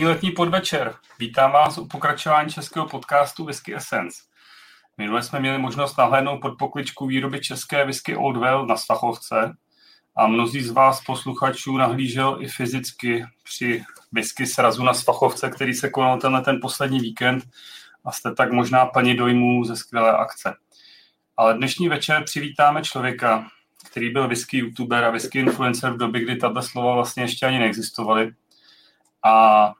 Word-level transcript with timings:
Pěkný 0.00 0.12
letní 0.12 0.30
podvečer. 0.30 0.94
Vítám 1.18 1.52
vás 1.52 1.78
u 1.78 1.86
pokračování 1.86 2.50
českého 2.50 2.86
podcastu 2.86 3.44
Whisky 3.44 3.74
Essence. 3.74 4.22
Minule 4.98 5.22
jsme 5.22 5.40
měli 5.40 5.58
možnost 5.58 5.98
nahlédnout 5.98 6.40
pod 6.40 6.58
pokličku 6.58 7.06
výroby 7.06 7.40
české 7.40 7.84
whisky 7.84 8.16
Old 8.16 8.36
Well 8.36 8.66
na 8.66 8.76
Stachovce 8.76 9.56
a 10.16 10.26
mnozí 10.26 10.62
z 10.62 10.70
vás 10.70 11.04
posluchačů 11.04 11.76
nahlížel 11.76 12.36
i 12.40 12.48
fyzicky 12.48 13.24
při 13.44 13.84
whisky 14.12 14.46
srazu 14.46 14.84
na 14.84 14.94
Svachovce, 14.94 15.50
který 15.50 15.74
se 15.74 15.90
konal 15.90 16.18
tenhle 16.18 16.42
ten 16.42 16.58
poslední 16.62 17.00
víkend 17.00 17.44
a 18.04 18.12
jste 18.12 18.34
tak 18.34 18.52
možná 18.52 18.86
plni 18.86 19.14
dojmů 19.14 19.64
ze 19.64 19.76
skvělé 19.76 20.16
akce. 20.16 20.54
Ale 21.36 21.54
dnešní 21.54 21.88
večer 21.88 22.24
přivítáme 22.24 22.82
člověka, 22.82 23.48
který 23.90 24.10
byl 24.10 24.28
whisky 24.28 24.58
youtuber 24.58 25.04
a 25.04 25.10
whisky 25.10 25.38
influencer 25.38 25.92
v 25.92 25.96
době, 25.96 26.20
kdy 26.20 26.36
tato 26.36 26.62
slova 26.62 26.94
vlastně 26.94 27.22
ještě 27.22 27.46
ani 27.46 27.58
neexistovaly. 27.58 28.32
A 29.24 29.72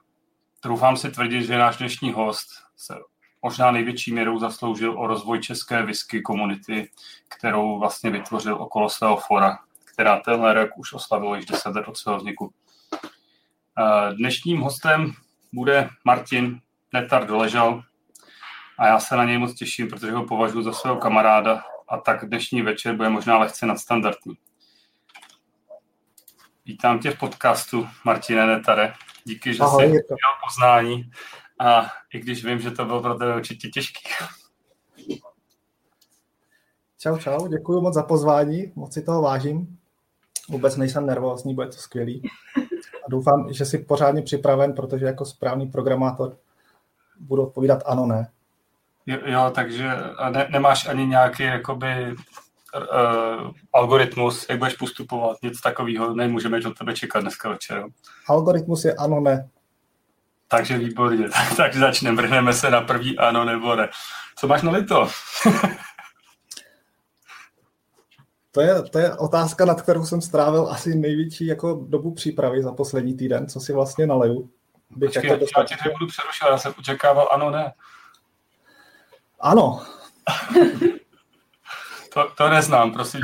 troufám 0.61 0.97
si 0.97 1.11
tvrdit, 1.11 1.43
že 1.43 1.57
náš 1.57 1.77
dnešní 1.77 2.11
host 2.11 2.49
se 2.77 2.95
možná 3.41 3.71
největší 3.71 4.13
měrou 4.13 4.39
zasloužil 4.39 4.99
o 4.99 5.07
rozvoj 5.07 5.39
české 5.39 5.83
whisky 5.83 6.21
komunity, 6.21 6.89
kterou 7.37 7.79
vlastně 7.79 8.09
vytvořil 8.09 8.55
okolo 8.55 8.89
svého 8.89 9.17
fora, 9.17 9.59
která 9.85 10.19
tenhle 10.19 10.53
rok 10.53 10.69
už 10.77 10.93
oslavilo 10.93 11.35
již 11.35 11.45
10 11.45 11.75
let 11.75 11.87
od 11.87 11.97
svého 11.97 12.17
vzniku. 12.17 12.53
Dnešním 14.17 14.61
hostem 14.61 15.13
bude 15.53 15.89
Martin 16.05 16.61
Netar 16.93 17.27
Doležal 17.27 17.83
a 18.77 18.87
já 18.87 18.99
se 18.99 19.15
na 19.15 19.25
něj 19.25 19.37
moc 19.37 19.53
těším, 19.53 19.87
protože 19.87 20.11
ho 20.11 20.25
považuji 20.25 20.61
za 20.61 20.73
svého 20.73 20.97
kamaráda 20.97 21.63
a 21.89 21.97
tak 21.97 22.29
dnešní 22.29 22.61
večer 22.61 22.95
bude 22.95 23.09
možná 23.09 23.37
lehce 23.37 23.65
nadstandardní. 23.65 24.37
Vítám 26.65 26.99
tě 26.99 27.11
v 27.11 27.19
podcastu, 27.19 27.89
Martine 28.05 28.47
Netare. 28.47 28.93
Díky, 29.23 29.53
že 29.53 29.63
Ahoj, 29.63 29.83
jsi 29.83 29.89
měl 29.89 30.07
poznání 30.47 31.11
a 31.59 31.91
i 32.13 32.19
když 32.19 32.45
vím, 32.45 32.59
že 32.59 32.71
to 32.71 32.85
bylo 32.85 33.01
pro 33.01 33.15
tebe 33.15 33.35
určitě 33.35 33.69
těžký. 33.69 34.09
Čau, 36.99 37.17
čau, 37.17 37.47
děkuji 37.47 37.81
moc 37.81 37.93
za 37.93 38.03
pozvání, 38.03 38.71
moc 38.75 38.93
si 38.93 39.01
toho 39.01 39.21
vážím. 39.21 39.77
Vůbec 40.49 40.77
nejsem 40.77 41.05
nervózní, 41.05 41.55
bude 41.55 41.67
to 41.67 41.73
skvělý. 41.73 42.29
A 43.05 43.09
doufám, 43.09 43.53
že 43.53 43.65
jsi 43.65 43.77
pořádně 43.77 44.21
připraven, 44.21 44.73
protože 44.73 45.05
jako 45.05 45.25
správný 45.25 45.67
programátor 45.67 46.37
budu 47.19 47.43
odpovídat 47.43 47.83
ano, 47.85 48.05
ne. 48.05 48.31
Jo, 49.05 49.17
jo 49.25 49.51
takže 49.55 49.89
ne, 50.29 50.47
nemáš 50.51 50.87
ani 50.87 51.05
nějaký 51.05 51.43
jakoby 51.43 52.15
uh, 52.75 53.51
algoritmus, 53.73 54.45
jak 54.49 54.59
budeš 54.59 54.75
postupovat, 54.75 55.37
nic 55.43 55.61
takového 55.61 56.13
nemůžeme 56.13 56.59
od 56.67 56.77
tebe 56.77 56.93
čekat 56.93 57.21
dneska 57.21 57.49
večer. 57.49 57.83
Algoritmus 58.27 58.85
je 58.85 58.93
ano, 58.93 59.19
ne. 59.19 59.49
Takže 60.47 60.77
výborně, 60.77 61.29
tak, 61.33 61.55
tak 61.57 61.75
začneme, 61.75 62.21
vrhneme 62.21 62.53
se 62.53 62.69
na 62.69 62.81
první 62.81 63.17
ano 63.17 63.45
nebo 63.45 63.75
ne. 63.75 63.89
Co 64.35 64.47
máš 64.47 64.61
na 64.61 64.71
lito? 64.71 65.07
to, 68.51 68.61
je, 68.61 68.81
to 68.81 68.99
je 68.99 69.15
otázka, 69.15 69.65
nad 69.65 69.81
kterou 69.81 70.05
jsem 70.05 70.21
strávil 70.21 70.67
asi 70.71 70.95
největší 70.95 71.45
jako 71.45 71.85
dobu 71.87 72.13
přípravy 72.13 72.63
za 72.63 72.71
poslední 72.71 73.13
týden, 73.17 73.47
co 73.47 73.59
si 73.59 73.73
vlastně 73.73 74.07
naleju. 74.07 74.49
Bych 74.89 75.09
Počkej, 75.09 75.29
jako 75.29 75.45
já 75.57 75.63
tě 75.63 75.75
nebudu 75.85 76.07
přerušovat, 76.07 76.51
já 76.51 76.57
jsem 76.57 76.73
očekával 76.79 77.29
ano, 77.31 77.51
ne. 77.51 77.73
Ano. 79.39 79.81
to, 82.13 82.27
to 82.37 82.49
neznám, 82.49 82.93
prosím 82.93 83.21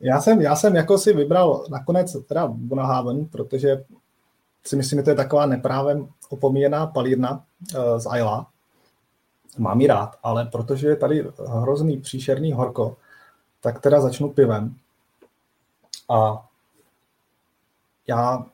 já 0.00 0.20
jsem, 0.20 0.40
já 0.40 0.56
jsem 0.56 0.76
jako 0.76 0.98
si 0.98 1.12
vybral 1.12 1.64
nakonec 1.70 2.16
teda 2.28 2.46
Bonahaven, 2.46 3.26
protože 3.26 3.84
si 4.64 4.76
myslím, 4.76 4.98
že 4.98 5.02
to 5.02 5.10
je 5.10 5.16
taková 5.16 5.46
neprávem 5.46 6.08
opomíjená 6.28 6.86
palírna 6.86 7.30
uh, 7.30 7.98
z 7.98 8.06
Ayla. 8.06 8.46
Mám 9.58 9.80
ji 9.80 9.86
rád, 9.86 10.16
ale 10.22 10.44
protože 10.44 10.88
je 10.88 10.96
tady 10.96 11.26
hrozný 11.46 12.00
příšerný 12.00 12.52
horko, 12.52 12.96
tak 13.60 13.80
teda 13.80 14.00
začnu 14.00 14.30
pivem. 14.30 14.74
A 16.10 16.48
já 18.08 18.46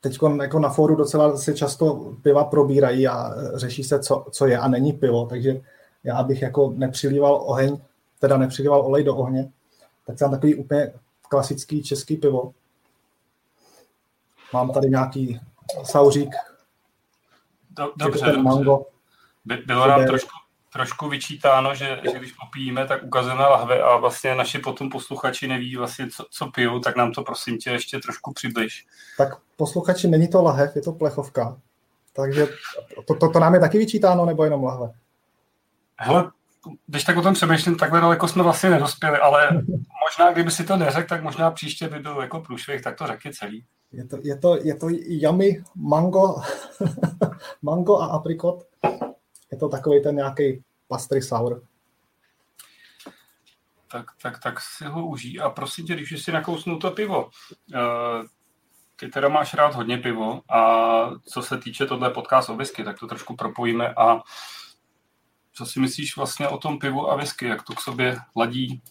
teď 0.00 0.18
jako 0.42 0.58
na 0.58 0.68
fóru 0.68 0.94
docela 0.94 1.36
se 1.36 1.54
často 1.54 2.14
piva 2.22 2.44
probírají 2.44 3.08
a 3.08 3.34
řeší 3.54 3.84
se, 3.84 4.00
co, 4.00 4.26
co 4.30 4.46
je 4.46 4.58
a 4.58 4.68
není 4.68 4.92
pivo, 4.92 5.26
takže 5.26 5.60
já 6.06 6.22
bych 6.22 6.42
jako 6.42 6.72
nepřilíval 6.76 7.42
oheň, 7.46 7.78
teda 8.18 8.36
nepřilíval 8.36 8.80
olej 8.80 9.04
do 9.04 9.16
ohně, 9.16 9.50
tak 10.06 10.18
jsem 10.18 10.30
takový 10.30 10.54
úplně 10.54 10.92
klasický 11.28 11.82
český 11.82 12.16
pivo. 12.16 12.52
Mám 14.52 14.70
tady 14.70 14.88
nějaký 14.88 15.40
sauřík, 15.84 16.34
dobře, 17.96 18.36
mango. 18.36 18.86
Bylo 19.66 19.88
nám 19.88 20.06
trošku, 20.06 20.30
trošku 20.72 21.08
vyčítáno, 21.08 21.74
že, 21.74 22.00
že 22.12 22.18
když 22.18 22.32
popijíme, 22.32 22.86
tak 22.86 23.02
ukazujeme 23.02 23.42
lahve 23.42 23.82
a 23.82 23.96
vlastně 23.96 24.34
naši 24.34 24.58
potom 24.58 24.90
posluchači 24.90 25.48
neví 25.48 25.76
vlastně, 25.76 26.10
co, 26.10 26.24
co 26.30 26.46
pijou, 26.46 26.80
tak 26.80 26.96
nám 26.96 27.12
to 27.12 27.22
prosím 27.22 27.58
tě 27.58 27.70
ještě 27.70 27.98
trošku 27.98 28.32
přibliž. 28.32 28.86
Tak 29.18 29.28
posluchači, 29.56 30.08
není 30.08 30.28
to 30.28 30.42
lahev, 30.42 30.76
je 30.76 30.82
to 30.82 30.92
plechovka. 30.92 31.58
Takže 32.12 32.46
to, 33.06 33.14
to, 33.14 33.30
to 33.30 33.40
nám 33.40 33.54
je 33.54 33.60
taky 33.60 33.78
vyčítáno, 33.78 34.26
nebo 34.26 34.44
jenom 34.44 34.64
lahve? 34.64 34.92
Hele, 35.98 36.30
když 36.86 37.04
tak 37.04 37.16
o 37.16 37.22
tom 37.22 37.34
přemýšlím, 37.34 37.76
takhle 37.76 38.00
daleko 38.00 38.28
jsme 38.28 38.42
vlastně 38.42 38.70
nedospěli, 38.70 39.18
ale 39.18 39.50
možná, 40.06 40.32
kdyby 40.32 40.50
si 40.50 40.64
to 40.64 40.76
neřekl, 40.76 41.08
tak 41.08 41.22
možná 41.22 41.50
příště 41.50 41.88
by 41.88 41.98
byl 41.98 42.20
jako 42.20 42.40
průšvih, 42.40 42.82
tak 42.82 42.98
to 42.98 43.06
řekni 43.06 43.32
celý. 43.32 43.66
Je 43.92 44.06
to, 44.06 44.16
je 44.22 44.38
to, 44.38 44.56
je 44.62 44.74
to 44.76 44.86
yummy 44.90 45.62
mango, 45.74 46.34
mango 47.62 47.98
a 47.98 48.06
aprikot. 48.06 48.64
Je 49.52 49.58
to 49.58 49.68
takový 49.68 50.02
ten 50.02 50.16
nějaký 50.16 50.64
pastry 50.88 51.22
sour. 51.22 51.62
Tak, 53.90 54.06
tak, 54.22 54.42
tak 54.42 54.60
si 54.60 54.84
ho 54.84 55.06
užij. 55.06 55.40
A 55.42 55.50
prosím 55.50 55.86
tě, 55.86 55.94
když 55.94 56.24
si 56.24 56.32
nakousnu 56.32 56.78
to 56.78 56.90
pivo, 56.90 57.30
eh, 57.74 58.22
ty 58.96 59.08
teda 59.08 59.28
máš 59.28 59.54
rád 59.54 59.74
hodně 59.74 59.98
pivo 59.98 60.40
a 60.50 61.10
co 61.24 61.42
se 61.42 61.58
týče 61.58 61.86
tohle 61.86 62.10
podcast 62.10 62.50
o 62.50 62.56
whisky, 62.56 62.84
tak 62.84 62.98
to 62.98 63.06
trošku 63.06 63.36
propojíme 63.36 63.94
a 63.94 64.20
co 65.56 65.66
si 65.66 65.80
myslíš 65.80 66.16
vlastně 66.16 66.48
o 66.48 66.58
tom 66.58 66.78
pivu 66.78 67.10
a 67.10 67.16
whisky, 67.16 67.46
jak 67.46 67.62
to 67.62 67.74
k 67.74 67.80
sobě 67.80 68.16
ladí? 68.36 68.82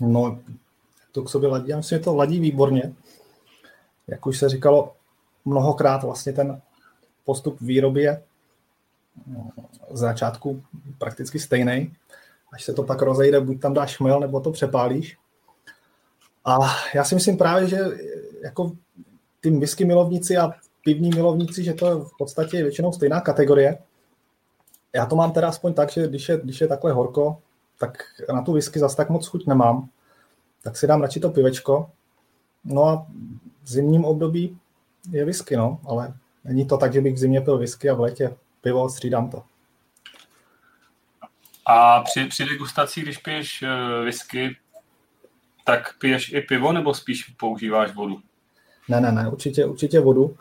No, 0.00 0.40
to 1.12 1.22
k 1.22 1.28
sobě 1.28 1.48
ladí, 1.48 1.68
já 1.68 1.76
myslím, 1.76 1.98
že 1.98 2.04
to 2.04 2.16
ladí 2.16 2.40
výborně. 2.40 2.94
Jak 4.06 4.26
už 4.26 4.38
se 4.38 4.48
říkalo 4.48 4.96
mnohokrát, 5.44 6.02
vlastně 6.02 6.32
ten 6.32 6.60
postup 7.24 7.60
výroby 7.60 8.02
je 8.02 8.22
z 9.90 9.98
začátku 9.98 10.64
prakticky 10.98 11.38
stejný. 11.38 11.96
Až 12.52 12.64
se 12.64 12.72
to 12.72 12.82
pak 12.82 13.02
rozejde, 13.02 13.40
buď 13.40 13.60
tam 13.60 13.74
dáš 13.74 13.96
chmel, 13.96 14.20
nebo 14.20 14.40
to 14.40 14.50
přepálíš. 14.50 15.18
A 16.44 16.58
já 16.94 17.04
si 17.04 17.14
myslím 17.14 17.38
právě, 17.38 17.68
že 17.68 17.78
jako 18.44 18.72
ty 19.40 19.50
whisky 19.50 19.84
milovníci 19.84 20.36
a 20.36 20.52
pivní 20.84 21.10
milovníci, 21.10 21.64
že 21.64 21.74
to 21.74 21.88
je 21.88 21.94
v 21.94 22.10
podstatě 22.18 22.62
většinou 22.62 22.92
stejná 22.92 23.20
kategorie. 23.20 23.78
Já 24.94 25.06
to 25.06 25.16
mám 25.16 25.32
teda 25.32 25.48
aspoň 25.48 25.74
tak, 25.74 25.90
že 25.90 26.08
když 26.08 26.28
je, 26.28 26.40
když 26.44 26.60
je 26.60 26.68
takhle 26.68 26.92
horko, 26.92 27.42
tak 27.78 28.04
na 28.34 28.42
tu 28.42 28.52
whisky 28.52 28.78
zase 28.78 28.96
tak 28.96 29.10
moc 29.10 29.26
chuť 29.26 29.46
nemám. 29.46 29.88
Tak 30.62 30.76
si 30.76 30.86
dám 30.86 31.02
radši 31.02 31.20
to 31.20 31.30
pivečko. 31.30 31.90
No 32.64 32.84
a 32.84 33.06
v 33.62 33.68
zimním 33.68 34.04
období 34.04 34.58
je 35.10 35.24
whisky, 35.24 35.56
no, 35.56 35.80
ale 35.88 36.14
není 36.44 36.66
to 36.66 36.76
tak, 36.76 36.92
že 36.92 37.00
bych 37.00 37.14
v 37.14 37.18
zimě 37.18 37.40
pil 37.40 37.58
whisky 37.58 37.90
a 37.90 37.94
v 37.94 38.00
létě 38.00 38.36
pivo, 38.60 38.88
střídám 38.88 39.30
to. 39.30 39.42
A 41.66 42.00
při, 42.00 42.24
při 42.24 42.44
degustaci, 42.44 43.00
když 43.00 43.18
piješ 43.18 43.62
uh, 43.62 44.04
whisky, 44.04 44.56
tak 45.64 45.98
piješ 45.98 46.32
i 46.32 46.40
pivo 46.40 46.72
nebo 46.72 46.94
spíš 46.94 47.24
používáš 47.24 47.94
vodu? 47.94 48.20
Ne, 48.88 49.00
ne, 49.00 49.12
ne, 49.12 49.28
určitě, 49.28 49.64
určitě 49.64 50.00
vodu. 50.00 50.24
Uh, 50.24 50.36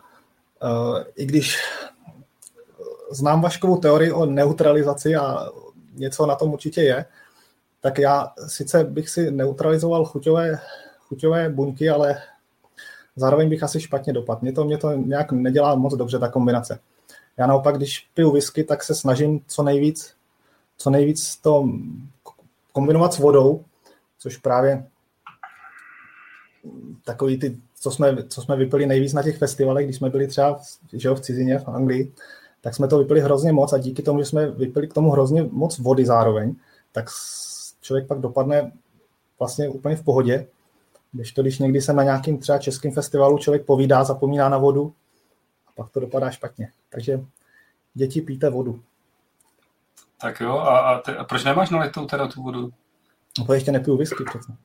I 1.15 1.25
když 1.25 1.57
znám 3.12 3.42
Vaškovou 3.42 3.78
teorii 3.78 4.12
o 4.12 4.25
neutralizaci 4.25 5.16
a 5.16 5.50
něco 5.94 6.25
na 6.25 6.36
tom 6.36 6.54
určitě 6.54 6.81
je, 6.81 7.06
tak 7.81 7.98
já 7.98 8.34
sice 8.48 8.84
bych 8.84 9.10
si 9.10 9.31
neutralizoval 9.31 10.06
chuťové, 10.06 10.60
chuťové 11.00 11.50
buňky, 11.50 11.90
ale 11.90 12.22
zároveň 13.16 13.50
bych 13.50 13.63
asi 13.63 13.81
špatně 13.81 14.13
dopadl. 14.13 14.40
Mě 14.42 14.54
to, 14.54 14.63
mě 14.63 14.78
to 14.78 14.92
nějak 14.92 15.31
nedělá 15.31 15.75
moc 15.75 15.94
dobře, 15.94 16.19
ta 16.19 16.28
kombinace. 16.28 16.80
Já 17.38 17.48
naopak, 17.48 17.78
když 17.78 18.08
piju 18.13 18.31
whisky, 18.31 18.63
tak 18.63 18.84
se 18.84 18.96
snažím 18.96 19.42
co 19.48 19.64
nejvíc, 19.64 20.14
co 20.78 20.90
nejvíc 20.90 21.36
to 21.36 21.69
kombinovat 22.72 23.14
s 23.14 23.19
vodou, 23.19 23.64
což 24.19 24.38
právě 24.38 24.86
takový 27.04 27.40
ty, 27.40 27.57
co 27.80 27.92
jsme, 27.92 28.24
co 28.24 28.42
jsme 28.42 28.56
vypili 28.56 28.86
nejvíc 28.86 29.14
na 29.14 29.24
těch 29.24 29.38
festivalech, 29.38 29.86
když 29.86 29.96
jsme 29.96 30.10
byli 30.10 30.28
třeba 30.28 30.60
že 30.94 31.10
v 31.10 31.19
cizině, 31.19 31.60
v 31.60 31.68
Anglii, 31.68 32.14
tak 32.62 32.75
jsme 32.75 32.88
to 32.88 32.98
vypili 32.98 33.22
hrozně 33.22 33.52
moc 33.52 33.74
a 33.74 33.78
díky 33.78 34.02
tomu, 34.02 34.19
že 34.19 34.25
jsme 34.25 34.52
vypili 34.52 34.88
k 34.88 34.94
tomu 34.94 35.12
hrozně 35.12 35.44
moc 35.44 35.80
vody 35.80 36.06
zároveň, 36.06 36.56
tak 36.92 37.06
člověk 37.81 38.08
pak 38.08 38.19
dopadne 38.19 38.72
vlastně 39.40 39.69
úplně 39.69 39.96
v 39.96 40.04
pohodě 40.04 40.48
Když 41.12 41.31
to, 41.31 41.42
když 41.42 41.60
někdy 41.60 41.81
se 41.81 41.94
na 41.94 42.04
nějakým 42.04 42.38
třeba 42.38 42.58
českým 42.58 42.92
festivalu 42.92 43.38
člověk 43.38 43.66
povídá, 43.66 44.04
zapomíná 44.04 44.50
na 44.50 44.58
vodu, 44.58 44.94
a 45.68 45.72
pak 45.75 45.90
to 45.90 46.00
dopadá 46.00 46.31
špatně. 46.31 46.72
Takže 46.90 47.25
děti 47.94 48.22
píte 48.22 48.50
vodu. 48.50 48.80
Tak 50.22 50.40
jo, 50.40 50.57
a, 50.57 50.80
a, 50.80 51.00
te, 51.00 51.16
a 51.16 51.24
proč 51.24 51.44
nemáš 51.44 51.69
nalitou 51.69 52.06
teda 52.06 52.28
tu 52.28 52.44
vodu? 52.44 52.72
No, 53.48 53.54
ještě 53.54 53.72
nepiju 53.72 53.98
whisky 53.98 54.24
přece. 54.24 54.56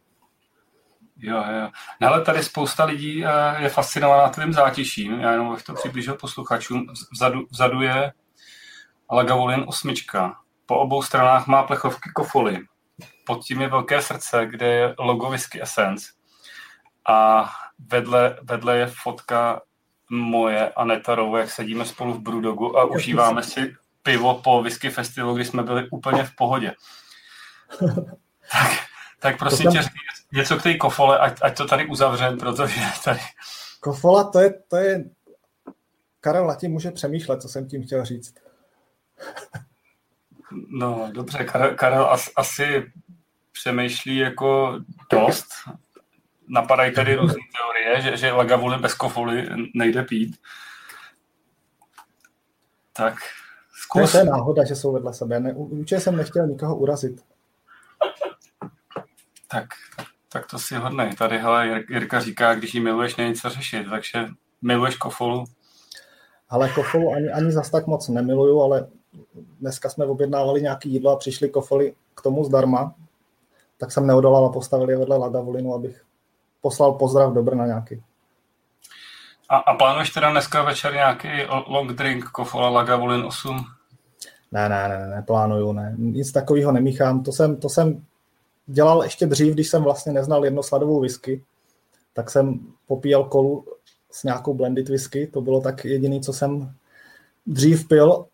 Jo, 1.18 1.36
jo. 1.36 1.68
No, 2.00 2.08
ale 2.08 2.24
tady 2.24 2.42
spousta 2.42 2.84
lidí 2.84 3.24
uh, 3.24 3.30
je 3.62 3.68
fascinovaná 3.68 4.28
tvým 4.28 4.52
zátiším. 4.52 5.20
Já 5.20 5.32
jenom 5.32 5.54
bych 5.54 5.62
to 5.62 5.74
přiblížil 5.74 6.14
posluchačům. 6.14 6.86
Vzadu, 7.12 7.46
vzadu 7.50 7.82
je 7.82 8.12
Lagavulin 9.12 9.64
osmička. 9.66 10.36
Po 10.66 10.78
obou 10.78 11.02
stranách 11.02 11.46
má 11.46 11.62
plechovky 11.62 12.10
kofoly. 12.14 12.58
Pod 13.26 13.44
tím 13.44 13.60
je 13.60 13.68
velké 13.68 14.02
srdce, 14.02 14.46
kde 14.46 14.66
je 14.66 14.94
logo 14.98 15.30
Whisky 15.30 15.62
Essence. 15.62 16.06
A 17.08 17.50
vedle, 17.78 18.36
vedle 18.42 18.76
je 18.76 18.86
fotka 18.86 19.60
moje 20.10 20.70
a 20.70 20.84
Netarovo, 20.84 21.36
jak 21.36 21.50
sedíme 21.50 21.84
spolu 21.84 22.14
v 22.14 22.20
Brudogu 22.20 22.78
a 22.78 22.84
užíváme 22.84 23.42
si 23.42 23.74
pivo 24.02 24.34
po 24.34 24.62
whisky 24.62 24.90
festivalu, 24.90 25.34
kdy 25.34 25.44
jsme 25.44 25.62
byli 25.62 25.88
úplně 25.90 26.24
v 26.24 26.34
pohodě. 26.36 26.74
tak, 28.52 28.85
tak 29.26 29.38
prosím 29.38 29.70
tě, 29.70 29.81
něco 30.32 30.56
k 30.56 30.62
té 30.62 30.75
kofole, 30.75 31.19
ať, 31.19 31.38
ať 31.43 31.56
to 31.56 31.67
tady 31.67 31.87
uzavřem, 31.87 32.38
protože 32.38 32.81
tady... 33.05 33.20
Kofola, 33.81 34.25
to 34.25 34.40
je, 34.40 34.55
to 34.69 34.76
je... 34.76 35.05
Karel 36.20 36.46
Latí 36.46 36.69
může 36.69 36.90
přemýšlet, 36.90 37.43
co 37.43 37.49
jsem 37.49 37.69
tím 37.69 37.82
chtěl 37.82 38.05
říct. 38.05 38.34
no, 40.69 41.11
dobře, 41.12 41.44
Karel, 41.44 41.75
Karel 41.75 42.11
as, 42.11 42.31
asi 42.37 42.93
přemýšlí 43.52 44.17
jako 44.17 44.81
dost. 45.12 45.46
Napadají 46.49 46.94
tady 46.94 47.14
různé 47.17 47.43
teorie, 47.56 48.00
že, 48.00 48.16
že 48.16 48.33
lagavuli 48.33 48.78
bez 48.78 48.95
kofoly 48.95 49.49
nejde 49.75 50.02
pít. 50.02 50.37
Tak 52.92 53.14
Zkus. 53.83 54.12
To 54.12 54.18
je 54.18 54.25
náhoda, 54.25 54.64
že 54.64 54.75
jsou 54.75 54.92
vedle 54.92 55.14
sebe. 55.14 55.40
Ne, 55.40 55.54
určitě 55.54 56.00
jsem 56.00 56.16
nechtěl 56.16 56.47
nikoho 56.47 56.76
urazit. 56.76 57.25
Tak, 59.48 59.66
tak 60.32 60.46
to 60.46 60.58
si 60.58 60.74
hodnej. 60.74 61.14
Tady 61.14 61.38
hele, 61.38 61.84
Jirka 61.88 62.20
říká, 62.20 62.54
když 62.54 62.74
ji 62.74 62.80
miluješ, 62.80 63.16
není 63.16 63.34
co 63.34 63.50
řešit, 63.50 63.86
takže 63.90 64.28
miluješ 64.62 64.96
kofolu. 64.96 65.44
Ale 66.48 66.68
kofolu 66.68 67.12
ani, 67.14 67.28
ani 67.28 67.52
zas 67.52 67.70
tak 67.70 67.86
moc 67.86 68.08
nemiluju, 68.08 68.62
ale 68.62 68.88
dneska 69.60 69.88
jsme 69.88 70.04
objednávali 70.04 70.62
nějaký 70.62 70.92
jídlo 70.92 71.10
a 71.10 71.16
přišli 71.16 71.48
kofoly 71.48 71.94
k 72.14 72.22
tomu 72.22 72.44
zdarma, 72.44 72.94
tak 73.78 73.92
jsem 73.92 74.06
neodolal 74.06 74.46
a 74.46 74.52
postavil 74.52 74.90
je 74.90 74.98
vedle 74.98 75.16
Lagavulinu, 75.16 75.74
abych 75.74 76.04
poslal 76.60 76.92
pozdrav 76.92 77.32
do 77.32 77.42
Brna 77.42 77.66
nějaký. 77.66 78.02
A, 79.48 79.56
a 79.56 79.74
plánuješ 79.74 80.10
teda 80.10 80.30
dneska 80.30 80.62
večer 80.62 80.92
nějaký 80.94 81.28
long 81.66 81.92
drink, 81.92 82.24
kofola 82.24 82.68
Lagavulin 82.68 83.24
8? 83.24 83.64
Ne, 84.52 84.68
ne, 84.68 84.88
ne, 84.88 85.06
ne, 85.06 85.22
plánuju, 85.22 85.72
ne. 85.72 85.94
Nic 85.98 86.32
takového 86.32 86.72
nemíchám. 86.72 87.22
To 87.22 87.32
jsem, 87.32 87.56
to 87.56 87.68
jsem 87.68 88.04
dělal 88.66 89.02
ještě 89.02 89.26
dřív, 89.26 89.54
když 89.54 89.68
jsem 89.68 89.82
vlastně 89.82 90.12
neznal 90.12 90.44
jednosladovou 90.44 91.00
whisky, 91.00 91.44
tak 92.12 92.30
jsem 92.30 92.61
popíjel 92.87 93.25
kolu 93.25 93.66
s 94.11 94.25
nějakou 94.25 94.54
blended 94.54 94.88
whisky. 94.88 95.26
To 95.26 95.40
bylo 95.40 95.61
tak 95.61 95.85
jediný, 95.85 96.20
co 96.20 96.32
jsem 96.32 96.75
dřív 97.46 97.88
pil. 97.88 98.26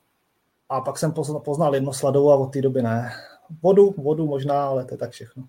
A 0.69 0.81
pak 0.81 0.99
jsem 0.99 1.13
poznal 1.45 1.75
jednosladovou 1.75 2.33
a 2.33 2.37
od 2.37 2.53
té 2.53 2.63
doby 2.63 2.83
ne. 2.83 3.13
Vodu, 3.63 3.95
vodu 3.99 4.27
možná, 4.27 4.65
ale 4.65 4.85
to 4.85 4.95
je 4.95 4.99
tak 4.99 5.11
všechno. 5.11 5.45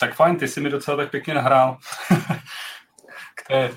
Tak 0.00 0.14
fajn, 0.14 0.36
ty 0.36 0.48
jsi 0.48 0.60
mi 0.60 0.70
docela 0.70 0.96
tak 0.96 1.10
pěkně 1.10 1.34
nahrál. 1.34 1.78
k, 3.34 3.48
té, 3.48 3.70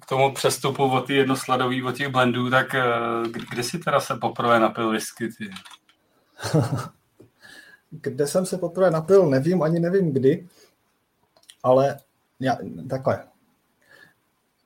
k 0.00 0.06
tomu 0.06 0.34
přestupu 0.34 0.90
od 0.90 1.06
té 1.06 1.12
jednosladový, 1.12 1.82
od 1.82 1.96
těch 1.96 2.08
blendů, 2.08 2.50
tak 2.50 2.74
eh, 2.74 2.84
kde 3.50 3.62
jsi 3.62 3.78
teda 3.78 4.00
se 4.00 4.16
poprvé 4.16 4.60
napil 4.60 4.90
whisky, 4.90 5.28
ty? 5.28 5.50
kde 8.00 8.26
jsem 8.26 8.46
se 8.46 8.58
poprvé 8.58 8.90
napil, 8.90 9.26
nevím, 9.26 9.62
ani 9.62 9.80
nevím 9.80 10.12
kdy, 10.12 10.48
ale 11.62 11.98
já, 12.40 12.58
takhle. 12.90 13.24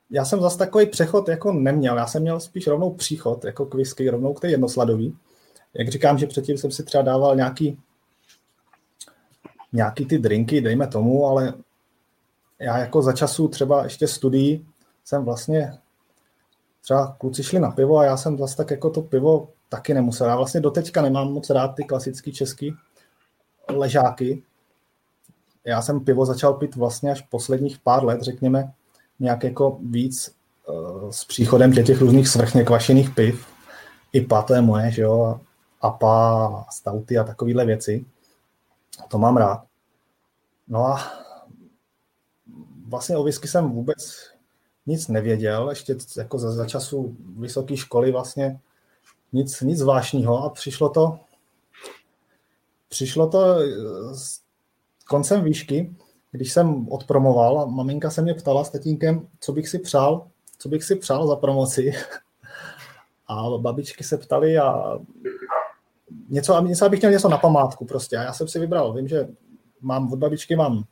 Já 0.09 0.25
jsem 0.25 0.41
zase 0.41 0.57
takový 0.57 0.85
přechod 0.85 1.29
jako 1.29 1.51
neměl, 1.51 1.97
já 1.97 2.07
jsem 2.07 2.21
měl 2.21 2.39
spíš 2.39 2.67
rovnou 2.67 2.93
příchod 2.93 3.45
jako 3.45 3.65
k 3.65 3.73
whisky, 3.73 4.09
rovnou 4.09 4.33
k 4.33 4.39
té 4.39 4.49
jednosladový. 4.49 5.17
Jak 5.73 5.89
říkám, 5.89 6.17
že 6.17 6.27
předtím 6.27 6.57
jsem 6.57 6.71
si 6.71 6.83
třeba 6.83 7.03
dával 7.03 7.35
nějaký 7.35 7.79
nějaký 9.73 10.05
ty 10.05 10.17
drinky, 10.17 10.61
dejme 10.61 10.87
tomu, 10.87 11.25
ale 11.25 11.53
já 12.59 12.77
jako 12.77 13.01
za 13.01 13.13
času 13.13 13.47
třeba 13.47 13.83
ještě 13.83 14.07
studií 14.07 14.67
jsem 15.03 15.25
vlastně 15.25 15.77
třeba 16.81 17.15
kluci 17.19 17.43
šli 17.43 17.59
na 17.59 17.71
pivo 17.71 17.97
a 17.97 18.05
já 18.05 18.17
jsem 18.17 18.37
zase 18.37 18.57
tak 18.57 18.71
jako 18.71 18.89
to 18.89 19.01
pivo 19.01 19.49
taky 19.69 19.93
nemusel. 19.93 20.27
Já 20.27 20.35
vlastně 20.35 20.61
doteďka 20.61 21.01
nemám 21.01 21.33
moc 21.33 21.49
rád 21.49 21.67
ty 21.67 21.83
klasický 21.83 22.33
český 22.33 22.73
ležáky. 23.77 24.43
Já 25.65 25.81
jsem 25.81 25.99
pivo 25.99 26.25
začal 26.25 26.53
pít 26.53 26.75
vlastně 26.75 27.11
až 27.11 27.21
posledních 27.21 27.79
pár 27.79 28.05
let, 28.05 28.21
řekněme, 28.21 28.73
nějak 29.19 29.43
jako 29.43 29.79
víc 29.81 30.35
uh, 30.67 31.09
s 31.09 31.25
příchodem 31.25 31.73
těch, 31.73 31.85
těch 31.85 32.01
různých 32.01 32.27
svrchně 32.27 32.63
kvašených 32.63 33.09
piv. 33.09 33.47
I 34.13 34.25
to 34.47 34.53
je 34.53 34.61
moje, 34.61 34.91
že 34.91 35.01
jo, 35.01 35.39
apa, 35.81 36.65
stauty 36.71 37.17
a 37.17 37.23
takovéhle 37.23 37.65
věci. 37.65 38.05
To 39.07 39.17
mám 39.17 39.37
rád. 39.37 39.63
No 40.67 40.85
a 40.85 41.11
vlastně 42.87 43.17
o 43.17 43.23
whisky 43.23 43.47
jsem 43.47 43.71
vůbec 43.71 44.29
nic 44.85 45.07
nevěděl, 45.07 45.69
ještě 45.69 45.95
jako 46.17 46.39
za, 46.39 46.51
za 46.51 46.65
času 46.65 47.17
vysoké 47.37 47.77
školy 47.77 48.11
vlastně 48.11 48.59
nic, 49.33 49.61
nic 49.61 49.79
zvláštního 49.79 50.43
a 50.43 50.49
přišlo 50.49 50.89
to 50.89 51.19
přišlo 52.89 53.29
to 53.29 53.55
s 54.13 54.41
koncem 55.07 55.43
výšky, 55.43 55.95
když 56.31 56.51
jsem 56.51 56.87
odpromoval 56.89 57.67
maminka 57.67 58.09
se 58.09 58.21
mě 58.21 58.33
ptala 58.33 58.63
s 58.63 58.69
tatínkem, 58.69 59.27
co 59.39 59.53
bych 59.53 59.69
si 59.69 59.79
přál, 59.79 60.27
co 60.57 60.69
bych 60.69 60.83
si 60.83 60.95
přál 60.95 61.27
za 61.27 61.35
promoci. 61.35 61.91
A 63.27 63.57
babičky 63.57 64.03
se 64.03 64.17
ptali 64.17 64.57
a 64.57 64.99
něco, 66.29 66.61
něco 66.61 66.85
abych 66.85 66.99
měl 66.99 67.11
něco 67.11 67.29
na 67.29 67.37
památku 67.37 67.85
prostě. 67.85 68.17
A 68.17 68.21
já 68.21 68.33
jsem 68.33 68.47
si 68.47 68.59
vybral, 68.59 68.93
vím, 68.93 69.07
že 69.07 69.27
mám 69.81 70.13
od 70.13 70.19
babičky 70.19 70.55
mám 70.55 70.83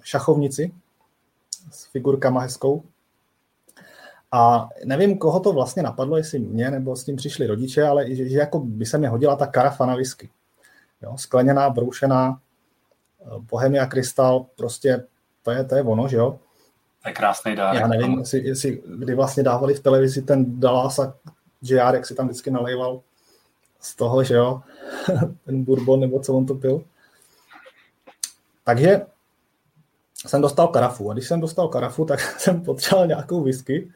šachovnici, 0.00 0.72
s 1.70 1.84
figurkama 1.84 2.40
hezkou. 2.40 2.82
A 4.32 4.68
nevím, 4.84 5.18
koho 5.18 5.40
to 5.40 5.52
vlastně 5.52 5.82
napadlo, 5.82 6.16
jestli 6.16 6.38
mě 6.38 6.70
nebo 6.70 6.96
s 6.96 7.04
tím 7.04 7.16
přišli 7.16 7.46
rodiče, 7.46 7.82
ale 7.82 8.14
že, 8.14 8.28
že 8.28 8.38
jako 8.38 8.58
by 8.58 8.86
se 8.86 8.98
mi 8.98 9.06
hodila 9.06 9.36
ta 9.36 9.46
karafa 9.46 9.86
na 9.86 9.96
whisky. 9.96 10.30
Jo, 11.02 11.16
skleněná, 11.16 11.70
broušená, 11.70 12.40
Bohemia 13.38 13.86
Krystal, 13.86 14.46
prostě 14.56 15.04
to 15.42 15.50
je, 15.50 15.64
to 15.64 15.74
je 15.74 15.82
ono, 15.82 16.08
že 16.08 16.16
jo? 16.16 16.38
To 17.02 17.08
je 17.08 17.14
krásný 17.14 17.56
dárek. 17.56 17.80
Já 17.80 17.86
nevím, 17.86 18.18
jestli, 18.18 18.46
jestli, 18.46 18.82
kdy 18.86 19.14
vlastně 19.14 19.42
dávali 19.42 19.74
v 19.74 19.80
televizi 19.80 20.22
ten 20.22 20.60
Dallas 20.60 20.98
a 20.98 21.14
že 21.62 21.76
Járek 21.76 22.06
si 22.06 22.14
tam 22.14 22.26
vždycky 22.26 22.50
nalejval 22.50 23.00
z 23.80 23.94
toho, 23.96 24.24
že 24.24 24.34
jo, 24.34 24.62
ten 25.44 25.64
bourbon 25.64 26.00
nebo 26.00 26.20
co 26.20 26.34
on 26.34 26.46
to 26.46 26.54
pil. 26.54 26.84
Takže 28.64 29.06
jsem 30.26 30.42
dostal 30.42 30.68
karafu. 30.68 31.10
A 31.10 31.12
když 31.12 31.28
jsem 31.28 31.40
dostal 31.40 31.68
karafu, 31.68 32.04
tak 32.04 32.20
jsem 32.40 32.62
potřeboval 32.62 33.06
nějakou 33.06 33.42
whisky. 33.42 33.92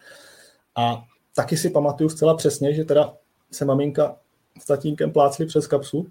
A 0.76 1.04
taky 1.34 1.56
si 1.56 1.70
pamatuju 1.70 2.10
zcela 2.10 2.36
přesně, 2.36 2.74
že 2.74 2.84
teda 2.84 3.14
se 3.50 3.64
maminka 3.64 4.16
s 4.60 4.64
tatínkem 4.64 5.12
plácli 5.12 5.46
přes 5.46 5.66
kapsu 5.66 6.06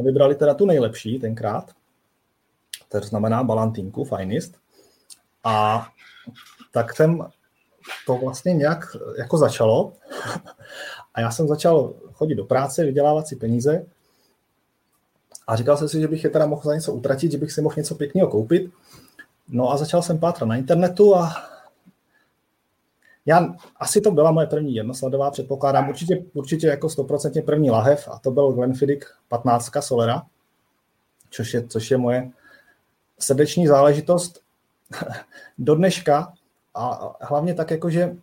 a 0.00 0.02
vybrali 0.02 0.34
teda 0.34 0.54
tu 0.54 0.66
nejlepší 0.66 1.18
tenkrát. 1.18 1.70
To 2.88 3.00
znamená 3.00 3.44
Balantinku, 3.44 4.04
Finest. 4.04 4.54
A 5.44 5.86
tak 6.72 6.96
jsem 6.96 7.26
to 8.06 8.16
vlastně 8.16 8.52
nějak 8.52 8.96
jako 9.18 9.38
začalo. 9.38 9.92
A 11.14 11.20
já 11.20 11.30
jsem 11.30 11.48
začal 11.48 11.94
chodit 12.12 12.34
do 12.34 12.44
práce, 12.44 12.84
vydělávat 12.84 13.26
si 13.26 13.36
peníze. 13.36 13.86
A 15.46 15.56
říkal 15.56 15.76
jsem 15.76 15.88
si, 15.88 16.00
že 16.00 16.08
bych 16.08 16.24
je 16.24 16.30
teda 16.30 16.46
mohl 16.46 16.62
za 16.64 16.74
něco 16.74 16.92
utratit, 16.92 17.32
že 17.32 17.38
bych 17.38 17.52
si 17.52 17.62
mohl 17.62 17.74
něco 17.78 17.94
pěkného 17.94 18.28
koupit. 18.28 18.70
No 19.48 19.70
a 19.70 19.76
začal 19.76 20.02
jsem 20.02 20.18
pátrat 20.18 20.48
na 20.48 20.56
internetu 20.56 21.16
a 21.16 21.34
já, 23.26 23.54
asi 23.76 24.00
to 24.00 24.10
byla 24.10 24.30
moje 24.30 24.46
první 24.46 24.74
jednosledová, 24.74 25.30
předpokládám, 25.30 25.88
určitě, 25.88 26.24
určitě 26.32 26.66
jako 26.66 26.86
100% 26.86 27.44
první 27.44 27.70
lahev 27.70 28.08
a 28.08 28.18
to 28.18 28.30
byl 28.30 28.52
Glenfiddich 28.52 29.16
15 29.28 29.70
Solera, 29.80 30.22
což 31.30 31.54
je, 31.54 31.66
což 31.66 31.90
je 31.90 31.96
moje 31.96 32.30
srdeční 33.18 33.66
záležitost 33.66 34.40
do 35.58 35.74
dneška 35.74 36.32
a 36.74 37.16
hlavně 37.20 37.54
tak 37.54 37.70
jako, 37.70 37.90
že 37.90 38.16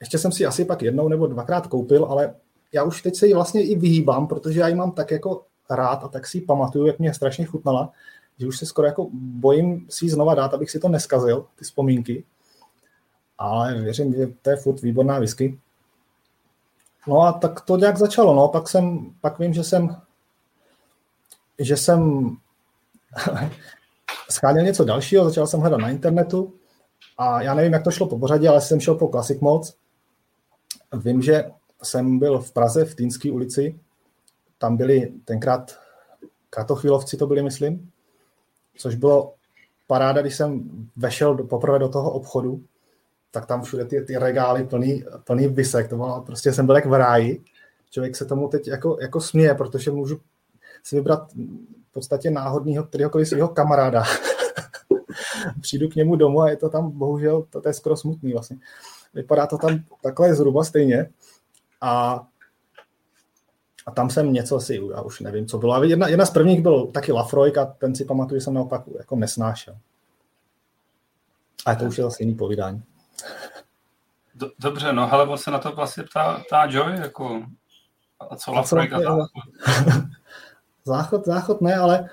ještě 0.00 0.18
jsem 0.18 0.32
si 0.32 0.46
asi 0.46 0.64
pak 0.64 0.82
jednou 0.82 1.08
nebo 1.08 1.26
dvakrát 1.26 1.66
koupil, 1.66 2.04
ale 2.04 2.34
já 2.72 2.84
už 2.84 3.02
teď 3.02 3.16
se 3.16 3.26
ji 3.26 3.34
vlastně 3.34 3.62
i 3.62 3.78
vyhýbám, 3.78 4.26
protože 4.26 4.60
já 4.60 4.68
ji 4.68 4.74
mám 4.74 4.92
tak 4.92 5.10
jako 5.10 5.44
rád 5.70 6.04
a 6.04 6.08
tak 6.08 6.26
si 6.26 6.38
ji 6.38 6.40
pamatuju, 6.40 6.86
jak 6.86 6.98
mě 6.98 7.14
strašně 7.14 7.44
chutnala, 7.44 7.92
že 8.38 8.46
už 8.46 8.58
se 8.58 8.66
skoro 8.66 8.86
jako 8.86 9.08
bojím 9.12 9.86
si 9.90 10.04
ji 10.04 10.10
znova 10.10 10.34
dát, 10.34 10.54
abych 10.54 10.70
si 10.70 10.78
to 10.78 10.88
neskazil, 10.88 11.46
ty 11.58 11.64
vzpomínky. 11.64 12.24
Ale 13.40 13.74
věřím, 13.74 14.14
že 14.14 14.26
to 14.42 14.50
je 14.50 14.56
furt 14.56 14.82
výborná 14.82 15.18
whisky. 15.18 15.60
No 17.06 17.20
a 17.20 17.32
tak 17.32 17.60
to 17.60 17.76
nějak 17.76 17.96
začalo, 17.96 18.34
no. 18.34 18.48
Pak 18.48 18.68
jsem, 18.68 19.14
pak 19.20 19.38
vím, 19.38 19.52
že 19.52 19.64
jsem, 19.64 19.96
že 21.58 21.76
jsem 21.76 22.30
scháněl 24.30 24.64
něco 24.64 24.84
dalšího, 24.84 25.24
začal 25.24 25.46
jsem 25.46 25.60
hledat 25.60 25.80
na 25.80 25.90
internetu 25.90 26.54
a 27.18 27.42
já 27.42 27.54
nevím, 27.54 27.72
jak 27.72 27.84
to 27.84 27.90
šlo 27.90 28.08
po 28.08 28.18
pořadě, 28.18 28.48
ale 28.48 28.60
jsem 28.60 28.80
šel 28.80 28.94
po 28.94 29.08
Classic 29.08 29.40
Mods. 29.40 29.74
Vím, 30.92 31.22
že 31.22 31.50
jsem 31.82 32.18
byl 32.18 32.38
v 32.38 32.52
Praze, 32.52 32.84
v 32.84 32.94
Týnské 32.94 33.32
ulici, 33.32 33.80
tam 34.58 34.76
byli 34.76 35.12
tenkrát 35.24 35.78
kratochvílovci 36.50 37.16
to 37.16 37.26
byli, 37.26 37.42
myslím, 37.42 37.90
což 38.76 38.94
bylo 38.94 39.34
paráda, 39.86 40.20
když 40.20 40.34
jsem 40.34 40.70
vešel 40.96 41.34
poprvé 41.36 41.78
do 41.78 41.88
toho 41.88 42.10
obchodu, 42.10 42.62
tak 43.30 43.46
tam 43.46 43.62
všude 43.62 43.84
ty, 43.84 44.00
ty 44.00 44.16
regály 44.16 44.64
plný, 44.64 45.04
plný 45.24 45.48
visek, 45.48 45.88
to 45.88 45.96
bylo, 45.96 46.22
prostě 46.22 46.52
jsem 46.52 46.66
byl 46.66 46.74
jak 46.74 46.86
v 46.86 46.98
ráji. 46.98 47.44
Člověk 47.90 48.16
se 48.16 48.24
tomu 48.24 48.48
teď 48.48 48.68
jako, 48.68 48.98
jako 49.00 49.20
směje, 49.20 49.54
protože 49.54 49.90
můžu 49.90 50.20
si 50.82 50.96
vybrat 50.96 51.32
v 51.90 51.92
podstatě 51.92 52.30
náhodného 52.30 52.84
kteréhokoliv 52.84 53.28
svého 53.28 53.48
kamaráda. 53.48 54.04
Přijdu 55.60 55.88
k 55.88 55.94
němu 55.94 56.16
domů 56.16 56.40
a 56.40 56.50
je 56.50 56.56
to 56.56 56.68
tam, 56.68 56.90
bohužel, 56.90 57.42
to, 57.50 57.60
to 57.60 57.68
je 57.68 57.74
skoro 57.74 57.96
smutný 57.96 58.32
vlastně. 58.32 58.56
Vypadá 59.14 59.46
to 59.46 59.58
tam 59.58 59.78
takhle 60.02 60.34
zhruba 60.34 60.64
stejně. 60.64 61.10
A 61.80 62.22
a 63.86 63.90
tam 63.90 64.10
jsem 64.10 64.32
něco 64.32 64.60
si, 64.60 64.80
já 64.94 65.02
už 65.02 65.20
nevím, 65.20 65.46
co 65.46 65.58
bylo. 65.58 65.72
A 65.72 65.84
jedna, 65.84 66.08
jedna 66.08 66.26
z 66.26 66.30
prvních 66.30 66.62
byl 66.62 66.86
taky 66.86 67.12
Lafroik 67.12 67.58
a 67.58 67.64
ten 67.64 67.94
si 67.94 68.04
pamatuju, 68.04 68.40
že 68.40 68.44
jsem 68.44 68.54
naopak 68.54 68.82
jako 68.98 69.16
nesnášel. 69.16 69.76
A 71.66 71.74
to 71.74 71.84
už 71.84 71.98
je 71.98 72.04
zase 72.04 72.22
jiný 72.22 72.34
povídání. 72.34 72.82
Dobře, 74.58 74.92
no 74.92 75.12
ale 75.12 75.26
on 75.26 75.38
se 75.38 75.50
na 75.50 75.58
to 75.58 75.72
vlastně 75.72 76.02
ptá, 76.02 76.42
ptá 76.46 76.66
Joy, 76.70 77.00
jako 77.00 77.42
a 78.30 78.36
co 78.36 78.56
a 78.56 78.62
záchod? 78.62 79.02
záchod? 80.84 81.26
Záchod 81.26 81.60
ne, 81.60 81.74
ale 81.74 82.08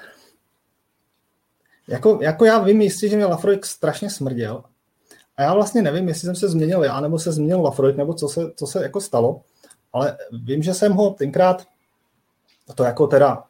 jako, 1.88 2.19
jako 2.22 2.46
já 2.46 2.60
vím 2.60 2.81
jistě, 2.81 3.10
že 3.10 3.15
mě 3.15 3.25
Lafroik 3.25 3.65
strašně 3.65 4.10
smrděl. 4.10 4.63
A 5.38 5.41
já 5.41 5.53
vlastně 5.53 5.81
nevím, 5.81 6.07
jestli 6.07 6.25
jsem 6.25 6.36
se 6.36 6.50
změnil 6.50 6.84
já, 6.84 7.01
nebo 7.01 7.19
se 7.19 7.31
změnil 7.31 7.62
Lafroik, 7.62 7.98
nebo 7.98 8.13
co 8.13 8.27
se, 8.27 8.41
co 8.55 8.67
se 8.67 8.84
jako 8.84 9.01
stalo. 9.01 9.41
Ale 9.93 10.17
vím, 10.31 10.63
že 10.63 10.74
jsem 10.74 10.93
ho 10.93 11.10
tenkrát, 11.10 11.67
to 12.75 12.84
jako 12.84 13.07
teda, 13.07 13.43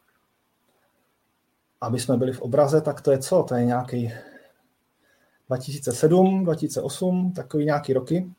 aby 1.82 2.00
jsme 2.00 2.18
byli 2.18 2.34
v 2.34 2.42
obraze, 2.42 2.82
tak 2.82 3.02
to 3.02 3.12
je 3.12 3.20
co? 3.20 3.44
To 3.44 3.56
je 3.56 3.66
nějaký 3.66 4.14
2007, 5.48 6.44
2008, 6.44 7.34
takový 7.36 7.66
nějaký 7.66 7.94
roky. 7.94 8.32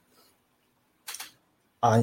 A 1.83 1.97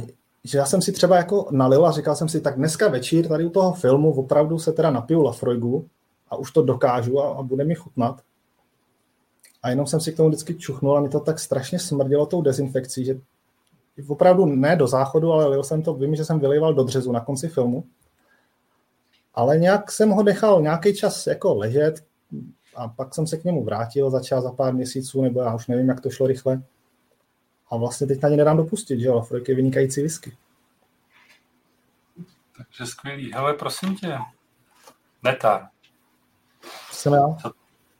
že 0.44 0.58
já 0.58 0.66
jsem 0.66 0.82
si 0.82 0.92
třeba 0.92 1.18
jako 1.18 1.48
nalil 1.52 1.86
a 1.86 1.92
říkal 1.92 2.16
jsem 2.16 2.30
si, 2.30 2.42
tak 2.42 2.56
dneska 2.56 2.88
večer 2.88 3.28
tady 3.28 3.46
u 3.46 3.50
toho 3.50 3.74
filmu 3.74 4.14
opravdu 4.14 4.60
se 4.60 4.72
teda 4.72 4.92
napiju 4.92 5.22
Lafroigu 5.22 5.88
a 6.30 6.36
už 6.36 6.52
to 6.52 6.62
dokážu 6.62 7.20
a, 7.20 7.38
a 7.38 7.44
bude 7.44 7.64
mi 7.64 7.76
chutnat. 7.76 8.22
A 9.64 9.70
jenom 9.70 9.88
jsem 9.88 10.00
si 10.00 10.14
k 10.14 10.18
tomu 10.18 10.30
vždycky 10.30 10.56
čuchnul 10.56 10.98
a 10.98 11.02
mi 11.02 11.10
to 11.10 11.20
tak 11.20 11.40
strašně 11.40 11.80
smrdilo 11.80 12.26
tou 12.26 12.42
dezinfekcí, 12.42 13.06
že 13.06 13.20
opravdu 14.08 14.46
ne 14.46 14.76
do 14.76 14.88
záchodu, 14.88 15.32
ale 15.32 15.48
lil 15.48 15.64
jsem 15.64 15.82
to, 15.82 15.94
vím, 15.94 16.16
že 16.16 16.26
jsem 16.26 16.40
vylejval 16.40 16.74
do 16.74 16.84
dřezu 16.84 17.12
na 17.12 17.20
konci 17.20 17.48
filmu. 17.48 17.84
Ale 19.34 19.58
nějak 19.58 19.92
jsem 19.92 20.10
ho 20.10 20.24
nechal 20.24 20.62
nějaký 20.62 20.96
čas 20.96 21.28
jako 21.28 21.56
ležet 21.56 22.04
a 22.76 22.88
pak 22.88 23.16
jsem 23.16 23.28
se 23.28 23.38
k 23.38 23.44
němu 23.44 23.64
vrátil, 23.64 24.10
začal 24.10 24.42
za 24.42 24.52
pár 24.52 24.74
měsíců, 24.74 25.22
nebo 25.22 25.42
já 25.42 25.56
už 25.56 25.68
nevím, 25.68 25.90
jak 25.90 26.02
to 26.02 26.10
šlo 26.10 26.28
rychle. 26.28 26.62
A 27.72 27.78
vlastně 27.78 28.08
teď 28.08 28.22
na 28.22 28.30
ně 28.30 28.38
nedám 28.38 28.58
dopustit, 28.58 29.00
že 29.00 29.06
jo, 29.08 29.16
Lafroik 29.16 29.50
je 29.50 29.56
vynikající 29.56 30.02
whisky. 30.02 30.38
Takže 32.58 32.86
skvělý. 32.86 33.34
Hele, 33.34 33.54
prosím 33.54 33.96
tě, 33.96 34.18
netar. 35.24 35.68
Jsem 36.92 37.14
já. 37.14 37.36
Co, 37.42 37.52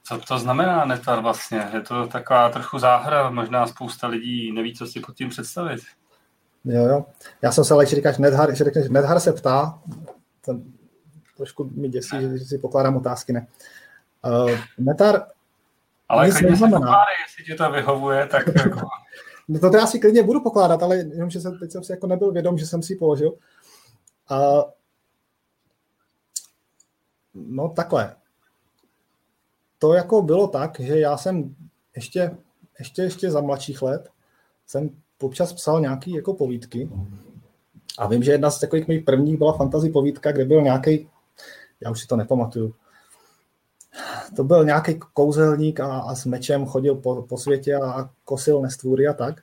co 0.04 0.18
to 0.18 0.40
znamená 0.40 0.86
netar 0.86 1.22
vlastně? 1.22 1.70
Je 1.74 1.82
to 1.82 2.08
taková 2.08 2.50
trochu 2.50 2.80
záhra, 2.80 3.30
možná 3.30 3.68
spousta 3.68 4.08
lidí 4.08 4.52
neví, 4.52 4.76
co 4.76 4.88
si 4.88 5.00
pod 5.00 5.16
tím 5.16 5.30
představit. 5.30 5.82
Jo, 6.66 6.84
jo. 6.84 7.06
Já 7.42 7.52
jsem 7.52 7.64
se 7.64 7.74
ale, 7.74 7.84
když 7.84 7.96
říkáš 7.96 8.18
Nedhar, 8.18 8.56
že 8.56 8.64
řekneš, 8.64 8.90
Nedhar 8.90 9.20
se 9.20 9.34
ptá, 9.34 9.80
ten 10.42 10.64
trošku 11.38 11.64
mi 11.64 11.90
děsí, 11.90 12.22
že, 12.22 12.38
že 12.38 12.46
si 12.46 12.58
pokládám 12.58 12.98
otázky, 12.98 13.34
ne. 13.34 13.48
Uh, 14.26 14.60
netar 14.78 15.28
ale 16.10 16.26
nic 16.26 16.42
neznamená. 16.42 16.80
Pokládej, 16.80 17.16
jestli 17.28 17.44
ti 17.44 17.56
to 17.56 17.72
vyhovuje, 17.72 18.28
tak 18.28 18.48
jako... 18.48 18.80
no 19.48 19.60
to 19.60 19.78
já 19.78 19.88
si 19.88 20.00
klidně 20.00 20.24
budu 20.24 20.42
pokládat, 20.42 20.84
ale 20.84 20.98
jenom, 20.98 21.30
že 21.30 21.42
jsem, 21.42 21.60
teď 21.60 21.72
jsem 21.72 21.84
si 21.84 21.92
jako 21.92 22.08
nebyl 22.08 22.32
vědom, 22.32 22.58
že 22.58 22.68
jsem 22.68 22.84
si 22.84 22.94
ji 22.94 22.98
položil. 22.98 23.34
Uh, 24.32 24.64
no 27.34 27.70
takhle. 27.70 28.16
To 29.80 29.94
jako 29.94 30.22
bylo 30.22 30.48
tak, 30.48 30.80
že 30.80 31.00
já 31.00 31.18
jsem 31.18 31.56
ještě, 31.96 32.38
ještě, 32.80 33.02
ještě 33.02 33.32
za 33.32 33.42
mladších 33.42 33.82
let 33.82 34.10
jsem 34.68 34.90
občas 35.22 35.54
psal 35.54 35.82
nějaký 35.82 36.12
jako 36.12 36.34
povídky. 36.34 36.90
A 37.98 38.08
vím, 38.08 38.24
že 38.24 38.32
jedna 38.32 38.52
z 38.52 38.60
takových 38.60 38.88
mých 38.88 39.04
prvních 39.04 39.38
byla 39.38 39.54
fantasy 39.54 39.90
povídka, 39.90 40.32
kde 40.32 40.46
byl 40.46 40.62
nějaký, 40.62 41.10
já 41.80 41.92
už 41.92 42.02
si 42.02 42.08
to 42.08 42.16
nepamatuju, 42.16 42.74
to 44.36 44.44
byl 44.44 44.66
nějaký 44.66 45.00
kouzelník 45.14 45.80
a, 45.80 46.00
a 46.00 46.16
s 46.16 46.26
mečem 46.26 46.66
chodil 46.66 46.96
po, 46.96 47.22
po 47.22 47.38
světě 47.38 47.76
a 47.76 48.10
kosil 48.26 48.62
nestvůry 48.62 49.08
a 49.08 49.14
tak. 49.14 49.42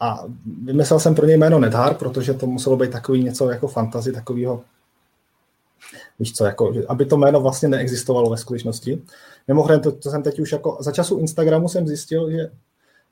A 0.00 0.24
vymyslel 0.64 1.00
jsem 1.00 1.14
pro 1.14 1.26
něj 1.26 1.36
jméno 1.36 1.58
Nedhar, 1.58 1.94
protože 1.94 2.34
to 2.34 2.46
muselo 2.46 2.76
být 2.76 2.90
takový 2.90 3.24
něco 3.24 3.50
jako 3.50 3.68
fantazy, 3.68 4.12
takového 4.12 4.62
Víš 6.18 6.32
co, 6.32 6.44
jako, 6.44 6.72
aby 6.88 7.04
to 7.04 7.16
jméno 7.16 7.40
vlastně 7.40 7.68
neexistovalo 7.68 8.30
ve 8.30 8.36
skutečnosti. 8.36 9.02
Mimochodem, 9.48 9.80
to, 9.80 9.92
to 9.92 10.10
jsem 10.10 10.22
teď 10.22 10.40
už 10.40 10.52
jako, 10.52 10.76
za 10.80 10.92
času 10.92 11.18
Instagramu 11.18 11.68
jsem 11.68 11.86
zjistil, 11.86 12.30
že 12.30 12.50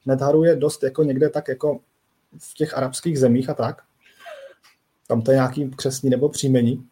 Nedharu 0.07 0.45
je 0.45 0.57
dost 0.57 0.83
jako 0.83 1.03
někde 1.03 1.31
tak 1.31 1.49
jako 1.49 1.81
v 2.39 2.55
těch 2.55 2.77
arabských 2.77 3.19
zemích 3.19 3.51
a 3.51 3.55
tak. 3.55 3.83
Tam 5.07 5.23
to 5.23 5.31
je 5.31 5.35
nějaký 5.35 5.71
křesní 5.71 6.11
nebo 6.11 6.29
příjmení. 6.29 6.87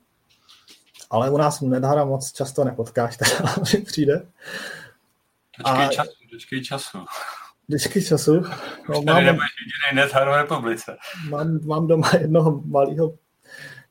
Ale 1.13 1.31
u 1.31 1.37
nás 1.37 1.61
Nedhara 1.61 2.05
moc 2.05 2.33
často 2.33 2.65
nepotkáš, 2.65 3.17
teda 3.17 3.55
mi 3.75 3.81
přijde. 3.81 4.27
Dočkej 5.59 5.85
a... 5.85 5.89
času, 5.89 6.11
dočkej 6.33 6.65
času. 6.65 6.99
Dočkej 7.69 8.05
času. 8.05 8.35
No, 8.89 9.03
mám, 9.03 9.25
jediný 9.25 9.39
Nedhar 9.95 10.29
v 10.29 10.37
republice. 10.37 10.97
Mám, 11.29 11.59
mám 11.65 11.87
doma 11.87 12.11
jednoho 12.21 12.63
malého 12.65 13.15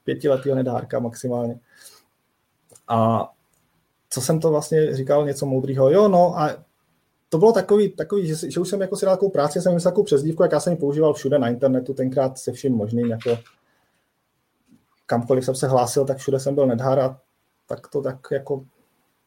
pětiletého 0.03 0.55
nedárka 0.55 0.99
maximálně. 0.99 1.59
A 2.87 3.29
co 4.09 4.21
jsem 4.21 4.39
to 4.39 4.49
vlastně 4.49 4.95
říkal, 4.95 5.25
něco 5.25 5.45
moudrýho, 5.45 5.89
jo, 5.89 6.07
no 6.07 6.39
a 6.39 6.49
to 7.29 7.37
bylo 7.37 7.53
takový, 7.53 7.89
takový 7.89 8.27
že, 8.27 8.51
že 8.51 8.59
už 8.59 8.69
jsem 8.69 8.81
jako 8.81 8.95
si 8.95 9.05
dal 9.05 9.15
takovou 9.15 9.31
práci, 9.31 9.61
jsem 9.61 9.73
myslel 9.73 9.91
takovou 9.91 10.05
přezdívku, 10.05 10.43
jak 10.43 10.51
já 10.51 10.59
jsem 10.59 10.73
ji 10.73 10.79
používal 10.79 11.13
všude 11.13 11.39
na 11.39 11.49
internetu, 11.49 11.93
tenkrát 11.93 12.37
se 12.37 12.51
vším 12.51 12.73
možným, 12.73 13.07
jako 13.07 13.37
kamkoliv 15.11 15.45
jsem 15.45 15.55
se 15.55 15.67
hlásil, 15.67 16.05
tak 16.05 16.17
všude 16.17 16.39
jsem 16.39 16.55
byl 16.55 16.67
Nedhar 16.67 16.99
a 16.99 17.19
tak 17.67 17.87
to 17.87 18.01
tak 18.01 18.17
jako 18.31 18.65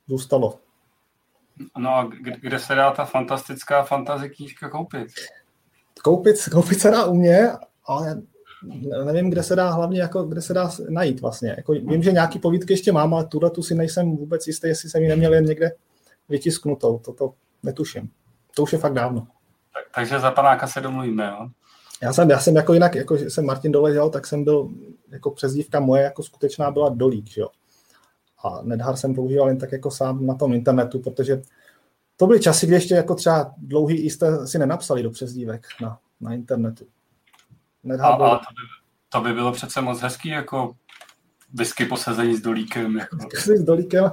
zůstalo. 0.06 0.58
No 1.78 1.90
a 1.90 2.10
kde 2.40 2.58
se 2.58 2.74
dá 2.74 2.90
ta 2.90 3.04
fantastická 3.04 3.82
fantasy 3.82 4.30
knížka 4.30 4.68
koupit? 4.68 5.08
Koupit, 6.02 6.36
koupit 6.52 6.80
se 6.80 6.90
dá 6.90 7.04
u 7.04 7.14
mě, 7.14 7.50
ale 7.84 8.22
nevím, 9.04 9.30
kde 9.30 9.42
se 9.42 9.56
dá 9.56 9.70
hlavně, 9.70 10.00
jako, 10.00 10.22
kde 10.22 10.42
se 10.42 10.54
dá 10.54 10.70
najít 10.88 11.20
vlastně. 11.20 11.54
Jako, 11.56 11.72
vím, 11.72 12.02
že 12.02 12.12
nějaký 12.12 12.38
povídky 12.38 12.72
ještě 12.72 12.92
mám, 12.92 13.14
ale 13.14 13.26
tuhle 13.26 13.50
tu 13.50 13.62
si 13.62 13.74
nejsem 13.74 14.16
vůbec 14.16 14.46
jistý, 14.46 14.68
jestli 14.68 14.90
jsem 14.90 15.02
ji 15.02 15.08
neměl 15.08 15.34
jen 15.34 15.44
někde 15.44 15.72
vytisknutou. 16.28 16.98
Toto 16.98 17.34
netuším. 17.62 18.10
To 18.56 18.62
už 18.62 18.72
je 18.72 18.78
fakt 18.78 18.94
dávno. 18.94 19.26
Tak, 19.74 19.84
takže 19.94 20.20
za 20.20 20.30
panáka 20.30 20.66
se 20.66 20.80
domluvíme, 20.80 21.26
jo? 21.26 21.48
Já 22.02 22.12
jsem, 22.12 22.30
já 22.30 22.38
jsem 22.38 22.56
jako 22.56 22.74
jinak, 22.74 22.94
jako 22.94 23.16
jsem 23.16 23.46
Martin 23.46 23.72
doležel, 23.72 24.10
tak 24.10 24.26
jsem 24.26 24.44
byl, 24.44 24.70
jako 25.14 25.30
přezdívka 25.30 25.80
moje 25.80 26.02
jako 26.02 26.22
skutečná 26.22 26.70
byla 26.70 26.88
Dolík, 26.88 27.30
že 27.30 27.40
jo. 27.40 27.48
A 28.44 28.62
Nedhar 28.62 28.96
jsem 28.96 29.14
používal 29.14 29.48
jen 29.48 29.58
tak 29.58 29.72
jako 29.72 29.90
sám 29.90 30.26
na 30.26 30.34
tom 30.34 30.52
internetu, 30.52 30.98
protože 30.98 31.42
to 32.16 32.26
byly 32.26 32.40
časy, 32.40 32.66
kdy 32.66 32.74
ještě 32.74 32.94
jako 32.94 33.14
třeba 33.14 33.54
dlouhý 33.58 34.10
jste 34.10 34.46
si 34.46 34.58
nenapsali 34.58 35.02
do 35.02 35.10
přezdívek 35.10 35.66
na, 35.82 35.98
na 36.20 36.34
internetu. 36.34 36.86
A, 38.02 38.06
a 38.06 38.38
to, 38.38 38.38
by, 38.38 38.62
to 39.08 39.20
by 39.20 39.32
bylo 39.32 39.52
přece 39.52 39.80
moc 39.80 40.00
hezký, 40.00 40.28
jako 40.28 40.76
whisky 41.52 41.84
posazení 41.84 42.36
s 42.36 42.40
dolíkem. 42.40 42.96
Jako. 42.96 43.18
s 43.36 43.64
dolíkem. 43.64 44.12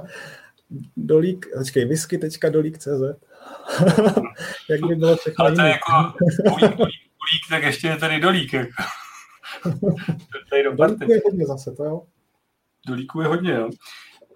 Dolík, 0.96 1.46
počkej, 1.58 1.84
whisky.dolík.cz 1.84 2.88
Jak 4.70 4.80
by 4.88 4.94
bylo 4.94 5.16
všechno 5.16 5.44
Ale 5.44 5.54
to 5.54 5.62
je 5.62 5.68
jako 5.68 5.92
dolík, 6.44 6.60
dolík, 6.60 6.78
dolík, 6.78 7.42
tak 7.50 7.62
ještě 7.62 7.88
je 7.88 7.96
tady 7.96 8.20
dolík. 8.20 8.52
Jako. 8.52 8.82
Dolíku 10.76 11.12
je 11.12 11.20
hodně 11.24 11.46
zase, 11.46 11.72
to 11.72 11.84
jo. 11.84 12.02
Dolíku 12.86 13.20
je 13.20 13.26
hodně, 13.26 13.52
jo. 13.52 13.70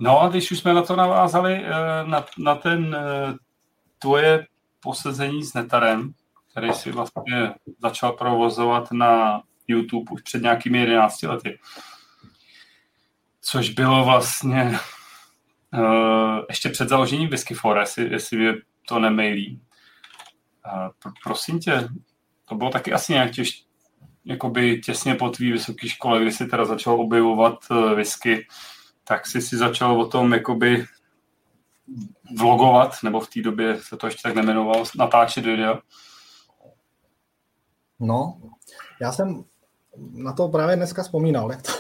No 0.01 0.21
a 0.21 0.29
když 0.29 0.51
už 0.51 0.59
jsme 0.59 0.75
na 0.75 0.83
to 0.83 0.97
navázali, 0.97 1.65
eh, 1.65 1.71
na, 2.05 2.25
na 2.39 2.55
ten 2.55 2.95
eh, 2.95 3.35
tvoje 3.99 4.47
posezení 4.81 5.45
s 5.45 5.55
Netarem, 5.55 6.13
který 6.51 6.73
si 6.73 6.93
vlastně 6.93 7.55
začal 7.83 8.13
provozovat 8.13 8.93
na 8.93 9.43
YouTube 9.69 10.13
už 10.13 10.23
před 10.23 10.43
nějakými 10.43 10.79
11 10.79 11.23
lety. 11.23 11.59
Což 13.41 13.71
bylo 13.71 14.05
vlastně 14.05 14.79
uh, 15.73 16.39
ještě 16.49 16.69
před 16.69 16.89
založením 16.89 17.29
Whiskyfora, 17.29 17.81
jestli, 17.81 18.13
jestli 18.13 18.37
mě 18.37 18.55
to 18.89 18.99
nemailí. 18.99 19.61
Uh, 20.67 20.89
pr- 20.89 21.13
prosím 21.25 21.59
tě, 21.59 21.89
to 22.45 22.55
bylo 22.55 22.71
taky 22.71 22.93
asi 22.93 23.13
nějak 23.13 23.33
těž, 23.33 23.66
jakoby 24.27 24.81
těsně 24.81 25.15
po 25.15 25.31
tvý 25.31 25.53
vysoké 25.53 25.89
škole, 25.89 26.23
kdy 26.23 26.33
jsi 26.33 26.47
teda 26.47 26.65
začal 26.65 27.01
objevovat 27.01 27.59
uh, 27.71 27.93
whisky, 27.93 28.47
tak 29.05 29.27
jsi 29.27 29.43
si 29.43 29.57
začal 29.57 30.01
o 30.01 30.07
tom 30.07 30.33
jakoby 30.33 30.85
vlogovat, 32.39 32.93
nebo 33.03 33.21
v 33.21 33.31
té 33.31 33.43
době 33.43 33.79
se 33.83 33.97
to 33.97 34.07
ještě 34.07 34.23
tak 34.23 34.35
nemenovalo, 34.35 34.85
natáčet 34.99 35.45
videa. 35.45 35.79
No, 38.01 38.41
já 39.01 39.13
jsem 39.13 39.45
na 40.13 40.33
to 40.33 40.49
právě 40.49 40.77
dneska 40.77 41.03
vzpomínal, 41.03 41.51
jak 41.51 41.63
to, 41.63 41.73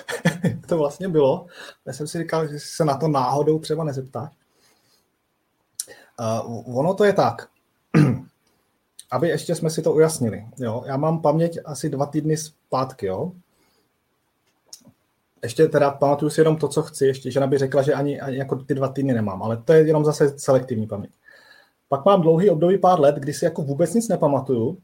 jak 0.48 0.66
to 0.66 0.78
vlastně 0.78 1.08
bylo. 1.08 1.46
Já 1.86 1.92
jsem 1.92 2.06
si 2.06 2.18
říkal, 2.18 2.48
že 2.48 2.58
se 2.58 2.84
na 2.84 2.96
to 2.96 3.08
náhodou 3.08 3.58
třeba 3.58 3.84
nezeptá. 3.84 4.30
Uh, 6.44 6.78
ono 6.78 6.94
to 6.94 7.04
je 7.04 7.12
tak, 7.12 7.48
aby 9.10 9.28
ještě 9.28 9.54
jsme 9.54 9.70
si 9.70 9.82
to 9.82 9.92
ujasnili. 9.92 10.46
Jo? 10.58 10.82
Já 10.86 10.96
mám 10.96 11.22
paměť 11.22 11.58
asi 11.64 11.90
dva 11.90 12.06
týdny 12.06 12.36
zpátky. 12.36 13.06
Jo? 13.06 13.32
Ještě 15.42 15.68
teda 15.68 15.90
pamatuju 15.90 16.30
si 16.30 16.40
jenom 16.40 16.56
to, 16.56 16.68
co 16.68 16.82
chci. 16.82 17.06
Ještě 17.06 17.30
žena 17.30 17.46
by 17.46 17.58
řekla, 17.58 17.82
že 17.82 17.94
ani, 17.94 18.20
ani 18.20 18.36
jako 18.36 18.56
ty 18.56 18.74
dva 18.74 18.88
týdny 18.88 19.14
nemám, 19.14 19.42
ale 19.42 19.56
to 19.56 19.72
je 19.72 19.86
jenom 19.86 20.04
zase 20.04 20.38
selektivní 20.38 20.86
paměť. 20.86 21.10
Pak 21.88 22.04
mám 22.04 22.22
dlouhý 22.22 22.50
období 22.50 22.78
pár 22.78 23.00
let, 23.00 23.16
kdy 23.16 23.32
si 23.32 23.44
jako 23.44 23.62
vůbec 23.62 23.94
nic 23.94 24.08
nepamatuju, 24.08 24.78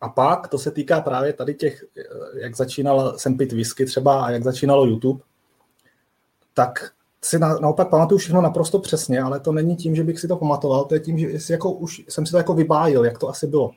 a 0.00 0.08
pak 0.08 0.48
to 0.48 0.58
se 0.58 0.70
týká 0.70 1.00
právě 1.00 1.32
tady 1.32 1.54
těch, 1.54 1.84
jak 2.34 2.56
začínal 2.56 3.18
jsem 3.18 3.36
pit 3.36 3.52
whisky 3.52 3.86
třeba 3.86 4.24
a 4.24 4.30
jak 4.30 4.42
začínalo 4.42 4.84
YouTube, 4.84 5.22
tak 6.54 6.92
si 7.24 7.38
na, 7.38 7.58
naopak 7.58 7.90
pamatuju 7.90 8.18
všechno 8.18 8.40
naprosto 8.40 8.78
přesně, 8.78 9.22
ale 9.22 9.40
to 9.40 9.52
není 9.52 9.76
tím, 9.76 9.96
že 9.96 10.04
bych 10.04 10.20
si 10.20 10.28
to 10.28 10.36
pamatoval, 10.36 10.84
to 10.84 10.94
je 10.94 11.00
tím, 11.00 11.18
že 11.18 11.40
si 11.40 11.52
jako 11.52 11.72
už 11.72 12.02
jsem 12.08 12.26
si 12.26 12.32
to 12.32 12.38
jako 12.38 12.54
vybájil, 12.54 13.04
jak 13.04 13.18
to 13.18 13.28
asi 13.28 13.46
bylo. 13.46 13.70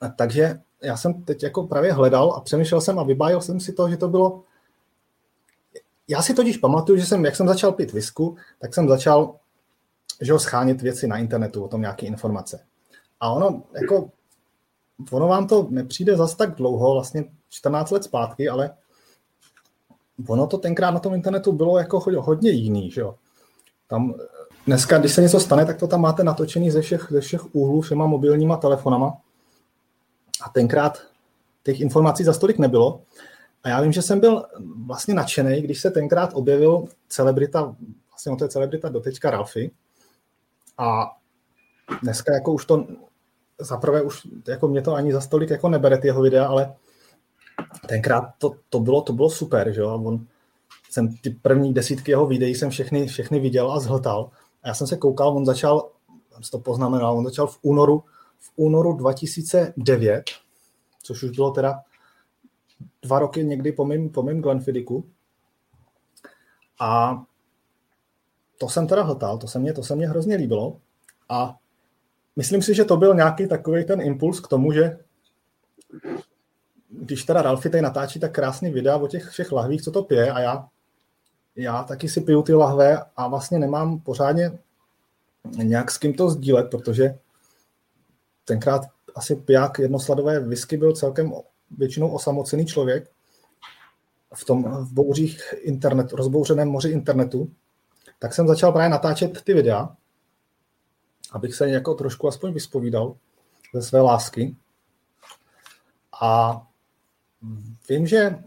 A 0.00 0.08
takže 0.08 0.60
já 0.82 0.96
jsem 0.96 1.22
teď 1.22 1.42
jako 1.42 1.66
právě 1.66 1.92
hledal 1.92 2.32
a 2.32 2.40
přemýšlel 2.40 2.80
jsem 2.80 2.98
a 2.98 3.02
vybájil 3.02 3.40
jsem 3.40 3.60
si 3.60 3.72
to, 3.72 3.88
že 3.88 3.96
to 3.96 4.08
bylo 4.08 4.42
já 6.10 6.22
si 6.22 6.34
totiž 6.34 6.56
pamatuju, 6.56 6.98
že 6.98 7.06
jsem, 7.06 7.24
jak 7.24 7.36
jsem 7.36 7.48
začal 7.48 7.72
pít 7.72 7.92
visku, 7.92 8.36
tak 8.58 8.74
jsem 8.74 8.88
začal 8.88 9.34
že 10.20 10.32
ho 10.32 10.38
schánět 10.38 10.82
věci 10.82 11.06
na 11.06 11.18
internetu, 11.18 11.64
o 11.64 11.68
tom 11.68 11.80
nějaké 11.80 12.06
informace. 12.06 12.60
A 13.20 13.30
ono, 13.30 13.62
jako 13.80 14.10
ono 15.10 15.28
vám 15.28 15.46
to 15.46 15.66
nepřijde 15.70 16.16
zas 16.16 16.34
tak 16.34 16.54
dlouho, 16.54 16.94
vlastně 16.94 17.24
14 17.48 17.90
let 17.90 18.04
zpátky, 18.04 18.48
ale 18.48 18.70
ono 20.26 20.46
to 20.46 20.58
tenkrát 20.58 20.90
na 20.90 21.00
tom 21.00 21.14
internetu 21.14 21.52
bylo 21.52 21.78
jako 21.78 22.00
hodně 22.18 22.50
jiný, 22.50 22.90
že 22.90 23.00
jo. 23.00 23.14
Tam 23.86 24.14
dneska, 24.66 24.98
když 24.98 25.12
se 25.12 25.22
něco 25.22 25.40
stane, 25.40 25.66
tak 25.66 25.78
to 25.78 25.86
tam 25.86 26.00
máte 26.00 26.24
natočený 26.24 26.70
ze 26.70 26.82
všech, 26.82 27.06
ze 27.10 27.20
všech 27.20 27.54
úhlů 27.54 27.80
všema 27.80 28.06
mobilníma 28.06 28.56
telefonama. 28.56 29.16
A 30.44 30.48
tenkrát 30.48 30.98
těch 31.62 31.80
informací 31.80 32.24
za 32.24 32.32
stolik 32.32 32.58
nebylo. 32.58 33.00
A 33.62 33.68
já 33.68 33.80
vím, 33.80 33.92
že 33.92 34.02
jsem 34.02 34.20
byl 34.20 34.44
vlastně 34.86 35.14
nadšený, 35.14 35.62
když 35.62 35.80
se 35.80 35.90
tenkrát 35.90 36.30
objevil 36.34 36.84
celebrita, 37.08 37.76
vlastně 38.10 38.36
to 38.36 38.44
je 38.44 38.48
celebrita 38.48 38.88
dotečka 38.88 39.30
Ralfy. 39.30 39.70
A 40.78 41.16
dneska 42.02 42.34
jako 42.34 42.52
už 42.52 42.64
to 42.64 42.86
zaprvé 43.58 44.02
už 44.02 44.26
jako 44.48 44.68
mě 44.68 44.82
to 44.82 44.94
ani 44.94 45.12
za 45.12 45.20
stolik 45.20 45.50
jako 45.50 45.68
nebere 45.68 45.98
ty 45.98 46.06
jeho 46.06 46.22
videa, 46.22 46.46
ale 46.46 46.74
tenkrát 47.86 48.34
to, 48.38 48.54
to, 48.70 48.80
bylo, 48.80 49.02
to 49.02 49.12
bylo 49.12 49.30
super, 49.30 49.72
že 49.72 49.80
jo, 49.80 50.02
on, 50.04 50.26
jsem 50.90 51.16
ty 51.16 51.30
první 51.30 51.74
desítky 51.74 52.10
jeho 52.10 52.26
videí 52.26 52.54
jsem 52.54 52.70
všechny, 52.70 53.06
všechny 53.06 53.40
viděl 53.40 53.72
a 53.72 53.80
zhltal. 53.80 54.30
A 54.62 54.68
já 54.68 54.74
jsem 54.74 54.86
se 54.86 54.96
koukal, 54.96 55.36
on 55.36 55.46
začal, 55.46 55.90
jsem 56.32 56.50
to 56.50 56.58
poznamenal, 56.58 57.18
on 57.18 57.24
začal 57.24 57.46
v 57.46 57.58
únoru, 57.62 58.04
v 58.38 58.52
únoru 58.56 58.92
2009, 58.92 60.24
což 61.02 61.22
už 61.22 61.30
bylo 61.30 61.50
teda 61.50 61.80
dva 63.02 63.18
roky 63.18 63.44
někdy 63.44 63.72
po 63.72 63.84
mým, 63.84 64.10
po 64.10 64.22
mým 64.22 64.42
Glenfiddiku. 64.42 65.04
A 66.80 67.22
to 68.58 68.68
jsem 68.68 68.86
teda 68.86 69.02
hltal, 69.02 69.38
to 69.38 69.46
se 69.46 69.58
mě, 69.58 69.72
to 69.72 69.82
se 69.82 69.96
mě 69.96 70.08
hrozně 70.08 70.36
líbilo. 70.36 70.80
A 71.28 71.56
myslím 72.36 72.62
si, 72.62 72.74
že 72.74 72.84
to 72.84 72.96
byl 72.96 73.14
nějaký 73.14 73.48
takový 73.48 73.84
ten 73.84 74.00
impuls 74.00 74.40
k 74.40 74.48
tomu, 74.48 74.72
že 74.72 74.98
když 76.88 77.24
teda 77.24 77.42
Ralfi 77.42 77.70
tady 77.70 77.82
natáčí 77.82 78.20
tak 78.20 78.32
krásný 78.32 78.70
videa 78.70 78.96
o 78.96 79.08
těch 79.08 79.28
všech 79.28 79.52
lahvích, 79.52 79.82
co 79.82 79.90
to 79.90 80.02
pije 80.02 80.32
a 80.32 80.40
já, 80.40 80.68
já 81.56 81.82
taky 81.82 82.08
si 82.08 82.20
piju 82.20 82.42
ty 82.42 82.54
lahve 82.54 83.04
a 83.16 83.28
vlastně 83.28 83.58
nemám 83.58 84.00
pořádně 84.00 84.58
nějak 85.62 85.90
s 85.90 85.98
kým 85.98 86.14
to 86.14 86.30
sdílet, 86.30 86.70
protože 86.70 87.18
tenkrát 88.44 88.82
asi 89.14 89.36
piják 89.36 89.78
jednosladové 89.78 90.40
whisky 90.40 90.76
byl 90.76 90.92
celkem 90.92 91.32
většinou 91.70 92.10
osamocený 92.10 92.66
člověk 92.66 93.10
v 94.34 94.44
tom 94.44 94.62
v 94.64 94.92
bouřích 94.92 95.54
internet, 95.56 96.12
rozbouřeném 96.12 96.68
moři 96.68 96.88
internetu, 96.88 97.50
tak 98.18 98.34
jsem 98.34 98.48
začal 98.48 98.72
právě 98.72 98.88
natáčet 98.88 99.42
ty 99.44 99.54
videa 99.54 99.96
abych 101.32 101.54
se 101.54 101.70
jako 101.70 101.94
trošku 101.94 102.28
aspoň 102.28 102.52
vyspovídal 102.52 103.16
ze 103.74 103.82
své 103.82 104.00
lásky. 104.00 104.56
A 106.20 106.62
vím, 107.88 108.06
že 108.06 108.38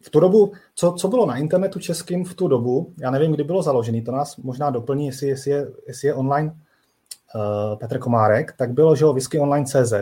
v 0.00 0.10
tu 0.10 0.20
dobu, 0.20 0.52
co, 0.74 0.92
co 0.92 1.08
bylo 1.08 1.26
na 1.26 1.36
internetu 1.36 1.78
českým 1.78 2.24
v 2.24 2.34
tu 2.34 2.48
dobu, 2.48 2.92
já 2.98 3.10
nevím, 3.10 3.32
kdy 3.32 3.44
bylo 3.44 3.62
založený, 3.62 4.02
to 4.02 4.12
nás 4.12 4.36
možná 4.36 4.70
doplní, 4.70 5.06
jestli, 5.06 5.28
jestli, 5.28 5.50
je, 5.50 5.68
jestli 5.86 6.08
je 6.08 6.14
online 6.14 6.54
uh, 7.34 7.78
Petr 7.78 7.98
Komárek, 7.98 8.52
tak 8.52 8.72
bylo, 8.72 8.96
že 8.96 9.04
jo, 9.04 9.16
CZ. 9.64 9.92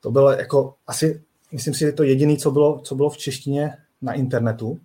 To 0.00 0.10
bylo 0.10 0.30
jako 0.30 0.74
asi, 0.86 1.22
myslím 1.52 1.74
si, 1.74 1.80
že 1.80 1.92
to 1.92 2.02
jediné, 2.02 2.36
co 2.36 2.50
bylo, 2.50 2.80
co 2.80 2.94
bylo 2.94 3.10
v 3.10 3.16
češtině 3.16 3.76
na 4.02 4.12
internetu. 4.12 4.78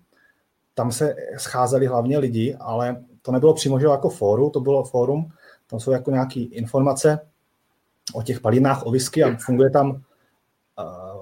Tam 0.74 0.92
se 0.92 1.16
scházeli 1.38 1.88
hlavně 1.88 2.18
lidi, 2.18 2.56
ale 2.60 3.04
to 3.22 3.32
nebylo 3.32 3.54
přímo 3.54 3.80
že 3.80 3.86
jako 3.86 4.10
fóru, 4.10 4.50
to 4.50 4.60
bylo 4.60 4.84
fórum, 4.84 5.32
tam 5.70 5.80
jsou 5.80 5.92
jako 5.92 6.12
nějaké 6.12 6.40
informace 6.40 7.20
o 8.14 8.24
těch 8.24 8.40
palinách, 8.40 8.86
o 8.86 8.92
whisky 8.92 9.24
a 9.24 9.38
funguje 9.38 9.70
tam 9.70 10.02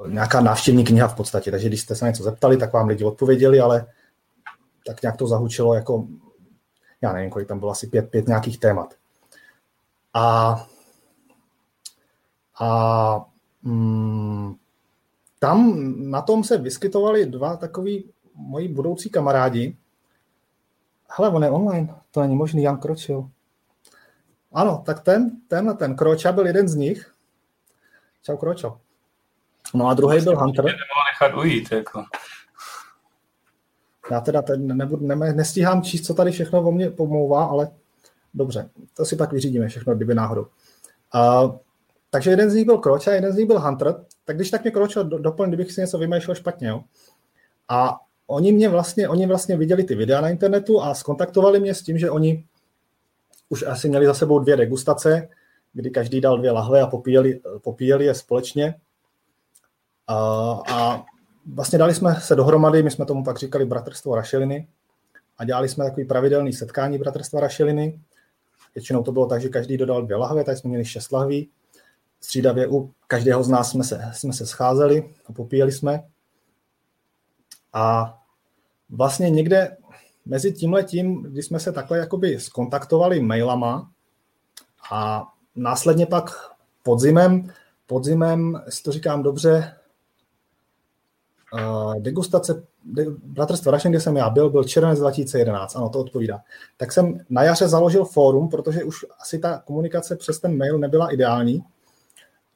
nějaká 0.08 0.42
návštěvní 0.42 0.84
kniha 0.84 1.08
v 1.08 1.16
podstatě. 1.16 1.52
Takže 1.52 1.68
když 1.68 1.82
jste 1.82 1.96
se 1.96 2.06
něco 2.06 2.24
zeptali, 2.24 2.58
tak 2.58 2.74
vám 2.74 2.88
lidi 2.88 3.04
odpověděli, 3.04 3.60
ale 3.60 3.86
tak 4.86 5.02
nějak 5.02 5.18
to 5.18 5.28
zahučilo 5.28 5.74
jako, 5.74 6.08
já 7.02 7.14
nevím, 7.14 7.30
kolik 7.30 7.48
tam 7.48 7.60
bylo 7.60 7.72
asi 7.72 7.88
pět, 7.88 8.10
pět 8.10 8.28
nějakých 8.28 8.60
témat. 8.60 8.94
A, 10.14 10.56
a 12.60 13.26
mm, 13.62 14.56
tam 15.40 15.84
na 16.12 16.22
tom 16.22 16.44
se 16.44 16.58
vyskytovali 16.58 17.26
dva 17.26 17.58
takový 17.58 18.10
moji 18.36 18.68
budoucí 18.68 19.10
kamarádi. 19.10 19.78
Hele, 21.10 21.30
on 21.30 21.44
je 21.44 21.50
online, 21.50 21.96
to 22.12 22.22
není 22.22 22.36
možný, 22.36 22.64
Jan 22.64 22.78
Kročil. 22.78 23.30
Ano, 24.52 24.84
tak 24.86 25.00
ten, 25.00 25.32
ten, 25.48 25.78
ten 25.78 25.96
Kroča 25.96 26.32
byl 26.32 26.48
jeden 26.48 26.68
z 26.68 26.76
nich. 26.76 27.14
Čau, 28.24 28.38
Kročo. 28.38 28.80
No 29.74 29.88
a 29.88 29.94
druhý 29.94 30.22
byl 30.22 30.40
Hunter. 30.40 30.66
nechat 30.66 31.38
ujít, 31.38 31.72
jako. 31.72 32.04
Já 34.12 34.22
teda 34.22 34.42
ten 34.42 34.78
nebudu, 34.78 35.08
ne, 35.08 35.16
nestíhám 35.16 35.82
číst, 35.82 36.06
co 36.06 36.14
tady 36.14 36.32
všechno 36.32 36.62
o 36.62 36.72
mě 36.72 36.90
pomlouvá, 36.90 37.46
ale 37.46 37.72
dobře, 38.34 38.70
to 38.98 39.06
si 39.06 39.16
pak 39.16 39.32
vyřídíme 39.32 39.68
všechno, 39.68 39.96
kdyby 39.96 40.16
náhodou. 40.16 40.42
Uh, 41.16 41.56
takže 42.10 42.30
jeden 42.30 42.50
z 42.50 42.54
nich 42.56 42.66
byl 42.66 42.78
Kroč 42.78 43.08
a 43.08 43.12
jeden 43.12 43.34
z 43.34 43.36
nich 43.36 43.48
byl 43.48 43.60
Hunter, 43.60 43.96
tak 44.26 44.36
když 44.36 44.52
tak 44.52 44.64
mě 44.64 44.72
Kročo 44.72 45.04
doplň, 45.04 45.48
kdybych 45.48 45.72
si 45.72 45.82
něco 45.82 45.98
vymýšlel 45.98 46.36
špatně. 46.36 46.68
Jo? 46.68 46.84
A 47.70 48.00
oni 48.28 48.52
mě 48.52 48.70
vlastně, 48.70 49.10
oni 49.10 49.28
vlastně 49.28 49.58
viděli 49.58 49.84
ty 49.84 49.96
videa 49.96 50.22
na 50.22 50.30
internetu 50.30 50.82
a 50.82 50.94
skontaktovali 50.94 51.60
mě 51.60 51.76
s 51.76 51.82
tím, 51.82 51.98
že 51.98 52.12
oni 52.12 52.46
už 53.50 53.64
asi 53.64 53.90
měli 53.90 54.06
za 54.06 54.14
sebou 54.14 54.40
dvě 54.40 54.58
degustace, 54.58 55.30
kdy 55.74 55.90
každý 55.90 56.22
dal 56.22 56.38
dvě 56.38 56.52
lahve 56.52 56.82
a 56.82 56.88
popíjeli, 56.88 57.40
popíjeli 57.64 58.06
je 58.06 58.14
společně. 58.14 58.76
A, 60.08 60.16
a 60.70 61.06
vlastně 61.54 61.80
dali 61.80 61.94
jsme 61.94 62.16
se 62.16 62.36
dohromady, 62.36 62.84
my 62.84 62.92
jsme 62.92 63.06
tomu 63.06 63.24
pak 63.24 63.40
říkali 63.40 63.66
Bratrstvo 63.66 64.16
Rašeliny 64.16 64.68
a 65.38 65.46
dělali 65.46 65.70
jsme 65.70 65.86
takový 65.86 66.06
pravidelný 66.06 66.54
setkání 66.54 66.98
Bratrstva 66.98 67.40
Rašeliny. 67.40 68.00
Většinou 68.76 69.04
to 69.04 69.12
bylo 69.12 69.26
tak, 69.26 69.42
že 69.42 69.50
každý 69.50 69.78
dodal 69.78 70.02
dvě 70.02 70.16
lahve, 70.18 70.44
tady 70.44 70.58
jsme 70.58 70.68
měli 70.68 70.86
šest 70.86 71.12
lahví. 71.12 71.50
Střídavě 72.22 72.68
u 72.68 72.94
každého 73.08 73.44
z 73.44 73.50
nás 73.50 73.72
jsme 73.72 73.84
se, 73.84 74.12
jsme 74.14 74.34
se 74.34 74.46
scházeli 74.46 75.14
a 75.26 75.34
popíjeli 75.34 75.72
jsme. 75.72 76.04
A 77.74 78.18
vlastně 78.90 79.30
někde 79.30 79.78
mezi 80.26 80.54
tímhletím, 80.54 81.24
když 81.24 81.46
jsme 81.46 81.60
se 81.60 81.72
takhle 81.72 81.98
jakoby 81.98 82.40
skontaktovali 82.40 83.22
mailama 83.22 83.92
a 84.92 85.24
následně 85.56 86.06
pak 86.06 86.32
podzimem, 86.84 87.54
podzimem, 87.88 88.62
jestli 88.66 88.84
to 88.84 88.92
říkám 88.92 89.24
dobře, 89.24 89.76
uh, 91.54 91.96
degustace 92.00 92.64
de, 92.84 93.06
Bratrstva 93.24 93.72
Rašen, 93.72 93.92
kde 93.92 94.00
jsem 94.02 94.18
já 94.18 94.30
byl, 94.30 94.50
byl 94.50 94.64
červenec 94.64 95.00
2011, 95.00 95.76
ano, 95.76 95.90
to 95.90 96.00
odpovídá. 96.00 96.40
Tak 96.78 96.92
jsem 96.92 97.20
na 97.30 97.44
jaře 97.44 97.68
založil 97.68 98.06
fórum, 98.06 98.50
protože 98.50 98.84
už 98.84 99.06
asi 99.20 99.40
ta 99.40 99.60
komunikace 99.66 100.16
přes 100.16 100.40
ten 100.40 100.58
mail 100.58 100.80
nebyla 100.80 101.14
ideální. 101.14 101.64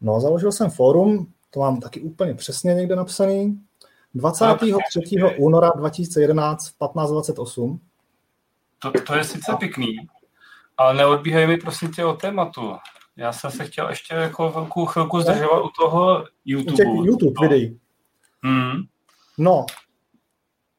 No, 0.02 0.22
založil 0.22 0.52
jsem 0.52 0.70
fórum, 0.70 1.28
to 1.52 1.60
mám 1.60 1.80
taky 1.80 2.02
úplně 2.02 2.34
přesně 2.34 2.74
někde 2.74 2.96
napsaný, 2.96 3.60
23. 4.14 5.02
února 5.38 5.72
2011 5.76 6.68
v 6.68 6.80
15.28. 6.80 7.80
To, 8.80 8.92
to 9.08 9.16
je 9.16 9.24
sice 9.24 9.56
pěkný, 9.60 9.98
ale 10.78 10.94
neodbíhej 10.94 11.48
mi 11.48 11.58
prosím 11.58 11.92
tě 11.92 12.06
o 12.06 12.14
tématu. 12.14 12.76
Já 13.16 13.34
jsem 13.34 13.52
se 13.52 13.66
chtěl 13.66 13.90
ještě 13.90 14.16
jako 14.16 14.52
velkou 14.52 14.86
chvilku 14.86 15.22
zdržovat 15.22 15.66
u 15.66 15.70
toho 15.80 16.26
YouTube. 16.46 16.86
U 16.86 17.06
YouTube 17.06 17.34
no. 17.42 17.42
videí. 17.42 17.80
Hmm. 18.44 18.82
No. 19.38 19.66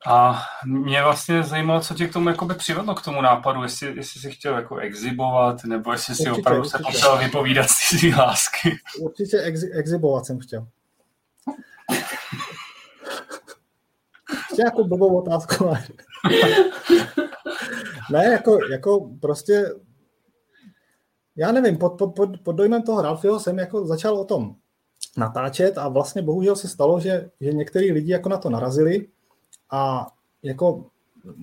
A 0.07 0.43
mě 0.67 1.03
vlastně 1.03 1.43
zajímalo, 1.43 1.81
co 1.81 1.95
tě 1.95 2.09
k 2.09 2.13
tomu 2.13 2.29
jakoby 2.29 2.55
přivedlo 2.55 2.95
k 2.95 3.03
tomu 3.03 3.23
nápadu, 3.23 3.63
jestli, 3.63 3.97
jestli 3.97 4.21
jsi 4.21 4.31
chtěl 4.31 4.57
jako 4.57 4.77
exibovat, 4.77 5.65
nebo 5.65 5.93
jestli 5.93 6.15
si 6.15 6.23
určitě, 6.23 6.41
opravdu 6.41 6.61
určitě. 6.61 6.79
se 6.79 6.83
potřeboval 6.83 7.19
vypovídat 7.19 7.67
si 7.69 8.15
lásky. 8.15 8.79
Určitě 9.01 9.39
ex, 9.39 9.61
exibovat 9.73 10.27
jsem 10.27 10.39
chtěl. 10.39 10.67
Ještě 14.51 14.63
jako 14.65 14.85
blbou 14.85 15.19
otázku. 15.19 15.71
ne, 18.13 18.25
jako, 18.25 18.59
jako 18.71 19.11
prostě 19.21 19.65
já 21.37 21.53
nevím, 21.53 21.79
pod, 21.79 21.99
pod, 21.99 22.15
pod, 22.15 22.31
pod 22.45 22.53
dojmem 22.53 22.83
toho 22.83 23.03
Ralfio 23.03 23.41
jsem 23.41 23.59
jako 23.59 23.87
začal 23.87 24.19
o 24.19 24.25
tom 24.25 24.55
natáčet 25.19 25.79
a 25.79 25.89
vlastně 25.89 26.23
bohužel 26.23 26.57
se 26.57 26.69
stalo, 26.69 27.01
že, 27.01 27.31
že 27.41 27.53
některý 27.53 27.93
lidi 27.93 28.13
jako 28.13 28.29
na 28.29 28.39
to 28.39 28.51
narazili 28.51 29.07
a 29.71 30.13
jako 30.43 30.85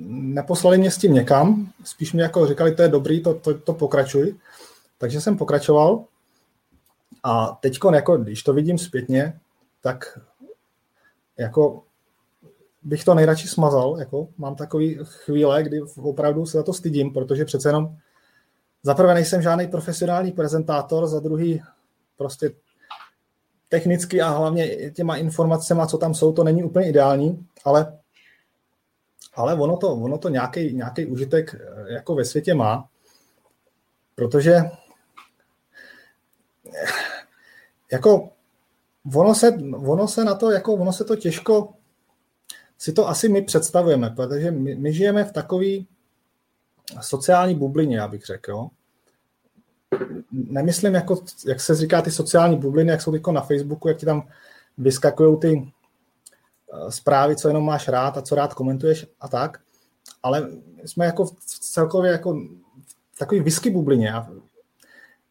neposlali 0.08 0.78
mě 0.78 0.92
s 0.92 0.98
tím 0.98 1.14
někam, 1.14 1.72
spíš 1.84 2.14
mi 2.14 2.22
jako 2.22 2.48
říkali, 2.48 2.76
to 2.76 2.82
je 2.82 2.88
dobrý, 2.88 3.24
to, 3.24 3.34
to, 3.34 3.54
to 3.54 3.74
pokračuj. 3.74 4.36
Takže 4.98 5.22
jsem 5.22 5.38
pokračoval 5.38 6.06
a 7.24 7.58
teď, 7.62 7.80
jako, 7.94 8.18
když 8.18 8.44
to 8.44 8.54
vidím 8.54 8.78
zpětně, 8.78 9.40
tak 9.82 10.20
jako 11.38 11.84
bych 12.84 13.04
to 13.04 13.14
nejradši 13.14 13.48
smazal. 13.48 14.00
Jako, 14.00 14.28
mám 14.38 14.56
takový 14.56 15.00
chvíle, 15.04 15.64
kdy 15.64 15.82
opravdu 15.82 16.46
se 16.46 16.58
za 16.58 16.64
to 16.64 16.74
stydím, 16.74 17.14
protože 17.14 17.46
přece 17.46 17.70
jenom 17.70 17.98
za 18.84 18.94
prvé 18.94 19.14
nejsem 19.14 19.42
žádný 19.42 19.68
profesionální 19.68 20.32
prezentátor, 20.32 21.08
za 21.08 21.20
druhý 21.20 21.62
prostě 22.18 22.52
technicky 23.70 24.22
a 24.22 24.30
hlavně 24.30 24.92
těma 24.92 25.16
informacemi, 25.16 25.82
co 25.88 25.98
tam 25.98 26.14
jsou, 26.14 26.34
to 26.34 26.44
není 26.44 26.64
úplně 26.64 26.90
ideální, 26.90 27.48
ale, 27.66 28.00
ale 29.34 29.54
ono 29.54 29.78
to, 29.78 29.94
ono 29.94 30.18
to 30.18 30.30
nějaký, 30.30 30.74
nějaký 30.74 31.06
užitek 31.06 31.56
eh, 31.56 31.94
jako 31.94 32.16
ve 32.16 32.26
světě 32.26 32.54
má, 32.54 32.90
protože 34.16 34.62
jako 37.92 38.30
ono 39.16 39.36
se, 39.36 39.58
ono 39.78 40.08
se 40.08 40.24
na 40.24 40.36
to, 40.36 40.52
jako 40.52 40.74
ono 40.74 40.94
se 40.94 41.04
to 41.04 41.16
těžko 41.16 41.74
si 42.78 42.94
to 42.94 43.08
asi 43.08 43.30
my 43.30 43.42
představujeme, 43.42 44.10
protože 44.10 44.52
my, 44.52 44.76
my 44.76 44.94
žijeme 44.94 45.24
v 45.24 45.32
takové 45.32 45.66
sociální 47.02 47.56
bublině, 47.56 47.98
já 47.98 48.08
bych 48.08 48.26
řekl. 48.26 48.52
Jo? 48.52 48.70
Nemyslím, 50.32 50.94
jako, 50.94 51.24
jak 51.46 51.62
se 51.62 51.76
říká, 51.76 52.02
ty 52.02 52.12
sociální 52.12 52.58
bubliny, 52.58 52.92
jak 52.92 53.02
jsou 53.02 53.14
jako 53.14 53.32
na 53.32 53.42
Facebooku, 53.42 53.88
jak 53.88 53.98
ti 53.98 54.06
tam 54.06 54.28
vyskakují 54.78 55.40
ty 55.40 55.72
eh, 56.74 56.92
zprávy, 56.92 57.36
co 57.36 57.48
jenom 57.48 57.66
máš 57.66 57.88
rád 57.88 58.18
a 58.18 58.22
co 58.22 58.36
rád 58.36 58.54
komentuješ 58.54 59.08
a 59.20 59.28
tak, 59.28 59.60
ale 60.24 60.50
jsme 60.86 61.06
jako 61.06 61.26
celkově 61.46 62.12
jako 62.12 62.34
v 63.12 63.18
takový 63.20 63.40
whisky 63.40 63.70
bublině 63.70 64.14
a 64.14 64.28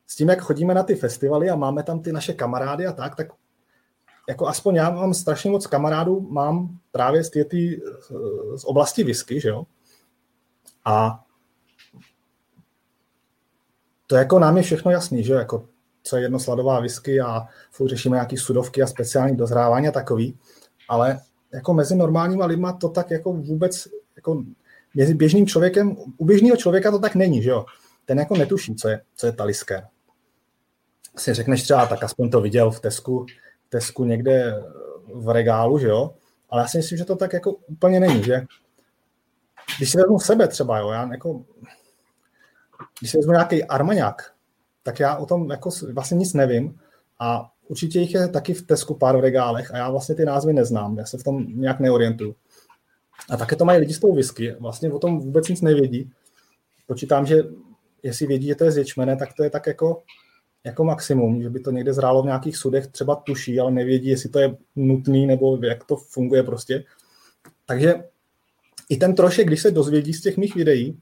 s 0.07 0.17
tím, 0.17 0.29
jak 0.29 0.41
chodíme 0.41 0.75
na 0.75 0.83
ty 0.83 0.95
festivaly 0.95 1.51
a 1.51 1.57
máme 1.57 1.83
tam 1.83 2.01
ty 2.01 2.13
naše 2.13 2.33
kamarády 2.33 2.87
a 2.87 2.93
tak, 2.93 3.17
tak 3.17 3.27
jako 4.29 4.47
aspoň 4.47 4.75
já 4.75 4.91
mám 4.91 5.15
strašně 5.15 5.51
moc 5.51 5.67
kamarádů, 5.67 6.21
mám 6.21 6.79
právě 6.93 7.25
z, 7.25 7.31
tý, 7.31 7.77
z 8.57 8.65
oblasti 8.65 9.05
whisky, 9.05 9.41
že 9.41 9.49
jo? 9.49 9.67
A 10.85 11.24
to 14.07 14.17
jako 14.17 14.39
nám 14.39 14.57
je 14.57 14.63
všechno 14.63 14.91
jasný, 14.91 15.25
že? 15.25 15.35
Jako, 15.35 15.69
co 16.03 16.17
je 16.17 16.23
jednosladová 16.23 16.81
whisky 16.81 17.21
a 17.21 17.43
furt 17.71 17.89
řešíme 17.89 18.17
nějaký 18.17 18.37
sudovky 18.37 18.83
a 18.83 18.87
speciální 18.87 19.37
dozrávání 19.37 19.89
a 19.89 19.93
takový, 19.93 20.39
ale 20.89 21.21
jako 21.53 21.75
mezi 21.75 21.97
normálníma 21.97 22.47
lidma 22.47 22.73
to 22.73 22.89
tak 22.89 23.11
jako 23.11 23.33
vůbec, 23.33 23.89
jako 24.17 24.45
mezi 24.95 25.15
běžným 25.15 25.47
člověkem, 25.47 25.97
u 26.17 26.25
běžného 26.25 26.57
člověka 26.57 26.91
to 26.91 26.99
tak 26.99 27.15
není, 27.15 27.43
že 27.43 27.51
jo? 27.51 27.65
Ten 28.05 28.19
jako 28.19 28.37
netuší, 28.37 28.75
co 28.75 28.89
je, 28.89 29.01
co 29.17 29.27
je 29.27 29.33
talisker. 29.33 29.87
Si 31.17 31.35
řekneš 31.35 31.63
třeba, 31.63 31.87
tak 31.87 32.05
aspoň 32.05 32.31
to 32.31 32.41
viděl 32.41 32.71
v 32.71 32.81
Tesku, 32.81 33.27
Tesku 33.69 34.05
někde 34.05 34.63
v 35.15 35.29
regálu, 35.29 35.79
že 35.79 35.89
jo? 35.89 36.15
Ale 36.51 36.63
já 36.63 36.69
si 36.69 36.77
myslím, 36.77 36.99
že 36.99 37.05
to 37.05 37.17
tak 37.17 37.33
jako 37.33 37.53
úplně 37.53 38.01
není, 38.01 38.23
že 38.23 38.47
když 39.79 39.91
si 39.91 39.99
vezmu 39.99 40.21
sebe 40.21 40.49
třeba, 40.49 40.79
jo, 40.79 40.91
já 40.91 41.13
jako, 41.13 41.45
když 43.01 43.11
si 43.11 43.17
vezmu 43.17 43.33
nějaký 43.33 43.65
armaňák, 43.65 44.33
tak 44.83 45.01
já 45.01 45.17
o 45.17 45.27
tom 45.27 45.51
jako 45.51 45.71
vlastně 45.93 46.17
nic 46.17 46.35
nevím 46.35 46.79
a 47.19 47.51
určitě 47.69 48.01
jich 48.01 48.15
je 48.15 48.29
taky 48.29 48.55
v 48.55 48.67
Tesku 48.67 48.95
pár 48.95 49.17
v 49.17 49.21
regálech 49.21 49.75
a 49.75 49.77
já 49.77 49.91
vlastně 49.91 50.15
ty 50.15 50.25
názvy 50.25 50.53
neznám, 50.53 50.99
já 50.99 51.07
se 51.07 51.19
v 51.19 51.23
tom 51.23 51.47
nějak 51.49 51.81
neorientuju. 51.81 52.35
A 53.31 53.37
také 53.37 53.57
to 53.57 53.65
mají 53.65 53.79
lidi 53.79 53.95
s 53.95 53.99
tou 53.99 54.15
whisky, 54.15 54.55
vlastně 54.61 54.93
o 54.93 54.99
tom 54.99 55.21
vůbec 55.21 55.49
nic 55.49 55.61
nevědí. 55.61 56.11
Počítám, 56.87 57.27
že 57.27 57.45
jestli 58.03 58.27
vědí, 58.27 58.47
že 58.47 58.55
to 58.55 58.65
je 58.65 58.73
z 58.73 58.77
ječmene, 58.77 59.17
tak 59.17 59.33
to 59.33 59.45
je 59.45 59.51
tak 59.51 59.67
jako 59.67 60.03
jako 60.65 60.85
maximum, 60.85 61.43
že 61.43 61.51
by 61.51 61.61
to 61.61 61.71
někde 61.71 61.93
zrálo 61.93 62.23
v 62.23 62.27
nějakých 62.27 62.57
sudech, 62.57 62.87
třeba 62.87 63.15
tuší, 63.17 63.61
ale 63.61 63.71
nevědí, 63.71 64.09
jestli 64.09 64.29
to 64.29 64.39
je 64.39 64.57
nutný 64.77 65.27
nebo 65.27 65.59
jak 65.63 65.85
to 65.85 65.97
funguje 65.97 66.43
prostě. 66.43 66.85
Takže 67.67 68.05
i 68.89 68.97
ten 68.97 69.15
trošek, 69.15 69.47
když 69.47 69.63
se 69.63 69.71
dozvědí 69.71 70.15
z 70.15 70.21
těch 70.21 70.37
mých 70.37 70.55
videí, 70.55 70.99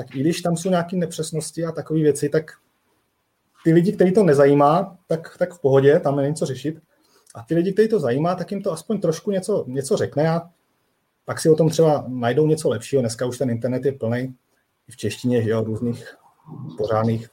tak 0.00 0.16
i 0.16 0.20
když 0.20 0.40
tam 0.40 0.56
jsou 0.56 0.70
nějaké 0.70 0.96
nepřesnosti 0.96 1.64
a 1.64 1.72
takové 1.72 2.00
věci, 2.00 2.28
tak 2.28 2.50
ty 3.64 3.72
lidi, 3.72 3.92
který 3.92 4.12
to 4.12 4.22
nezajímá, 4.22 4.98
tak, 5.06 5.38
tak 5.38 5.54
v 5.54 5.60
pohodě, 5.60 6.00
tam 6.00 6.16
není 6.16 6.34
co 6.34 6.46
řešit. 6.46 6.80
A 7.34 7.42
ty 7.42 7.54
lidi, 7.54 7.72
který 7.72 7.88
to 7.88 8.00
zajímá, 8.00 8.34
tak 8.34 8.50
jim 8.50 8.62
to 8.62 8.72
aspoň 8.72 9.00
trošku 9.00 9.30
něco, 9.30 9.64
něco 9.68 9.96
řekne 9.96 10.28
a 10.28 10.50
pak 11.24 11.40
si 11.40 11.50
o 11.50 11.54
tom 11.54 11.68
třeba 11.68 12.04
najdou 12.08 12.46
něco 12.46 12.68
lepšího. 12.68 13.02
Dneska 13.02 13.26
už 13.26 13.38
ten 13.38 13.50
internet 13.50 13.84
je 13.84 13.92
plný 13.92 14.34
v 14.90 14.96
češtině, 14.96 15.42
že 15.42 15.50
jo, 15.50 15.64
různých 15.64 16.16
pořádných 16.78 17.28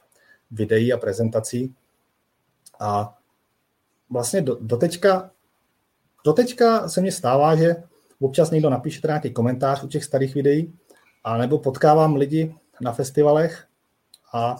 videí 0.50 0.92
a 0.92 0.96
prezentací. 0.96 1.74
A 2.80 3.18
vlastně 4.10 4.42
do, 4.42 4.58
doteďka, 4.60 5.30
doteďka 6.24 6.88
se 6.88 7.00
mně 7.00 7.12
stává, 7.12 7.56
že 7.56 7.76
občas 8.20 8.50
někdo 8.50 8.70
napíše 8.70 9.00
nějaký 9.06 9.30
komentář 9.32 9.84
u 9.84 9.88
těch 9.88 10.04
starých 10.04 10.34
videí, 10.34 10.72
a 11.28 11.36
nebo 11.36 11.58
potkávám 11.58 12.16
lidi 12.16 12.54
na 12.80 12.92
festivalech 12.92 13.66
a 14.32 14.56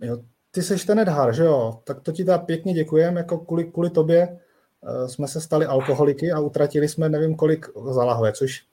jo, 0.00 0.18
ty 0.50 0.62
seš 0.62 0.84
ten 0.84 0.98
Edhar, 0.98 1.34
že 1.34 1.44
jo, 1.44 1.80
tak 1.84 2.00
to 2.00 2.12
ti 2.12 2.24
teda 2.24 2.38
pěkně 2.38 2.74
děkujem, 2.74 3.16
jako 3.16 3.38
kvůli, 3.38 3.64
kvůli 3.64 3.90
tobě 3.90 4.40
uh, 4.80 5.06
jsme 5.06 5.28
se 5.28 5.40
stali 5.40 5.66
alkoholiky 5.66 6.32
a 6.32 6.40
utratili 6.40 6.88
jsme 6.88 7.08
nevím 7.08 7.36
kolik 7.36 7.66
za 7.90 8.04
lahve, 8.04 8.32
což 8.32 8.66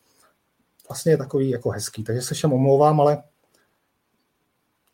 vlastně 0.90 1.12
je 1.12 1.18
takový 1.18 1.50
jako 1.50 1.70
hezký, 1.70 2.04
takže 2.04 2.22
se 2.22 2.34
všem 2.34 2.54
omlouvám, 2.54 3.02
ale 3.02 3.24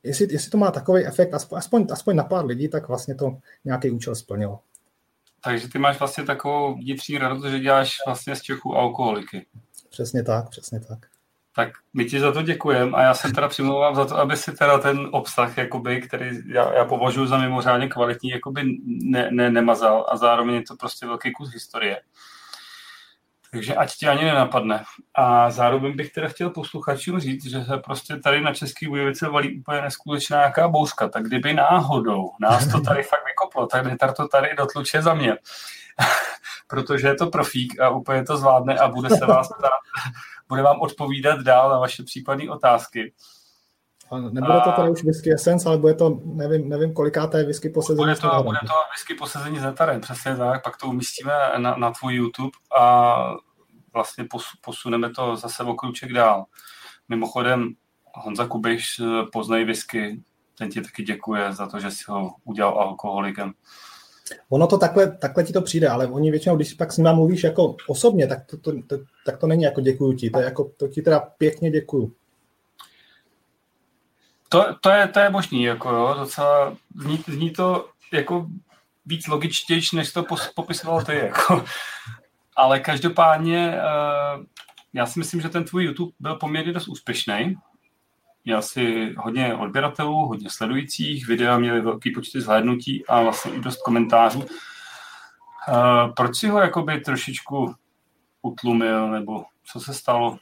jestli, 0.03 0.27
jestli 0.33 0.51
to 0.51 0.57
má 0.57 0.71
takový 0.71 1.05
efekt, 1.05 1.33
aspoň, 1.33 1.87
aspoň 1.91 2.15
na 2.15 2.23
pár 2.23 2.45
lidí, 2.45 2.67
tak 2.67 2.87
vlastně 2.87 3.15
to 3.15 3.37
nějaký 3.65 3.91
účel 3.91 4.15
splnilo. 4.15 4.59
Takže 5.43 5.67
ty 5.67 5.79
máš 5.79 5.99
vlastně 5.99 6.25
takovou 6.25 6.75
vnitřní 6.75 7.17
radost, 7.17 7.51
že 7.51 7.59
děláš 7.59 7.97
vlastně 8.05 8.35
z 8.35 8.41
Čechů 8.41 8.75
alkoholiky. 8.75 9.45
Přesně 9.89 10.23
tak, 10.23 10.49
přesně 10.49 10.79
tak. 10.79 11.16
Tak 11.57 11.69
my 11.93 12.05
ti 12.05 12.19
za 12.19 12.31
to 12.31 12.41
děkujeme 12.41 12.97
a 12.97 13.01
já 13.01 13.13
jsem 13.13 13.31
teda 13.31 13.47
přimlouvám 13.47 13.95
za 13.95 14.05
to, 14.05 14.17
aby 14.17 14.37
si 14.37 14.51
teda 14.51 14.77
ten 14.77 15.07
obsah, 15.11 15.57
jakoby, 15.57 16.01
který 16.01 16.29
já, 16.45 16.73
já 16.73 16.85
považuji 16.85 17.25
za 17.25 17.37
mimořádně 17.37 17.87
kvalitní, 17.87 18.29
jakoby 18.29 18.63
ne, 18.85 19.29
ne, 19.31 19.49
nemazal 19.49 20.05
a 20.09 20.17
zároveň 20.17 20.55
je 20.55 20.61
to 20.61 20.75
prostě 20.75 21.05
velký 21.05 21.33
kus 21.33 21.53
historie. 21.53 22.01
Takže 23.51 23.75
ať 23.75 23.95
tě 23.97 24.09
ani 24.09 24.25
nenapadne. 24.25 24.83
A 25.15 25.51
zároveň 25.51 25.95
bych 25.95 26.11
teda 26.11 26.27
chtěl 26.27 26.49
posluchačům 26.49 27.19
říct, 27.19 27.45
že 27.45 27.63
se 27.63 27.77
prostě 27.77 28.17
tady 28.17 28.41
na 28.41 28.53
Český 28.53 28.87
Budějovice 28.87 29.29
valí 29.29 29.59
úplně 29.59 29.81
neskutečná 29.81 30.37
nějaká 30.37 30.67
bouřka, 30.67 31.09
tak 31.09 31.23
kdyby 31.23 31.53
náhodou 31.53 32.29
nás 32.41 32.67
to 32.67 32.81
tady 32.81 33.03
fakt 33.03 33.25
vykoplo, 33.25 33.67
tak 33.67 33.85
Netar 33.85 34.13
to 34.13 34.27
tady 34.27 34.49
dotluče 34.57 35.01
za 35.01 35.13
mě. 35.13 35.37
Protože 36.67 37.07
je 37.07 37.15
to 37.15 37.27
profík 37.27 37.79
a 37.79 37.89
úplně 37.89 38.23
to 38.23 38.37
zvládne 38.37 38.77
a 38.77 38.87
bude 38.87 39.09
se 39.09 39.25
vás 39.25 39.47
ptát, 39.47 39.81
bude 40.49 40.61
vám 40.61 40.81
odpovídat 40.81 41.39
dál 41.39 41.69
na 41.69 41.79
vaše 41.79 42.03
případné 42.03 42.49
otázky. 42.49 43.13
Nebude 44.31 44.59
to 44.63 44.71
tady 44.71 44.89
už 44.89 45.03
whisky 45.03 45.33
essence, 45.33 45.69
ale 45.69 45.77
bude 45.77 45.93
to, 45.93 46.21
nevím, 46.23 46.69
nevím 46.69 46.93
kolikáté 46.93 47.43
whisky 47.43 47.69
posezení 47.69 48.03
bude 48.03 48.15
to, 48.15 48.43
bude 48.43 48.59
to 48.67 48.73
whisky 48.95 49.13
posezení 49.13 49.59
s 49.59 49.63
netarem, 49.63 50.01
přesně 50.01 50.35
tak, 50.35 50.63
pak 50.63 50.77
to 50.77 50.87
umístíme 50.87 51.33
na, 51.57 51.75
na 51.75 51.91
tvůj 51.91 52.13
YouTube 52.13 52.57
a 52.79 53.15
vlastně 53.93 54.27
posuneme 54.61 55.09
to 55.09 55.35
zase 55.35 55.63
o 55.63 55.73
kruček 55.73 56.13
dál. 56.13 56.45
Mimochodem, 57.09 57.73
Honza 58.13 58.47
Kubiš 58.47 59.01
poznej 59.31 59.65
whisky, 59.65 60.23
ten 60.57 60.69
ti 60.69 60.81
taky 60.81 61.03
děkuje 61.03 61.53
za 61.53 61.67
to, 61.67 61.79
že 61.79 61.91
si 61.91 62.03
ho 62.07 62.35
udělal 62.43 62.79
alkoholikem. 62.79 63.53
Ono 64.49 64.67
to 64.67 64.77
takhle, 64.77 65.17
takhle 65.17 65.43
ti 65.43 65.53
to 65.53 65.61
přijde, 65.61 65.89
ale 65.89 66.07
oni 66.07 66.31
většinou, 66.31 66.55
když 66.55 66.73
pak 66.73 66.91
s 66.91 66.97
nimi 66.97 67.09
mluvíš 67.13 67.43
jako 67.43 67.75
osobně, 67.87 68.27
tak 68.27 68.45
to, 68.45 68.57
to, 68.57 68.71
to, 68.87 68.97
tak 69.25 69.37
to 69.37 69.47
není 69.47 69.63
jako 69.63 69.81
děkuju 69.81 70.13
ti, 70.13 70.29
to, 70.29 70.39
je 70.39 70.45
jako, 70.45 70.71
to 70.77 70.87
ti 70.87 71.01
teda 71.01 71.19
pěkně 71.19 71.71
děkuju. 71.71 72.13
To, 74.49 74.65
to, 74.81 74.89
je, 74.89 75.07
to 75.07 75.19
je 75.19 75.29
možný, 75.29 75.63
jako 75.63 75.89
jo, 75.89 76.15
docela, 76.19 76.77
zní, 77.01 77.23
zní 77.27 77.51
to 77.51 77.89
jako 78.13 78.47
víc 79.05 79.27
logičtější, 79.27 79.95
než 79.95 80.11
to 80.11 80.25
popisoval 80.55 81.03
ty, 81.05 81.15
jako. 81.15 81.65
Ale 82.55 82.79
každopádně, 82.79 83.77
uh, 83.77 84.43
já 84.93 85.05
si 85.05 85.19
myslím, 85.19 85.41
že 85.41 85.49
ten 85.49 85.63
tvůj 85.63 85.83
YouTube 85.83 86.11
byl 86.19 86.35
poměrně 86.35 86.73
dost 86.73 86.87
úspěšný. 86.87 87.55
Měl 88.47 88.61
si 88.61 89.13
hodně 89.17 89.55
odběratelů, 89.55 90.27
hodně 90.27 90.49
sledujících, 90.49 91.27
videa 91.27 91.57
měly 91.57 91.81
velký 91.81 92.11
počty 92.11 92.41
zhlédnutí 92.41 93.05
a 93.07 93.21
vlastně 93.21 93.51
i 93.51 93.59
dost 93.59 93.81
komentářů. 93.81 94.39
Uh, 94.39 94.45
proč 96.15 96.37
si 96.37 96.47
ho 96.47 96.59
jakoby 96.59 96.99
trošičku 96.99 97.75
utlumil, 98.41 99.11
nebo 99.11 99.43
co 99.63 99.79
se 99.79 99.93
stalo? 99.93 100.37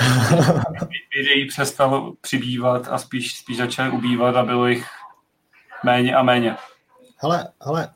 videí 1.16 1.46
přestalo 1.48 2.14
přibývat 2.20 2.88
a 2.88 2.98
spíš, 2.98 3.38
spíš 3.38 3.56
začaly 3.56 3.90
ubývat 3.90 4.36
a 4.36 4.44
bylo 4.44 4.66
jich 4.66 4.86
méně 5.84 6.16
a 6.16 6.22
méně. 6.22 6.56
Hele, 7.16 7.52
hele, 7.60 7.94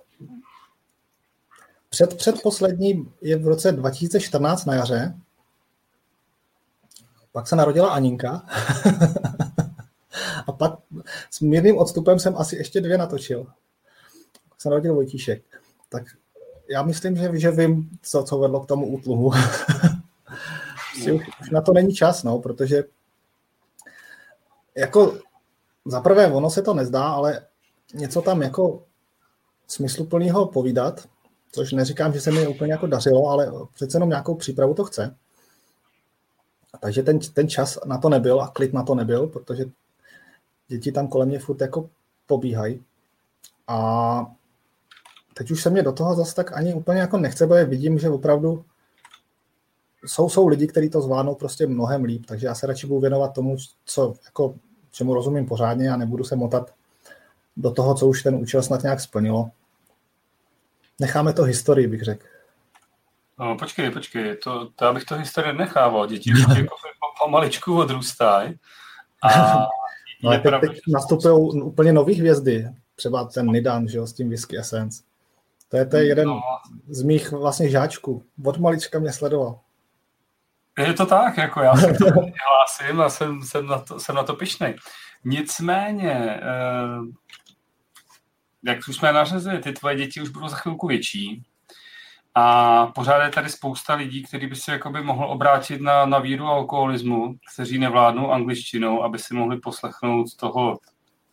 před, 1.89 2.17
předposlední 2.17 3.13
je 3.23 3.39
v 3.39 3.47
roce 3.47 3.73
2014 3.73 4.65
na 4.65 4.75
jaře, 4.75 5.15
pak 7.33 7.49
se 7.49 7.57
narodila 7.57 7.91
Aninka 7.91 8.43
a 10.47 10.53
pak 10.53 10.73
s 11.31 11.41
mírným 11.41 11.79
odstupem 11.79 12.19
jsem 12.19 12.37
asi 12.37 12.57
ještě 12.57 12.81
dvě 12.81 12.99
natočil. 12.99 13.47
Pak 14.49 14.61
se 14.61 14.69
narodil 14.69 14.95
Vojtíšek. 14.95 15.43
Tak 15.89 16.03
já 16.71 16.83
myslím, 16.83 17.17
že, 17.17 17.39
že 17.39 17.51
vím, 17.51 17.91
co, 18.03 18.23
co 18.23 18.39
vedlo 18.39 18.61
k 18.61 18.67
tomu 18.67 18.87
útluhu. 18.87 19.33
už, 20.97 21.29
už 21.41 21.51
na 21.51 21.61
to 21.61 21.73
není 21.73 21.95
čas, 21.95 22.23
no, 22.23 22.39
protože 22.39 22.85
jako 24.77 25.19
za 25.85 26.01
prvé 26.01 26.33
ono 26.33 26.51
se 26.51 26.63
to 26.63 26.75
nezdá, 26.75 27.09
ale 27.09 27.47
něco 27.95 28.23
tam 28.23 28.43
jako 28.43 28.83
smysluplného 29.67 30.47
povídat, 30.47 31.09
což 31.53 31.73
neříkám, 31.73 32.13
že 32.13 32.21
se 32.21 32.31
mi 32.31 32.47
úplně 32.47 32.73
jako 32.73 32.87
dařilo, 32.87 33.27
ale 33.27 33.53
přece 33.75 33.97
jenom 33.97 34.09
nějakou 34.09 34.35
přípravu 34.35 34.75
to 34.75 34.85
chce. 34.85 35.17
Takže 36.81 37.03
ten, 37.03 37.19
ten 37.19 37.49
čas 37.49 37.79
na 37.87 37.99
to 37.99 38.09
nebyl 38.09 38.41
a 38.41 38.49
klid 38.49 38.73
na 38.73 38.83
to 38.83 38.95
nebyl, 38.95 39.27
protože 39.27 39.65
děti 40.69 40.93
tam 40.93 41.09
kolem 41.09 41.29
mě 41.29 41.39
furt 41.39 41.61
jako 41.61 41.91
pobíhají. 42.27 42.83
A 43.67 44.33
teď 45.35 45.51
už 45.51 45.63
se 45.63 45.71
mě 45.71 45.83
do 45.83 45.93
toho 45.93 46.15
zase 46.15 46.35
tak 46.35 46.57
ani 46.57 46.75
úplně 46.75 47.01
jako 47.01 47.17
nechce, 47.17 47.47
protože 47.47 47.65
vidím, 47.65 47.99
že 47.99 48.11
opravdu 48.11 48.65
jsou, 50.07 50.29
jsou 50.29 50.49
lidi, 50.49 50.67
kteří 50.67 50.91
to 50.91 51.01
zvládnou 51.01 51.35
prostě 51.35 51.67
mnohem 51.67 52.05
líp, 52.05 52.27
takže 52.27 52.47
já 52.47 52.55
se 52.55 52.67
radši 52.67 52.87
budu 52.87 53.01
věnovat 53.01 53.35
tomu, 53.35 53.57
co, 53.85 54.15
jako, 54.25 54.55
čemu 54.91 55.15
rozumím 55.15 55.47
pořádně 55.47 55.91
a 55.91 55.97
nebudu 55.97 56.25
se 56.25 56.37
motat 56.37 56.75
do 57.57 57.71
toho, 57.71 57.95
co 57.95 58.07
už 58.07 58.23
ten 58.23 58.35
účel 58.35 58.63
snad 58.63 58.83
nějak 58.83 59.01
splnilo. 59.01 59.51
Necháme 61.01 61.33
to 61.33 61.43
historii, 61.43 61.87
bych 61.87 62.03
řekl. 62.03 62.27
No, 63.41 63.57
počkej, 63.57 63.91
počkej, 63.91 64.37
to, 64.37 64.71
to 64.77 64.87
abych 64.87 65.05
to 65.05 65.15
historii 65.17 65.53
nechával. 65.53 66.07
Děti 66.07 66.33
už 66.33 66.41
jako 66.57 66.75
pomaličku 67.23 67.79
odrůstají. 67.79 68.59
A 69.23 69.59
no, 70.23 70.31
teď, 70.31 70.43
teď 70.61 70.81
nastupují 70.89 71.63
úplně 71.63 71.93
nové 71.93 72.15
hvězdy. 72.15 72.69
Třeba 72.95 73.25
ten 73.25 73.47
Nidan, 73.47 73.89
že 73.89 73.99
jo, 73.99 74.07
s 74.07 74.13
tím 74.13 74.29
Whisky 74.29 74.59
Essence. 74.59 75.03
To 75.69 75.77
je, 75.77 75.87
to 75.87 75.97
je 75.97 76.07
jeden 76.07 76.29
no. 76.29 76.41
z 76.89 77.03
mých 77.03 77.33
vlastně 77.33 77.71
žáčků. 77.71 78.25
Od 78.45 78.59
malička 78.59 78.99
mě 78.99 79.13
sledoval. 79.13 79.61
Je 80.79 80.93
to 80.93 81.07
tak, 81.07 81.37
jako 81.37 81.63
já 81.63 81.77
se 81.77 81.87
to 81.99 82.05
hlásím 82.05 83.01
a 83.01 83.09
jsem, 83.09 83.43
jsem, 83.43 83.67
na 83.67 83.79
to, 83.79 84.01
jsem 84.01 84.15
na 84.15 84.23
to 84.23 84.35
pišnej. 84.35 84.77
Nicméně, 85.25 86.41
eh, 86.43 86.99
jak 88.63 88.79
už 88.89 88.97
jsme 88.97 89.13
nařezli, 89.13 89.59
ty 89.59 89.73
tvoje 89.73 89.97
děti 89.97 90.23
už 90.23 90.29
budou 90.29 90.49
za 90.49 90.57
chvilku 90.57 90.87
větší 90.87 91.45
a 92.35 92.87
pořád 92.87 93.25
je 93.25 93.31
tady 93.31 93.49
spousta 93.49 93.95
lidí, 93.95 94.23
kteří 94.23 94.47
by 94.47 94.57
se 94.57 94.73
jakoby 94.73 95.03
mohl 95.03 95.25
obrátit 95.25 95.81
na, 95.81 96.07
na 96.07 96.19
víru 96.19 96.47
alkoholismu, 96.47 97.35
kteří 97.55 97.79
nevládnou 97.79 98.31
angličtinou, 98.31 99.03
aby 99.03 99.19
si 99.19 99.35
mohli 99.35 99.61
poslechnout 99.61 100.37
toho 100.37 100.79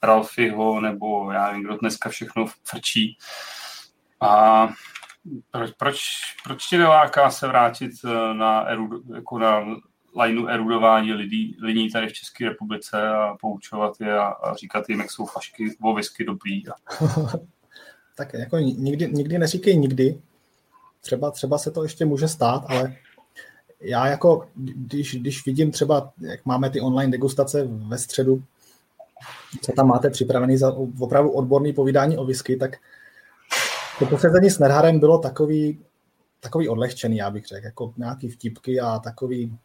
Ralfiho 0.03 0.81
nebo 0.81 1.31
já 1.31 1.47
nevím, 1.47 1.63
kdo 1.63 1.77
dneska 1.77 2.09
všechno 2.09 2.45
frčí. 2.63 3.17
A 4.21 4.67
proč, 5.51 5.71
proč, 5.71 5.99
proč 6.43 6.67
tě 6.67 6.77
neláká 6.77 7.29
se 7.29 7.47
vrátit 7.47 7.91
eh, 8.05 8.33
na, 8.33 8.61
erud, 8.61 9.03
jako 9.15 9.39
na 9.39 9.65
lineu 10.21 10.47
erudování 10.47 11.13
lidí, 11.13 11.57
lidí 11.61 11.91
tady 11.91 12.07
v 12.07 12.13
České 12.13 12.45
republice 12.45 13.07
a 13.07 13.35
poučovat 13.41 13.93
je 13.99 14.19
a, 14.19 14.25
a 14.25 14.55
říkat 14.55 14.89
jim, 14.89 14.99
jak 14.99 15.11
jsou 15.11 15.25
fašky 15.25 15.75
o 15.81 15.93
whisky 15.93 16.23
dobrý. 16.23 16.67
A... 16.67 16.73
tak 18.15 18.33
jako 18.33 18.57
nikdy, 18.57 19.07
nikdy 19.11 19.37
neříkej 19.37 19.77
nikdy. 19.77 20.21
Třeba, 21.07 21.31
třeba 21.31 21.57
se 21.57 21.71
to 21.71 21.83
ještě 21.83 22.05
může 22.05 22.27
stát, 22.27 22.65
ale 22.67 22.95
já 23.79 24.07
jako, 24.07 24.47
když, 24.55 25.15
když 25.15 25.45
vidím 25.45 25.71
třeba, 25.71 26.11
jak 26.19 26.45
máme 26.45 26.69
ty 26.69 26.81
online 26.81 27.11
degustace 27.11 27.63
ve 27.63 27.97
středu, 27.97 28.43
co 29.61 29.71
tam 29.71 29.87
máte 29.87 30.09
připravený 30.09 30.57
za 30.57 30.73
opravdu 30.99 31.31
odborný 31.31 31.73
povídání 31.73 32.17
o 32.17 32.25
whisky, 32.25 32.55
tak 32.55 32.77
to 33.99 34.05
posezení 34.05 34.49
s 34.49 34.59
Nerharem 34.59 34.99
bylo 34.99 35.17
takový, 35.17 35.79
takový 36.39 36.69
odlehčený, 36.69 37.17
já 37.17 37.31
bych 37.31 37.45
řekl, 37.45 37.65
jako 37.65 37.93
nějaký 37.97 38.29
vtipky 38.29 38.79
a 38.79 38.99
takový 38.99 39.57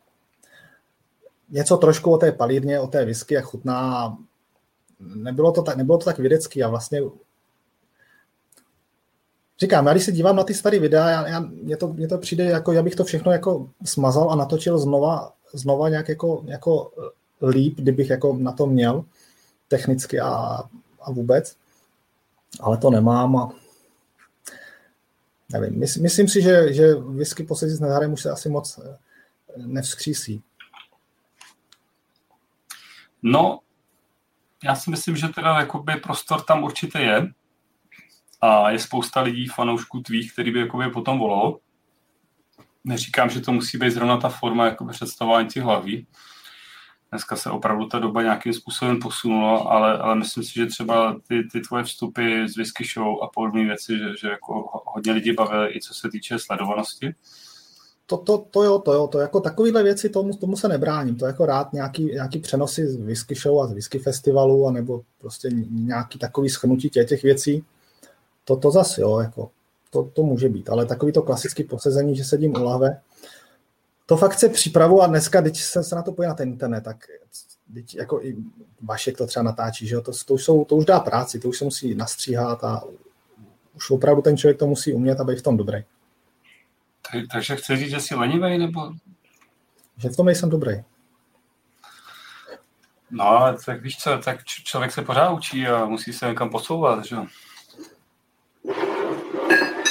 něco 1.50 1.76
trošku 1.76 2.12
o 2.12 2.18
té 2.18 2.33
palírně, 2.33 2.81
o 2.81 2.87
té 2.87 3.05
whisky, 3.05 3.35
jak 3.35 3.44
chutná. 3.44 4.16
Nebylo 5.00 5.52
to 5.52 5.62
tak, 5.62 5.76
nebylo 5.76 5.98
to 5.98 6.05
tak 6.05 6.18
vědecký 6.18 6.62
a 6.62 6.68
vlastně 6.68 7.00
Říkám, 9.62 9.87
já 9.87 9.92
když 9.92 10.05
se 10.05 10.12
dívám 10.12 10.37
na 10.37 10.44
ty 10.44 10.55
staré 10.55 10.79
videa, 10.79 11.09
já, 11.09 11.29
já, 11.29 11.40
mně, 11.40 11.77
to, 11.77 11.88
mně 11.88 12.09
to 12.09 12.18
přijde, 12.18 12.44
jako 12.44 12.72
já 12.72 12.83
bych 12.83 12.94
to 12.94 13.05
všechno 13.05 13.33
jako 13.33 13.70
smazal 13.85 14.31
a 14.31 14.37
natočil 14.37 14.79
znova, 14.79 15.33
znova 15.53 15.88
nějak 15.88 16.09
jako, 16.09 16.44
jako 16.46 16.92
líp, 17.42 17.77
kdybych 17.77 18.11
jako 18.11 18.37
na 18.38 18.53
to 18.53 18.66
měl 18.66 19.05
technicky 19.68 20.20
a, 20.20 20.62
a 21.03 21.11
vůbec. 21.12 21.57
Ale 22.61 22.77
to 22.77 22.90
nemám 22.90 23.37
a 23.37 23.53
nevím, 25.53 25.79
mys, 25.79 25.96
myslím 25.96 26.29
si, 26.29 26.42
že, 26.42 26.72
že 26.72 26.94
whisky 26.94 27.42
po 27.44 27.57
s 27.57 27.81
Neharem 27.81 28.12
už 28.12 28.22
se 28.22 28.31
asi 28.31 28.48
moc 28.48 28.79
eh, 28.79 28.98
nevzkřísí. 29.57 30.42
No, 33.22 33.61
já 34.64 34.75
si 34.75 34.90
myslím, 34.90 35.16
že 35.16 35.29
teda 35.29 35.61
jakoby 35.61 35.96
prostor 35.96 36.40
tam 36.44 36.64
určitě 36.64 36.98
je 36.98 37.27
a 38.42 38.70
je 38.70 38.78
spousta 38.78 39.20
lidí, 39.20 39.46
fanoušků 39.46 40.00
tvých, 40.00 40.33
který 40.33 40.50
by 40.50 40.61
jakoby 40.61 40.90
potom 40.90 41.18
volal. 41.18 41.59
Neříkám, 42.85 43.31
že 43.31 43.40
to 43.40 43.52
musí 43.52 43.78
být 43.78 43.90
zrovna 43.90 44.16
ta 44.16 44.28
forma 44.28 44.64
jakoby 44.64 44.92
představování 44.92 45.48
těch 45.48 45.62
hlaví, 45.62 46.07
Dneska 47.12 47.37
se 47.37 47.50
opravdu 47.50 47.87
ta 47.87 47.98
doba 47.98 48.22
nějakým 48.22 48.52
způsobem 48.52 48.98
posunula, 48.98 49.59
ale, 49.59 49.98
ale 49.98 50.14
myslím 50.14 50.44
si, 50.44 50.55
že 50.55 50.66
třeba 50.66 51.20
ty, 51.28 51.44
ty 51.52 51.61
tvoje 51.61 51.85
vstupy 51.85 52.48
z 52.48 52.57
Whisky 52.57 52.85
Show 52.85 53.22
a 53.22 53.28
podobné 53.35 53.64
věci, 53.64 53.98
že, 53.98 54.05
že 54.20 54.28
jako 54.28 54.83
hodně 54.87 55.12
lidí 55.12 55.33
baví 55.33 55.76
i 55.76 55.81
co 55.81 55.94
se 55.94 56.11
týče 56.11 56.38
sledovanosti. 56.38 57.14
To, 58.07 58.16
to, 58.16 58.38
to 58.50 58.62
jo, 58.62 58.78
to 58.78 58.92
jo, 58.92 59.07
to 59.07 59.18
jako 59.18 59.40
takovéhle 59.40 59.83
věci, 59.83 60.09
tomu, 60.09 60.37
tomu 60.37 60.57
se 60.57 60.68
nebráním, 60.68 61.16
to 61.16 61.26
jako 61.26 61.46
rád 61.46 61.72
nějaký, 61.72 62.05
nějaký 62.05 62.38
přenosy 62.38 62.87
z 62.87 62.96
whisky 62.96 63.35
show 63.35 63.61
a 63.61 63.66
z 63.66 63.72
whisky 63.72 63.98
festivalu, 63.98 64.66
anebo 64.66 65.02
prostě 65.18 65.48
nějaký 65.70 66.18
takový 66.18 66.48
schnutí 66.48 66.90
těch, 66.90 67.09
těch 67.09 67.22
věcí, 67.22 67.64
to, 68.44 68.57
to 68.57 68.70
zase 68.70 69.00
jo, 69.00 69.18
jako, 69.18 69.50
to, 69.90 70.02
to 70.02 70.22
může 70.22 70.48
být, 70.48 70.70
ale 70.70 70.87
takový 70.87 71.12
to 71.12 71.22
klasický 71.22 71.64
posezení, 71.64 72.16
že 72.16 72.24
sedím 72.24 72.57
u 72.57 72.64
lahve, 72.64 73.00
to 74.07 74.16
fakt 74.16 74.38
se 74.38 74.48
připravu 74.48 75.02
a 75.02 75.07
dneska, 75.07 75.40
když 75.40 75.64
jsem 75.64 75.85
se 75.85 75.94
na 75.94 76.02
to 76.02 76.12
pojil 76.12 76.28
na 76.28 76.35
ten 76.35 76.48
internet, 76.48 76.85
tak 76.85 76.96
teď 77.74 77.94
jako 77.94 78.22
i 78.22 78.37
Vašek 78.81 79.16
to 79.16 79.26
třeba 79.26 79.42
natáčí, 79.42 79.87
že 79.87 79.94
jo, 79.94 80.00
to, 80.00 80.12
to, 80.26 80.35
už 80.35 80.44
jsou, 80.44 80.64
to 80.64 80.76
už 80.76 80.85
dá 80.85 81.00
práci, 81.00 81.40
to 81.40 81.48
už 81.48 81.59
se 81.59 81.64
musí 81.64 81.94
nastříhat 81.94 82.64
a 82.64 82.83
už 83.74 83.90
opravdu 83.90 84.22
ten 84.22 84.37
člověk 84.37 84.59
to 84.59 84.66
musí 84.66 84.92
umět, 84.92 85.20
aby 85.20 85.37
v 85.37 85.42
tom 85.42 85.57
dobrý. 85.57 85.85
Takže 87.33 87.57
chci 87.57 87.76
říct, 87.76 87.90
že 87.90 88.00
jsi 88.00 88.14
lenivý, 88.14 88.59
nebo? 88.59 88.92
že 89.96 90.09
v 90.09 90.16
tom 90.16 90.26
nejsem 90.26 90.50
dobrý. 90.50 90.83
No, 93.11 93.57
tak 93.66 93.83
víš 93.83 93.98
co, 93.98 94.18
tak 94.18 94.44
člověk 94.44 94.92
se 94.92 95.02
pořád 95.02 95.31
učí 95.31 95.68
a 95.68 95.85
musí 95.85 96.12
se 96.12 96.26
někam 96.26 96.50
posouvat, 96.50 97.05
že 97.05 97.16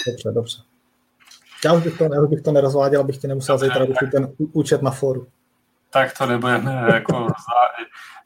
Dobře, 0.08 0.32
dobře. 0.32 0.58
Já 1.66 1.74
už 1.74 1.84
bych 1.84 1.98
to, 1.98 2.04
já 2.04 2.22
bych 2.22 2.42
to 2.42 2.52
nerozváděl, 2.52 3.02
abych 3.02 3.18
ti 3.18 3.28
nemusel 3.28 3.58
zajít 3.58 3.76
rušit 3.76 4.12
ten 4.12 4.34
účet 4.38 4.82
na 4.82 4.92
fóru. 4.92 5.28
Tak 5.90 6.18
to 6.18 6.26
nebudeme 6.26 6.86
jako 6.94 7.28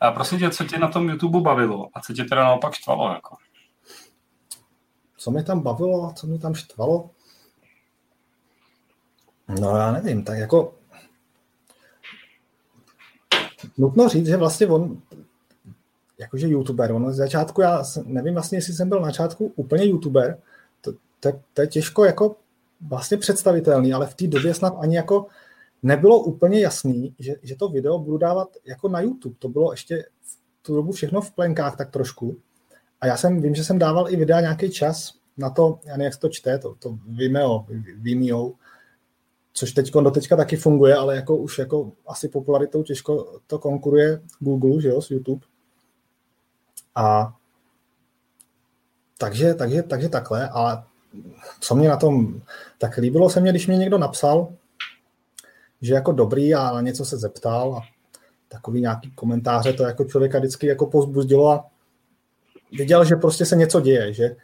A 0.02 0.12
prosím 0.12 0.40
tě, 0.40 0.50
co 0.50 0.64
tě 0.64 0.80
na 0.80 0.88
tom 0.88 1.10
YouTube 1.10 1.42
bavilo 1.42 1.90
a 1.94 2.02
co 2.02 2.14
tě 2.14 2.24
teda 2.24 2.44
naopak 2.44 2.74
štvalo? 2.74 3.10
Jako? 3.10 3.36
Co 5.18 5.32
mě 5.32 5.44
tam 5.44 5.60
bavilo 5.60 6.10
a 6.10 6.14
co 6.14 6.28
mě 6.28 6.40
tam 6.40 6.54
štvalo? 6.54 7.10
No 9.60 9.78
já 9.78 9.92
nevím, 9.92 10.24
tak 10.24 10.38
jako 10.38 10.74
nutno 13.78 14.10
říct, 14.10 14.28
že 14.28 14.38
vlastně 14.38 14.68
on, 14.68 15.02
jakože 16.20 16.48
youtuber, 16.48 16.92
on 16.92 17.14
z 17.14 17.16
začátku, 17.16 17.62
já 17.62 17.84
nevím 18.04 18.34
vlastně, 18.34 18.58
jestli 18.58 18.74
jsem 18.74 18.90
byl 18.90 19.00
na 19.00 19.06
začátku 19.06 19.54
úplně 19.56 19.86
youtuber, 19.86 20.38
to, 21.32 21.40
to, 21.54 21.62
je 21.62 21.68
těžko 21.68 22.06
jako 22.06 22.36
vlastně 22.82 23.18
představitelný, 23.18 23.94
ale 23.94 24.08
v 24.08 24.14
té 24.14 24.28
době 24.28 24.54
snad 24.54 24.76
ani 24.80 24.96
jako 24.96 25.28
nebylo 25.84 26.20
úplně 26.20 26.60
jasný, 26.60 27.16
že, 27.20 27.36
že 27.42 27.56
to 27.56 27.70
video 27.70 28.00
budu 28.00 28.18
dávat 28.18 28.48
jako 28.66 28.90
na 28.90 29.02
YouTube. 29.02 29.36
To 29.40 29.50
bylo 29.50 29.74
ještě 29.74 30.06
v 30.22 30.38
tu 30.62 30.76
dobu 30.76 30.92
všechno 30.92 31.22
v 31.22 31.32
plenkách 31.32 31.78
tak 31.78 31.92
trošku. 31.92 32.38
A 33.02 33.08
já 33.08 33.18
jsem, 33.18 33.42
vím, 33.42 33.56
že 33.56 33.64
jsem 33.64 33.80
dával 33.80 34.10
i 34.10 34.16
videa 34.16 34.42
nějaký 34.42 34.72
čas 34.72 35.14
na 35.38 35.50
to, 35.50 35.80
já 35.86 35.92
nevím, 35.92 36.04
jak 36.04 36.14
se 36.14 36.20
to 36.20 36.30
čte, 36.30 36.60
to, 36.60 36.76
to 36.80 36.98
Vimeo, 37.08 37.66
Vimeo, 37.96 38.54
což 39.54 39.72
teď 39.72 39.94
do 39.94 40.12
teďka 40.12 40.36
taky 40.36 40.56
funguje, 40.56 40.96
ale 40.96 41.16
jako 41.16 41.38
už 41.38 41.58
jako 41.58 41.92
asi 42.08 42.30
popularitou 42.30 42.84
těžko 42.84 43.40
to 43.48 43.60
konkuruje 43.60 44.22
Google, 44.40 44.82
že 44.82 44.90
jo, 44.90 45.02
s 45.02 45.12
YouTube. 45.12 45.46
A 46.96 47.36
takže, 49.18 49.54
takže, 49.54 49.84
takže 49.84 50.10
takhle. 50.10 50.50
A 50.50 50.88
co 51.60 51.76
mě 51.76 51.90
na 51.90 51.98
tom 51.98 52.42
tak 52.78 52.98
líbilo 52.98 53.30
se 53.30 53.40
mě, 53.40 53.52
když 53.52 53.68
mě 53.68 53.78
někdo 53.78 53.98
napsal, 53.98 54.54
že 55.82 55.94
jako 55.94 56.12
dobrý 56.12 56.54
a 56.56 56.72
na 56.72 56.82
něco 56.82 57.06
se 57.06 57.18
zeptal 57.18 57.76
a 57.76 57.82
takový 58.48 58.82
nějaký 58.82 59.12
komentáře 59.12 59.74
to 59.74 59.84
jako 59.84 60.06
člověka 60.06 60.40
vždycky 60.40 60.68
jako 60.68 60.86
pozbuzdilo 60.86 61.52
a 61.52 61.66
viděl, 62.72 63.06
že 63.06 63.16
prostě 63.16 63.46
se 63.46 63.56
něco 63.56 63.82
děje, 63.82 64.14
že 64.14 64.36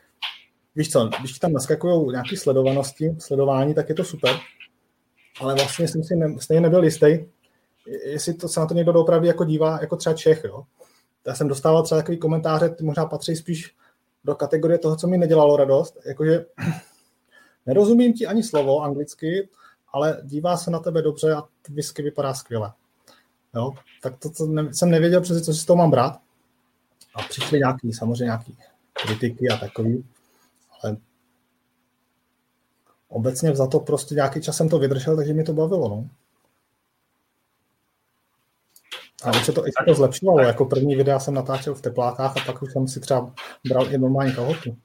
víš 0.75 0.91
co, 0.91 1.09
když 1.19 1.39
tam 1.39 1.53
naskakují 1.53 2.11
nějaké 2.11 2.37
sledovanosti, 2.37 3.15
sledování, 3.19 3.73
tak 3.73 3.89
je 3.89 3.95
to 3.95 4.03
super, 4.03 4.35
ale 5.39 5.55
vlastně 5.55 5.87
jsem 5.87 6.03
si 6.03 6.15
ne, 6.15 6.35
stejně 6.39 6.61
nebyl 6.61 6.83
jistý, 6.83 7.17
jestli 8.05 8.33
to 8.33 8.47
se 8.47 8.59
na 8.59 8.65
to 8.65 8.73
někdo 8.73 8.93
opravdu 8.93 9.27
jako 9.27 9.43
dívá, 9.43 9.77
jako 9.81 9.95
třeba 9.95 10.15
Čech, 10.15 10.43
jo. 10.43 10.63
Já 11.27 11.35
jsem 11.35 11.47
dostával 11.47 11.83
třeba 11.83 12.01
takový 12.01 12.17
komentáře, 12.17 12.69
ty 12.69 12.83
možná 12.83 13.05
patří 13.05 13.35
spíš 13.35 13.75
do 14.23 14.35
kategorie 14.35 14.77
toho, 14.77 14.95
co 14.95 15.07
mi 15.07 15.17
nedělalo 15.17 15.57
radost, 15.57 15.97
jakože 16.05 16.45
nerozumím 17.65 18.13
ti 18.13 18.27
ani 18.27 18.43
slovo 18.43 18.81
anglicky, 18.81 19.49
ale 19.93 20.21
dívá 20.23 20.57
se 20.57 20.71
na 20.71 20.79
tebe 20.79 21.01
dobře 21.01 21.33
a 21.33 21.43
whisky 21.69 22.01
vypadá 22.01 22.33
skvěle. 22.33 22.73
Jo? 23.55 23.73
Tak 24.01 24.17
to, 24.19 24.29
to 24.29 24.45
ne, 24.45 24.73
jsem 24.73 24.89
nevěděl 24.89 25.21
přesně, 25.21 25.41
co 25.41 25.53
si 25.53 25.59
z 25.59 25.65
toho 25.65 25.77
mám 25.77 25.91
brát. 25.91 26.19
A 27.15 27.21
přišly 27.21 27.59
nějaký, 27.59 27.93
samozřejmě 27.93 28.23
nějaký 28.23 28.57
kritiky 28.93 29.49
a 29.49 29.57
takový, 29.57 30.05
ale 30.81 30.97
obecně 33.09 33.55
za 33.55 33.67
to 33.67 33.79
prostě 33.79 34.15
nějaký 34.15 34.41
čas 34.41 34.57
jsem 34.57 34.69
to 34.69 34.79
vydržel, 34.79 35.15
takže 35.15 35.33
mi 35.33 35.43
to 35.43 35.53
bavilo. 35.53 35.89
No. 35.89 36.09
A 39.23 39.29
už 39.29 39.45
se 39.45 39.51
to, 39.51 39.67
i 39.67 39.71
to 39.87 39.93
zlepšovalo. 39.93 40.39
Jako 40.39 40.65
první 40.65 40.95
videa 40.95 41.19
jsem 41.19 41.33
natáčel 41.33 41.75
v 41.75 41.81
teplákách 41.81 42.37
a 42.37 42.45
pak 42.45 42.61
už 42.61 42.73
jsem 42.73 42.87
si 42.87 42.99
třeba 42.99 43.33
bral 43.69 43.93
i 43.93 43.97
normální 43.97 44.35
kalhoty. 44.35 44.75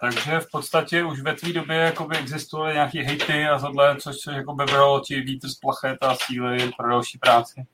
Takže 0.00 0.40
v 0.40 0.46
podstatě 0.52 1.04
už 1.04 1.20
ve 1.20 1.34
tvý 1.34 1.52
době 1.52 1.76
jakoby 1.76 2.16
existovaly 2.16 2.74
nějaké 2.74 3.02
hejty 3.02 3.46
a 3.46 3.58
tohle, 3.58 3.96
což 3.96 4.16
se 4.20 4.32
jako 4.32 4.54
vybralo 4.54 5.00
ti 5.00 5.20
vítr 5.20 5.48
z 5.48 5.54
plachet 5.54 5.96
a 6.00 6.14
síly 6.14 6.70
pro 6.78 6.88
další 6.88 7.18
práci. 7.18 7.66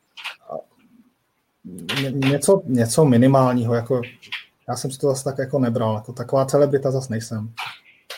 Něco, 2.11 2.62
něco 2.64 3.05
minimálního, 3.05 3.74
jako 3.74 4.03
já 4.68 4.76
jsem 4.76 4.91
si 4.91 4.99
to 4.99 5.09
zase 5.09 5.24
tak 5.24 5.39
jako 5.39 5.59
nebral, 5.59 5.95
jako 5.95 6.12
taková 6.12 6.47
celebrita 6.47 6.91
zase 6.91 7.09
nejsem. 7.11 7.55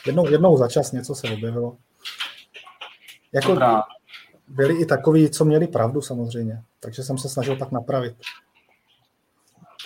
Jednou, 0.07 0.31
jednou 0.31 0.57
za 0.57 0.69
čas 0.69 0.93
něco 0.93 1.15
se 1.15 1.31
objevilo. 1.31 1.77
Jako 3.33 3.49
Dobrá. 3.49 3.83
Byli 4.49 4.83
i 4.83 4.87
takový, 4.87 5.31
co 5.31 5.45
měli 5.45 5.67
pravdu 5.67 6.03
samozřejmě, 6.03 6.63
takže 6.81 7.03
jsem 7.03 7.19
se 7.19 7.29
snažil 7.29 7.57
tak 7.57 7.73
napravit 7.73 8.15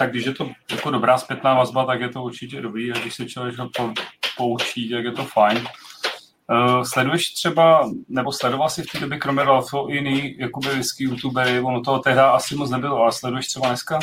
tak 0.01 0.11
když 0.11 0.27
je 0.27 0.33
to 0.33 0.51
jako 0.71 0.91
dobrá 0.91 1.19
zpětná 1.19 1.55
vazba, 1.55 1.85
tak 1.85 2.01
je 2.01 2.09
to 2.09 2.23
určitě 2.23 2.61
dobrý 2.61 2.93
a 2.93 2.99
když 2.99 3.15
se 3.15 3.27
člověk 3.27 3.57
to 3.77 3.93
poučí, 4.37 4.91
tak 4.91 5.05
je 5.05 5.13
to 5.13 5.25
fajn. 5.25 5.59
Uh, 5.59 6.83
sleduješ 6.83 7.31
třeba, 7.31 7.91
nebo 8.09 8.33
sledoval 8.33 8.71
si 8.71 8.83
v 8.83 8.87
té 8.93 9.01
době 9.01 9.19
kromě 9.19 9.45
Ralfo 9.45 9.91
i 9.91 9.95
jiný 9.95 10.37
jakoby 10.39 10.69
whisky 10.69 11.05
youtubery, 11.05 11.61
ono 11.61 11.81
toho 11.81 11.99
tehdy 11.99 12.21
asi 12.21 12.55
moc 12.55 12.71
nebylo, 12.71 12.97
ale 12.97 13.13
sleduješ 13.13 13.47
třeba 13.47 13.69
dneska? 13.69 13.99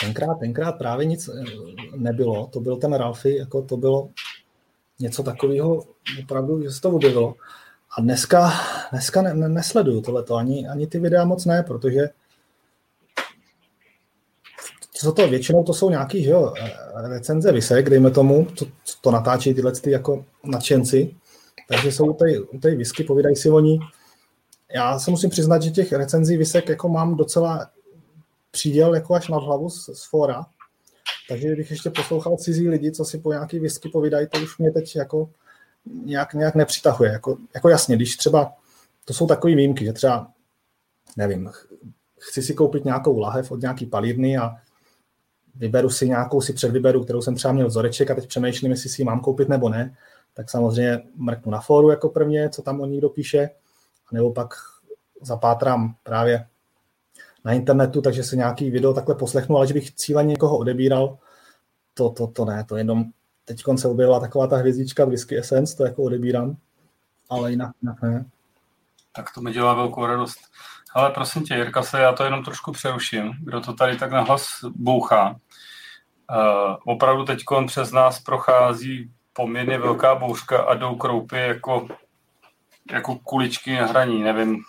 Tenkrát, 0.00 0.34
tenkrát 0.40 0.72
právě 0.72 1.06
nic 1.06 1.28
eh, 1.28 1.44
nebylo, 1.96 2.46
to 2.46 2.60
byl 2.60 2.76
ten 2.76 2.92
Ralfi, 2.92 3.36
jako 3.36 3.62
to 3.62 3.76
bylo 3.76 4.10
něco 5.00 5.22
takového, 5.22 5.84
opravdu, 6.22 6.62
že 6.62 6.70
se 6.70 6.80
to 6.80 6.90
objevilo. 6.90 7.34
A 7.96 8.00
dneska, 8.00 8.52
dneska 8.90 9.22
ne, 9.22 9.34
ne, 9.34 9.48
nesleduju 9.48 10.00
tohleto, 10.00 10.36
ani, 10.36 10.68
ani 10.68 10.86
ty 10.86 10.98
videa 10.98 11.24
moc 11.24 11.44
ne, 11.44 11.62
protože 11.62 12.08
co 14.92 15.12
to 15.12 15.28
většinou 15.28 15.64
to 15.64 15.74
jsou 15.74 15.90
nějaký 15.90 16.24
že 16.24 16.30
jo, 16.30 16.54
recenze 16.94 17.52
vysek, 17.52 17.90
dejme 17.90 18.10
tomu, 18.10 18.44
to, 18.44 18.66
to 19.00 19.10
natáčí 19.10 19.54
tyhle 19.54 19.72
ty 19.72 19.90
jako 19.90 20.24
nadšenci, 20.44 21.14
takže 21.68 21.92
jsou 21.92 22.12
tady, 22.12 22.40
tady 22.62 22.76
whisky, 22.76 23.04
povídají 23.04 23.36
si 23.36 23.50
oni. 23.50 23.78
Já 24.74 24.98
se 24.98 25.10
musím 25.10 25.30
přiznat, 25.30 25.62
že 25.62 25.70
těch 25.70 25.92
recenzí 25.92 26.36
vysek 26.36 26.68
jako 26.68 26.88
mám 26.88 27.16
docela 27.16 27.70
příděl 28.50 28.94
jako 28.94 29.14
až 29.14 29.28
nad 29.28 29.42
hlavu 29.42 29.70
z, 29.70 29.84
z 29.84 30.04
fora, 30.10 30.46
takže 31.28 31.46
kdybych 31.46 31.70
ještě 31.70 31.90
poslouchal 31.90 32.36
cizí 32.36 32.68
lidi, 32.68 32.92
co 32.92 33.04
si 33.04 33.18
po 33.18 33.32
nějaký 33.32 33.58
whisky 33.58 33.88
povídají, 33.88 34.26
to 34.26 34.38
už 34.38 34.58
mě 34.58 34.72
teď 34.72 34.96
jako 34.96 35.30
nějak, 36.04 36.34
nějak 36.34 36.54
nepřitahuje. 36.54 37.12
Jako, 37.12 37.36
jako 37.54 37.68
jasně, 37.68 37.96
když 37.96 38.16
třeba, 38.16 38.52
to 39.04 39.14
jsou 39.14 39.26
takové 39.26 39.54
výjimky, 39.54 39.84
že 39.84 39.92
třeba, 39.92 40.30
nevím, 41.16 41.50
chci 42.18 42.42
si 42.42 42.54
koupit 42.54 42.84
nějakou 42.84 43.18
lahev 43.18 43.50
od 43.50 43.60
nějaký 43.60 43.86
palírny 43.86 44.38
a 44.38 44.56
vyberu 45.54 45.90
si 45.90 46.08
nějakou 46.08 46.40
si 46.40 46.52
předvyberu, 46.52 47.04
kterou 47.04 47.22
jsem 47.22 47.34
třeba 47.34 47.52
měl 47.52 47.66
vzoreček 47.66 48.10
a 48.10 48.14
teď 48.14 48.28
přemýšlím, 48.28 48.70
jestli 48.70 48.88
si 48.88 49.02
ji 49.02 49.04
mám 49.06 49.20
koupit 49.20 49.48
nebo 49.48 49.68
ne, 49.68 49.96
tak 50.34 50.50
samozřejmě 50.50 51.02
mrknu 51.16 51.52
na 51.52 51.60
fóru 51.60 51.90
jako 51.90 52.08
prvně, 52.08 52.48
co 52.48 52.62
tam 52.62 52.80
o 52.80 52.86
někdo 52.86 53.08
píše, 53.08 53.50
nebo 54.12 54.32
pak 54.32 54.54
zapátrám 55.22 55.94
právě 56.02 56.46
na 57.44 57.52
internetu, 57.52 58.02
takže 58.02 58.24
se 58.24 58.36
nějaký 58.36 58.70
video 58.70 58.94
takhle 58.94 59.14
poslechnu, 59.14 59.56
ale 59.56 59.66
že 59.66 59.74
bych 59.74 59.94
cíle 59.94 60.24
někoho 60.24 60.58
odebíral, 60.58 61.18
to, 61.94 62.10
to, 62.10 62.26
to 62.26 62.44
ne, 62.44 62.64
to 62.64 62.76
jenom 62.76 63.04
teď 63.50 63.62
se 63.76 63.88
objevila 63.88 64.20
taková 64.20 64.46
ta 64.46 64.56
hvězdička 64.56 65.04
Whisky 65.04 65.38
Essence, 65.38 65.76
to 65.76 65.84
jako 65.84 66.02
odebírám, 66.02 66.56
ale 67.30 67.50
jinak, 67.50 67.70
jinak 67.82 68.02
ne. 68.02 68.24
Tak 69.12 69.34
to 69.34 69.40
mi 69.40 69.52
dělá 69.52 69.74
velkou 69.74 70.06
radost. 70.06 70.38
Ale 70.94 71.10
prosím 71.10 71.42
tě, 71.42 71.54
Jirka, 71.54 71.82
se 71.82 72.00
já 72.00 72.12
to 72.12 72.24
jenom 72.24 72.44
trošku 72.44 72.72
přeruším, 72.72 73.32
kdo 73.40 73.60
to 73.60 73.72
tady 73.72 73.96
tak 73.96 74.10
nahlas 74.10 74.48
bouchá. 74.76 75.30
Uh, 75.30 76.76
opravdu 76.84 77.24
teď 77.24 77.38
přes 77.66 77.92
nás 77.92 78.20
prochází 78.20 79.10
poměrně 79.32 79.78
velká 79.78 80.14
bouřka 80.14 80.62
a 80.62 80.74
jdou 80.74 80.94
kroupy 80.94 81.36
jako, 81.36 81.88
jako 82.92 83.14
kuličky 83.14 83.76
na 83.76 83.86
hraní. 83.86 84.22
Nevím, 84.22 84.62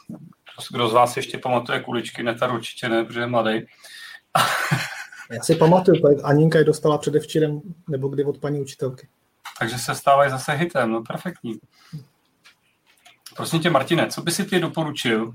kdo 0.72 0.88
z 0.88 0.94
vás 0.94 1.18
ještě 1.18 1.38
pamatuje 1.38 1.80
kuličky, 1.80 2.24
Netar 2.24 2.54
určitě 2.54 2.90
ne, 2.90 3.04
protože 3.04 3.20
je 3.20 3.28
mladý. 3.28 3.60
Já 5.32 5.42
si 5.42 5.56
pamatuju, 5.56 6.22
Aninka 6.24 6.58
je 6.58 6.64
dostala 6.64 6.98
předevčírem, 6.98 7.62
nebo 7.90 8.08
kdy 8.08 8.24
od 8.24 8.38
paní 8.38 8.62
učitelky. 8.62 9.08
Takže 9.60 9.78
se 9.78 9.96
stávají 9.96 10.32
zase 10.32 10.52
hitem, 10.52 10.92
no 10.92 11.04
perfektní. 11.04 11.60
Prosím 13.36 13.60
tě, 13.60 13.70
Martine, 13.70 14.08
co 14.08 14.22
by 14.22 14.32
si 14.32 14.46
ty 14.46 14.60
doporučil 14.60 15.34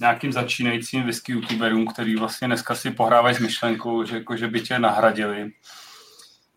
nějakým 0.00 0.32
začínajícím 0.32 1.02
whisky 1.02 1.32
youtuberům, 1.32 1.86
který 1.86 2.16
vlastně 2.16 2.46
dneska 2.46 2.74
si 2.74 2.90
pohrávají 2.90 3.34
s 3.34 3.38
myšlenkou, 3.38 4.04
že, 4.04 4.16
jako, 4.16 4.36
že 4.36 4.48
by 4.48 4.60
tě 4.60 4.78
nahradili 4.78 5.52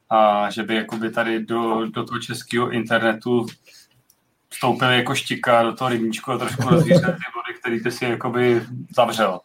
a 0.10 0.50
že 0.50 0.64
by 0.64 0.76
jakoby 0.76 1.12
tady 1.12 1.46
do, 1.46 1.86
do 1.86 2.04
toho 2.04 2.20
českého 2.20 2.72
internetu 2.72 3.46
vstoupili 4.50 4.96
jako 4.98 5.16
štika 5.16 5.64
do 5.64 5.74
toho 5.74 5.90
rybníčku 5.90 6.32
a 6.32 6.38
trošku 6.38 6.70
rozvířili 6.70 7.02
ty 7.14 7.24
vody, 7.36 7.60
který 7.60 7.84
ty 7.84 7.92
si 7.92 8.06
jakoby 8.06 8.66
zavřel. 8.96 9.40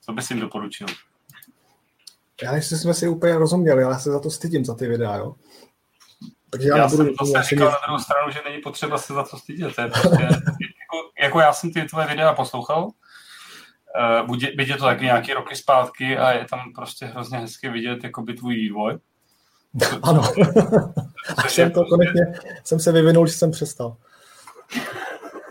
Co 0.00 0.12
bys 0.12 0.30
jim 0.30 0.40
doporučil? 0.40 0.86
Já 2.42 2.54
jestli 2.54 2.78
jsme 2.78 2.94
si 2.94 3.08
úplně 3.08 3.38
rozuměli, 3.38 3.84
ale 3.84 3.92
já 3.92 3.98
se 3.98 4.10
za 4.10 4.20
to 4.20 4.30
stydím, 4.30 4.64
za 4.64 4.74
ty 4.74 4.88
videa, 4.88 5.16
jo. 5.16 5.34
Takže 6.50 6.68
já, 6.68 6.76
já 6.76 6.88
jsem 6.88 7.14
to 7.14 7.26
se 7.26 7.42
říkal 7.42 7.70
na 7.70 7.76
druhou 7.86 7.98
stranu, 7.98 8.30
že 8.30 8.40
není 8.44 8.62
potřeba 8.62 8.98
se 8.98 9.14
za 9.14 9.22
to 9.22 9.36
stydět. 9.36 9.74
To 9.74 9.80
je 9.80 9.88
prostě, 9.88 10.22
jako, 10.22 11.10
jako 11.22 11.40
já 11.40 11.52
jsem 11.52 11.72
ty 11.72 11.84
tvoje 11.84 12.06
videa 12.06 12.32
poslouchal, 12.32 12.84
uh, 12.84 14.26
buď, 14.26 14.46
byť 14.56 14.68
je 14.68 14.76
to 14.76 14.84
taky 14.84 15.04
nějaký 15.04 15.32
roky 15.32 15.56
zpátky 15.56 16.18
a 16.18 16.30
je 16.32 16.44
tam 16.50 16.60
prostě 16.74 17.06
hrozně 17.06 17.38
hezky 17.38 17.68
vidět 17.68 18.04
jakoby 18.04 18.34
tvůj 18.34 18.54
vývoj. 18.54 18.98
Ano. 20.02 20.22
A 21.36 21.48
jsem 21.48 21.70
to 21.70 21.84
konečně, 21.84 22.22
jsem 22.64 22.80
se 22.80 22.92
vyvinul, 22.92 23.26
že 23.26 23.32
jsem 23.32 23.50
přestal. 23.50 23.96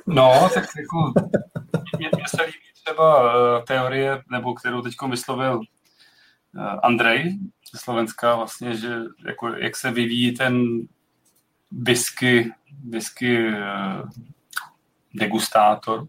No, 0.05 0.49
tak 0.53 0.63
jako, 0.77 1.13
mě, 1.97 2.09
mě 2.15 2.25
se 2.27 2.41
líbí 2.41 2.57
třeba 2.83 3.33
uh, 3.33 3.63
teorie, 3.65 4.21
nebo 4.31 4.53
kterou 4.53 4.81
teď 4.81 4.93
vyslovil 5.09 5.61
Andrej 6.83 7.39
ze 7.73 7.79
Slovenska, 7.79 8.35
vlastně, 8.35 8.75
že 8.75 8.99
jako, 9.25 9.47
jak 9.47 9.75
se 9.75 9.91
vyvíjí 9.91 10.31
ten 10.31 10.65
whisky, 11.71 12.51
whisky 12.89 13.47
uh, 13.47 14.09
degustátor, 15.13 16.07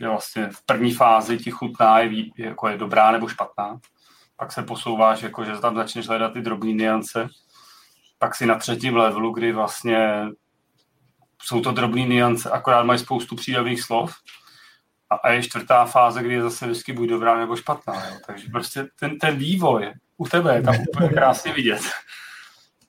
že 0.00 0.08
vlastně 0.08 0.48
v 0.50 0.62
první 0.62 0.92
fázi 0.92 1.38
ti 1.38 1.50
chutná, 1.50 1.98
je, 1.98 2.24
jako 2.36 2.68
je 2.68 2.78
dobrá 2.78 3.10
nebo 3.10 3.28
špatná. 3.28 3.80
Pak 4.36 4.52
se 4.52 4.62
posouváš, 4.62 5.22
jako, 5.22 5.44
že 5.44 5.56
tam 5.56 5.74
začneš 5.76 6.08
hledat 6.08 6.32
ty 6.32 6.40
drobné 6.40 6.72
niance. 6.72 7.28
Pak 8.18 8.34
si 8.34 8.46
na 8.46 8.54
třetím 8.54 8.96
levelu, 8.96 9.32
kdy 9.32 9.52
vlastně 9.52 10.26
jsou 11.42 11.60
to 11.60 11.72
drobné 11.72 12.02
niance, 12.02 12.50
akorát 12.50 12.82
mají 12.82 12.98
spoustu 12.98 13.36
přídavných 13.36 13.82
slov. 13.82 14.14
A, 15.10 15.14
a 15.14 15.30
je 15.30 15.42
čtvrtá 15.42 15.84
fáze, 15.84 16.22
kdy 16.22 16.34
je 16.34 16.42
zase 16.42 16.66
vždycky 16.66 16.92
buď 16.92 17.08
dobrá 17.08 17.38
nebo 17.38 17.56
špatná. 17.56 17.94
Jo. 17.94 18.16
Takže 18.26 18.46
prostě 18.52 18.86
ten, 18.98 19.18
ten 19.18 19.36
vývoj 19.36 19.92
u 20.16 20.28
tebe 20.28 20.54
je 20.54 20.62
tam 20.62 20.74
úplně 20.88 21.08
krásně 21.14 21.52
vidět. 21.52 21.82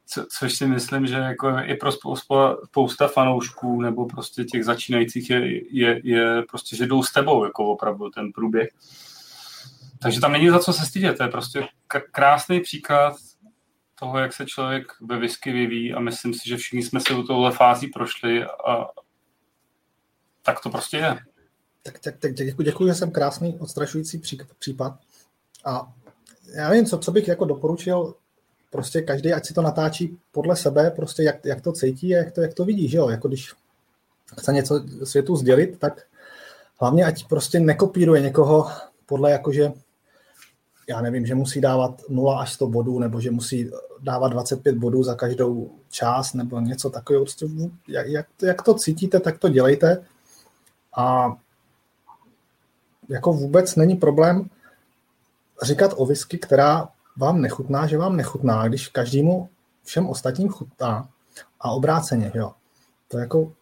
Co, 0.05 0.26
což 0.39 0.53
si 0.53 0.67
myslím, 0.67 1.07
že 1.07 1.15
jako 1.15 1.47
je 1.47 1.76
pro 1.76 1.91
spousta 1.91 3.07
fanoušků 3.13 3.82
nebo 3.82 4.05
prostě 4.05 4.43
těch 4.43 4.65
začínajících 4.65 5.30
je, 5.30 5.74
je, 5.76 6.01
je 6.03 6.41
prostě, 6.41 6.76
že 6.76 6.88
jdou 6.88 7.03
s 7.03 7.13
tebou 7.13 7.43
jako 7.43 7.65
opravdu 7.65 8.09
ten 8.09 8.32
průběh. 8.32 8.69
Takže 10.01 10.22
tam 10.22 10.32
není 10.32 10.49
za 10.49 10.59
co 10.59 10.74
se 10.74 10.86
stydět, 10.86 11.17
to 11.17 11.24
je 11.24 11.30
prostě 11.30 11.67
krásný 12.11 12.59
příklad 12.59 13.15
toho, 13.95 14.17
jak 14.17 14.34
se 14.34 14.45
člověk 14.45 14.91
ve 15.01 15.17
whisky 15.17 15.51
vyvíjí 15.51 15.93
a 15.93 15.99
myslím 15.99 16.34
si, 16.34 16.49
že 16.49 16.57
všichni 16.57 16.84
jsme 16.84 16.99
se 16.99 17.13
u 17.13 17.24
tohle 17.24 17.51
fází 17.51 17.88
prošli 17.88 18.43
a 18.43 18.88
tak 20.41 20.61
to 20.61 20.69
prostě 20.69 20.97
je. 20.97 21.19
Tak, 21.84 21.99
tak, 21.99 22.17
tak 22.17 22.34
děkuji, 22.34 22.63
děkuji, 22.63 22.88
že 22.88 22.93
jsem 22.93 23.11
krásný 23.11 23.59
odstrašující 23.59 24.21
případ. 24.59 24.99
A 25.65 25.93
já 26.53 26.69
nevím, 26.69 26.86
co, 26.86 26.97
co 26.97 27.11
bych 27.11 27.27
jako 27.27 27.45
doporučil, 27.45 28.15
prostě 28.69 29.01
každý, 29.01 29.34
ať 29.34 29.45
si 29.45 29.53
to 29.53 29.61
natáčí 29.61 30.17
podle 30.32 30.55
sebe, 30.55 30.91
prostě 30.91 31.23
jak, 31.23 31.45
jak 31.45 31.61
to 31.61 31.71
cítí 31.71 32.15
a 32.15 32.17
jak 32.17 32.32
to, 32.32 32.41
jak 32.41 32.53
to 32.53 32.65
vidí, 32.65 32.88
že 32.88 32.97
jo, 32.97 33.09
jako 33.09 33.27
když 33.27 33.53
chce 34.39 34.53
něco 34.53 34.84
světu 35.03 35.36
sdělit, 35.36 35.79
tak 35.79 36.01
hlavně 36.79 37.05
ať 37.05 37.27
prostě 37.27 37.59
nekopíruje 37.59 38.21
někoho 38.21 38.71
podle 39.05 39.32
jakože 39.32 39.71
já 40.89 41.01
nevím, 41.01 41.25
že 41.25 41.36
musí 41.36 41.61
dávat 41.61 42.01
0 42.09 42.39
až 42.39 42.53
100 42.53 42.67
bodů, 42.67 42.99
nebo 42.99 43.21
že 43.21 43.32
musí 43.32 43.71
dávat 43.99 44.27
25 44.27 44.75
bodů 44.75 45.03
za 45.03 45.15
každou 45.15 45.71
část, 45.89 46.34
nebo 46.34 46.59
něco 46.59 46.89
takového. 46.89 47.25
Prostě, 47.25 47.45
jak, 47.88 48.07
jak, 48.07 48.25
jak 48.41 48.61
to 48.61 48.73
cítíte, 48.73 49.19
tak 49.19 49.38
to 49.38 49.49
dělejte. 49.49 50.05
A 50.97 51.36
jako 53.12 53.34
vůbec 53.34 53.76
není 53.76 53.95
problém 53.95 54.49
říkat 55.64 55.93
o 55.95 56.05
whisky, 56.05 56.38
která 56.38 56.89
vám 57.18 57.41
nechutná, 57.41 57.88
že 57.88 57.97
vám 57.97 58.16
nechutná, 58.16 58.68
když 58.68 58.88
každému 58.88 59.49
všem 59.84 60.09
ostatním 60.09 60.49
chutná 60.49 61.09
a 61.59 61.72
obráceně, 61.72 62.32
jo. 62.36 62.53
To 63.07 63.18
jako 63.18 63.53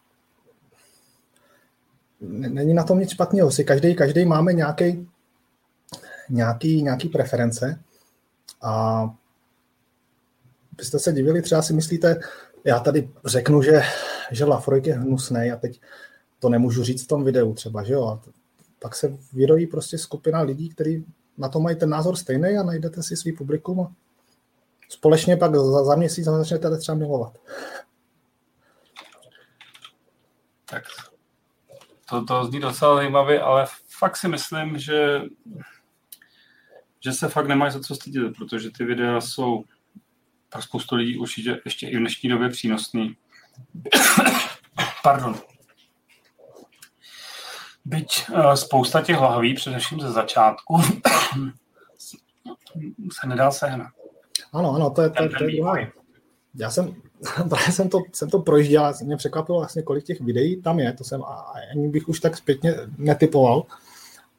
není 2.21 2.73
na 2.73 2.83
tom 2.83 2.99
nic 2.99 3.09
špatného. 3.09 3.51
Si 3.51 3.63
každý, 3.63 3.95
každý 3.95 4.25
máme 4.25 4.53
nějaký 4.53 5.07
nějaký, 6.29 6.83
nějaký 6.83 7.09
preference 7.09 7.79
a 8.61 9.03
byste 10.77 10.99
se 10.99 11.13
divili, 11.13 11.41
třeba 11.41 11.61
si 11.61 11.73
myslíte, 11.73 12.19
já 12.63 12.79
tady 12.79 13.09
řeknu, 13.25 13.61
že, 13.61 13.81
že 14.31 14.45
Lafroik 14.45 14.85
je 14.85 14.93
hnusný 14.93 15.51
a 15.51 15.55
teď 15.55 15.81
to 16.39 16.49
nemůžu 16.49 16.83
říct 16.83 17.03
v 17.03 17.07
tom 17.07 17.23
videu 17.23 17.53
třeba, 17.53 17.83
že 17.83 17.93
jo, 17.93 18.07
a 18.07 18.21
pak 18.79 18.95
se 18.95 19.17
vyrojí 19.33 19.67
prostě 19.67 19.97
skupina 19.97 20.41
lidí, 20.41 20.69
kteří 20.69 21.05
na 21.37 21.49
to 21.49 21.59
mají 21.59 21.75
ten 21.75 21.89
názor 21.89 22.15
stejný 22.15 22.57
a 22.57 22.63
najdete 22.63 23.03
si 23.03 23.17
svý 23.17 23.31
publikum 23.33 23.79
a 23.79 23.91
společně 24.89 25.37
pak 25.37 25.55
za, 25.55 25.83
za 25.83 25.95
měsíc 25.95 26.25
začnete 26.25 26.77
třeba 26.77 26.97
milovat. 26.97 27.37
Tak 30.65 30.83
to, 32.09 32.25
to 32.25 32.45
zní 32.45 32.59
docela 32.59 32.95
zajímavě, 32.95 33.41
ale 33.41 33.65
fakt 33.99 34.17
si 34.17 34.27
myslím, 34.27 34.77
že 34.77 35.21
že 36.99 37.13
se 37.13 37.27
fakt 37.27 37.47
nemáš 37.47 37.73
za 37.73 37.79
co 37.79 37.95
stydět, 37.95 38.33
protože 38.37 38.71
ty 38.71 38.85
videa 38.85 39.21
jsou 39.21 39.63
pro 40.49 40.61
spoustu 40.61 40.95
lidí 40.95 41.17
určitě 41.17 41.61
ještě 41.65 41.87
i 41.87 41.95
v 41.95 41.99
dnešní 41.99 42.29
době 42.29 42.49
přínosný. 42.49 43.17
Pardon. 45.03 45.35
Byť 47.89 48.29
uh, 48.29 48.53
spousta 48.53 49.01
těch 49.01 49.19
lahví, 49.19 49.53
především 49.53 49.99
ze 49.99 50.11
začátku, 50.11 50.81
se 53.21 53.27
nedá 53.27 53.51
sehnat. 53.51 53.87
Ano, 54.53 54.75
ano, 54.75 54.89
to 54.89 55.01
je, 55.01 55.09
to, 55.09 55.15
to 55.37 55.43
je 55.43 55.55
druhá. 55.55 55.75
Já 56.55 56.69
jsem, 56.69 56.95
právě 57.49 57.71
jsem 57.71 57.89
to, 57.89 58.01
jsem 58.13 58.29
to 58.29 58.39
projížděl, 58.39 58.93
mě 59.03 59.17
překvapilo 59.17 59.59
vlastně, 59.59 59.81
kolik 59.81 60.05
těch 60.05 60.21
videí 60.21 60.61
tam 60.61 60.79
je, 60.79 60.93
to 60.93 61.03
jsem 61.03 61.23
ani 61.71 61.89
bych 61.89 62.07
už 62.07 62.19
tak 62.19 62.37
zpětně 62.37 62.75
netypoval. 62.97 63.63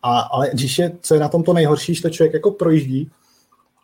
A, 0.03 0.20
ale 0.20 0.51
když 0.53 0.78
je, 0.78 0.92
co 1.01 1.14
je 1.14 1.20
na 1.20 1.28
tom 1.28 1.42
to 1.42 1.53
nejhorší, 1.53 1.94
že 1.94 2.03
to 2.03 2.11
člověk 2.11 2.34
jako 2.34 2.51
projíždí, 2.51 3.11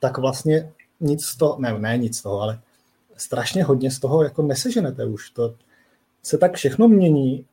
tak 0.00 0.18
vlastně 0.18 0.72
nic 1.00 1.24
z 1.24 1.36
toho, 1.36 1.56
ne, 1.58 1.78
ne 1.78 1.98
nic 1.98 2.18
z 2.18 2.22
toho, 2.22 2.40
ale 2.40 2.60
strašně 3.16 3.64
hodně 3.64 3.90
z 3.90 3.98
toho 3.98 4.22
jako 4.22 4.42
neseženete 4.42 5.04
už. 5.04 5.30
To 5.30 5.54
se 6.22 6.38
tak 6.38 6.54
všechno 6.54 6.88
mění. 6.88 7.46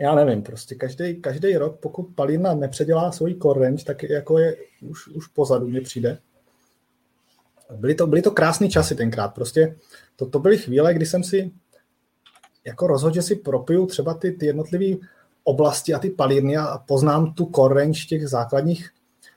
Já 0.00 0.14
nevím, 0.14 0.42
prostě 0.42 0.74
každý, 0.74 1.20
každý 1.20 1.56
rok, 1.56 1.76
pokud 1.80 2.02
Palina 2.02 2.54
nepředělá 2.54 3.12
svůj 3.12 3.38
range, 3.56 3.84
tak 3.84 4.02
jako 4.02 4.38
je 4.38 4.56
už, 4.82 5.08
už 5.08 5.26
pozadu, 5.26 5.68
mě 5.68 5.80
přijde. 5.80 6.18
Byly 7.76 7.94
to, 7.94 8.06
byly 8.06 8.22
to 8.22 8.30
krásné 8.30 8.68
časy 8.68 8.94
tenkrát. 8.94 9.28
Prostě 9.28 9.76
to, 10.16 10.26
to 10.26 10.38
byly 10.38 10.58
chvíle, 10.58 10.94
kdy 10.94 11.06
jsem 11.06 11.24
si 11.24 11.50
jako 12.64 12.86
rozhodl, 12.86 13.14
že 13.14 13.22
si 13.22 13.36
propiju 13.36 13.86
třeba 13.86 14.14
ty, 14.14 14.32
ty 14.32 14.46
jednotlivé 14.46 15.06
oblasti 15.44 15.94
a 15.94 15.98
ty 15.98 16.10
palírny 16.10 16.56
a 16.56 16.78
poznám 16.78 17.34
tu 17.34 17.68
range 17.68 18.04
těch 18.08 18.28
základních, 18.28 18.90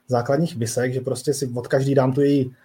základních 0.07 0.55
visek, 0.55 0.93
že 0.93 1.01
prostě 1.01 1.33
si 1.33 1.51
od 1.55 1.67
každý 1.67 1.95
dám 1.95 2.13
tu 2.13 2.21
její, 2.21 2.55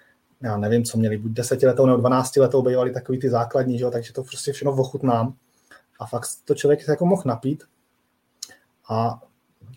já 0.42 0.56
nevím, 0.56 0.84
co 0.84 0.98
měli, 0.98 1.18
buď 1.18 1.32
desetiletou 1.32 1.86
nebo 1.86 1.98
dvanáctiletou 1.98 2.62
bývaly 2.62 2.92
takový 2.92 3.18
ty 3.18 3.30
základní, 3.30 3.78
že 3.78 3.84
jo, 3.84 3.90
takže 3.90 4.12
to 4.12 4.22
prostě 4.22 4.52
všechno 4.52 4.72
ochutnám 4.72 5.34
a 6.00 6.06
fakt 6.06 6.28
to 6.44 6.54
člověk 6.54 6.82
se 6.82 6.90
jako 6.90 7.06
mohl 7.06 7.22
napít. 7.26 7.64
A 8.88 9.22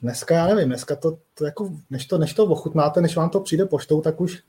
dneska, 0.02 0.36
já 0.36 0.48
nevím, 0.48 0.68
dneska 0.68 0.96
to, 0.96 1.18
to 1.34 1.46
jako, 1.46 1.70
než 1.90 2.06
to, 2.06 2.18
než 2.18 2.34
to 2.34 2.46
ochutnáte, 2.46 3.02
než 3.02 3.16
vám 3.16 3.30
to 3.30 3.40
přijde 3.40 3.66
poštou, 3.66 4.02
tak 4.02 4.22
už 4.22 4.44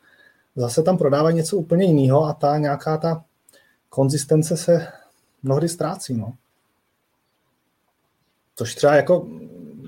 zase 0.57 0.83
tam 0.83 0.99
prodávají 0.99 1.37
něco 1.37 1.57
úplně 1.57 1.85
jiného 1.85 2.25
a 2.25 2.33
ta 2.33 2.59
nějaká 2.59 2.97
ta 2.97 3.25
konzistence 3.89 4.57
se 4.57 4.87
mnohdy 5.43 5.69
ztrácí, 5.69 6.15
no. 6.15 6.33
Což 8.57 8.75
třeba 8.75 8.95
jako 8.95 9.29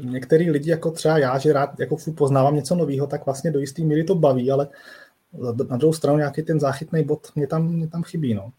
některý 0.05 0.51
lidi, 0.51 0.71
jako 0.71 0.91
třeba 0.91 1.19
já, 1.19 1.39
že 1.39 1.53
rád 1.53 1.81
jako 1.81 1.97
poznávám 2.17 2.55
něco 2.55 2.75
nového, 2.75 3.07
tak 3.07 3.27
vlastně 3.27 3.51
do 3.51 3.61
jistý 3.61 3.85
míry 3.85 4.05
to 4.05 4.15
baví, 4.15 4.51
ale 4.51 4.69
na 5.71 5.77
druhou 5.77 5.93
stranu 5.93 6.19
nějaký 6.19 6.43
ten 6.43 6.61
záchytný 6.61 7.05
bod 7.05 7.33
mě 7.35 7.47
tam, 7.47 7.67
mě 7.67 7.89
tam 7.89 8.03
chybí. 8.03 8.35
No. 8.35 8.53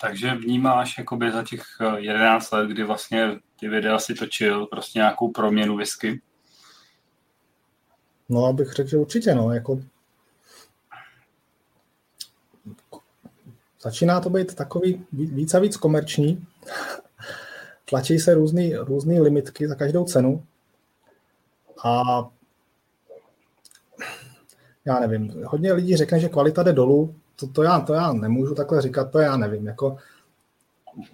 Takže 0.00 0.34
vnímáš 0.34 0.98
jakoby 0.98 1.32
za 1.32 1.44
těch 1.44 1.62
11 1.96 2.50
let, 2.50 2.68
kdy 2.70 2.84
vlastně 2.84 3.38
ty 3.60 3.68
videa 3.68 3.98
si 3.98 4.14
točil, 4.14 4.66
prostě 4.66 4.98
nějakou 4.98 5.30
proměnu 5.30 5.76
whisky? 5.76 6.20
No, 8.28 8.44
abych 8.44 8.72
řekl, 8.72 8.90
že 8.90 8.96
určitě, 8.96 9.34
no, 9.34 9.52
jako 9.52 9.80
začíná 13.80 14.20
to 14.20 14.30
být 14.30 14.54
takový 14.54 15.06
víc 15.12 15.54
a 15.54 15.58
víc 15.58 15.76
komerční. 15.76 16.46
Tlačí 17.84 18.18
se 18.18 18.34
různé 18.34 18.78
různý 18.78 19.20
limitky 19.20 19.68
za 19.68 19.74
každou 19.74 20.04
cenu. 20.04 20.44
A 21.84 22.02
já 24.84 25.00
nevím, 25.00 25.44
hodně 25.44 25.72
lidí 25.72 25.96
řekne, 25.96 26.20
že 26.20 26.28
kvalita 26.28 26.62
jde 26.62 26.72
dolů, 26.72 27.14
to, 27.36 27.46
to, 27.46 27.62
já, 27.62 27.80
to 27.80 27.94
já 27.94 28.12
nemůžu 28.12 28.54
takhle 28.54 28.82
říkat, 28.82 29.10
to 29.10 29.18
já 29.18 29.36
nevím, 29.36 29.66
jako 29.66 29.96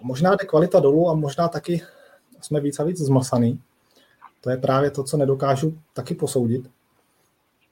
možná 0.01 0.35
jde 0.35 0.45
kvalita 0.45 0.79
dolů 0.79 1.09
a 1.09 1.13
možná 1.13 1.47
taky 1.47 1.81
jsme 2.41 2.59
víc 2.59 2.79
a 2.79 2.83
víc 2.83 2.97
zmasaný. 2.97 3.61
To 4.41 4.49
je 4.49 4.57
právě 4.57 4.91
to, 4.91 5.03
co 5.03 5.17
nedokážu 5.17 5.79
taky 5.93 6.15
posoudit, 6.15 6.69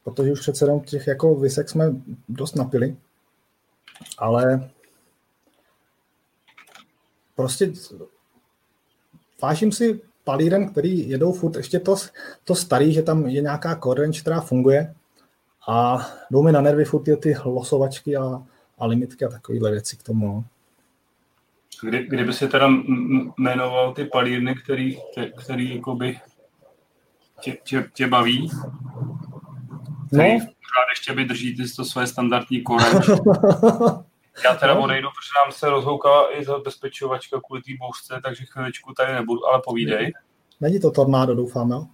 protože 0.04 0.32
už 0.32 0.40
přece 0.40 0.66
jenom 0.66 0.80
těch 0.80 1.08
jako 1.08 1.36
vysek 1.36 1.70
jsme 1.70 1.96
dost 2.30 2.56
napili, 2.56 2.98
ale 4.18 4.70
prostě 7.36 7.74
vážím 9.42 9.72
si 9.72 10.02
palíren, 10.24 10.70
který 10.70 11.10
jedou 11.10 11.34
furt 11.34 11.56
ještě 11.56 11.80
to, 11.80 11.96
to 12.44 12.56
starý, 12.56 12.94
že 12.94 13.02
tam 13.02 13.26
je 13.26 13.42
nějaká 13.42 13.80
core 13.84 14.10
která 14.22 14.42
funguje 14.42 14.96
a 15.68 16.08
jdou 16.32 16.44
mi 16.44 16.52
na 16.52 16.62
nervy 16.62 16.86
furt 16.86 17.04
ty, 17.04 17.18
ty 17.18 17.36
losovačky 17.46 18.16
a, 18.16 18.44
a 18.78 18.86
limitky 18.86 19.26
a 19.26 19.30
takovéhle 19.30 19.72
věci 19.72 19.98
k 19.98 20.04
tomu. 20.04 20.46
Kdy, 21.86 22.08
kdyby 22.08 22.34
si 22.34 22.48
teda 22.48 22.70
jmenoval 23.38 23.94
ty 23.94 24.06
palírny, 24.06 24.56
který, 24.56 24.98
tě, 25.14 25.32
který 25.44 25.76
jakoby 25.76 26.20
tě, 27.42 27.58
tě, 27.64 27.90
tě 27.94 28.08
baví, 28.08 28.50
který 30.08 30.34
no. 30.34 30.40
pořád 30.40 30.90
ještě 30.90 31.14
vydrží 31.14 31.56
ty 31.56 31.64
to 31.76 31.86
své 31.86 32.08
standardní 32.08 32.62
kore. 32.62 32.86
Já 34.44 34.56
teda 34.56 34.74
no. 34.74 34.84
odejdu, 34.84 35.08
protože 35.08 35.46
nám 35.46 35.52
se 35.52 35.70
rozhoukala 35.70 36.38
i 36.38 36.46
zabezpečovačka 36.46 37.42
kvůli 37.46 37.62
té 37.62 37.72
bouřce, 37.80 38.22
takže 38.24 38.46
chviličku 38.46 38.94
tady 38.94 39.14
nebudu, 39.14 39.46
ale 39.46 39.62
povídej. 39.66 40.14
Není 40.62 40.80
to 40.80 40.92
tornádo, 40.92 41.36
doufám, 41.36 41.72
jo? 41.72 41.86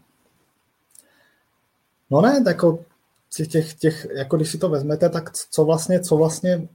No 2.09 2.21
ne, 2.21 2.43
jako 2.47 2.85
těch, 3.49 3.73
těch, 3.73 4.07
jako 4.15 4.35
když 4.35 4.49
si 4.49 4.57
to 4.57 4.69
vezmete, 4.69 5.09
tak 5.09 5.31
co 5.31 5.65
vlastně, 5.65 5.99
co 5.99 6.17
vlastně 6.17 6.67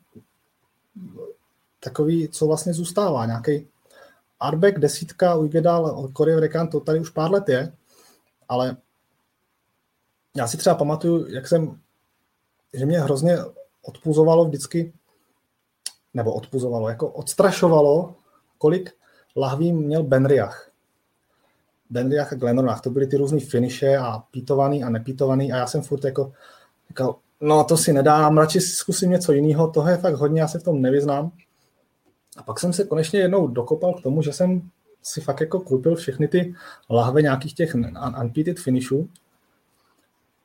takový, 1.87 2.29
co 2.29 2.47
vlastně 2.47 2.75
zůstává, 2.75 3.27
nějaký 3.27 3.69
Arbeck, 4.41 4.79
desítka, 4.79 5.35
Ujgedal, 5.35 6.09
Courier 6.17 6.41
Rekan, 6.41 6.69
to 6.69 6.81
tady 6.81 7.01
už 7.01 7.11
pár 7.11 7.31
let 7.31 7.49
je, 7.49 7.73
ale 8.49 8.77
já 10.37 10.47
si 10.47 10.57
třeba 10.57 10.75
pamatuju, 10.75 11.27
jak 11.29 11.49
jsem, 11.49 11.81
že 12.75 12.87
mě 12.87 13.01
hrozně 13.01 13.39
odpuzovalo 13.83 14.45
vždycky, 14.45 14.93
nebo 16.15 16.35
odpuzovalo, 16.35 16.89
jako 16.89 17.09
odstrašovalo, 17.09 18.15
kolik 18.59 18.91
lahví 19.37 19.73
měl 19.73 20.03
Benriach. 20.03 20.71
Benriach 21.91 22.33
a 22.33 22.37
Glenronach, 22.37 22.81
to 22.81 22.91
byly 22.91 23.07
ty 23.07 23.17
různý 23.17 23.41
finiše 23.41 23.97
a 23.97 24.19
pítovaný 24.19 24.85
a 24.85 24.91
nepítovaný 24.91 25.53
a 25.53 25.57
já 25.57 25.67
jsem 25.67 25.83
furt 25.83 26.05
jako 26.05 26.33
říkal, 26.89 27.17
no 27.41 27.65
to 27.65 27.77
si 27.77 27.93
nedám, 27.93 28.39
radši 28.39 28.61
zkusím 28.61 29.11
něco 29.11 29.33
jiného, 29.33 29.71
toho 29.71 29.89
je 29.89 29.97
fakt 29.97 30.15
hodně, 30.15 30.41
já 30.41 30.49
se 30.49 30.59
v 30.59 30.63
tom 30.63 30.83
nevyznám. 30.83 31.33
A 32.37 32.43
pak 32.43 32.61
jsem 32.61 32.73
se 32.73 32.85
konečně 32.85 33.21
jednou 33.21 33.47
dokopal 33.47 33.95
k 33.95 34.03
tomu, 34.03 34.23
že 34.23 34.33
jsem 34.33 34.71
si 35.03 35.21
fakt 35.21 35.41
jako 35.41 35.61
koupil 35.61 35.97
všechny 35.97 36.29
ty 36.29 36.55
lahve 36.91 37.23
nějakých 37.23 37.55
těch 37.55 37.75
unpeated 38.21 38.59
finishů, 38.59 39.09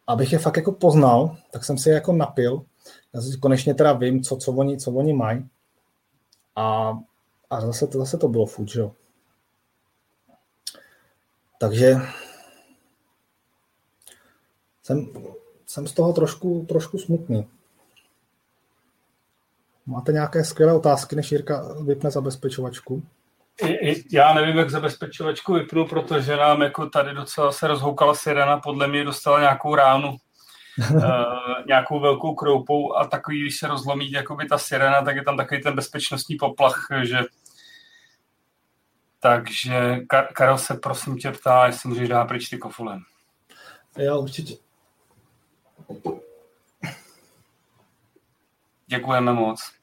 abych 0.07 0.33
je 0.33 0.39
fakt 0.39 0.57
jako 0.57 0.71
poznal, 0.71 1.37
tak 1.51 1.65
jsem 1.65 1.77
si 1.77 1.89
je 1.89 1.95
jako 1.95 2.13
napil. 2.13 2.65
Já 3.13 3.21
si 3.21 3.37
konečně 3.37 3.73
teda 3.73 3.93
vím, 3.93 4.23
co, 4.23 4.37
co 4.37 4.51
oni, 4.51 4.77
co 4.77 4.91
oni 4.91 5.13
mají. 5.13 5.49
A, 6.55 6.97
a 7.49 7.61
zase, 7.61 7.87
to, 7.87 7.97
zase 7.97 8.17
to 8.17 8.27
bylo 8.27 8.45
že 8.65 8.79
jo. 8.79 8.91
Takže 11.59 11.95
jsem, 14.83 15.07
jsem 15.65 15.87
z 15.87 15.93
toho 15.93 16.13
trošku, 16.13 16.65
trošku 16.69 16.97
smutný. 16.97 17.47
Máte 19.91 20.11
nějaké 20.11 20.43
skvělé 20.43 20.73
otázky, 20.73 21.15
než 21.15 21.31
Jirka 21.31 21.75
vypne 21.85 22.11
zabezpečovačku? 22.11 23.03
Já 24.11 24.33
nevím, 24.33 24.57
jak 24.57 24.69
zabezpečovačku 24.69 25.53
vypnu, 25.53 25.87
protože 25.87 26.37
nám 26.37 26.61
jako 26.61 26.89
tady 26.89 27.13
docela 27.13 27.51
se 27.51 27.67
rozhoukala 27.67 28.15
sirena, 28.15 28.57
podle 28.57 28.87
mě 28.87 29.03
dostala 29.03 29.39
nějakou 29.39 29.75
ránu, 29.75 30.15
uh, 30.91 31.03
nějakou 31.67 31.99
velkou 31.99 32.35
kroupou 32.35 32.95
a 32.95 33.07
takový, 33.07 33.41
když 33.41 33.59
se 33.59 33.67
rozlomí 33.67 34.11
jakoby 34.11 34.45
ta 34.45 34.57
sirena, 34.57 35.01
tak 35.01 35.15
je 35.15 35.23
tam 35.23 35.37
takový 35.37 35.61
ten 35.61 35.75
bezpečnostní 35.75 36.35
poplach, 36.35 36.87
že 37.03 37.19
takže 39.19 39.95
Kar- 39.95 40.27
Karel 40.33 40.57
se 40.57 40.73
prosím 40.73 41.17
tě 41.17 41.31
ptá, 41.31 41.65
jestli 41.65 41.89
můžeš 41.89 42.09
dát 42.09 42.25
pryč 42.25 42.49
ty 42.49 42.57
kofule. 42.57 42.99
Jo, 43.97 44.21
určitě. 44.21 44.55
Děkujeme 48.87 49.33
moc. 49.33 49.80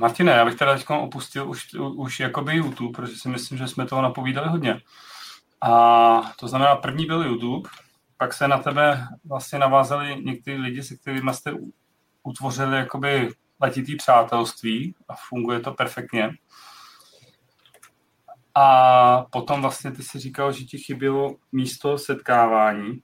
Martine, 0.00 0.32
já 0.32 0.44
bych 0.44 0.54
teda 0.54 0.74
teď 0.76 0.90
opustil 0.90 1.50
už, 1.50 1.74
už 1.74 2.20
jakoby 2.20 2.54
YouTube, 2.54 2.92
protože 2.92 3.16
si 3.16 3.28
myslím, 3.28 3.58
že 3.58 3.68
jsme 3.68 3.86
toho 3.86 4.02
napovídali 4.02 4.48
hodně. 4.48 4.80
A 5.60 6.32
to 6.38 6.48
znamená, 6.48 6.76
první 6.76 7.06
byl 7.06 7.22
YouTube, 7.22 7.70
pak 8.16 8.34
se 8.34 8.48
na 8.48 8.58
tebe 8.58 9.08
vlastně 9.24 9.58
navázali 9.58 10.22
někteří 10.24 10.56
lidi, 10.56 10.82
se 10.82 10.96
kterými 10.96 11.34
jste 11.34 11.52
utvořili 12.22 12.76
jakoby 12.76 13.28
letitý 13.60 13.96
přátelství 13.96 14.94
a 15.08 15.14
funguje 15.28 15.60
to 15.60 15.72
perfektně. 15.72 16.30
A 18.54 19.26
potom 19.30 19.62
vlastně 19.62 19.90
ty 19.90 20.02
si 20.02 20.18
říkal, 20.18 20.52
že 20.52 20.64
ti 20.64 20.78
chybělo 20.78 21.36
místo 21.52 21.98
setkávání 21.98 23.02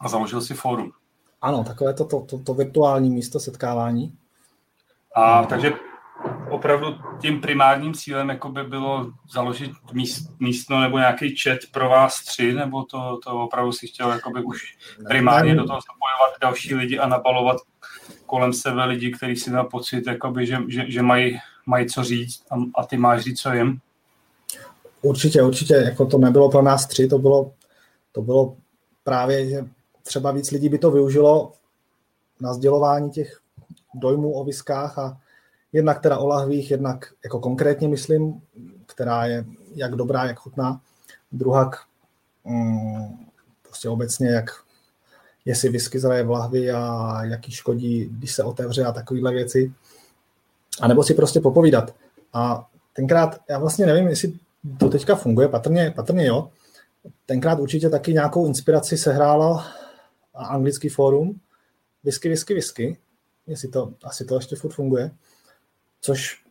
a 0.00 0.08
založil 0.08 0.40
si 0.40 0.54
fórum. 0.54 0.92
Ano, 1.42 1.64
takové 1.64 1.94
to, 1.94 2.04
to, 2.04 2.20
to, 2.20 2.38
to 2.38 2.54
virtuální 2.54 3.10
místo 3.10 3.40
setkávání. 3.40 4.18
A 5.14 5.46
takže 5.46 5.72
opravdu 6.50 6.86
tím 7.20 7.40
primárním 7.40 7.94
cílem 7.94 8.28
jako 8.28 8.48
by 8.48 8.64
bylo 8.64 9.06
založit 9.32 9.70
míst, 9.92 10.30
místno 10.40 10.80
nebo 10.80 10.98
nějaký 10.98 11.36
chat 11.36 11.58
pro 11.72 11.88
vás 11.88 12.24
tři, 12.24 12.52
nebo 12.52 12.84
to, 12.84 13.18
to 13.24 13.40
opravdu 13.40 13.72
si 13.72 13.86
chtěl 13.86 14.10
jakoby 14.10 14.42
už 14.42 14.76
primárně 15.08 15.54
do 15.54 15.66
toho 15.66 15.78
zapojovat 15.80 16.40
další 16.40 16.74
lidi 16.74 16.98
a 16.98 17.08
nabalovat 17.08 17.56
kolem 18.26 18.52
sebe 18.52 18.84
lidi, 18.84 19.12
kteří 19.12 19.36
si 19.36 19.50
měl 19.50 19.64
pocit, 19.64 20.06
jakoby, 20.06 20.46
že, 20.46 20.58
že, 20.68 20.90
že 20.90 21.02
mají, 21.02 21.38
mají 21.66 21.86
co 21.86 22.04
říct 22.04 22.42
a, 22.50 22.80
a 22.80 22.86
ty 22.86 22.96
máš 22.96 23.20
říct, 23.20 23.40
co 23.40 23.52
jim? 23.52 23.80
Určitě, 25.02 25.42
určitě, 25.42 25.74
jako 25.74 26.06
to 26.06 26.18
nebylo 26.18 26.50
pro 26.50 26.62
nás 26.62 26.86
tři, 26.86 27.08
to 27.08 27.18
bylo, 27.18 27.52
to 28.12 28.22
bylo 28.22 28.56
právě, 29.04 29.50
že 29.50 29.64
třeba 30.02 30.30
víc 30.30 30.50
lidí 30.50 30.68
by 30.68 30.78
to 30.78 30.90
využilo 30.90 31.52
na 32.40 32.54
sdělování 32.54 33.10
těch 33.10 33.40
dojmů 33.94 34.32
o 34.32 34.44
viskách 34.44 34.98
a 34.98 35.20
jednak 35.72 36.00
teda 36.00 36.18
o 36.18 36.26
lahvích, 36.26 36.70
jednak 36.70 37.12
jako 37.24 37.40
konkrétně 37.40 37.88
myslím, 37.88 38.42
která 38.86 39.26
je 39.26 39.44
jak 39.74 39.94
dobrá, 39.94 40.24
jak 40.24 40.38
chutná. 40.38 40.80
Druhak 41.32 41.76
mm, 42.44 43.26
prostě 43.62 43.88
obecně, 43.88 44.28
jak 44.28 44.50
jestli 45.44 45.68
whisky 45.68 45.98
zraje 45.98 46.22
v 46.22 46.30
lahvi 46.30 46.70
a 46.70 47.14
jaký 47.24 47.52
škodí, 47.52 48.04
když 48.04 48.32
se 48.32 48.44
otevře 48.44 48.84
a 48.84 48.92
takovéhle 48.92 49.32
věci. 49.32 49.72
A 50.80 50.88
nebo 50.88 51.02
si 51.02 51.14
prostě 51.14 51.40
popovídat. 51.40 51.94
A 52.32 52.68
tenkrát, 52.92 53.40
já 53.48 53.58
vlastně 53.58 53.86
nevím, 53.86 54.08
jestli 54.08 54.32
to 54.78 54.88
teďka 54.88 55.16
funguje, 55.16 55.48
patrně, 55.48 55.92
patrně 55.96 56.26
jo. 56.26 56.50
Tenkrát 57.26 57.58
určitě 57.58 57.90
taky 57.90 58.12
nějakou 58.12 58.46
inspiraci 58.46 58.98
sehrála 58.98 59.66
anglický 60.34 60.88
fórum 60.88 61.40
Whisky, 62.04 62.28
whisky, 62.28 62.54
whisky, 62.54 62.98
jestli 63.48 63.68
to, 63.68 63.94
asi 64.04 64.24
to 64.24 64.34
ještě 64.34 64.56
furt 64.56 64.72
funguje, 64.72 65.10
což 66.00 66.44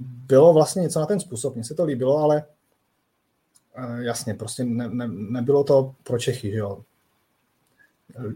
bylo 0.00 0.52
vlastně 0.52 0.82
něco 0.82 1.00
na 1.00 1.06
ten 1.06 1.20
způsob, 1.20 1.54
mně 1.54 1.64
se 1.64 1.74
to 1.74 1.84
líbilo, 1.84 2.18
ale 2.18 2.44
eh, 3.74 4.02
jasně, 4.02 4.34
prostě 4.34 4.64
ne, 4.64 4.88
ne, 4.88 5.08
nebylo 5.08 5.64
to 5.64 5.94
pro 6.02 6.18
Čechy, 6.18 6.50
že 6.50 6.58
jo. 6.58 6.82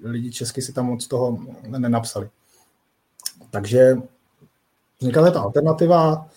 Lidi 0.02 0.32
česky 0.32 0.62
si 0.62 0.72
tam 0.72 0.86
moc 0.86 1.06
toho 1.06 1.38
nenapsali. 1.68 2.30
Takže 3.50 3.96
vznikla 4.98 5.30
ta 5.30 5.40
alternativa. 5.40 6.28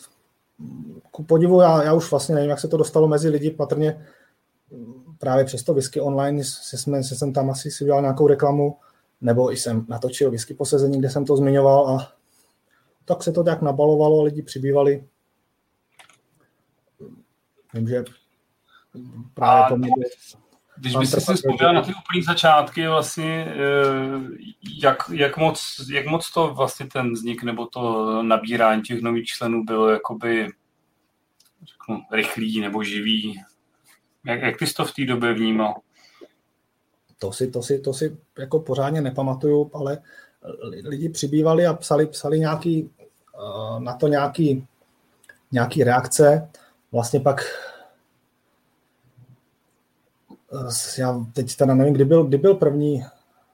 Ku 1.12 1.24
podivu, 1.24 1.62
já, 1.62 1.84
já 1.84 1.94
už 1.94 2.12
vlastně 2.12 2.36
nevím, 2.36 2.50
jak 2.50 2.60
se 2.60 2.68
to 2.68 2.78
dostalo 2.78 3.08
mezi 3.08 3.30
lidi, 3.30 3.52
patrně 3.52 4.08
právě 5.18 5.46
přes 5.46 5.64
to 5.64 5.74
whisky 5.74 6.02
online 6.02 6.44
se, 6.44 6.78
jsme, 6.78 7.04
se 7.04 7.16
jsem 7.16 7.34
tam 7.34 7.50
asi 7.50 7.72
si 7.72 7.84
udělal 7.84 8.02
nějakou 8.02 8.28
reklamu, 8.28 8.78
nebo 9.24 9.54
i 9.54 9.58
jsem 9.58 9.86
natočil 9.90 10.32
whisky 10.32 10.54
posezení, 10.54 11.00
kde 11.00 11.10
jsem 11.10 11.26
to 11.26 11.38
zmiňoval 11.38 11.90
a 11.90 12.14
tak 13.06 13.24
se 13.24 13.32
to 13.32 13.44
tak 13.44 13.62
nabalovalo, 13.62 14.24
lidi 14.24 14.42
přibývali. 14.42 15.08
Vím, 17.74 17.88
že 17.88 18.04
právě 19.34 19.70
to 19.70 19.78
mě 19.78 19.90
když 20.78 20.96
bys 20.96 21.12
si 21.12 21.34
vzpomněl 21.34 21.74
na 21.74 21.82
ty 21.82 21.94
úplný 21.94 22.24
začátky, 22.24 22.88
vlastně, 22.88 23.46
eh, 23.48 24.20
jak, 24.84 24.98
jak, 25.14 25.38
moc, 25.38 25.82
jak 25.92 26.06
moc 26.06 26.32
to 26.32 26.54
vlastně 26.54 26.88
ten 26.88 27.14
vznik 27.14 27.44
nebo 27.44 27.66
to 27.66 28.24
nabírání 28.24 28.82
těch 28.82 29.02
nových 29.02 29.26
členů 29.26 29.64
bylo 29.64 29.90
jakoby 29.90 30.50
řeknu, 31.64 32.02
rychlý 32.12 32.62
nebo 32.62 32.84
živý? 32.84 33.42
Jak, 34.26 34.42
jak 34.42 34.58
ty 34.58 34.68
jsi 34.68 34.74
to 34.74 34.86
v 34.86 34.94
té 34.94 35.06
době 35.06 35.34
vnímal? 35.34 35.74
To 37.24 37.32
si, 37.32 37.48
to 37.48 37.64
si, 37.64 37.80
to 37.80 37.94
si 37.94 38.18
jako 38.40 38.60
pořádně 38.60 39.02
nepamatuju, 39.02 39.72
ale 39.74 39.98
lidi 40.84 41.10
přibývali 41.10 41.66
a 41.66 41.74
psali, 41.74 42.06
psali 42.06 42.40
nějaký, 42.40 42.90
eh, 43.00 43.80
na 43.80 43.94
to 43.96 44.08
nějaký, 44.08 44.68
nějaký 45.52 45.84
reakce. 45.84 46.50
Vlastně 46.92 47.20
pak 47.20 47.42
eh, 50.54 51.02
já 51.02 51.26
teď 51.34 51.56
teda 51.56 51.76
nevím, 51.76 51.94
kdy 51.94 52.06
byl, 52.06 52.24
kdy 52.24 52.38
byl 52.38 52.56
první, 52.56 53.06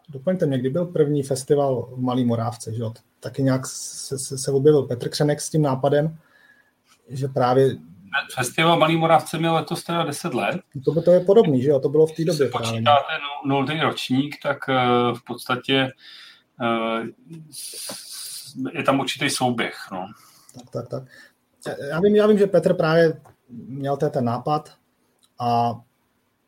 doplňte 0.10 0.46
mě, 0.46 0.60
kdy 0.60 0.70
byl 0.70 0.86
první 0.86 1.24
festival 1.24 1.90
v 1.92 2.02
Malý 2.02 2.26
Morávce, 2.26 2.74
že 2.74 2.82
jo? 2.82 2.94
Taky 3.20 3.44
nějak 3.44 3.68
se, 3.68 4.20
se, 4.20 4.38
se 4.38 4.52
objevil 4.52 4.84
Petr 4.84 5.10
Křenek 5.10 5.42
s 5.42 5.50
tím 5.50 5.62
nápadem, 5.62 6.18
že 7.10 7.28
právě 7.28 7.78
Festival 8.36 8.80
Malý 8.80 8.98
Moravce 8.98 9.38
měl 9.38 9.56
letos 9.56 9.84
teda 9.84 10.04
10 10.04 10.34
let. 10.34 10.62
To, 10.86 10.92
by 10.92 11.02
to 11.02 11.12
je 11.12 11.20
podobný, 11.20 11.62
že 11.62 11.70
jo? 11.70 11.80
To 11.80 11.90
bylo 11.90 12.08
v 12.08 12.12
té 12.12 12.26
době. 12.26 12.48
Když 12.48 12.52
počítáte 12.52 13.14
nultý 13.46 13.80
ročník, 13.82 14.36
tak 14.44 14.58
uh, 14.68 15.18
v 15.18 15.24
podstatě 15.24 15.92
uh, 16.62 17.08
je 18.74 18.84
tam 18.84 19.00
určitý 19.00 19.30
souběh. 19.30 19.76
No. 19.92 20.08
Tak, 20.54 20.70
tak, 20.70 20.88
tak. 20.88 21.04
Já 21.90 22.00
vím, 22.00 22.16
já 22.16 22.28
vím, 22.28 22.38
že 22.38 22.48
Petr 22.48 22.74
právě 22.74 23.22
měl 23.50 23.98
ten 23.98 24.26
nápad 24.26 24.74
a 25.40 25.80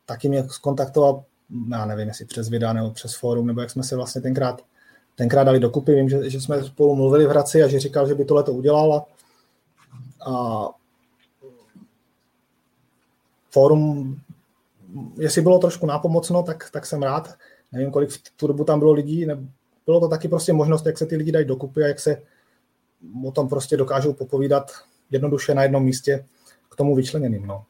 taky 0.06 0.28
mě 0.28 0.44
skontaktoval, 0.48 1.24
já 1.70 1.86
nevím, 1.86 2.08
jestli 2.08 2.24
přes 2.24 2.48
videa 2.48 2.72
nebo 2.72 2.90
přes 2.90 3.14
fórum, 3.14 3.46
nebo 3.46 3.60
jak 3.60 3.70
jsme 3.70 3.82
se 3.82 3.96
vlastně 3.96 4.20
tenkrát, 4.20 4.62
tenkrát 5.14 5.44
dali 5.44 5.60
dokupy. 5.60 5.94
Vím, 5.94 6.08
že, 6.08 6.30
že 6.30 6.40
jsme 6.40 6.64
spolu 6.64 6.96
mluvili 6.96 7.26
v 7.26 7.28
Hradci 7.28 7.62
a 7.62 7.68
že 7.68 7.80
říkal, 7.80 8.08
že 8.08 8.14
by 8.14 8.24
tohle 8.24 8.42
to 8.42 8.52
udělal 8.52 8.92
a, 8.94 9.06
a 10.30 10.68
fórum, 13.52 14.16
jestli 15.18 15.42
bylo 15.42 15.58
trošku 15.58 15.86
nápomocno, 15.86 16.42
tak, 16.42 16.70
tak 16.70 16.86
jsem 16.86 17.02
rád. 17.02 17.34
Nevím, 17.72 17.90
kolik 17.90 18.10
v 18.10 18.18
tu 18.36 18.46
dobu 18.46 18.64
tam 18.64 18.78
bylo 18.78 18.92
lidí, 18.92 19.26
ne, 19.26 19.38
bylo 19.86 20.00
to 20.00 20.08
taky 20.08 20.28
prostě 20.28 20.52
možnost, 20.52 20.86
jak 20.86 20.98
se 20.98 21.06
ty 21.06 21.16
lidi 21.16 21.32
dají 21.32 21.46
dokupy 21.46 21.84
a 21.84 21.86
jak 21.86 22.00
se 22.00 22.22
o 23.24 23.32
tom 23.32 23.48
prostě 23.48 23.76
dokážou 23.76 24.12
popovídat 24.12 24.72
jednoduše 25.10 25.54
na 25.54 25.62
jednom 25.62 25.84
místě 25.84 26.26
k 26.68 26.76
tomu 26.76 26.94
vyčleněným. 26.94 27.46
No. 27.46 27.64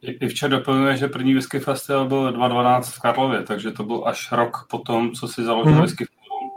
I 0.00 0.28
včera 0.28 0.56
doplňuje, 0.56 0.96
že 0.96 1.08
první 1.08 1.34
whisky 1.34 1.60
festival 1.60 2.08
byl 2.08 2.32
2012 2.32 2.88
v 2.88 3.00
Karlově, 3.00 3.42
takže 3.42 3.70
to 3.70 3.82
byl 3.82 4.02
až 4.06 4.32
rok 4.32 4.66
potom, 4.70 5.12
co 5.12 5.28
si 5.28 5.44
založil 5.44 5.72
mm-hmm. 5.72 5.82
whisky 5.82 6.04
forum. 6.04 6.50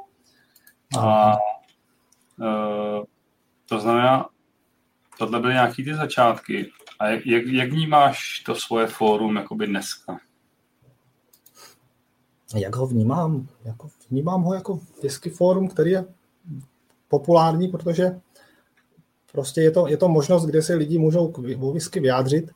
A 0.99 1.37
uh, 2.39 3.03
to 3.69 3.79
znamená, 3.79 4.29
tohle 5.19 5.39
byly 5.39 5.53
nějaký 5.53 5.83
ty 5.83 5.95
začátky. 5.95 6.71
A 6.99 7.07
jak, 7.07 7.25
jak, 7.25 7.45
jak 7.45 7.71
vnímáš 7.71 8.39
to 8.45 8.55
svoje 8.55 8.87
fórum 8.87 9.35
jakoby 9.35 9.67
dneska? 9.67 10.19
Jak 12.55 12.75
ho 12.75 12.87
vnímám? 12.87 13.47
Jako, 13.65 13.89
vnímám 14.09 14.41
ho 14.41 14.53
jako 14.53 14.79
whisky 15.03 15.29
fórum, 15.29 15.67
který 15.67 15.91
je 15.91 16.05
populární, 17.07 17.67
protože 17.67 18.19
prostě 19.31 19.61
je 19.61 19.71
to, 19.71 19.87
je 19.87 19.97
to 19.97 20.07
možnost, 20.07 20.45
kde 20.45 20.61
se 20.61 20.75
lidi 20.75 20.99
můžou 20.99 21.27
k 21.27 21.37
whisky 21.73 21.99
vyjádřit 21.99 22.51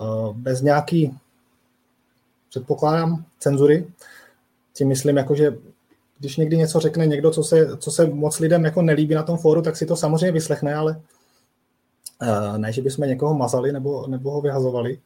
uh, 0.00 0.36
bez 0.36 0.62
nějaký, 0.62 1.18
předpokládám, 2.48 3.24
cenzury. 3.38 3.90
Tím 4.72 4.88
myslím, 4.88 5.16
jako, 5.16 5.34
že 5.34 5.58
když 6.18 6.36
někdy 6.36 6.56
něco 6.56 6.80
řekne 6.80 7.06
někdo, 7.06 7.30
co 7.30 7.42
se, 7.42 7.76
co 7.76 7.90
se 7.90 8.06
moc 8.06 8.38
lidem 8.38 8.64
jako 8.64 8.82
nelíbí 8.82 9.14
na 9.14 9.22
tom 9.22 9.38
fóru, 9.38 9.62
tak 9.62 9.76
si 9.76 9.86
to 9.86 9.96
samozřejmě 9.96 10.32
vyslechne, 10.32 10.74
ale 10.74 11.00
ne, 12.56 12.72
že 12.72 12.82
bychom 12.82 13.08
někoho 13.08 13.34
mazali 13.34 13.72
nebo, 13.72 14.06
nebo 14.06 14.30
ho 14.30 14.40
vyhazovali. 14.40 15.00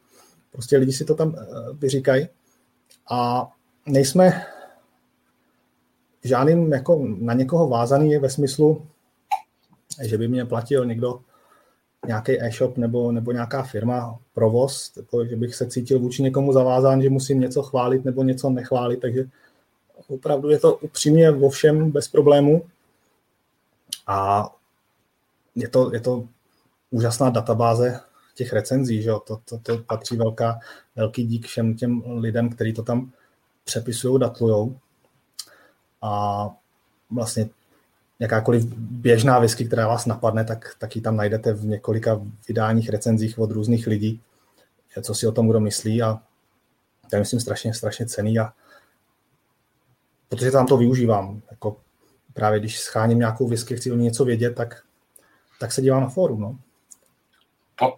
Prostě 0.51 0.77
lidi 0.77 0.93
si 0.93 1.05
to 1.05 1.15
tam 1.15 1.29
uh, 1.29 1.35
vyříkají. 1.73 2.27
A 3.11 3.51
nejsme 3.85 4.45
žádným 6.23 6.73
jako 6.73 7.07
na 7.19 7.33
někoho 7.33 7.67
vázaný 7.67 8.17
ve 8.17 8.29
smyslu, 8.29 8.87
že 10.03 10.17
by 10.17 10.27
mě 10.27 10.45
platil 10.45 10.85
někdo 10.85 11.19
nějaký 12.07 12.41
e-shop 12.41 12.77
nebo, 12.77 13.11
nebo 13.11 13.31
nějaká 13.31 13.63
firma, 13.63 14.19
provoz, 14.33 14.91
jako, 14.97 15.25
že 15.25 15.35
bych 15.35 15.55
se 15.55 15.67
cítil 15.67 15.99
vůči 15.99 16.23
někomu 16.23 16.53
zavázán, 16.53 17.01
že 17.01 17.09
musím 17.09 17.39
něco 17.39 17.63
chválit 17.63 18.05
nebo 18.05 18.23
něco 18.23 18.49
nechválit, 18.49 18.97
takže 18.97 19.23
opravdu 20.07 20.49
je 20.49 20.59
to 20.59 20.75
upřímně 20.75 21.31
vo 21.31 21.49
všem 21.49 21.91
bez 21.91 22.07
problému 22.07 22.65
a 24.07 24.49
je 25.55 25.67
to, 25.67 25.93
je 25.93 25.99
to 25.99 26.27
úžasná 26.91 27.29
databáze 27.29 27.99
těch 28.35 28.53
recenzí, 28.53 29.01
že 29.01 29.09
jo? 29.09 29.19
To, 29.19 29.39
to, 29.45 29.57
to 29.57 29.77
patří 29.77 30.17
velká, 30.17 30.59
velký 30.95 31.23
dík 31.23 31.47
všem 31.47 31.75
těm 31.75 32.03
lidem, 32.05 32.49
kteří 32.49 32.73
to 32.73 32.83
tam 32.83 33.11
přepisují, 33.63 34.19
datlujou 34.19 34.77
a 36.01 36.45
vlastně 37.11 37.49
jakákoliv 38.19 38.63
běžná 38.75 39.39
whisky, 39.39 39.65
která 39.65 39.87
vás 39.87 40.05
napadne, 40.05 40.45
tak, 40.45 40.75
tak 40.79 40.95
ji 40.95 41.01
tam 41.01 41.15
najdete 41.15 41.53
v 41.53 41.65
několika 41.65 42.21
vydáních, 42.47 42.89
recenzích 42.89 43.39
od 43.39 43.51
různých 43.51 43.87
lidí, 43.87 44.21
co 45.01 45.13
si 45.15 45.27
o 45.27 45.31
tom 45.31 45.49
kdo 45.49 45.59
myslí 45.59 46.01
a 46.01 46.21
to 47.09 47.15
je 47.15 47.19
myslím 47.19 47.39
strašně, 47.39 47.73
strašně 47.73 48.05
cený 48.05 48.39
a 48.39 48.53
protože 50.29 50.51
tam 50.51 50.67
to 50.67 50.77
využívám, 50.77 51.41
jako 51.51 51.77
právě 52.33 52.59
když 52.59 52.79
scháním 52.79 53.19
nějakou 53.19 53.47
whisky, 53.47 53.75
chci 53.75 53.91
o 53.91 53.95
ní 53.95 54.03
něco 54.03 54.25
vědět, 54.25 54.55
tak, 54.55 54.83
tak 55.59 55.71
se 55.71 55.81
dívám 55.81 56.01
na 56.01 56.09
fórum, 56.09 56.41
no. 56.41 56.57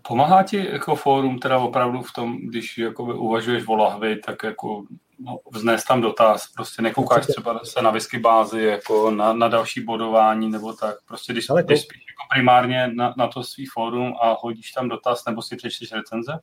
Pomáhá 0.08 0.44
ti 0.44 0.70
jako 0.72 0.96
fórum 0.96 1.40
teda 1.40 1.58
opravdu 1.58 2.02
v 2.02 2.14
tom, 2.14 2.38
když 2.38 2.78
jakoby 2.78 3.14
uvažuješ 3.14 3.64
o 3.68 3.76
lahvi, 3.76 4.16
tak 4.16 4.44
jako 4.44 4.84
no, 5.20 5.40
vznést 5.52 5.84
tam 5.84 6.02
dotaz, 6.02 6.48
prostě 6.56 6.82
nekoukáš 6.82 7.28
třeba 7.28 7.60
se 7.64 7.82
na 7.82 7.92
whisky 7.92 8.20
bázi, 8.20 8.64
jako 8.64 9.12
na, 9.12 9.34
na 9.34 9.48
další 9.48 9.82
bodování 9.82 10.50
nebo 10.50 10.74
tak, 10.74 10.96
prostě 11.08 11.34
když, 11.34 11.50
Ale 11.50 11.64
když 11.64 11.82
spíš 11.82 11.98
jako 11.98 12.28
primárně 12.34 12.88
na, 12.88 13.14
na 13.18 13.28
to 13.28 13.44
svý 13.44 13.66
fórum 13.66 14.14
a 14.22 14.38
hodíš 14.40 14.72
tam 14.72 14.90
dotaz, 14.90 15.26
nebo 15.26 15.42
si 15.42 15.56
přečteš 15.56 15.92
recenze? 15.92 16.40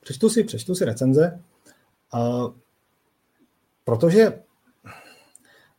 Přečtu 0.00 0.28
si, 0.28 0.44
přečtu 0.44 0.74
si 0.74 0.84
recenze, 0.84 1.44
uh, 2.14 2.52
protože 3.84 4.42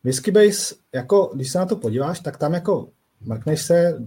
Whisky 0.03 0.31
Base, 0.31 0.75
jako, 0.93 1.31
když 1.35 1.51
se 1.51 1.59
na 1.59 1.65
to 1.65 1.75
podíváš, 1.75 2.19
tak 2.19 2.37
tam 2.37 2.53
jako 2.53 2.89
mrkneš 3.21 3.61
se, 3.61 4.03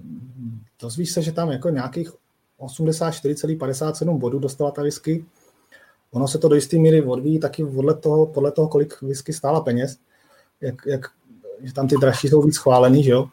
dozvíš 0.81 1.11
se, 1.11 1.23
že 1.23 1.33
tam 1.33 1.51
jako 1.51 1.69
nějakých 1.69 2.20
84,57 2.61 4.19
bodů 4.19 4.39
dostala 4.39 4.71
ta 4.71 4.83
whisky. 4.83 5.25
Ono 6.11 6.29
se 6.29 6.39
to 6.39 6.49
do 6.49 6.55
jisté 6.55 6.77
míry 6.77 7.03
odvíjí 7.03 7.41
taky 7.41 7.65
podle 7.65 7.95
toho, 7.95 8.27
podle 8.27 8.53
toho, 8.53 8.69
kolik 8.69 9.03
whisky 9.03 9.33
stála 9.33 9.61
peněz, 9.61 9.99
jak, 10.61 10.75
jak, 10.87 11.07
že 11.61 11.75
tam 11.75 11.89
ty 11.89 11.97
dražší 12.01 12.29
jsou 12.29 12.43
víc 12.43 12.57
chválený, 12.57 13.05
že 13.05 13.11
jo? 13.11 13.29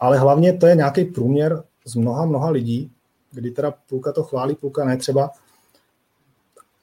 Ale 0.00 0.18
hlavně 0.18 0.52
to 0.52 0.66
je 0.66 0.74
nějaký 0.74 1.04
průměr 1.04 1.62
z 1.84 1.94
mnoha, 1.94 2.26
mnoha 2.26 2.50
lidí, 2.50 2.90
kdy 3.32 3.50
teda 3.50 3.74
půlka 3.88 4.12
to 4.12 4.22
chválí, 4.22 4.54
půlka 4.54 4.84
ne 4.84 4.96
třeba. 4.96 5.30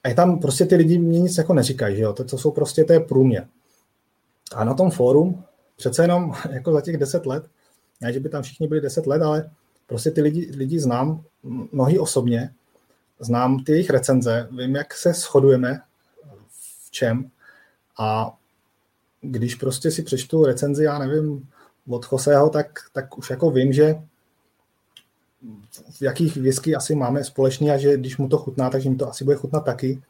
A 0.04 0.08
je 0.08 0.14
tam 0.14 0.38
prostě 0.38 0.66
ty 0.66 0.76
lidi 0.76 0.98
mě 0.98 1.20
nic 1.20 1.38
jako 1.38 1.54
neříkají, 1.54 1.96
že 1.96 2.02
jo? 2.02 2.12
To, 2.12 2.24
to 2.24 2.38
jsou 2.38 2.50
prostě, 2.50 2.84
to 2.84 2.92
je 2.92 3.00
průměr. 3.00 3.46
A 4.54 4.64
na 4.64 4.74
tom 4.74 4.90
fórum 4.90 5.44
přece 5.76 6.02
jenom 6.02 6.32
jako 6.50 6.72
za 6.72 6.80
těch 6.80 6.96
deset 6.96 7.26
let, 7.26 7.46
ne, 8.00 8.12
že 8.12 8.20
by 8.20 8.28
tam 8.28 8.42
všichni 8.42 8.68
byli 8.68 8.80
deset 8.80 9.06
let, 9.06 9.22
ale 9.22 9.50
prostě 9.86 10.10
ty 10.10 10.20
lidi, 10.20 10.52
lidi 10.56 10.80
znám, 10.80 11.24
mnohý 11.72 11.98
osobně, 11.98 12.54
znám 13.20 13.64
ty 13.64 13.72
jejich 13.72 13.90
recenze, 13.90 14.48
vím, 14.50 14.76
jak 14.76 14.94
se 14.94 15.12
shodujeme 15.12 15.80
v 16.84 16.90
čem 16.90 17.30
a 17.98 18.36
když 19.20 19.54
prostě 19.54 19.90
si 19.90 20.02
přečtu 20.02 20.44
recenzi, 20.44 20.84
já 20.84 20.98
nevím, 20.98 21.48
od 21.88 22.06
Joseho, 22.12 22.50
tak, 22.50 22.66
tak 22.92 23.18
už 23.18 23.30
jako 23.30 23.50
vím, 23.50 23.72
že 23.72 23.94
v 25.90 26.02
jakých 26.02 26.36
whisky 26.36 26.76
asi 26.76 26.94
máme 26.94 27.24
společný 27.24 27.70
a 27.70 27.78
že 27.78 27.96
když 27.96 28.16
mu 28.16 28.28
to 28.28 28.38
chutná, 28.38 28.70
takže 28.70 28.90
mi 28.90 28.96
to 28.96 29.08
asi 29.08 29.24
bude 29.24 29.36
chutnat 29.36 29.64
taky. 29.64 30.02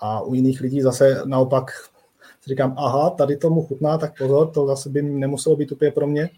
A 0.00 0.20
u 0.20 0.34
jiných 0.34 0.60
lidí 0.60 0.82
zase 0.82 1.22
naopak 1.24 1.70
si 2.40 2.50
říkám, 2.50 2.74
aha, 2.78 3.10
tady 3.10 3.36
tomu 3.36 3.66
chutná, 3.66 3.98
tak 3.98 4.18
pozor, 4.18 4.50
to 4.50 4.66
zase 4.66 4.88
by 4.88 5.02
nemuselo 5.02 5.56
být 5.56 5.72
úplně 5.72 5.90
pro 5.90 6.06
mě. 6.06 6.30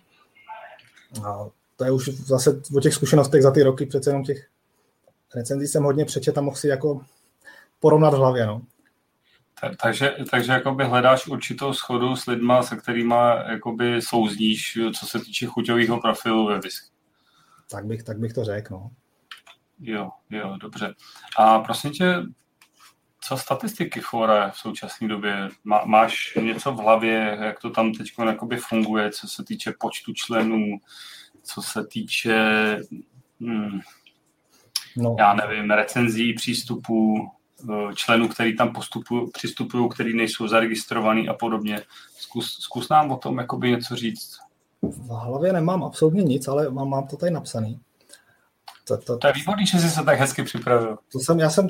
A 1.24 1.48
to 1.80 1.84
je 1.84 1.92
už 1.92 2.08
zase 2.08 2.62
o 2.76 2.80
těch 2.80 2.94
zkušenostech 2.94 3.42
za 3.42 3.50
ty 3.50 3.62
roky, 3.62 3.86
přece 3.86 4.10
jenom 4.10 4.24
těch 4.24 4.48
recenzí 5.34 5.66
jsem 5.66 5.82
hodně 5.82 6.04
přečet 6.04 6.38
a 6.38 6.40
mohl 6.40 6.56
si 6.56 6.68
jako 6.68 7.04
porovnat 7.78 8.14
v 8.14 8.16
hlavě. 8.16 8.46
No. 8.46 8.62
Takže, 9.82 10.16
takže 10.30 10.52
jakoby 10.52 10.84
hledáš 10.84 11.26
určitou 11.26 11.72
schodu 11.72 12.16
s 12.16 12.26
lidma, 12.26 12.62
se 12.62 12.76
kterými 12.76 13.14
jakoby 13.48 14.02
souzníš, 14.02 14.78
co 14.98 15.06
se 15.06 15.18
týče 15.18 15.46
chuťového 15.46 16.00
profilu 16.00 16.46
ve 16.46 16.58
whisky. 16.58 16.90
Tak 17.70 17.86
bych, 17.86 18.02
tak 18.02 18.18
bych 18.18 18.32
to 18.32 18.44
řekl, 18.44 18.74
no. 18.74 18.90
Jo, 19.80 20.10
jo, 20.30 20.56
dobře. 20.60 20.94
A 21.38 21.58
prosím 21.58 21.90
tě, 21.90 22.14
co 23.20 23.36
statistiky 23.36 24.00
fora 24.00 24.50
v 24.50 24.58
současné 24.58 25.08
době? 25.08 25.48
Má, 25.64 25.82
máš 25.84 26.38
něco 26.42 26.72
v 26.72 26.76
hlavě, 26.76 27.38
jak 27.40 27.60
to 27.60 27.70
tam 27.70 27.92
teď 27.92 28.12
funguje, 28.68 29.10
co 29.10 29.28
se 29.28 29.44
týče 29.44 29.72
počtu 29.78 30.12
členů, 30.12 30.78
co 31.42 31.62
se 31.62 31.86
týče 31.86 32.34
hmm, 33.40 33.80
no. 34.96 35.16
já 35.18 35.34
nevím, 35.34 35.70
recenzí, 35.70 36.32
přístupů, 36.34 37.30
eh, 37.70 37.94
členů, 37.94 38.28
který 38.28 38.56
tam 38.56 38.72
postupují, 38.72 39.30
přistupují, 39.30 39.88
který 39.88 40.16
nejsou 40.16 40.48
zaregistrovaný 40.48 41.28
a 41.28 41.34
podobně. 41.34 41.82
Zkus, 42.18 42.58
zkus 42.60 42.88
nám 42.88 43.10
o 43.10 43.16
tom 43.16 43.38
jakoby 43.38 43.70
něco 43.70 43.96
říct. 43.96 44.38
V 44.82 45.08
hlavě 45.08 45.52
nemám 45.52 45.84
absolutně 45.84 46.22
nic, 46.22 46.48
ale 46.48 46.70
mám, 46.70 46.88
mám 46.88 47.06
to 47.06 47.16
tady 47.16 47.32
napsaný. 47.32 47.80
To, 48.84 48.96
to, 48.96 49.18
to 49.18 49.26
je 49.26 49.32
výborný, 49.32 49.66
že 49.66 49.78
jsi 49.78 49.90
se 49.90 50.04
tak 50.04 50.18
hezky 50.18 50.42
připravil. 50.42 50.98
To 51.12 51.18
jsem, 51.18 51.38
já 51.38 51.50
jsem 51.50 51.68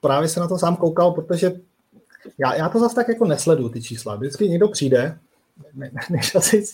právě 0.00 0.28
se 0.28 0.40
na 0.40 0.48
to 0.48 0.58
sám 0.58 0.76
koukal, 0.76 1.12
protože 1.12 1.52
já, 2.38 2.54
já 2.54 2.68
to 2.68 2.80
zase 2.80 2.94
tak 2.94 3.08
jako 3.08 3.24
nesleduju, 3.24 3.68
ty 3.68 3.82
čísla. 3.82 4.16
Vždycky 4.16 4.48
někdo 4.48 4.68
přijde, 4.68 5.18
ne, 5.74 5.90
ne, 5.92 6.00
než 6.10 6.34
asi 6.34 6.64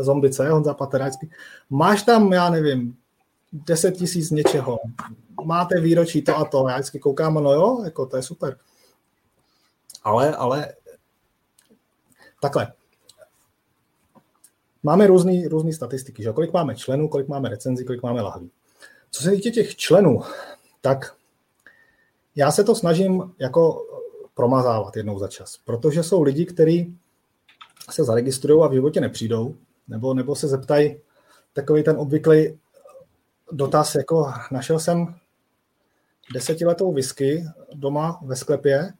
zombice, 0.00 0.50
Honza 0.50 0.74
Paterácký. 0.74 1.30
Máš 1.70 2.02
tam, 2.02 2.32
já 2.32 2.50
nevím, 2.50 2.96
10 3.52 3.92
tisíc 3.92 4.30
něčeho, 4.30 4.78
máte 5.44 5.80
výročí 5.80 6.22
to 6.22 6.36
a 6.36 6.44
to, 6.44 6.68
já 6.68 6.74
vždycky 6.74 6.98
koukám, 6.98 7.34
no 7.34 7.52
jo, 7.52 7.80
jako 7.84 8.06
to 8.06 8.16
je 8.16 8.22
super. 8.22 8.58
Ale, 10.04 10.36
ale 10.36 10.74
takhle, 12.40 12.72
máme 14.82 15.06
různé 15.06 15.48
různý 15.48 15.72
statistiky, 15.72 16.22
že? 16.22 16.32
kolik 16.32 16.52
máme 16.52 16.76
členů, 16.76 17.08
kolik 17.08 17.28
máme 17.28 17.48
recenzí, 17.48 17.84
kolik 17.84 18.02
máme 18.02 18.22
lahví. 18.22 18.50
Co 19.10 19.22
se 19.22 19.30
týče 19.30 19.50
těch 19.50 19.76
členů, 19.76 20.20
tak 20.80 21.14
já 22.36 22.52
se 22.52 22.64
to 22.64 22.74
snažím 22.74 23.34
jako 23.38 23.86
promazávat 24.34 24.96
jednou 24.96 25.18
za 25.18 25.28
čas, 25.28 25.56
protože 25.64 26.02
jsou 26.02 26.22
lidi, 26.22 26.46
kteří 26.46 26.98
se 27.90 28.04
zaregistrují 28.04 28.62
a 28.62 28.68
v 28.68 28.72
životě 28.72 29.00
nepřijdou, 29.00 29.56
nebo, 29.88 30.14
nebo 30.14 30.34
se 30.36 30.48
zeptají 30.48 30.96
takový 31.52 31.82
ten 31.82 31.96
obvyklý 31.96 32.58
dotaz, 33.52 33.94
jako 33.94 34.32
našel 34.50 34.78
jsem 34.78 35.14
desetiletou 36.34 36.92
whisky 36.92 37.44
doma 37.74 38.20
ve 38.22 38.36
sklepě, 38.36 38.92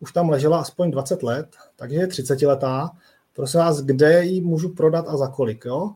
už 0.00 0.12
tam 0.12 0.28
ležela 0.28 0.60
aspoň 0.60 0.90
20 0.90 1.22
let, 1.22 1.56
takže 1.76 1.96
je 1.96 2.06
30 2.06 2.42
letá. 2.42 2.90
Prosím 3.32 3.60
vás, 3.60 3.80
kde 3.80 4.24
ji 4.24 4.40
můžu 4.40 4.68
prodat 4.68 5.08
a 5.08 5.16
za 5.16 5.28
kolik, 5.28 5.64
jo? 5.64 5.94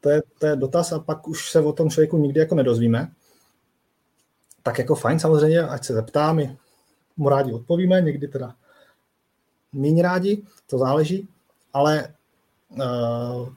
To 0.00 0.10
je, 0.10 0.22
to 0.38 0.46
je 0.46 0.56
dotaz 0.56 0.92
a 0.92 0.98
pak 0.98 1.28
už 1.28 1.50
se 1.50 1.60
o 1.60 1.72
tom 1.72 1.90
člověku 1.90 2.18
nikdy 2.18 2.40
jako 2.40 2.54
nedozvíme. 2.54 3.12
Tak 4.62 4.78
jako 4.78 4.94
fajn 4.94 5.18
samozřejmě, 5.18 5.60
ať 5.60 5.84
se 5.84 5.94
zeptá, 5.94 6.32
my 6.32 6.56
mu 7.16 7.28
rádi 7.28 7.52
odpovíme, 7.52 8.00
někdy 8.00 8.28
teda 8.28 8.54
méně 9.72 10.02
rádi, 10.02 10.42
to 10.66 10.78
záleží, 10.78 11.28
ale 11.72 12.14
uh, 12.68 13.48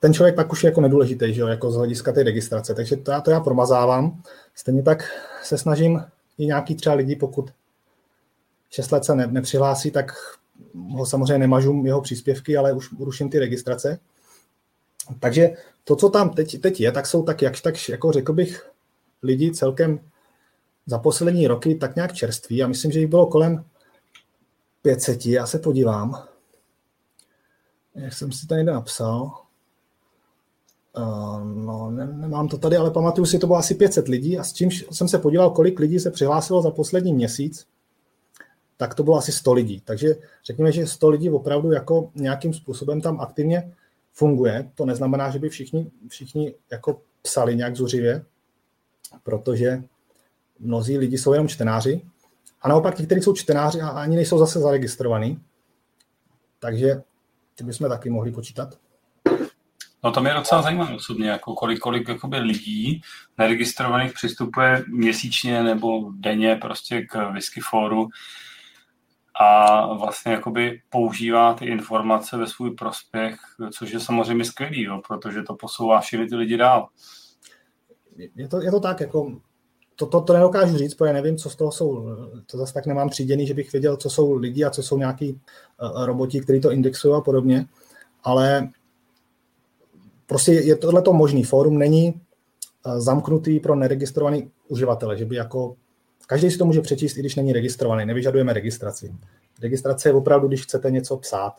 ten 0.00 0.14
člověk 0.14 0.34
pak 0.36 0.52
už 0.52 0.64
je 0.64 0.68
jako 0.68 0.80
nedůležitý, 0.80 1.34
že 1.34 1.40
jo, 1.40 1.46
jako 1.46 1.70
z 1.70 1.76
hlediska 1.76 2.12
té 2.12 2.22
registrace, 2.22 2.74
takže 2.74 2.96
to 2.96 3.10
já, 3.10 3.20
to 3.20 3.30
já 3.30 3.40
promazávám. 3.40 4.22
Stejně 4.54 4.82
tak 4.82 5.04
se 5.42 5.58
snažím 5.58 6.04
i 6.38 6.46
nějaký 6.46 6.74
třeba 6.74 6.94
lidi, 6.94 7.16
pokud 7.16 7.50
6 8.70 8.92
let 8.92 9.04
se 9.04 9.14
ne, 9.14 9.26
nepřihlásí, 9.26 9.90
tak 9.90 10.12
ho 10.90 11.06
samozřejmě 11.06 11.38
nemažu 11.38 11.82
jeho 11.84 12.00
příspěvky, 12.00 12.56
ale 12.56 12.72
už 12.72 12.92
ruším 12.98 13.30
ty 13.30 13.38
registrace. 13.38 13.98
Takže 15.20 15.50
to, 15.84 15.96
co 15.96 16.08
tam 16.08 16.30
teď, 16.30 16.60
teď 16.60 16.80
je, 16.80 16.92
tak 16.92 17.06
jsou 17.06 17.22
tak 17.22 17.42
jakž 17.42 17.60
tak, 17.60 17.88
jako 17.88 18.12
řekl 18.12 18.32
bych, 18.32 18.70
lidi 19.22 19.52
celkem 19.52 20.00
za 20.86 20.98
poslední 20.98 21.46
roky 21.46 21.74
tak 21.74 21.96
nějak 21.96 22.12
čerství. 22.12 22.62
A 22.62 22.66
myslím, 22.66 22.92
že 22.92 23.00
jich 23.00 23.08
bylo 23.08 23.26
kolem 23.26 23.64
500. 24.82 25.26
Já 25.26 25.46
se 25.46 25.58
podívám. 25.58 26.28
Jak 27.94 28.12
jsem 28.12 28.32
si 28.32 28.46
tady 28.46 28.64
napsal. 28.64 29.32
Uh, 30.96 31.44
no, 31.44 31.90
ne, 31.90 32.06
nemám 32.06 32.48
to 32.48 32.58
tady, 32.58 32.76
ale 32.76 32.90
pamatuju 32.90 33.26
si, 33.26 33.38
to 33.38 33.46
bylo 33.46 33.58
asi 33.58 33.74
500 33.74 34.08
lidí 34.08 34.38
a 34.38 34.44
s 34.44 34.52
čímž 34.52 34.84
jsem 34.90 35.08
se 35.08 35.18
podíval, 35.18 35.50
kolik 35.50 35.78
lidí 35.80 36.00
se 36.00 36.10
přihlásilo 36.10 36.62
za 36.62 36.70
poslední 36.70 37.12
měsíc, 37.12 37.66
tak 38.76 38.94
to 38.94 39.02
bylo 39.02 39.16
asi 39.16 39.32
100 39.32 39.52
lidí. 39.52 39.80
Takže 39.84 40.14
řekněme, 40.44 40.72
že 40.72 40.86
100 40.86 41.08
lidí 41.08 41.30
opravdu 41.30 41.72
jako 41.72 42.10
nějakým 42.14 42.54
způsobem 42.54 43.00
tam 43.00 43.20
aktivně 43.20 43.72
funguje. 44.12 44.70
To 44.74 44.86
neznamená, 44.86 45.30
že 45.30 45.38
by 45.38 45.48
všichni, 45.48 45.90
všichni 46.08 46.54
jako 46.70 47.00
psali 47.22 47.56
nějak 47.56 47.76
zuřivě, 47.76 48.24
protože 49.22 49.82
mnozí 50.58 50.98
lidi 50.98 51.18
jsou 51.18 51.32
jenom 51.32 51.48
čtenáři. 51.48 52.02
A 52.62 52.68
naopak 52.68 52.94
ti, 52.94 53.06
kteří 53.06 53.20
jsou 53.22 53.34
čtenáři 53.34 53.80
a 53.80 53.88
ani 53.88 54.16
nejsou 54.16 54.38
zase 54.38 54.60
zaregistrovaní. 54.60 55.42
Takže 56.58 57.02
ty 57.54 57.64
bychom 57.64 57.88
taky 57.88 58.10
mohli 58.10 58.32
počítat. 58.32 58.78
No 60.04 60.12
to 60.12 60.20
mě 60.20 60.34
docela 60.34 60.62
zajímá 60.62 60.90
osobně, 60.94 61.30
jako 61.30 61.54
kolik, 61.54 61.78
kolik 61.78 62.08
jakoby 62.08 62.38
lidí 62.38 63.02
neregistrovaných 63.38 64.12
přistupuje 64.12 64.84
měsíčně 64.88 65.62
nebo 65.62 66.10
denně 66.12 66.56
prostě 66.56 67.02
k 67.02 67.30
whisky 67.30 67.60
fóru 67.60 68.08
a 69.40 69.86
vlastně 69.94 70.32
jakoby 70.32 70.82
používá 70.88 71.54
ty 71.54 71.64
informace 71.66 72.36
ve 72.36 72.46
svůj 72.46 72.74
prospěch, 72.74 73.36
což 73.72 73.90
je 73.90 74.00
samozřejmě 74.00 74.44
skvělý, 74.44 74.82
jo, 74.82 75.00
protože 75.08 75.42
to 75.42 75.54
posouvá 75.54 76.00
všechny 76.00 76.26
ty 76.26 76.36
lidi 76.36 76.56
dál. 76.56 76.88
Je 78.36 78.48
to, 78.48 78.62
je 78.62 78.70
to 78.70 78.80
tak, 78.80 79.00
jako 79.00 79.40
to, 79.98 80.06
to, 80.06 80.20
to 80.20 80.32
nedokážu 80.32 80.76
říct, 80.76 80.94
protože 80.94 81.12
nevím, 81.12 81.36
co 81.36 81.50
z 81.50 81.56
toho 81.56 81.72
jsou, 81.72 82.16
to 82.46 82.58
zase 82.58 82.74
tak 82.74 82.86
nemám 82.86 83.08
tříděný, 83.08 83.46
že 83.46 83.54
bych 83.54 83.72
věděl, 83.72 83.96
co 83.96 84.10
jsou 84.10 84.32
lidi 84.32 84.64
a 84.64 84.70
co 84.70 84.82
jsou 84.82 84.98
nějaký 84.98 85.32
uh, 85.32 86.06
roboti, 86.06 86.40
kteří 86.40 86.60
to 86.60 86.70
indexují 86.70 87.14
a 87.14 87.20
podobně, 87.20 87.66
ale 88.24 88.68
prostě 90.26 90.52
je 90.52 90.76
tohleto 90.76 91.12
možný. 91.12 91.44
Fórum 91.44 91.78
není 91.78 92.20
uh, 92.86 92.98
zamknutý 93.00 93.60
pro 93.60 93.74
neregistrovaný 93.74 94.50
uživatele, 94.68 95.18
že 95.18 95.24
by 95.24 95.36
jako 95.36 95.76
Každý 96.28 96.50
si 96.50 96.58
to 96.58 96.64
může 96.64 96.80
přečíst, 96.80 97.16
i 97.16 97.20
když 97.20 97.36
není 97.36 97.52
registrovaný. 97.52 98.06
Nevyžadujeme 98.06 98.52
registraci. 98.52 99.14
Registrace 99.62 100.08
je 100.08 100.12
opravdu, 100.12 100.48
když 100.48 100.62
chcete 100.62 100.90
něco 100.90 101.16
psát. 101.16 101.52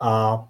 A, 0.00 0.44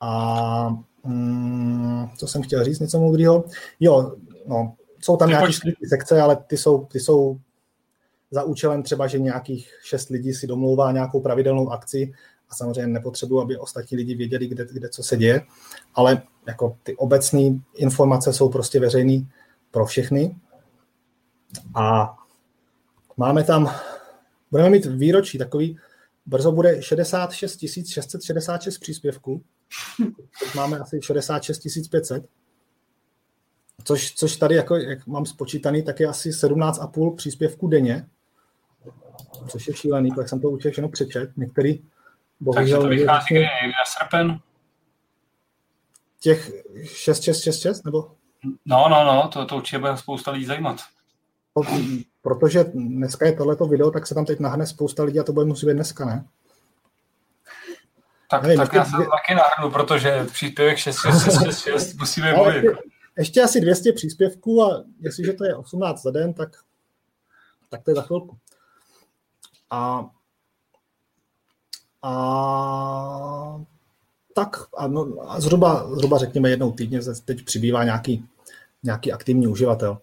a 0.00 0.76
mm, 1.04 2.08
co 2.16 2.26
jsem 2.28 2.42
chtěl 2.42 2.64
říct, 2.64 2.78
něco 2.78 3.00
moudrýho? 3.00 3.44
Jo, 3.80 4.16
no, 4.50 4.74
jsou 5.00 5.16
tam 5.16 5.28
nějaké 5.28 5.52
sekce, 5.88 6.20
ale 6.20 6.36
ty 6.36 6.56
jsou, 6.56 6.84
ty 6.84 7.00
jsou 7.00 7.40
za 8.30 8.42
účelem 8.42 8.82
třeba, 8.82 9.06
že 9.06 9.18
nějakých 9.18 9.72
šest 9.82 10.08
lidí 10.08 10.34
si 10.34 10.46
domlouvá 10.46 10.92
nějakou 10.92 11.20
pravidelnou 11.20 11.70
akci 11.70 12.12
a 12.48 12.54
samozřejmě 12.54 12.86
nepotřebuji, 12.86 13.40
aby 13.40 13.56
ostatní 13.56 13.96
lidi 13.96 14.14
věděli, 14.14 14.46
kde, 14.46 14.66
kde 14.72 14.88
co 14.88 15.02
se 15.02 15.16
děje, 15.16 15.42
ale 15.94 16.22
jako 16.46 16.76
ty 16.82 16.96
obecné 16.96 17.60
informace 17.74 18.32
jsou 18.32 18.48
prostě 18.48 18.80
veřejné 18.80 19.26
pro 19.70 19.86
všechny. 19.86 20.36
A 21.74 22.16
máme 23.16 23.44
tam, 23.44 23.74
budeme 24.50 24.70
mít 24.70 24.86
výročí 24.86 25.38
takový, 25.38 25.78
brzo 26.26 26.52
bude 26.52 26.82
66 26.82 27.60
666 27.86 28.78
příspěvků, 28.78 29.42
teď 30.40 30.54
máme 30.54 30.78
asi 30.78 31.00
66 31.02 31.88
500, 31.90 32.24
což, 33.84 34.14
což 34.14 34.36
tady, 34.36 34.54
jako, 34.54 34.76
jak 34.76 35.06
mám 35.06 35.26
spočítaný, 35.26 35.82
tak 35.82 36.00
je 36.00 36.06
asi 36.06 36.30
17,5 36.30 37.16
příspěvků 37.16 37.68
denně, 37.68 38.06
což 39.48 39.68
je 39.68 39.74
šílený, 39.74 40.10
tak 40.10 40.28
jsem 40.28 40.40
to 40.40 40.50
určitě 40.50 40.70
všechno 40.70 40.88
přečet. 40.88 41.30
Některý, 41.36 41.80
bohužel... 42.40 42.62
Takže 42.62 42.76
to 42.76 42.88
vychází 42.88 43.26
kdy 43.30 43.40
někdy 43.40 43.68
na 43.68 43.84
srpen? 43.86 44.40
Těch 46.20 46.50
6666, 46.84 47.84
nebo? 47.84 48.10
No, 48.64 48.88
no, 48.88 49.04
no, 49.04 49.28
to, 49.28 49.46
to 49.46 49.56
určitě 49.56 49.78
bude 49.78 49.96
spousta 49.96 50.30
lidí 50.30 50.44
zajímat 50.44 50.80
protože 52.22 52.64
dneska 52.64 53.26
je 53.26 53.32
tohleto 53.32 53.66
video, 53.66 53.90
tak 53.90 54.06
se 54.06 54.14
tam 54.14 54.24
teď 54.24 54.40
nahne 54.40 54.66
spousta 54.66 55.02
lidí 55.02 55.20
a 55.20 55.24
to 55.24 55.32
bude 55.32 55.46
muset 55.46 55.66
být 55.66 55.74
dneska, 55.74 56.04
ne? 56.04 56.24
Tak, 58.30 58.42
Nevím, 58.42 58.58
tak 58.58 58.72
já 58.72 58.84
se 58.84 58.90
taky 58.90 59.34
nahrnu, 59.34 59.70
protože 59.70 60.26
příspěvek 60.32 60.78
6666 60.78 61.94
musíme 61.94 62.34
mluvit. 62.34 62.64
Ještě, 63.18 63.42
asi 63.42 63.60
200 63.60 63.92
příspěvků 63.92 64.62
a 64.62 64.84
jestliže 65.00 65.32
to 65.32 65.44
je 65.44 65.56
18 65.56 66.02
za 66.02 66.10
den, 66.10 66.34
tak, 66.34 66.56
tak 67.68 67.82
to 67.82 67.90
je 67.90 67.94
za 67.94 68.02
chvilku. 68.02 68.38
A, 69.70 70.10
a 72.02 73.60
tak 74.34 74.56
a, 74.76 74.86
no, 74.86 75.06
a 75.28 75.40
zhruba, 75.40 75.94
zhruba 75.94 76.18
řekněme 76.18 76.50
jednou 76.50 76.72
týdně 76.72 77.00
teď 77.24 77.44
přibývá 77.44 77.84
nějaký, 77.84 78.28
nějaký 78.82 79.12
aktivní 79.12 79.46
uživatel. 79.46 79.98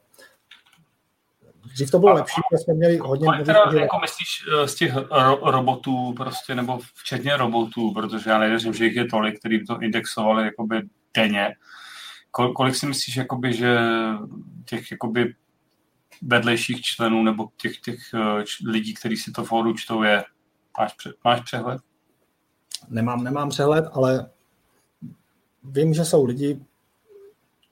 Dřív 1.74 1.92
to 1.92 2.00
bylo 2.00 2.12
a, 2.12 2.16
lepší, 2.16 2.42
protože 2.50 2.64
jsme 2.64 2.74
měli 2.74 2.98
hodně... 2.98 3.28
Ale 3.28 3.44
teda, 3.44 3.72
jako 3.74 4.00
myslíš 4.00 4.28
eh, 4.54 4.68
z 4.68 4.76
těch 4.76 4.96
ro- 4.96 5.52
robotů 5.52 6.14
prostě, 6.14 6.56
nebo 6.56 6.80
včetně 6.96 7.38
robotů, 7.38 7.94
protože 7.94 8.30
já 8.30 8.40
nevěřím, 8.40 8.74
že 8.74 8.86
jich 8.86 8.96
je 8.96 9.06
tolik, 9.06 9.40
který 9.40 9.58
by 9.58 9.66
to 9.66 9.82
indexovali 9.82 10.44
jakoby 10.44 10.82
denně. 11.14 11.56
Kol- 12.38 12.54
kolik 12.54 12.76
si 12.76 12.86
myslíš, 12.86 13.16
jakoby, 13.16 13.54
že 13.54 13.78
těch 14.66 14.92
jakoby 14.92 15.36
vedlejších 16.22 16.82
členů 16.82 17.24
nebo 17.24 17.50
těch, 17.62 17.78
těch 17.80 18.00
uh, 18.14 18.72
lidí, 18.72 18.94
kteří 18.94 19.18
si 19.18 19.32
to 19.32 19.44
fóru 19.44 19.74
čtou, 19.74 20.04
je? 20.04 20.24
Máš, 20.80 20.94
pře- 20.94 21.14
máš 21.24 21.42
přehled? 21.42 21.82
Nemám, 22.90 23.24
nemám 23.24 23.50
přehled, 23.50 23.86
ale 23.92 24.30
vím, 25.64 25.94
že 25.94 26.06
jsou 26.06 26.26
lidi, 26.26 26.60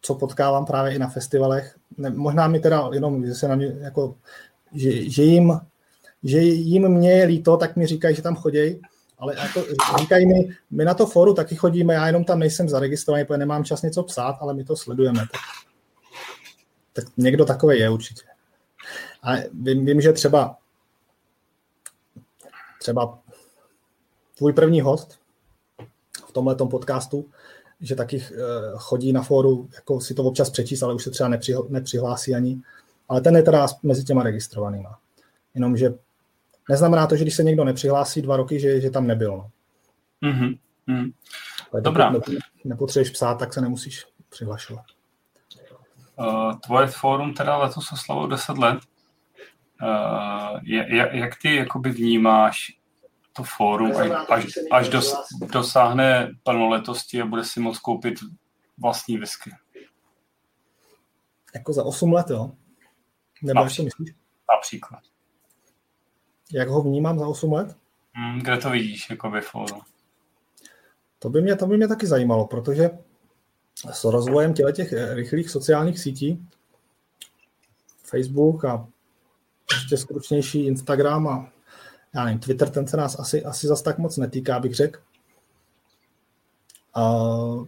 co 0.02 0.16
potkávám 0.16 0.66
právě 0.66 0.96
i 0.96 1.00
na 1.00 1.08
festivalech. 1.08 1.78
Ne, 1.98 2.10
možná 2.10 2.48
mi 2.48 2.60
teda 2.60 2.90
jenom, 2.94 3.26
že 3.26 3.34
se 3.34 3.48
na 3.48 3.56
mě 3.56 3.68
jako, 3.80 4.18
že, 4.74 5.10
že, 5.10 5.24
jim, 5.24 5.60
že 6.24 6.38
jim 6.40 6.90
mě 6.90 7.12
je 7.12 7.26
líto, 7.26 7.58
tak 7.58 7.76
mi 7.76 7.88
říkají, 7.88 8.16
že 8.16 8.22
tam 8.22 8.36
chodí, 8.36 8.82
ale 9.18 9.36
jako 9.38 9.64
říkají 10.00 10.26
mi, 10.26 10.50
my 10.72 10.86
na 10.86 10.94
to 10.94 11.06
foru 11.06 11.34
taky 11.34 11.56
chodíme, 11.56 11.94
já 11.94 12.08
jenom 12.08 12.24
tam 12.24 12.40
nejsem 12.40 12.70
zaregistrovaný, 12.70 13.26
protože 13.26 13.38
nemám 13.38 13.64
čas 13.64 13.82
něco 13.82 14.04
psát, 14.04 14.38
ale 14.42 14.54
my 14.54 14.64
to 14.64 14.76
sledujeme. 14.76 15.20
Tak, 15.20 15.42
tak 16.94 17.06
někdo 17.18 17.46
takový 17.46 17.80
je 17.80 17.90
určitě. 17.90 18.24
A 19.24 19.34
vím, 19.54 19.86
vím, 19.86 20.02
že 20.02 20.14
třeba 20.14 20.58
třeba 22.80 23.20
tvůj 24.38 24.54
první 24.54 24.82
host, 24.82 25.20
tomhle 26.36 26.56
podcastu, 26.56 27.26
že 27.82 27.96
taky 27.96 28.22
eh, 28.22 28.36
chodí 28.76 29.14
na 29.14 29.24
fóru, 29.24 29.70
jako 29.76 30.02
si 30.02 30.14
to 30.14 30.24
občas 30.24 30.50
přečíst, 30.50 30.84
ale 30.84 30.94
už 30.94 31.04
se 31.04 31.12
třeba 31.12 31.30
nepřihlásí 31.70 32.36
ani. 32.36 32.62
Ale 33.10 33.22
ten 33.22 33.36
je 33.36 33.44
teda 33.44 33.68
mezi 33.84 34.04
těma 34.04 34.24
registrovanýma. 34.24 35.00
Jenomže 35.54 35.94
neznamená 36.70 37.08
to, 37.08 37.16
že 37.16 37.24
když 37.24 37.36
se 37.36 37.44
někdo 37.44 37.64
nepřihlásí 37.64 38.22
dva 38.22 38.38
roky, 38.38 38.60
že, 38.60 38.82
že 38.82 38.90
tam 38.90 39.08
nebyl. 39.08 39.32
No. 39.32 39.52
Mm-hmm. 40.32 40.58
Mm. 40.88 41.12
Dobrá. 41.82 42.14
Nepotřebuješ 42.64 43.10
psát, 43.10 43.36
tak 43.36 43.54
se 43.54 43.62
nemusíš 43.62 44.06
přihlašovat. 44.30 44.86
Uh, 46.20 46.60
tvoje 46.60 46.88
fórum 46.88 47.34
teda 47.34 47.58
letos 47.58 47.92
oslavilo 47.92 48.28
10 48.28 48.58
let. 48.58 48.80
Uh, 49.82 50.60
jak, 50.64 51.14
jak 51.14 51.34
ty 51.42 51.56
jakoby 51.56 51.90
vnímáš 51.90 52.78
to 53.34 53.44
fórum, 53.44 53.92
až, 54.30 54.46
až 54.72 54.90
dos, 54.90 55.16
dosáhne 55.52 56.32
plnoletosti 56.44 57.22
a 57.22 57.26
bude 57.26 57.44
si 57.44 57.60
moct 57.60 57.80
koupit 57.80 58.14
vlastní 58.78 59.18
whisky? 59.18 59.52
Jako 61.56 61.74
za 61.74 61.84
8 61.84 62.14
let, 62.14 62.30
jo? 62.30 62.52
Nebo 63.44 63.60
to 63.60 63.84
myslíš? 63.84 64.16
Například. 64.56 65.00
Jak 66.54 66.70
ho 66.70 66.82
vnímám 66.82 67.20
za 67.20 67.28
8 67.28 67.54
let? 67.54 67.76
Hmm, 68.14 68.40
kde 68.40 68.58
to 68.58 68.70
vidíš, 68.70 69.10
jako 69.10 69.30
ve 69.30 69.42
fóru? 69.42 69.82
To 71.20 71.30
by, 71.30 71.42
mě, 71.42 71.56
to 71.56 71.68
by 71.68 71.78
mě 71.78 71.88
taky 71.88 72.08
zajímalo, 72.08 72.48
protože 72.48 72.90
s 73.92 74.04
rozvojem 74.04 74.54
těch 74.54 74.94
rychlých 75.14 75.50
sociálních 75.50 76.00
sítí, 76.00 76.48
Facebook 78.04 78.66
a 78.66 78.88
ještě 79.74 79.98
skručnější 79.98 80.66
Instagram 80.66 81.28
a 81.28 81.52
já 82.16 82.26
nevím, 82.26 82.40
Twitter, 82.40 82.70
ten 82.70 82.88
se 82.88 82.98
nás 82.98 83.20
asi, 83.20 83.44
asi 83.44 83.68
zas 83.68 83.82
tak 83.82 83.98
moc 83.98 84.18
netýká, 84.18 84.60
bych 84.60 84.76
řekl. 84.76 85.00
Uh, 86.98 87.68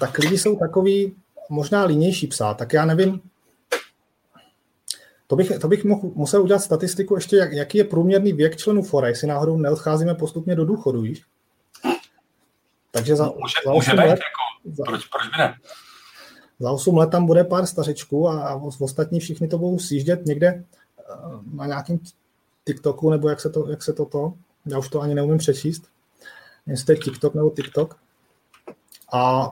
tak 0.00 0.18
lidi 0.18 0.38
jsou 0.38 0.56
takový 0.56 1.16
možná 1.50 1.84
línější 1.84 2.26
psát, 2.26 2.54
tak 2.54 2.72
já 2.72 2.84
nevím, 2.84 3.20
to 5.32 5.36
bych, 5.36 5.58
to 5.58 5.68
bych 5.68 5.84
mohl, 5.84 6.10
musel 6.14 6.42
udělat 6.42 6.58
statistiku 6.58 7.14
ještě, 7.14 7.36
jak, 7.36 7.52
jaký 7.52 7.78
je 7.78 7.84
průměrný 7.84 8.32
věk 8.32 8.56
členů 8.56 8.82
fora, 8.82 9.08
jestli 9.08 9.26
náhodou 9.26 9.56
neodcházíme 9.56 10.14
postupně 10.14 10.56
do 10.56 10.64
důchodu, 10.64 11.00
víš? 11.00 11.24
Takže 12.90 13.16
za, 13.16 13.24
může, 13.24 13.54
za 13.64 13.72
8 13.72 13.74
může 13.74 13.92
let... 13.92 14.08
Jako, 14.10 14.72
za, 14.72 14.84
proč, 14.84 15.06
proč 15.06 15.24
by 15.24 15.38
ne? 15.38 15.54
Za 16.60 16.70
8 16.70 16.96
let 16.96 17.10
tam 17.10 17.26
bude 17.26 17.44
pár 17.44 17.66
stařečků 17.66 18.28
a, 18.28 18.48
a 18.48 18.54
ostatní 18.80 19.20
všichni 19.20 19.48
to 19.48 19.58
budou 19.58 19.78
sjíždět 19.78 20.26
někde 20.26 20.46
eh, 20.46 20.64
na 21.52 21.66
nějakým 21.66 22.00
TikToku, 22.64 23.10
nebo 23.10 23.28
jak 23.28 23.40
se 23.40 23.50
to, 23.50 23.70
jak 23.70 23.82
se 23.82 23.92
to, 23.92 24.04
to 24.04 24.34
já 24.66 24.78
už 24.78 24.88
to 24.88 25.00
ani 25.00 25.14
neumím 25.14 25.38
přečíst, 25.38 25.82
jestli 26.66 26.86
to 26.86 26.92
je 26.92 26.98
TikTok 26.98 27.34
nebo 27.34 27.50
TikTok. 27.50 27.96
A 29.12 29.50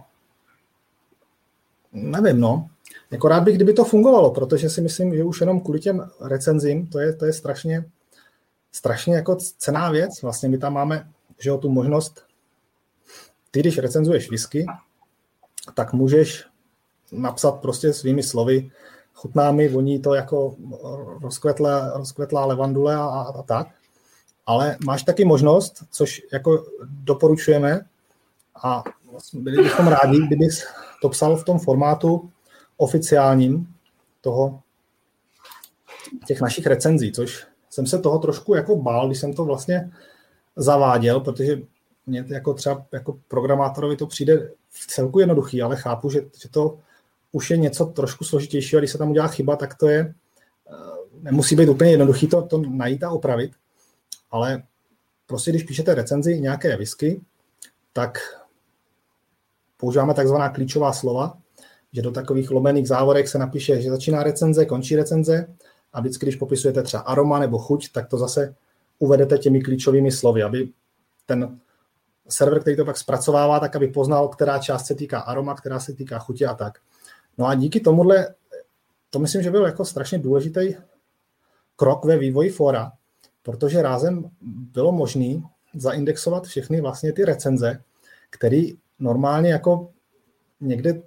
nevím, 1.92 2.40
no. 2.40 2.70
Jako 3.11 3.28
rád 3.28 3.42
bych, 3.42 3.54
kdyby 3.54 3.72
to 3.72 3.84
fungovalo, 3.84 4.30
protože 4.30 4.70
si 4.70 4.80
myslím, 4.80 5.16
že 5.16 5.24
už 5.24 5.40
jenom 5.40 5.61
kvůli 5.61 5.80
těm 5.80 6.11
recenzím, 6.20 6.86
to 6.86 6.98
je, 6.98 7.12
to 7.12 7.26
je 7.26 7.32
strašně, 7.32 7.84
strašně 8.72 9.14
jako 9.14 9.36
cená 9.36 9.90
věc. 9.90 10.22
Vlastně 10.22 10.48
my 10.48 10.58
tam 10.58 10.72
máme, 10.72 11.11
že 11.38 11.52
o 11.52 11.58
tu 11.58 11.68
možnost, 11.68 12.24
ty 13.50 13.61
když 13.61 13.78
recenzuješ 13.78 14.30
whisky, 14.30 14.66
tak 15.74 15.92
můžeš 15.92 16.46
napsat 17.12 17.61
prostě 17.61 17.92
svými 17.92 18.22
slovy, 18.22 18.70
chutná 19.14 19.52
mi, 19.52 19.68
voní 19.68 20.02
to 20.02 20.14
jako 20.14 20.56
rozkvetlá, 21.22 21.92
rozkvetlá 21.98 22.46
levandule 22.46 22.96
a, 22.96 23.04
a, 23.04 23.22
a 23.22 23.42
tak. 23.42 23.66
Ale 24.46 24.76
máš 24.84 25.02
taky 25.02 25.24
možnost, 25.24 25.84
což 25.90 26.22
jako 26.32 26.64
doporučujeme 26.84 27.80
a 28.62 28.84
byli 29.34 29.62
bychom 29.62 29.86
rádi, 29.86 30.26
kdybys 30.26 30.64
to 31.02 31.08
psal 31.08 31.36
v 31.36 31.44
tom 31.44 31.58
formátu 31.58 32.30
oficiálním 32.80 33.74
toho, 34.20 34.60
těch 36.26 36.40
našich 36.40 36.66
recenzí, 36.66 37.12
což 37.12 37.46
jsem 37.70 37.86
se 37.86 37.98
toho 37.98 38.18
trošku 38.18 38.54
jako 38.54 38.76
bál, 38.76 39.06
když 39.06 39.18
jsem 39.18 39.32
to 39.32 39.44
vlastně 39.44 39.90
zaváděl, 40.56 41.20
protože 41.20 41.62
mě 42.06 42.24
jako 42.28 42.54
třeba 42.54 42.86
jako 42.92 43.18
programátorovi 43.28 43.96
to 43.96 44.06
přijde 44.06 44.50
v 44.70 44.86
celku 44.86 45.18
jednoduchý, 45.18 45.62
ale 45.62 45.76
chápu, 45.76 46.10
že, 46.10 46.20
že 46.42 46.48
to 46.48 46.78
už 47.32 47.50
je 47.50 47.56
něco 47.56 47.86
trošku 47.86 48.24
složitějšího 48.24 48.78
a 48.78 48.80
když 48.80 48.90
se 48.90 48.98
tam 48.98 49.10
udělá 49.10 49.28
chyba, 49.28 49.56
tak 49.56 49.74
to 49.74 49.88
je, 49.88 50.14
eh, 50.70 50.74
nemusí 51.20 51.56
být 51.56 51.68
úplně 51.68 51.90
jednoduchý 51.90 52.28
to, 52.28 52.42
to 52.42 52.58
najít 52.58 53.04
a 53.04 53.10
opravit, 53.10 53.52
ale 54.30 54.62
prostě 55.26 55.50
když 55.50 55.62
píšete 55.62 55.94
recenzi 55.94 56.40
nějaké 56.40 56.76
whisky, 56.76 57.20
tak 57.92 58.18
používáme 59.76 60.14
takzvaná 60.14 60.48
klíčová 60.48 60.92
slova, 60.92 61.38
že 61.93 62.03
do 62.03 62.11
takových 62.11 62.51
lomených 62.51 62.88
závorek 62.88 63.28
se 63.28 63.38
napíše, 63.38 63.82
že 63.82 63.91
začíná 63.91 64.22
recenze, 64.22 64.66
končí 64.66 64.97
recenze 64.97 65.47
a 65.93 66.01
vždycky, 66.01 66.26
když 66.26 66.36
popisujete 66.36 66.82
třeba 66.82 67.03
aroma 67.03 67.38
nebo 67.38 67.59
chuť, 67.59 67.93
tak 67.93 68.09
to 68.09 68.18
zase 68.18 68.55
uvedete 68.99 69.38
těmi 69.38 69.62
klíčovými 69.62 70.12
slovy, 70.12 70.43
aby 70.43 70.68
ten 71.26 71.59
server, 72.28 72.61
který 72.61 72.76
to 72.76 72.84
pak 72.84 72.99
zpracovává, 72.99 73.61
tak 73.61 73.76
aby 73.76 73.88
poznal, 73.88 74.28
která 74.28 74.59
část 74.59 74.86
se 74.86 74.95
týká 74.95 75.20
aroma, 75.20 75.55
která 75.55 75.80
se 75.80 75.93
týká 75.93 76.18
chutě 76.18 76.47
a 76.47 76.55
tak. 76.55 76.78
No 77.38 77.47
a 77.47 77.55
díky 77.55 77.80
tomuhle, 77.80 78.34
to 79.11 79.18
myslím, 79.18 79.43
že 79.43 79.51
byl 79.51 79.64
jako 79.64 79.84
strašně 79.84 80.18
důležitý 80.18 80.74
krok 81.76 82.05
ve 82.05 82.18
vývoji 82.18 82.51
fora, 82.51 82.93
protože 83.43 83.82
rázem 83.82 84.30
bylo 84.72 84.93
možné 84.93 85.43
zaindexovat 85.74 86.45
všechny 86.45 86.80
vlastně 86.80 87.12
ty 87.12 87.24
recenze, 87.24 87.82
které 88.30 88.62
normálně 88.99 89.51
jako 89.51 89.91
někde 90.61 91.03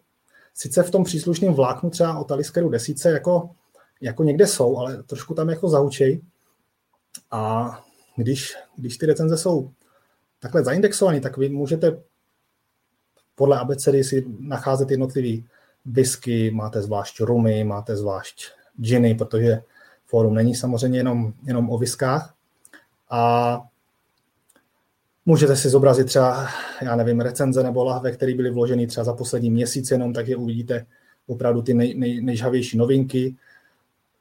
sice 0.54 0.84
v 0.84 0.92
tom 0.92 1.04
příslušném 1.04 1.54
vláknu 1.54 1.90
třeba 1.90 2.20
o 2.20 2.24
Taliskeru 2.24 2.70
desíce 2.70 3.12
jako, 3.12 3.50
jako 4.02 4.24
někde 4.24 4.48
jsou, 4.48 4.78
ale 4.78 5.04
trošku 5.04 5.34
tam 5.34 5.50
jako 5.50 5.70
zahučej. 5.70 6.22
A 7.32 7.72
když, 8.16 8.56
když 8.76 8.98
ty 8.98 9.06
recenze 9.06 9.38
jsou 9.38 9.72
takhle 10.40 10.64
zaindexované, 10.64 11.22
tak 11.22 11.38
vy 11.38 11.50
můžete 11.50 12.02
podle 13.36 13.60
abecedy 13.60 14.04
si 14.04 14.26
nacházet 14.40 14.92
jednotlivý 14.92 15.46
whisky, 15.86 16.52
máte 16.52 16.82
zvlášť 16.82 17.20
rumy, 17.20 17.64
máte 17.64 17.96
zvlášť 17.96 18.46
giny, 18.78 19.16
protože 19.16 19.62
fórum 20.06 20.34
není 20.34 20.56
samozřejmě 20.56 21.00
jenom, 21.00 21.34
jenom 21.44 21.70
o 21.70 21.78
viskách. 21.78 22.36
A 23.10 23.62
můžete 25.26 25.56
si 25.56 25.70
zobrazit 25.70 26.08
třeba, 26.08 26.48
já 26.82 26.96
nevím, 26.96 27.20
recenze 27.20 27.64
nebo 27.64 27.84
lahve, 27.84 28.12
které 28.12 28.36
byly 28.36 28.52
vloženy 28.52 28.88
třeba 28.88 29.04
za 29.04 29.14
poslední 29.14 29.52
měsíc 29.52 29.92
jenom, 29.92 30.14
takže 30.14 30.36
uvidíte 30.36 30.86
opravdu 31.28 31.62
ty 31.62 31.74
nej, 31.74 31.96
nej, 31.96 32.22
nejžavější 32.22 32.78
novinky. 32.78 33.36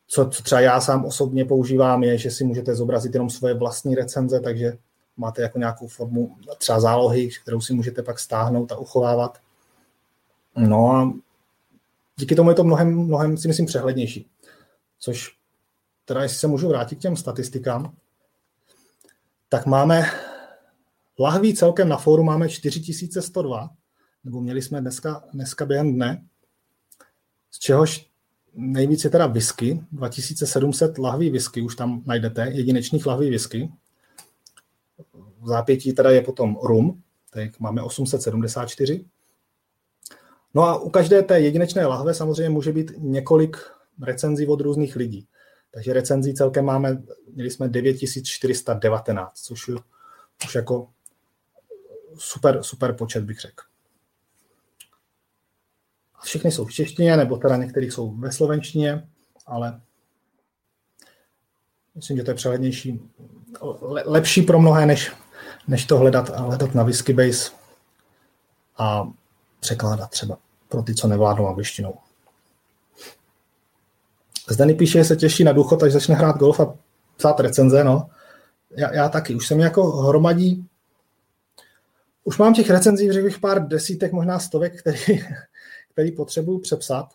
Co, 0.07 0.29
co 0.29 0.43
třeba 0.43 0.61
já 0.61 0.81
sám 0.81 1.05
osobně 1.05 1.45
používám, 1.45 2.03
je, 2.03 2.19
že 2.19 2.31
si 2.31 2.45
můžete 2.45 2.75
zobrazit 2.75 3.15
jenom 3.15 3.31
svoje 3.31 3.55
vlastní 3.55 3.95
recenze, 3.95 4.41
takže 4.41 4.79
máte 5.17 5.43
jako 5.43 5.59
nějakou 5.59 5.87
formu 5.87 6.37
třeba 6.59 6.81
zálohy, 6.81 7.31
kterou 7.43 7.61
si 7.61 7.75
můžete 7.75 8.03
pak 8.03 8.19
stáhnout 8.19 8.73
a 8.73 8.77
uchovávat. 8.77 9.39
No 10.57 10.91
a 10.91 11.13
díky 12.17 12.35
tomu 12.35 12.51
je 12.51 12.57
to 12.57 12.65
mnohem, 12.65 12.99
mnohem 12.99 13.37
si 13.37 13.49
myslím 13.49 13.67
přehlednější. 13.67 14.27
Což 14.99 15.37
teda, 16.05 16.23
jestli 16.23 16.39
se 16.39 16.47
můžu 16.47 16.69
vrátit 16.69 16.97
k 16.97 17.03
těm 17.03 17.17
statistikám, 17.17 17.93
tak 19.49 19.67
máme 19.67 20.11
lahví 21.19 21.55
celkem 21.55 21.89
na 21.89 21.97
fóru 21.97 22.23
máme 22.23 22.49
4102, 22.49 23.71
nebo 24.25 24.41
měli 24.41 24.63
jsme 24.63 24.81
dneska, 24.81 25.25
dneska 25.33 25.67
během 25.67 25.95
dne, 25.95 26.25
z 27.51 27.59
čehož 27.59 28.07
nejvíc 28.55 29.05
je 29.05 29.11
teda 29.11 29.27
whisky, 29.27 29.81
2700 29.93 30.99
lahví 30.99 31.31
whisky 31.31 31.63
už 31.63 31.77
tam 31.77 32.03
najdete, 32.07 32.51
jedinečných 32.53 33.07
lahví 33.07 33.31
whisky. 33.31 33.73
V 35.41 35.49
zápětí 35.49 35.93
teda 35.93 36.11
je 36.11 36.23
potom 36.23 36.59
rum, 36.63 37.03
tak 37.31 37.61
máme 37.61 37.83
874. 37.83 39.05
No 40.55 40.63
a 40.63 40.79
u 40.79 40.91
každé 40.91 41.23
té 41.23 41.41
jedinečné 41.41 41.87
lahve 41.87 42.15
samozřejmě 42.15 42.51
může 42.51 42.73
být 42.73 42.93
několik 42.99 43.57
recenzí 44.03 44.47
od 44.47 44.61
různých 44.61 44.97
lidí. 44.97 45.27
Takže 45.71 45.93
recenzí 45.93 46.35
celkem 46.35 46.65
máme, 46.65 47.03
měli 47.35 47.51
jsme 47.51 47.69
9419, 47.69 49.41
což 49.41 49.69
už 50.45 50.55
jako 50.55 50.89
super, 52.17 52.63
super 52.63 52.95
počet, 52.97 53.25
bych 53.25 53.41
řekl. 53.41 53.65
Všechny 56.23 56.53
jsou 56.53 56.65
v 56.65 56.73
češtině, 56.73 57.17
nebo 57.17 57.37
teda 57.37 57.57
některých 57.57 57.93
jsou 57.93 58.11
ve 58.11 58.33
slovenštině, 58.33 59.09
ale 59.47 59.81
myslím, 61.95 62.17
že 62.17 62.23
to 62.23 62.31
je 62.31 62.35
přehlednější, 62.35 63.11
lepší 64.05 64.43
pro 64.43 64.61
mnohé, 64.61 64.87
než, 64.87 65.13
než 65.69 65.87
to 65.87 65.99
hledat, 65.99 66.29
hledat 66.29 66.75
na 66.75 66.83
Whiskybase 66.83 67.53
a 68.79 69.09
překládat 69.61 70.11
třeba 70.11 70.39
pro 70.69 70.83
ty, 70.83 70.95
co 70.95 71.09
nevládnou 71.09 71.49
angličtinou. 71.49 71.95
Zdeny 74.49 74.75
píše, 74.75 74.99
že 74.99 75.05
se 75.05 75.17
těší 75.17 75.45
na 75.45 75.53
důchod, 75.53 75.83
až 75.83 75.93
začne 75.93 76.15
hrát 76.15 76.37
golf 76.37 76.61
a 76.61 76.75
psát 77.17 77.41
recenze, 77.41 77.85
no. 77.85 78.11
Já, 78.71 78.95
já 78.95 79.09
taky. 79.09 79.35
Už 79.35 79.47
jsem 79.47 79.61
jako 79.61 79.91
hromadí 79.91 80.69
Už 82.25 82.39
mám 82.39 82.55
těch 82.55 82.71
recenzí, 82.71 83.13
řekl 83.13 83.25
bych, 83.25 83.39
pár 83.39 83.69
desítek, 83.69 84.13
možná 84.13 84.39
stovek, 84.39 84.81
který, 84.81 84.99
který 85.93 86.13
potřebuju 86.13 86.59
přepsat. 86.59 87.15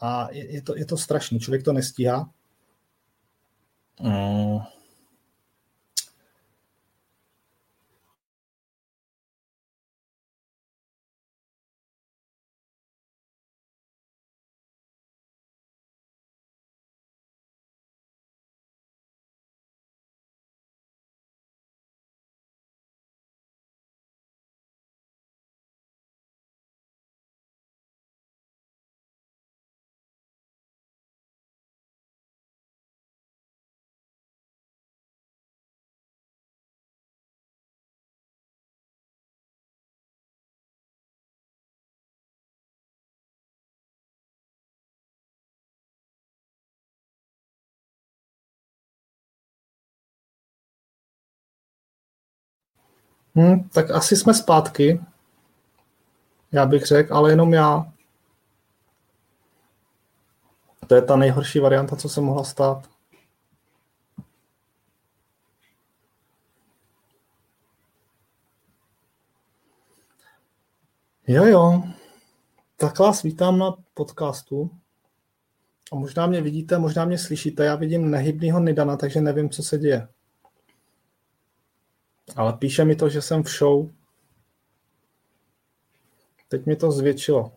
A 0.00 0.28
je, 0.30 0.52
je, 0.52 0.62
to, 0.62 0.76
je 0.76 0.84
to 0.84 0.96
strašný, 0.96 1.40
člověk 1.40 1.62
to 1.62 1.72
nestíhá. 1.72 2.30
Mm. 4.00 4.58
Hmm, 53.40 53.68
tak 53.68 53.90
asi 53.90 54.16
jsme 54.16 54.34
zpátky, 54.34 55.00
já 56.52 56.66
bych 56.66 56.86
řekl, 56.86 57.14
ale 57.14 57.30
jenom 57.30 57.52
já. 57.52 57.92
To 60.86 60.94
je 60.94 61.02
ta 61.02 61.16
nejhorší 61.16 61.58
varianta, 61.58 61.96
co 61.96 62.08
se 62.08 62.20
mohla 62.20 62.44
stát. 62.44 62.90
Jo, 71.26 71.44
jo. 71.44 71.82
Tak 72.76 72.98
vás 72.98 73.22
vítám 73.22 73.58
na 73.58 73.76
podcastu. 73.94 74.70
A 75.92 75.96
možná 75.96 76.26
mě 76.26 76.42
vidíte, 76.42 76.78
možná 76.78 77.04
mě 77.04 77.18
slyšíte. 77.18 77.64
Já 77.64 77.76
vidím 77.76 78.10
nehybného 78.10 78.60
Nidana, 78.60 78.96
takže 78.96 79.20
nevím, 79.20 79.50
co 79.50 79.62
se 79.62 79.78
děje. 79.78 80.08
Ale 82.36 82.52
píše 82.52 82.84
mi 82.84 82.96
to, 82.96 83.08
že 83.08 83.22
jsem 83.22 83.42
v 83.42 83.50
show. 83.50 83.90
Teď 86.48 86.66
mi 86.66 86.76
to 86.76 86.92
zvětšilo. 86.92 87.52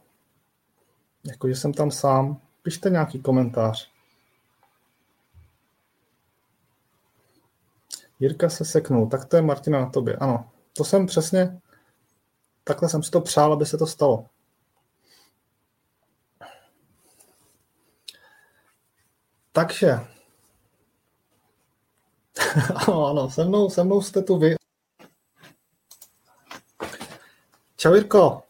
Jako, 1.24 1.50
že 1.50 1.56
jsem 1.56 1.74
tam 1.74 1.92
sám. 1.92 2.42
Pište 2.64 2.90
nějaký 2.90 3.22
komentář. 3.22 3.94
Jirka 8.20 8.50
se 8.50 8.66
seknul. 8.66 9.10
Tak 9.10 9.26
to 9.26 9.36
je 9.36 9.42
Martina 9.42 9.80
na 9.80 9.90
tobě. 9.90 10.16
Ano, 10.16 10.50
to 10.74 10.84
jsem 10.84 11.06
přesně, 11.06 11.62
takhle 12.64 12.90
jsem 12.90 13.04
si 13.04 13.12
to 13.12 13.22
přál, 13.22 13.54
aby 13.54 13.66
se 13.66 13.78
to 13.78 13.88
stalo. 13.88 14.26
Takže, 19.52 19.92
ano, 22.76 23.06
ano, 23.08 23.30
se 23.30 23.46
mnou, 23.46 23.70
se 23.70 23.84
mnou 23.84 24.02
jste 24.02 24.22
tu 24.22 24.38
vy. 24.38 24.56
Čau 27.84 27.94
Jirko. 27.94 28.44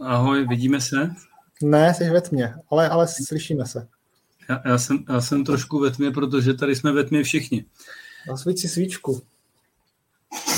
Ahoj, 0.00 0.46
vidíme 0.46 0.80
se? 0.80 1.10
Ne, 1.62 1.94
jsi 1.94 2.10
ve 2.10 2.20
tmě, 2.20 2.54
ale, 2.70 2.88
ale 2.88 3.08
slyšíme 3.08 3.66
se. 3.66 3.88
Já, 4.48 4.62
já, 4.64 4.78
jsem, 4.78 5.04
já 5.08 5.20
jsem 5.20 5.44
trošku 5.44 5.78
ve 5.78 5.90
tmě, 5.90 6.10
protože 6.10 6.54
tady 6.54 6.76
jsme 6.76 6.92
ve 6.92 7.04
tmě 7.04 7.22
všichni. 7.22 7.64
Zasvíť 8.28 8.58
si 8.58 8.68
svíčku. 8.68 9.22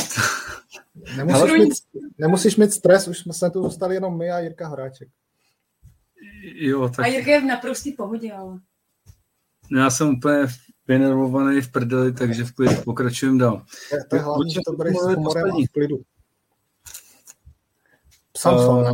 Nemusíš 1.17 1.53
mít, 1.53 1.75
nemusíš 2.19 2.57
mít 2.57 2.73
stres, 2.73 3.09
už 3.09 3.19
jsme 3.19 3.33
se 3.33 3.51
tu 3.51 3.63
dostali 3.63 3.95
jenom 3.95 4.19
my 4.19 4.31
a 4.31 4.39
Jirka 4.39 4.69
Horáček. 4.69 5.09
Jo, 6.55 6.89
tak... 6.89 7.07
A 7.07 7.09
Jirka 7.09 7.31
je 7.31 7.41
v 7.41 7.45
naprostý 7.45 7.93
pohodě, 7.93 8.33
ale... 8.33 8.59
Já 9.77 9.91
jsem 9.91 10.09
úplně 10.09 10.47
vynervovaný 10.89 11.61
v 11.61 11.73
prdeli, 11.73 12.13
takže 12.13 12.45
v 12.45 12.53
klidu 12.53 12.83
pokračujeme 12.85 13.39
dál. 13.39 13.63
To 13.91 13.97
je, 13.97 14.05
to 14.05 14.17
je 14.17 14.23
hlavně, 14.23 14.55
že 14.55 14.61
to 14.67 14.73
bude 14.73 14.91
s 14.91 15.17
humorem 15.17 15.45
a 15.45 15.57
v 15.69 15.73
klidu. 15.73 16.03
Samsung, 18.43 18.87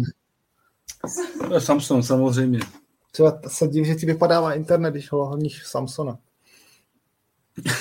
uh, 1.50 1.58
Samsung, 1.58 2.04
samozřejmě. 2.04 2.60
Třeba 3.12 3.40
se 3.46 3.68
div, 3.68 3.86
že 3.86 3.94
ti 3.94 4.06
vypadává 4.06 4.54
internet, 4.54 4.90
když 4.90 5.12
hlavních 5.12 5.64
Samsona. 5.64 6.18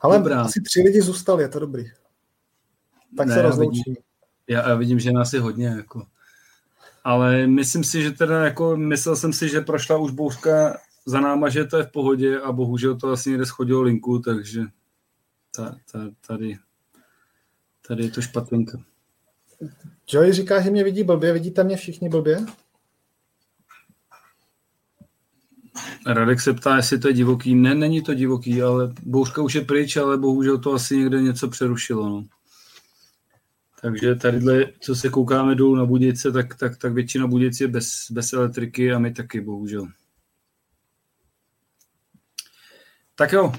Ale 0.00 0.18
Dobrá. 0.18 0.42
asi 0.42 0.60
tři 0.60 0.82
lidi 0.82 1.02
zůstali, 1.02 1.42
je 1.42 1.48
to 1.48 1.58
dobrý. 1.58 1.84
Tak 3.16 3.26
ne, 3.26 3.34
se 3.34 3.42
rozloučíme. 3.42 3.96
Já, 4.48 4.68
já 4.68 4.74
vidím, 4.74 5.00
že 5.00 5.12
nás 5.12 5.32
je 5.32 5.40
hodně. 5.40 5.66
Jako. 5.66 6.06
Ale 7.04 7.46
myslím 7.46 7.84
si, 7.84 8.02
že 8.02 8.10
teda 8.10 8.44
jako, 8.44 8.76
myslel 8.76 9.16
jsem 9.16 9.32
si, 9.32 9.48
že 9.48 9.60
prošla 9.60 9.98
už 9.98 10.10
bouřka 10.10 10.78
za 11.06 11.20
náma, 11.20 11.48
že 11.48 11.64
to 11.64 11.76
je 11.76 11.84
v 11.84 11.92
pohodě 11.92 12.40
a 12.40 12.52
bohužel 12.52 12.96
to 12.96 13.10
asi 13.10 13.30
někde 13.30 13.46
schodilo 13.46 13.82
linku, 13.82 14.18
takže 14.18 14.62
ta, 15.56 15.76
ta, 15.92 16.10
tady, 16.26 16.58
tady 17.88 18.04
je 18.04 18.10
to 18.10 18.22
špatlenka. 18.22 18.78
Joey 20.08 20.32
říká, 20.32 20.60
že 20.60 20.70
mě 20.70 20.84
vidí 20.84 21.04
blbě. 21.04 21.32
Vidíte 21.32 21.64
mě 21.64 21.76
všichni 21.76 22.08
blbě? 22.08 22.46
Radek 26.06 26.40
se 26.40 26.54
ptá, 26.54 26.76
jestli 26.76 26.98
to 26.98 27.08
je 27.08 27.14
divoký. 27.14 27.54
Ne, 27.54 27.74
není 27.74 28.02
to 28.02 28.14
divoký, 28.14 28.62
ale 28.62 28.92
bouřka 29.02 29.42
už 29.42 29.54
je 29.54 29.60
pryč, 29.60 29.96
ale 29.96 30.18
bohužel 30.18 30.58
to 30.58 30.72
asi 30.72 30.96
někde 30.96 31.22
něco 31.22 31.48
přerušilo. 31.48 32.08
No. 32.08 32.24
Takže 33.80 34.14
tadyhle, 34.14 34.64
co 34.80 34.94
se 34.94 35.08
koukáme 35.08 35.54
dolů 35.54 35.76
na 35.76 35.86
Budice, 35.86 36.32
tak, 36.32 36.54
tak, 36.54 36.76
tak 36.76 36.92
většina 36.92 37.26
Budic 37.26 37.60
je 37.60 37.68
bez, 37.68 38.10
bez 38.10 38.32
elektriky 38.32 38.92
a 38.92 38.98
my 38.98 39.12
taky, 39.14 39.40
bohužel. 39.40 39.88
Tak 43.14 43.32
jo, 43.32 43.52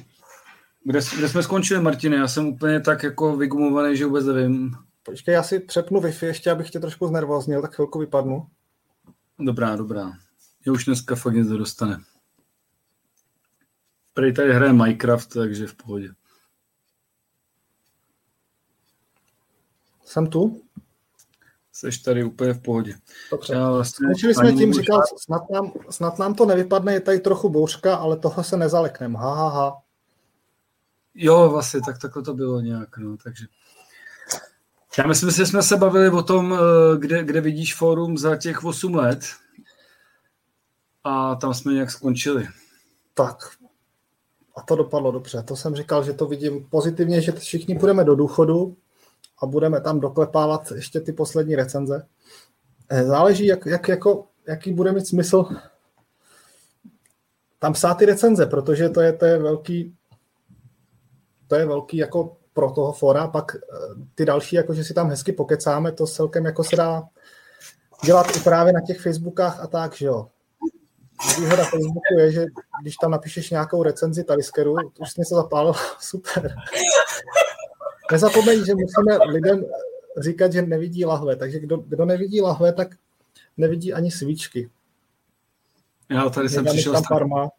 kde, 0.83 0.99
kde 1.17 1.29
jsme 1.29 1.43
skončili, 1.43 1.81
Martine? 1.81 2.15
Já 2.15 2.27
jsem 2.27 2.47
úplně 2.47 2.79
tak 2.79 3.03
jako 3.03 3.37
vygumovaný, 3.37 3.97
že 3.97 4.05
vůbec 4.05 4.25
nevím. 4.25 4.75
Počkej, 5.07 5.33
já 5.33 5.43
si 5.43 5.59
přepnu 5.59 5.99
Wi-Fi 5.99 6.25
ještě, 6.25 6.51
abych 6.51 6.69
tě 6.69 6.79
trošku 6.79 7.07
znervoznil, 7.07 7.61
tak 7.61 7.75
chvilku 7.75 7.99
vypadnu. 7.99 8.47
Dobrá, 9.39 9.75
dobrá. 9.75 10.11
Je 10.65 10.71
už 10.71 10.85
dneska 10.85 11.15
fakt 11.15 11.33
nic 11.33 11.47
dostane. 11.47 11.97
Prej 14.13 14.33
tady 14.33 14.53
hraje 14.53 14.73
Minecraft, 14.73 15.33
takže 15.33 15.67
v 15.67 15.75
pohodě. 15.75 16.09
Jsem 20.05 20.27
tu? 20.27 20.61
Seš 21.71 21.97
tady 21.97 22.23
úplně 22.23 22.53
v 22.53 22.61
pohodě. 22.61 22.95
Dobře. 23.31 23.53
Já 23.53 23.71
vlastně 23.71 24.07
jsme 24.33 24.53
tím, 24.53 24.73
říkal, 24.73 25.01
snad 25.17 25.49
nám, 25.49 25.71
snad 25.89 26.19
nám 26.19 26.35
to 26.35 26.45
nevypadne, 26.45 26.93
je 26.93 27.01
tady 27.01 27.19
trochu 27.19 27.49
bouřka, 27.49 27.95
ale 27.95 28.17
toho 28.17 28.43
se 28.43 28.57
nezaleknem. 28.57 29.15
Ha, 29.15 29.35
ha, 29.35 29.49
ha. 29.49 29.81
Jo, 31.15 31.49
vlastně, 31.49 31.81
tak 31.85 31.99
takhle 32.01 32.23
to 32.23 32.33
bylo 32.33 32.61
nějak, 32.61 32.97
no, 32.97 33.17
takže 33.17 33.45
já 34.97 35.07
myslím, 35.07 35.31
že 35.31 35.45
jsme 35.45 35.63
se 35.63 35.77
bavili 35.77 36.09
o 36.09 36.23
tom, 36.23 36.53
eh, 36.53 36.97
kde, 36.97 37.23
kde 37.23 37.41
vidíš 37.41 37.75
fórum 37.75 38.17
za 38.17 38.35
těch 38.35 38.63
8 38.63 38.95
let 38.95 39.19
a 41.03 41.35
tam 41.35 41.53
jsme 41.53 41.73
nějak 41.73 41.91
skončili. 41.91 42.47
Tak, 43.13 43.37
a 44.55 44.61
to 44.61 44.75
dopadlo 44.75 45.11
dobře. 45.11 45.43
To 45.43 45.55
jsem 45.55 45.75
říkal, 45.75 46.03
že 46.03 46.13
to 46.13 46.25
vidím 46.25 46.67
pozitivně, 46.69 47.21
že 47.21 47.31
všichni 47.31 47.79
půjdeme 47.79 48.03
do 48.03 48.15
důchodu 48.15 48.77
a 49.41 49.45
budeme 49.45 49.81
tam 49.81 49.99
doklepávat 49.99 50.71
ještě 50.71 50.99
ty 50.99 51.13
poslední 51.13 51.55
recenze. 51.55 52.07
Eh, 52.89 53.03
záleží, 53.03 53.45
jak, 53.45 53.65
jak, 53.65 53.87
jako, 53.87 54.27
jaký 54.47 54.73
bude 54.73 54.91
mít 54.91 55.07
smysl 55.07 55.45
tam 57.59 57.73
psát 57.73 57.93
ty 57.93 58.05
recenze, 58.05 58.45
protože 58.45 58.89
to 58.89 59.01
je, 59.01 59.13
to 59.13 59.25
je 59.25 59.39
velký 59.39 59.97
to 61.47 61.55
je 61.55 61.65
velký 61.65 61.97
jako 61.97 62.36
pro 62.57 62.71
toho 62.71 62.93
fora, 62.93 63.27
pak 63.27 63.55
eh, 63.55 63.59
ty 64.15 64.25
další, 64.25 64.55
jako 64.55 64.73
že 64.73 64.83
si 64.83 64.93
tam 64.93 65.09
hezky 65.09 65.31
pokecáme, 65.31 65.91
to 65.91 66.07
celkem 66.07 66.45
jako 66.45 66.63
se 66.63 66.75
dá 66.75 67.03
dělat 68.05 68.35
i 68.35 68.39
právě 68.39 68.73
na 68.73 68.81
těch 68.87 69.01
Facebookách 69.01 69.59
a 69.59 69.67
tak, 69.67 69.95
že 69.95 70.05
jo. 70.05 70.27
Výhoda 71.39 71.63
Facebooku 71.63 72.19
je, 72.19 72.31
že 72.31 72.45
když 72.81 72.95
tam 72.95 73.11
napíšeš 73.11 73.49
nějakou 73.49 73.83
recenzi 73.83 74.23
Taliskeru, 74.23 74.75
už 74.99 75.11
jsi 75.11 75.21
něco 75.21 75.35
zapálil, 75.35 75.73
super. 75.99 76.55
Nezapomeň, 78.11 78.65
že 78.65 78.73
musíme 78.75 79.25
lidem 79.31 79.65
říkat, 80.17 80.53
že 80.53 80.61
nevidí 80.61 81.05
lahve, 81.05 81.35
takže 81.35 81.59
kdo, 81.59 81.77
kdo 81.77 82.05
nevidí 82.05 82.41
lahve, 82.41 82.73
tak 82.73 82.87
nevidí 83.57 83.93
ani 83.93 84.11
svíčky. 84.11 84.69
Já 86.09 86.29
tady 86.29 86.49
jsem 86.49 86.65
přišel 86.65 86.93
tam 86.93 87.03
parma. 87.09 87.49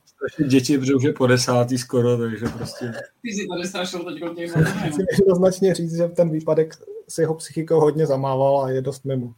Děti, 0.47 0.79
protože 0.79 0.95
už 0.95 1.03
je 1.03 1.12
po 1.12 1.27
desátý 1.27 1.79
skoro, 1.79 2.19
takže 2.19 2.47
prostě... 2.47 2.93
Ty 3.23 3.31
jsi 3.31 3.47
tady 3.49 3.69
strašil 3.69 4.05
teď 4.05 4.37
těch 4.37 4.51
Chci 4.93 5.03
jednoznačně 5.19 5.75
říct, 5.75 5.97
že 5.97 6.09
ten 6.09 6.31
výpadek 6.31 6.75
s 7.09 7.19
jeho 7.19 7.35
psychikou 7.35 7.81
hodně 7.81 8.07
zamával 8.07 8.64
a 8.64 8.71
je 8.71 8.83
dost 8.83 9.05
mimo. 9.05 9.35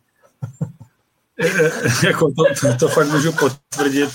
jako 2.05 2.27
to, 2.33 2.45
to, 2.61 2.77
to, 2.77 2.89
fakt 2.89 3.13
můžu 3.13 3.33
potvrdit. 3.33 4.11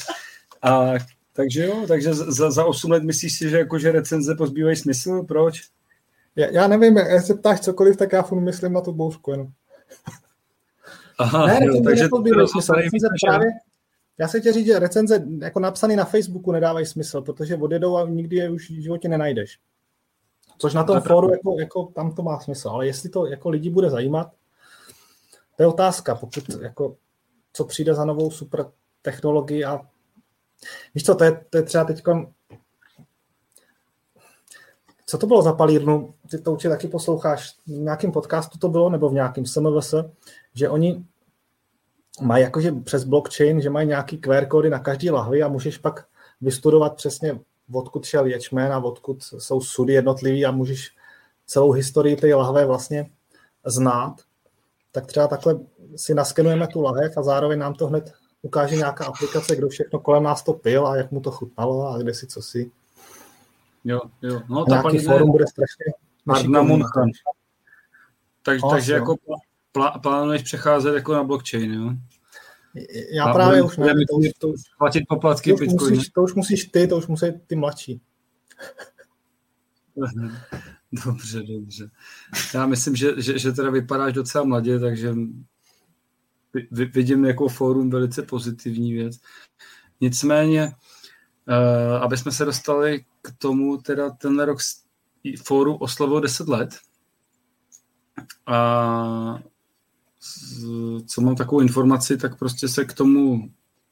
A, 0.61 0.93
takže 1.33 1.65
jo, 1.65 1.85
takže 1.87 2.13
za, 2.13 2.51
za 2.51 2.65
8 2.65 2.91
let 2.91 3.03
myslíš 3.03 3.37
si, 3.37 3.49
že 3.49 3.57
jakože 3.57 3.91
recenze 3.91 4.35
pozbývají 4.35 4.75
smysl? 4.75 5.23
Proč? 5.23 5.61
Já, 6.35 6.47
já 6.47 6.67
nevím, 6.67 6.97
jak 6.97 7.25
se 7.25 7.35
ptáš 7.35 7.59
cokoliv, 7.59 7.97
tak 7.97 8.11
já 8.11 8.21
furt 8.21 8.41
myslím 8.41 8.73
na 8.73 8.81
tu 8.81 8.91
bouřku 8.91 9.31
jenom. 9.31 9.47
Aha, 11.19 11.47
ne, 11.47 11.65
jo, 11.65 11.81
takže 11.83 12.09
to 12.09 12.21
bylo 12.21 12.47
smysl. 12.47 12.73
Recenze 12.73 13.07
právě, 13.25 13.47
já 14.17 14.27
se 14.27 14.41
tě 14.41 14.53
říct, 14.53 14.65
že 14.65 14.79
recenze 14.79 15.25
jako 15.41 15.59
napsané 15.59 15.95
na 15.95 16.05
Facebooku 16.05 16.51
nedávají 16.51 16.85
smysl, 16.85 17.21
protože 17.21 17.57
odjedou 17.57 17.97
a 17.97 18.07
nikdy 18.07 18.35
je 18.35 18.49
už 18.49 18.69
v 18.69 18.81
životě 18.81 19.07
nenajdeš. 19.09 19.59
Což 20.57 20.73
na 20.73 20.83
tom 20.83 21.01
fóru, 21.01 21.31
jako, 21.31 21.55
jako, 21.59 21.85
tam 21.85 22.15
to 22.15 22.23
má 22.23 22.39
smysl. 22.39 22.69
Ale 22.69 22.87
jestli 22.87 23.09
to 23.09 23.25
jako 23.25 23.49
lidi 23.49 23.69
bude 23.69 23.89
zajímat, 23.89 24.31
to 25.55 25.63
je 25.63 25.67
otázka. 25.67 26.15
Pokud 26.15 26.49
jako, 26.61 26.95
co 27.53 27.65
přijde 27.65 27.93
za 27.93 28.05
novou 28.05 28.31
super 28.31 28.65
technologii 29.01 29.65
a 29.65 29.81
víš 30.95 31.03
co, 31.03 31.15
to 31.15 31.23
je, 31.23 31.45
to 31.49 31.57
je 31.57 31.63
třeba 31.63 31.83
teď 31.83 32.03
co 35.05 35.17
to 35.17 35.27
bylo 35.27 35.41
za 35.41 35.53
palírnu? 35.53 36.13
Ty 36.31 36.37
to 36.37 36.51
určitě 36.51 36.69
taky 36.69 36.87
posloucháš. 36.87 37.55
V 37.67 37.69
nějakém 37.69 38.11
podcastu 38.11 38.57
to 38.57 38.69
bylo, 38.69 38.89
nebo 38.89 39.09
v 39.09 39.13
nějakém 39.13 39.45
SMVS, 39.45 39.93
že 40.53 40.69
oni 40.69 41.05
mají 42.21 42.43
jakože 42.43 42.71
přes 42.71 43.03
blockchain, 43.03 43.61
že 43.61 43.69
mají 43.69 43.87
nějaký 43.87 44.17
QR 44.17 44.45
kódy 44.45 44.69
na 44.69 44.79
každý 44.79 45.09
lahvi 45.09 45.43
a 45.43 45.47
můžeš 45.47 45.77
pak 45.77 46.05
vystudovat 46.41 46.95
přesně, 46.95 47.39
odkud 47.73 48.05
šel 48.05 48.25
ječmen 48.25 48.73
a 48.73 48.79
odkud 48.79 49.23
jsou 49.23 49.61
sudy 49.61 49.93
jednotlivý 49.93 50.45
a 50.45 50.51
můžeš 50.51 50.95
celou 51.45 51.71
historii 51.71 52.15
té 52.15 52.35
lahve 52.35 52.65
vlastně 52.65 53.09
znát. 53.65 54.21
Tak 54.91 55.05
třeba 55.05 55.27
takhle 55.27 55.59
si 55.95 56.13
naskenujeme 56.13 56.67
tu 56.67 56.81
lahev 56.81 57.17
a 57.17 57.23
zároveň 57.23 57.59
nám 57.59 57.73
to 57.73 57.87
hned 57.87 58.13
ukáže 58.41 58.75
nějaká 58.75 59.05
aplikace, 59.05 59.55
kdo 59.55 59.69
všechno 59.69 59.99
kolem 59.99 60.23
nás 60.23 60.43
to 60.43 60.53
pil 60.53 60.87
a 60.87 60.95
jak 60.95 61.11
mu 61.11 61.21
to 61.21 61.31
chutnalo 61.31 61.87
a 61.87 61.97
kde 61.97 62.13
si 62.13 62.27
co 62.27 62.41
si. 62.41 62.71
Jo, 63.83 64.01
jo. 64.21 64.41
No, 64.49 64.65
ta 64.65 64.81
nějaký 64.81 65.05
fórum 65.05 65.31
bude 65.31 65.45
strašně 65.47 65.85
Tak, 68.43 68.61
no, 68.61 68.69
takže 68.69 68.91
jo. 68.91 68.97
jako 68.97 69.15
plá, 69.71 69.91
plánuješ 69.91 70.41
přecházet 70.41 70.95
jako 70.95 71.13
na 71.13 71.23
blockchain, 71.23 71.73
jo? 71.73 71.91
Já 73.11 73.25
a 73.25 73.33
právě 73.33 73.61
už 73.61 73.77
ne. 73.77 73.93
To 74.09 74.15
už, 74.15 74.27
to 74.39 74.47
už, 74.47 74.61
platit 74.77 75.03
poplatky 75.09 75.53
to 75.53 75.55
už, 75.55 75.67
musíš, 75.67 76.09
to 76.09 76.23
už 76.23 76.33
musíš 76.33 76.65
ty, 76.65 76.87
to 76.87 76.97
už 76.97 77.07
musí 77.07 77.25
ty 77.47 77.55
mladší. 77.55 78.01
Dobře, 81.05 81.43
dobře. 81.43 81.89
Já 82.53 82.65
myslím, 82.65 82.95
že, 82.95 83.21
že, 83.21 83.39
že 83.39 83.51
teda 83.51 83.69
vypadáš 83.69 84.13
docela 84.13 84.43
mladě, 84.43 84.79
takže 84.79 85.15
vidím 86.71 87.25
jako 87.25 87.47
fórum 87.47 87.89
velice 87.89 88.21
pozitivní 88.21 88.93
věc. 88.93 89.19
Nicméně, 90.01 90.75
uh, 91.47 92.03
aby 92.03 92.17
jsme 92.17 92.31
se 92.31 92.45
dostali 92.45 93.05
k 93.21 93.31
tomu, 93.37 93.77
teda 93.77 94.09
ten 94.09 94.39
rok 94.39 94.57
fórum 95.43 95.77
oslavil 95.79 96.21
10 96.21 96.47
let. 96.47 96.77
A 98.45 99.39
co 101.07 101.21
mám 101.21 101.35
takovou 101.35 101.61
informaci, 101.61 102.17
tak 102.17 102.39
prostě 102.39 102.67
se 102.67 102.85
k 102.85 102.93
tomu 102.93 103.49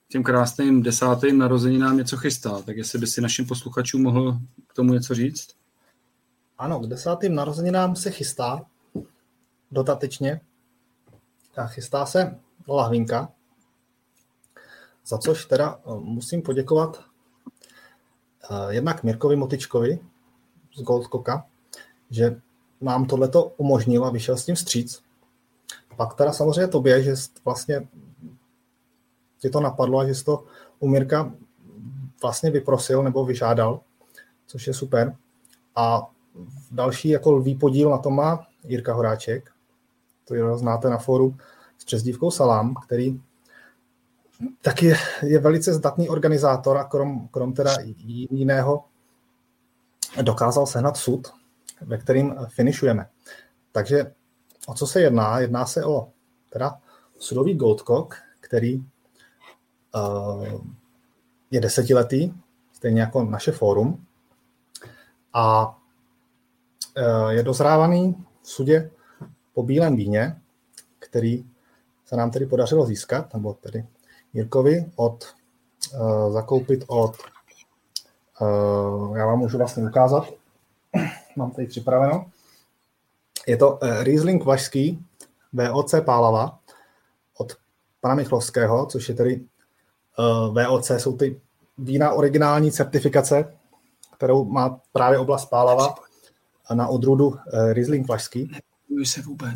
těm 0.10 0.24
krásným 0.24 0.84
desátým 0.84 1.38
narozeninám 1.38 1.98
něco 1.98 2.18
chystá. 2.18 2.62
Tak 2.62 2.78
jestli 2.78 3.00
by 3.00 3.08
si 3.08 3.22
našim 3.22 3.46
posluchačům 3.46 4.02
mohl 4.04 4.40
k 4.68 4.74
tomu 4.74 4.94
něco 4.94 5.16
říct? 5.16 5.48
Ano, 6.58 6.80
k 6.80 6.88
desátým 6.88 7.36
narozeninám 7.36 7.96
se 7.96 8.12
chystá 8.12 8.66
dotatečně. 9.72 10.42
A 11.58 11.68
chystá 11.68 12.06
se 12.06 12.40
lahvinka, 12.68 13.32
za 15.06 15.18
což 15.18 15.46
teda 15.46 15.80
eh, 15.80 15.92
musím 16.00 16.42
poděkovat 16.42 17.04
eh, 18.52 18.74
jednak 18.74 19.04
Mirkovi 19.04 19.36
Motičkovi 19.36 20.00
z 20.76 20.82
Goldkoka, 20.82 21.46
že 22.10 22.42
nám 22.82 23.06
tohleto 23.06 23.44
umožnil 23.44 24.06
a 24.06 24.10
vyšel 24.10 24.38
s 24.38 24.46
tím 24.46 24.56
vstříc. 24.56 25.04
Pak 25.98 26.14
teda 26.14 26.34
samozřejmě 26.34 26.68
tobě, 26.68 27.04
že 27.04 27.14
vlastně 27.46 27.88
ti 29.40 29.50
to 29.50 29.60
napadlo 29.60 30.00
a 30.00 30.06
že 30.06 30.16
jsi 30.16 30.26
to 30.26 30.44
u 30.80 30.88
Mirka 30.88 31.32
vlastně 32.22 32.52
vyprosil 32.52 33.04
nebo 33.04 33.26
vyžádal, 33.26 33.80
což 34.48 34.68
je 34.68 34.74
super. 34.74 35.16
A 35.76 36.10
další 36.72 37.10
jako 37.10 37.32
lví 37.32 37.56
podíl 37.56 37.90
na 37.90 37.98
tom 37.98 38.16
má 38.16 38.48
Jirka 38.64 38.94
Horáček, 38.94 39.52
to 40.26 40.36
ho 40.36 40.58
znáte 40.58 40.90
na 40.90 40.98
fóru 40.98 41.38
s 41.78 41.86
přezdívkou 41.86 42.32
Salám, 42.32 42.76
který 42.86 43.22
taky 44.62 44.94
je 45.22 45.40
velice 45.40 45.74
zdatný 45.74 46.10
organizátor 46.10 46.78
a 46.78 46.84
krom, 46.84 47.28
krom 47.28 47.54
teda 47.54 47.72
jiného 48.32 48.86
dokázal 50.22 50.66
sehnat 50.66 50.98
sud, 50.98 51.34
ve 51.82 51.98
kterým 51.98 52.36
finišujeme. 52.48 53.10
Takže 53.72 54.14
o 54.68 54.74
co 54.74 54.88
se 54.88 55.02
jedná? 55.02 55.40
Jedná 55.40 55.66
se 55.66 55.86
o 55.86 56.10
teda 56.50 56.80
sudový 57.18 57.56
Goldcock, 57.56 58.16
který 58.40 58.78
uh, 58.78 60.46
je 61.52 61.62
desetiletý, 61.62 62.34
stejně 62.74 63.02
jako 63.02 63.24
naše 63.24 63.52
fórum, 63.52 64.06
a 65.34 65.78
uh, 66.98 67.30
je 67.30 67.44
dozrávaný 67.44 68.26
v 68.42 68.50
sudě 68.50 68.92
po 69.54 69.64
bílém 69.64 69.96
víně, 69.96 70.42
který 71.00 71.46
se 72.06 72.16
nám 72.16 72.32
tedy 72.32 72.46
podařilo 72.46 72.86
získat, 72.86 73.34
nebo 73.34 73.54
tedy 73.54 73.86
Jirkovi 74.34 74.92
od, 74.96 75.34
uh, 75.94 76.34
zakoupit 76.34 76.84
od, 76.88 77.18
uh, 78.42 79.18
já 79.18 79.26
vám 79.26 79.40
můžu 79.40 79.58
vlastně 79.58 79.84
ukázat, 79.84 80.24
mám 81.36 81.52
tady 81.52 81.68
připraveno, 81.68 82.32
je 83.48 83.58
to 83.58 83.72
uh, 83.72 84.04
Riesling 84.04 84.46
Vašský 84.46 85.06
VOC 85.54 85.96
Pálava 86.06 86.60
od 87.38 87.54
pana 88.02 88.16
Michlovského, 88.16 88.86
což 88.86 89.10
je 89.10 89.16
tedy 89.16 89.46
uh, 90.20 90.64
VOC, 90.64 90.92
jsou 90.98 91.18
ty 91.18 91.42
vína 91.78 92.12
originální 92.12 92.72
certifikace, 92.72 93.58
kterou 94.18 94.46
má 94.46 94.80
právě 94.92 95.20
oblast 95.20 95.46
Pálava 95.46 95.96
na 96.74 96.88
odrůdu 96.88 97.28
uh, 97.28 97.38
Riesling 97.72 98.08
Vašský. 98.08 98.52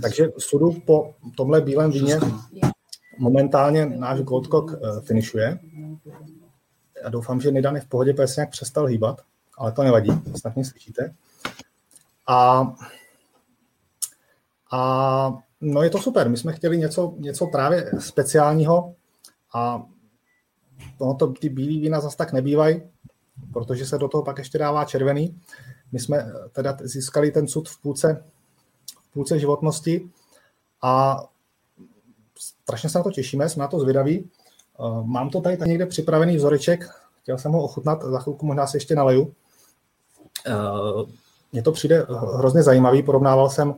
Takže 0.02 0.28
sudu 0.38 0.72
po 0.86 1.14
tomhle 1.38 1.62
bílém 1.62 1.92
víně 1.92 2.20
momentálně 3.20 3.86
náš 3.86 4.22
Goldcock 4.22 4.72
uh, 4.72 5.00
finišuje. 5.00 5.60
Já 7.04 7.10
doufám, 7.10 7.42
že 7.42 7.52
Nidan 7.52 7.76
je 7.76 7.82
v 7.82 7.86
pohodě, 7.86 8.14
protože 8.14 8.28
se 8.28 8.42
nějak 8.42 8.50
přestal 8.50 8.86
hýbat, 8.86 9.22
ale 9.58 9.72
to 9.72 9.84
nevadí, 9.84 10.12
snad 10.36 10.56
mě 10.56 10.66
slyšíte. 10.66 11.16
A 12.28 12.68
a 14.72 15.34
no 15.62 15.84
je 15.84 15.90
to 15.90 15.98
super, 15.98 16.30
my 16.30 16.38
jsme 16.38 16.54
chtěli 16.54 16.78
něco, 16.78 17.14
něco 17.18 17.48
právě 17.48 17.92
speciálního 18.00 18.96
a 19.54 19.84
no, 21.02 21.14
to, 21.14 21.28
ty 21.28 21.50
bílé 21.50 21.82
vína 21.82 22.00
zase 22.00 22.18
tak 22.18 22.34
nebývají, 22.34 22.82
protože 23.54 23.86
se 23.86 23.98
do 23.98 24.08
toho 24.08 24.24
pak 24.24 24.38
ještě 24.38 24.58
dává 24.58 24.86
červený. 24.86 25.42
My 25.92 26.00
jsme 26.00 26.32
teda 26.52 26.78
získali 26.82 27.32
ten 27.32 27.48
sud 27.48 27.70
v 27.70 27.82
půlce, 27.82 28.24
v 29.02 29.14
půlce 29.14 29.40
životnosti 29.40 30.10
a 30.82 31.24
strašně 32.40 32.90
se 32.90 32.98
na 32.98 33.04
to 33.04 33.12
těšíme, 33.12 33.50
jsme 33.50 33.62
na 33.62 33.68
to 33.68 33.80
zvědaví. 33.80 34.30
Eh, 34.80 34.84
mám 35.04 35.30
to 35.30 35.42
tady, 35.42 35.58
tady 35.58 35.70
někde 35.70 35.86
připravený 35.86 36.38
vzoreček, 36.38 36.90
chtěl 37.22 37.38
jsem 37.38 37.52
ho 37.52 37.64
ochutnat, 37.64 38.04
za 38.04 38.20
chvilku 38.20 38.46
možná 38.46 38.68
se 38.68 38.78
ještě 38.78 38.96
naleju. 38.96 39.34
Eh, 40.48 40.54
mně 41.52 41.62
to 41.64 41.72
přijde 41.72 42.06
hrozně 42.38 42.64
zajímavý, 42.64 43.04
porovnával 43.04 43.50
jsem 43.50 43.76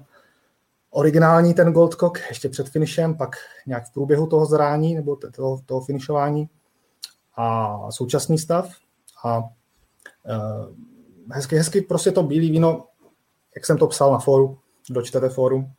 originální 0.89 1.53
ten 1.53 1.73
Goldcock 1.73 2.19
ještě 2.29 2.49
před 2.49 2.69
finišem, 2.69 3.17
pak 3.17 3.35
nějak 3.67 3.85
v 3.85 3.93
průběhu 3.93 4.27
toho 4.27 4.45
zrání 4.45 4.95
nebo 4.95 5.15
toho, 5.15 5.61
toho 5.65 5.81
finišování 5.81 6.49
a 7.35 7.77
současný 7.91 8.37
stav. 8.37 8.71
A 9.25 9.37
uh, 9.37 9.45
hezky, 11.31 11.55
hezky 11.55 11.81
prostě 11.81 12.11
to 12.11 12.23
bílé 12.23 12.51
víno, 12.51 12.87
jak 13.55 13.65
jsem 13.65 13.77
to 13.77 13.87
psal 13.87 14.11
na 14.11 14.19
fóru, 14.19 14.57
dočtete 14.89 15.29
fórum, 15.29 15.71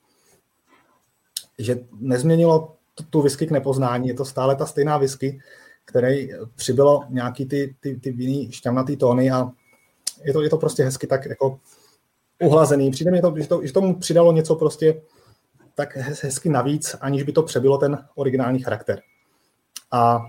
že 1.58 1.78
nezměnilo 1.92 2.76
tu, 3.10 3.22
whisky 3.22 3.46
k 3.46 3.50
nepoznání, 3.50 4.08
je 4.08 4.14
to 4.14 4.24
stále 4.24 4.56
ta 4.56 4.66
stejná 4.66 4.98
whisky, 4.98 5.40
který 5.84 6.28
přibylo 6.54 7.04
nějaký 7.08 7.46
ty, 7.46 7.76
ty, 7.80 7.96
ty 7.96 8.12
víný 8.12 8.52
šťavnatý 8.52 8.96
tóny 8.96 9.30
a 9.30 9.50
je 10.22 10.32
to, 10.32 10.42
je 10.42 10.50
to 10.50 10.56
prostě 10.56 10.84
hezky 10.84 11.06
tak 11.06 11.26
jako 11.26 11.60
uhlazený. 12.40 12.90
Přijde 12.90 13.10
mi 13.10 13.20
to, 13.20 13.34
že, 13.36 13.48
to, 13.48 13.66
že 13.66 13.72
tomu 13.72 13.98
přidalo 13.98 14.32
něco 14.32 14.54
prostě 14.54 15.02
tak 15.74 15.96
hezky 15.96 16.48
navíc, 16.48 16.96
aniž 17.00 17.22
by 17.22 17.32
to 17.32 17.42
přebylo 17.42 17.78
ten 17.78 18.06
originální 18.14 18.58
charakter. 18.58 19.02
A 19.92 20.20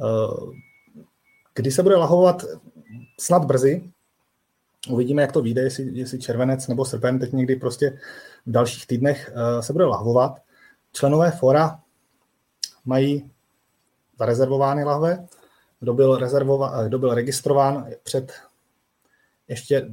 eh, 0.00 0.58
Kdy 1.58 1.70
se 1.70 1.82
bude 1.82 1.96
lahovat 1.96 2.44
snad 3.20 3.44
brzy, 3.44 3.90
uvidíme, 4.90 5.22
jak 5.22 5.32
to 5.32 5.42
vyjde, 5.42 5.62
jestli, 5.62 5.98
jestli 5.98 6.18
červenec 6.18 6.68
nebo 6.68 6.84
srpen, 6.84 7.18
teď 7.18 7.32
někdy 7.32 7.56
prostě 7.56 7.98
v 8.46 8.50
dalších 8.50 8.86
týdnech 8.86 9.32
uh, 9.34 9.60
se 9.60 9.72
bude 9.72 9.84
lahvovat. 9.84 10.38
Členové 10.92 11.30
fora 11.30 11.80
mají 12.84 13.30
zarezervovány 14.18 14.84
lahve, 14.84 15.26
kdo 15.80 15.94
byl, 15.94 16.16
rezervova, 16.16 16.84
kdo 16.88 16.98
byl 16.98 17.14
registrován 17.14 17.86
před 18.02 18.32
ještě 19.48 19.88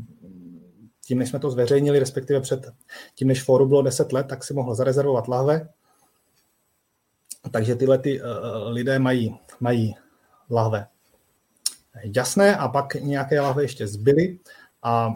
tím, 1.05 1.19
než 1.19 1.29
jsme 1.29 1.39
to 1.39 1.49
zveřejnili, 1.49 1.99
respektive 1.99 2.41
před 2.41 2.71
tím, 3.15 3.27
než 3.27 3.43
fóru 3.43 3.65
bylo 3.65 3.81
10 3.81 4.13
let, 4.13 4.27
tak 4.27 4.43
si 4.43 4.53
mohl 4.53 4.75
zarezervovat 4.75 5.27
lahve. 5.27 5.69
Takže 7.51 7.75
tyhle 7.75 7.97
ty, 7.97 8.21
uh, 8.21 8.27
lidé 8.67 8.99
mají, 8.99 9.39
mají 9.59 9.95
lahve 10.49 10.87
jasné 12.03 12.57
a 12.57 12.67
pak 12.67 12.93
nějaké 12.95 13.39
lahve 13.39 13.63
ještě 13.63 13.87
zbyly 13.87 14.39
a 14.83 15.13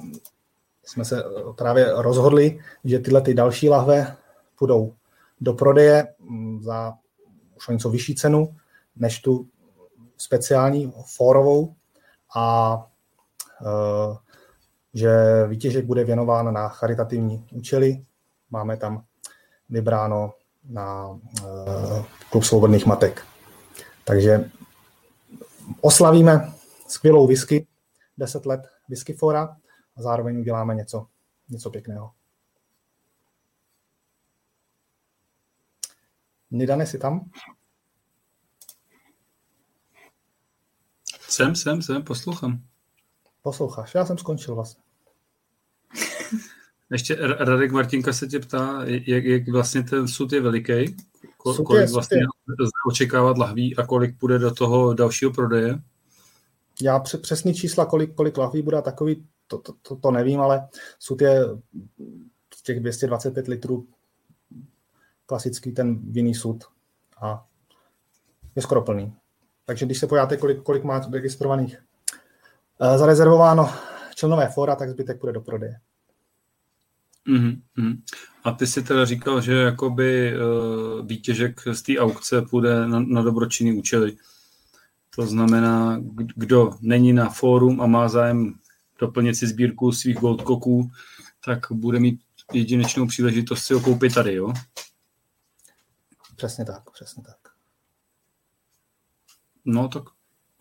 jsme 0.84 1.06
se 1.06 1.24
právě 1.57 1.94
rozhodli, 1.95 2.60
že 2.84 2.99
tyhle 2.99 3.22
ty 3.22 3.34
další 3.34 3.70
lahve 3.70 4.18
půjdou 4.56 4.95
do 5.41 5.53
prodeje 5.53 6.07
mm, 6.20 6.64
za 6.64 6.94
už 7.57 7.68
o 7.68 7.72
něco 7.72 7.90
vyšší 7.90 8.16
cenu 8.16 8.56
než 8.95 9.20
tu 9.20 9.48
speciální 10.18 10.94
fórovou 11.06 11.76
a 12.36 12.76
uh, 13.61 14.18
že 14.94 15.10
výtěžek 15.48 15.86
bude 15.86 16.03
věnován 16.03 16.53
na 16.53 16.70
charitativní 16.70 17.48
účely. 17.52 18.06
Máme 18.49 18.78
tam 18.78 19.03
vybráno 19.70 20.34
na 20.70 21.07
uh, 21.07 22.06
klub 22.30 22.44
svobodných 22.44 22.86
matek. 22.86 23.26
Takže 24.03 24.52
oslavíme 25.82 26.53
skvělou 26.88 27.28
whisky, 27.28 27.68
10 28.18 28.45
let 28.45 28.61
whisky 28.90 29.14
fora 29.14 29.57
a 29.95 30.02
zároveň 30.02 30.40
uděláme 30.40 30.76
něco, 30.76 31.07
něco 31.49 31.70
pěkného. 31.70 32.11
Nidane, 36.52 36.86
jsi 36.86 36.98
tam? 36.98 37.30
Jsem, 41.30 41.56
jsem, 41.56 41.82
jsem, 41.82 42.03
poslouchám. 42.03 42.68
Posloucháš, 43.49 43.95
já 43.95 44.05
jsem 44.05 44.17
skončil 44.17 44.55
vlastně. 44.55 44.84
Ještě 46.91 47.15
Radek 47.39 47.71
Martinka 47.71 48.13
se 48.13 48.27
tě 48.27 48.39
ptá, 48.39 48.81
jak, 48.85 49.26
jak 49.26 49.47
vlastně 49.49 49.84
ten 49.84 50.07
sud 50.07 50.34
je 50.34 50.41
veliký, 50.41 50.95
Sud 51.53 51.63
kolik 51.65 51.88
je- 51.88 51.93
vlastně 51.93 52.17
sud 52.19 52.59
lze 52.59 52.71
očekávat 52.88 53.38
lahví 53.38 53.76
a 53.76 53.85
kolik 53.85 54.19
půjde 54.19 54.39
do 54.39 54.53
toho 54.53 54.93
dalšího 54.93 55.31
prodeje. 55.31 55.80
Já 56.81 56.99
pře- 56.99 57.17
přesný 57.17 57.53
čísla, 57.53 57.85
kolik, 57.85 58.15
kolik 58.15 58.38
lahví 58.38 58.61
bude 58.61 58.81
takový, 58.81 59.27
to, 59.47 59.57
to, 59.57 59.73
to, 59.81 59.95
to 59.95 60.11
nevím, 60.11 60.39
ale 60.41 60.67
sud 60.99 61.21
je 61.21 61.41
z 62.55 62.61
těch 62.63 62.80
225 62.80 63.47
litrů 63.47 63.88
klasický 65.26 65.71
ten 65.71 66.11
vinný 66.11 66.35
sud 66.35 66.63
a 67.21 67.45
je 68.55 68.61
skoro 68.61 68.81
plný. 68.81 69.13
Takže 69.65 69.85
když 69.85 69.99
se 69.99 70.07
podíváte, 70.07 70.38
kolik, 70.38 70.61
kolik 70.63 70.84
má 70.84 70.99
registrovaných 71.11 71.77
zarezervováno 72.80 73.69
členové 74.15 74.49
fora, 74.49 74.76
tak 74.76 74.89
zbytek 74.89 75.19
půjde 75.19 75.34
do 75.34 75.41
prodeje. 75.41 75.80
Mm-hmm. 77.27 78.01
A 78.43 78.51
ty 78.51 78.68
si 78.68 78.84
teda 78.84 79.06
říkal, 79.06 79.41
že 79.41 79.53
jakoby 79.53 80.34
uh, 80.34 81.06
výtěžek 81.06 81.61
z 81.72 81.81
té 81.81 81.97
aukce 81.99 82.41
půjde 82.41 82.88
na, 82.88 82.99
na 82.99 83.22
dobročinný 83.22 83.73
účely. 83.73 84.18
To 85.15 85.26
znamená, 85.26 86.01
kdo 86.35 86.77
není 86.81 87.14
na 87.14 87.30
fórum 87.30 87.81
a 87.81 87.88
má 87.88 88.10
zájem 88.10 88.53
doplnit 88.99 89.35
si 89.35 89.47
sbírku 89.47 89.91
svých 89.91 90.18
goldkoků, 90.18 90.91
tak 91.45 91.60
bude 91.72 91.99
mít 91.99 92.22
jedinečnou 92.53 93.07
příležitost 93.07 93.64
si 93.64 93.73
ho 93.73 93.80
koupit 93.80 94.14
tady, 94.14 94.35
jo? 94.35 94.53
Přesně 96.35 96.65
tak, 96.65 96.91
přesně 96.91 97.23
tak. 97.23 97.38
No 99.65 99.88
tak 99.88 100.03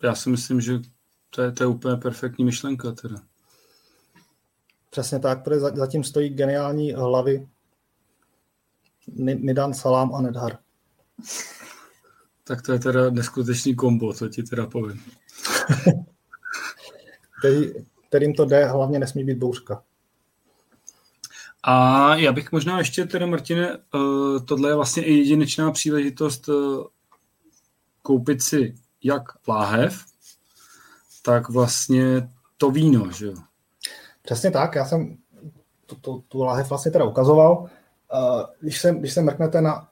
já 0.03 0.15
si 0.15 0.29
myslím, 0.29 0.61
že 0.61 0.79
to 1.29 1.41
je, 1.41 1.51
to 1.51 1.63
je 1.63 1.67
úplně 1.67 1.95
perfektní 1.95 2.45
myšlenka 2.45 2.91
teda. 2.91 3.15
Přesně 4.89 5.19
tak, 5.19 5.43
protože 5.43 5.59
za- 5.59 5.75
zatím 5.75 6.03
stojí 6.03 6.29
geniální 6.29 6.91
hlavy 6.93 7.47
Ni- 9.07 9.39
Nidan 9.39 9.73
Salám 9.73 10.15
a 10.15 10.21
Nedhar. 10.21 10.57
Tak 12.43 12.61
to 12.61 12.73
je 12.73 12.79
teda 12.79 13.09
neskutečný 13.09 13.75
kombo, 13.75 14.13
to 14.13 14.29
ti 14.29 14.43
teda 14.43 14.65
povím. 14.67 15.03
Který, 17.39 17.73
kterým 18.09 18.33
to 18.33 18.45
jde, 18.45 18.65
hlavně 18.65 18.99
nesmí 18.99 19.23
být 19.23 19.37
bouřka. 19.37 19.83
A 21.63 22.15
já 22.15 22.31
bych 22.31 22.51
možná 22.51 22.77
ještě 22.77 23.05
teda, 23.05 23.25
Martine, 23.25 23.69
eh, 23.69 24.39
tohle 24.45 24.69
je 24.69 24.75
vlastně 24.75 25.03
i 25.03 25.13
jedinečná 25.13 25.71
příležitost 25.71 26.49
eh, 26.49 26.53
koupit 28.01 28.41
si 28.41 28.75
jak 29.03 29.47
láhev, 29.47 30.05
tak 31.21 31.49
vlastně 31.49 32.29
to 32.57 32.71
víno, 32.71 33.11
že 33.11 33.25
jo? 33.25 33.33
Přesně 34.21 34.51
tak, 34.51 34.75
já 34.75 34.85
jsem 34.85 35.17
tu, 35.85 35.95
tu, 35.95 36.23
tu 36.27 36.43
láhev 36.43 36.69
vlastně 36.69 36.91
teda 36.91 37.05
ukazoval. 37.05 37.69
Eh, 38.13 38.43
Když 38.61 38.81
se, 38.81 38.91
když 38.91 39.13
se 39.13 39.21
mrknete 39.21 39.61
na, 39.61 39.89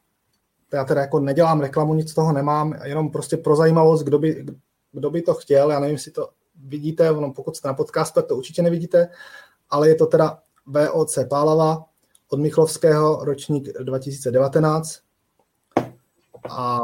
já 0.74 0.86
teda 0.86 1.02
jako 1.02 1.20
nedělám 1.20 1.62
reklamu, 1.62 1.94
nic 1.94 2.14
toho 2.14 2.34
nemám, 2.34 2.74
jenom 2.84 3.12
prostě 3.12 3.38
pro 3.38 3.56
zajímavost, 3.56 4.04
kdo 4.04 4.20
by, 4.20 4.46
kdo 4.92 5.10
by 5.10 5.22
to 5.22 5.34
chtěl, 5.34 5.72
já 5.72 5.80
nevím, 5.80 5.96
jestli 5.96 6.12
to 6.12 6.30
vidíte, 6.56 7.12
ono, 7.12 7.34
pokud 7.34 7.56
jste 7.56 7.68
na 7.68 7.74
podcastu, 7.74 8.14
tak 8.20 8.28
to 8.28 8.36
určitě 8.36 8.62
nevidíte, 8.62 9.10
ale 9.70 9.90
je 9.90 9.96
to 9.96 10.06
teda 10.06 10.40
VOC 10.66 11.20
Pálava 11.30 11.86
od 12.30 12.40
Michlovského, 12.40 13.26
ročník 13.26 13.70
2019 13.84 15.00
a 16.50 16.80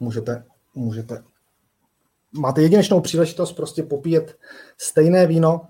můžete, 0.00 0.44
můžete 0.78 1.22
máte 2.32 2.62
jedinečnou 2.62 3.00
příležitost 3.00 3.52
prostě 3.52 3.82
popíjet 3.82 4.38
stejné 4.78 5.26
víno 5.26 5.68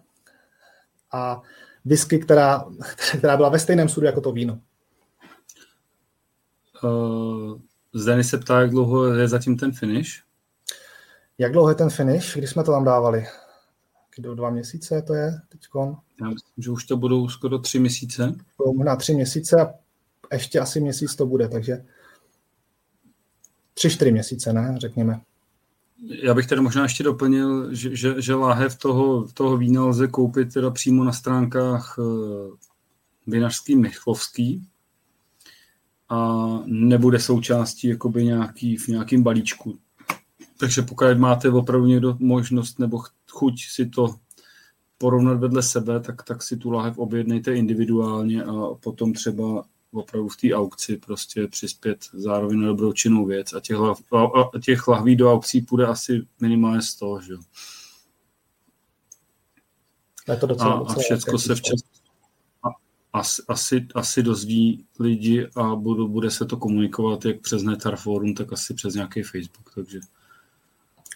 a 1.12 1.42
whisky, 1.84 2.18
která, 2.18 2.64
která 3.18 3.36
byla 3.36 3.48
ve 3.48 3.58
stejném 3.58 3.88
sudu 3.88 4.06
jako 4.06 4.20
to 4.20 4.32
víno. 4.32 4.60
Uh, 6.84 7.58
Zdeny 7.94 8.24
se 8.24 8.38
ptá, 8.38 8.60
jak 8.60 8.70
dlouho 8.70 9.14
je 9.14 9.28
zatím 9.28 9.56
ten 9.56 9.72
finish. 9.72 10.22
Jak 11.38 11.52
dlouho 11.52 11.68
je 11.68 11.74
ten 11.74 11.90
finish, 11.90 12.36
když 12.36 12.50
jsme 12.50 12.64
to 12.64 12.72
tam 12.72 12.84
dávali? 12.84 13.26
Do 14.18 14.34
dva 14.34 14.50
měsíce 14.50 15.02
to 15.02 15.14
je 15.14 15.40
teďkon? 15.48 15.96
Já 16.20 16.28
myslím, 16.28 16.62
že 16.62 16.70
už 16.70 16.84
to 16.84 16.96
budou 16.96 17.28
skoro 17.28 17.58
tři 17.58 17.78
měsíce. 17.78 18.34
Možná 18.74 18.96
tři 18.96 19.14
měsíce 19.14 19.60
a 19.60 19.74
ještě 20.32 20.60
asi 20.60 20.80
měsíc 20.80 21.16
to 21.16 21.26
bude, 21.26 21.48
takže 21.48 21.84
tři, 23.78 23.90
čtyři 23.90 24.12
měsíce, 24.12 24.52
ne, 24.52 24.74
řekněme. 24.78 25.20
Já 26.22 26.34
bych 26.34 26.46
tedy 26.46 26.60
možná 26.60 26.82
ještě 26.82 27.04
doplnil, 27.04 27.74
že, 27.74 27.96
že, 27.96 28.22
že 28.22 28.34
láhev 28.34 28.78
toho, 28.78 29.28
toho 29.34 29.56
vína 29.56 29.84
lze 29.84 30.08
koupit 30.08 30.52
teda 30.52 30.70
přímo 30.70 31.04
na 31.04 31.12
stránkách 31.12 31.98
uh, 31.98 32.54
vinařský 33.26 33.76
Michlovský 33.76 34.68
a 36.08 36.48
nebude 36.66 37.20
součástí 37.20 37.88
jakoby 37.88 38.24
nějaký, 38.24 38.76
v 38.76 38.88
nějakým 38.88 39.22
balíčku. 39.22 39.78
Takže 40.56 40.82
pokud 40.82 41.18
máte 41.18 41.50
opravdu 41.50 41.86
někdo 41.86 42.16
možnost 42.18 42.78
nebo 42.78 43.02
chuť 43.30 43.54
si 43.70 43.86
to 43.86 44.14
porovnat 44.98 45.38
vedle 45.38 45.62
sebe, 45.62 46.00
tak, 46.00 46.22
tak 46.22 46.42
si 46.42 46.56
tu 46.56 46.70
láhev 46.70 46.98
objednejte 46.98 47.54
individuálně 47.54 48.44
a 48.44 48.74
potom 48.80 49.12
třeba 49.12 49.64
opravdu 49.92 50.28
v 50.28 50.36
té 50.36 50.54
aukci 50.54 50.96
prostě 50.96 51.48
přispět 51.48 52.04
zároveň 52.12 52.60
na 52.60 52.66
dobročinnou 52.66 53.26
věc 53.26 53.52
a 53.52 53.60
těch, 53.60 53.76
lav, 53.76 54.12
a, 54.12 54.22
a 54.54 54.60
těch 54.64 54.88
lahví 54.88 55.16
do 55.16 55.32
aukcí 55.32 55.60
půjde 55.60 55.86
asi 55.86 56.26
minimálně 56.40 56.82
100, 56.82 57.20
že 57.20 57.32
jo. 57.32 57.40
Je 60.28 60.36
to 60.36 60.46
docela, 60.46 60.72
A, 60.72 60.74
a 60.74 60.78
docela 60.78 61.02
všecko 61.02 61.30
velké 61.30 61.44
se 61.44 61.54
včas 61.54 61.80
a, 62.64 62.68
asi, 63.12 63.42
asi, 63.48 63.86
asi 63.94 64.22
dozví 64.22 64.84
lidi 65.00 65.48
a 65.56 65.74
budu, 65.74 66.08
bude 66.08 66.30
se 66.30 66.46
to 66.46 66.56
komunikovat 66.56 67.24
jak 67.24 67.40
přes 67.40 67.62
Netar 67.62 67.96
Forum, 67.96 68.34
tak 68.34 68.52
asi 68.52 68.74
přes 68.74 68.94
nějaký 68.94 69.22
Facebook, 69.22 69.74
takže 69.74 70.00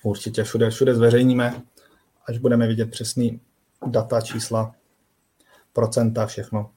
Určitě 0.02 0.44
všude, 0.44 0.70
všude 0.70 0.94
zveřejníme, 0.94 1.62
až 2.28 2.38
budeme 2.38 2.66
vidět 2.66 2.90
přesný 2.90 3.40
data, 3.86 4.20
čísla, 4.20 4.74
procenta, 5.72 6.26
všechno. 6.26 6.72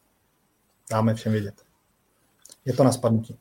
Dáme 0.91 1.15
všem 1.15 1.33
vidět. 1.33 1.65
Je 2.65 2.73
to 2.73 2.83
na 2.83 2.91
spadnutí. 2.91 3.35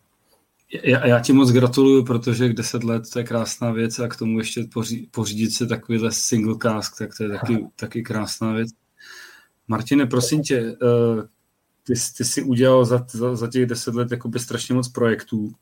Já, 0.83 1.07
já 1.07 1.21
ti 1.21 1.33
moc 1.33 1.53
gratuluju, 1.53 2.05
protože 2.05 2.53
10 2.53 2.85
let 2.85 3.03
to 3.13 3.19
je 3.19 3.25
krásná 3.25 3.73
věc 3.73 3.99
a 3.99 4.09
k 4.09 4.17
tomu 4.17 4.39
ještě 4.39 4.65
poří, 4.73 5.09
pořídit 5.11 5.51
si 5.51 5.67
takovýhle 5.67 6.13
single 6.13 6.55
cask, 6.63 6.99
tak 6.99 7.11
to 7.17 7.23
je 7.23 7.29
taky, 7.29 7.67
taky 7.77 8.03
krásná 8.03 8.53
věc. 8.53 8.71
Martine, 9.69 10.07
prosím 10.07 10.43
tě, 10.43 10.57
eh, 10.59 11.23
ty, 11.83 11.93
ty 12.17 12.25
jsi 12.25 12.43
udělal 12.43 12.85
za, 12.85 13.07
za, 13.11 13.37
za 13.37 13.49
těch 13.49 13.67
10 13.67 13.95
let 13.95 14.11
jakoby 14.11 14.39
strašně 14.39 14.75
moc 14.75 14.89
projektů. 14.89 15.53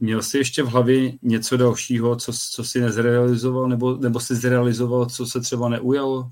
Měl 0.00 0.22
jsi 0.22 0.38
ještě 0.38 0.62
v 0.62 0.66
hlavě 0.66 1.12
něco 1.22 1.56
dalšího, 1.56 2.16
co, 2.16 2.32
co 2.32 2.64
jsi 2.64 2.80
nezrealizoval, 2.80 3.68
nebo, 3.68 3.96
nebo 3.96 4.20
jsi 4.20 4.34
zrealizoval, 4.34 5.06
co 5.06 5.26
se 5.26 5.40
třeba 5.40 5.68
neujalo? 5.68 6.28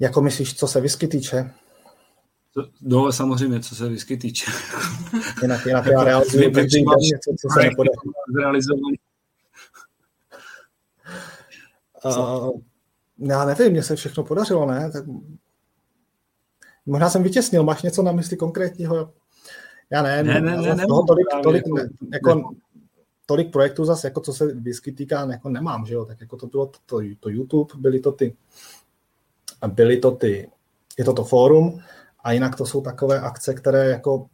Jako 0.00 0.22
myslíš, 0.22 0.54
co 0.54 0.68
se 0.68 0.80
whisky 0.80 1.08
týče? 1.08 1.50
No, 2.82 3.12
samozřejmě, 3.12 3.60
co 3.60 3.74
se 3.74 3.88
whisky 3.88 4.16
týče. 4.16 4.50
Jinak, 5.42 5.66
jinak 5.66 5.86
já 5.86 6.04
realizuju 6.04 6.52
každý 6.52 6.84
den 6.84 6.98
něco, 6.98 7.34
co 7.40 7.48
se 7.54 7.62
nepodaří. 7.62 7.96
Zrealizovaný. 8.34 8.96
Uh, 12.04 12.60
já 13.18 13.44
nevím, 13.44 13.70
mně 13.70 13.82
se 13.82 13.96
všechno 13.96 14.24
podařilo, 14.24 14.66
ne? 14.66 14.90
Tak... 14.90 15.04
Možná 16.86 17.10
jsem 17.10 17.22
vytěsnil, 17.22 17.62
máš 17.62 17.82
něco 17.82 18.02
na 18.02 18.12
mysli 18.12 18.36
konkrétního? 18.36 19.12
Já 19.90 20.02
ne, 20.02 20.22
ne, 20.22 20.40
ne, 20.40 20.56
ne, 20.56 20.74
ne 20.74 20.86
toho 20.86 21.04
tolik, 21.06 21.26
tolik, 21.42 21.66
ne, 21.66 21.88
jako, 22.12 22.50
tolik 23.26 23.52
projektů 23.52 23.84
zase, 23.84 24.06
jako 24.06 24.20
co 24.20 24.32
se 24.32 24.46
whisky 24.46 24.92
týká, 24.92 25.28
jako 25.30 25.48
nemám, 25.48 25.86
že 25.86 25.94
jo? 25.94 26.04
Tak 26.04 26.20
jako 26.20 26.36
to 26.36 26.46
bylo 26.46 26.66
to, 26.66 26.78
to, 26.86 27.00
to 27.20 27.28
YouTube, 27.28 27.74
byly 27.78 28.00
to 28.00 28.12
ty, 28.12 28.36
byly 29.66 29.96
to 29.96 30.10
ty, 30.10 30.50
je 30.98 31.04
to 31.04 31.12
to 31.12 31.24
fórum, 31.24 31.80
a 32.26 32.32
jinak 32.32 32.56
to 32.56 32.66
jsou 32.66 32.80
takové 32.80 33.20
akce, 33.20 33.54
které 33.54 33.88
jako 33.88 34.26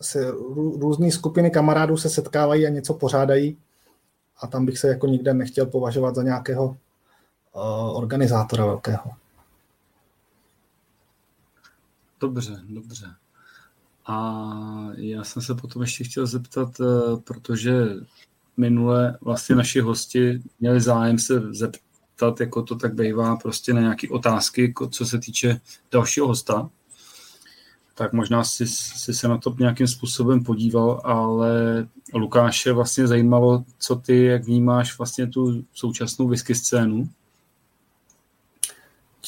se 0.00 0.30
různé 0.76 1.10
skupiny 1.10 1.50
kamarádů 1.50 1.96
se 1.96 2.10
setkávají 2.10 2.66
a 2.66 2.70
něco 2.70 2.94
pořádají 2.94 3.58
a 4.40 4.46
tam 4.46 4.66
bych 4.66 4.78
se 4.78 4.88
jako 4.88 5.06
nikde 5.06 5.34
nechtěl 5.34 5.66
považovat 5.66 6.14
za 6.14 6.22
nějakého 6.22 6.66
uh, 6.66 7.96
organizátora 7.96 8.66
velkého. 8.66 9.10
Dobře, 12.20 12.60
dobře. 12.68 13.06
A 14.06 14.42
já 14.96 15.24
jsem 15.24 15.42
se 15.42 15.54
potom 15.54 15.82
ještě 15.82 16.04
chtěl 16.04 16.26
zeptat, 16.26 16.68
eh, 16.80 17.16
protože 17.24 17.86
minule 18.56 19.18
vlastně 19.20 19.56
naši 19.56 19.80
hosti 19.80 20.42
měli 20.60 20.80
zájem 20.80 21.18
se 21.18 21.40
zeptat, 21.50 21.85
ptat, 22.16 22.40
jako 22.40 22.62
to 22.62 22.76
tak 22.76 22.94
bývá, 22.94 23.36
prostě 23.36 23.74
na 23.74 23.80
nějaké 23.80 24.08
otázky, 24.08 24.62
jako 24.62 24.88
co 24.88 25.06
se 25.06 25.18
týče 25.18 25.60
dalšího 25.92 26.26
hosta. 26.26 26.70
Tak 27.94 28.12
možná 28.12 28.44
si, 28.44 28.66
si 28.66 29.14
se 29.14 29.28
na 29.28 29.38
to 29.38 29.54
nějakým 29.58 29.86
způsobem 29.86 30.44
podíval, 30.44 31.00
ale 31.04 31.50
Lukáše 32.14 32.72
vlastně 32.72 33.06
zajímalo, 33.06 33.64
co 33.78 33.96
ty, 33.96 34.24
jak 34.24 34.44
vnímáš 34.44 34.98
vlastně 34.98 35.26
tu 35.26 35.64
současnou 35.74 36.28
whisky 36.28 36.54
scénu. 36.54 37.08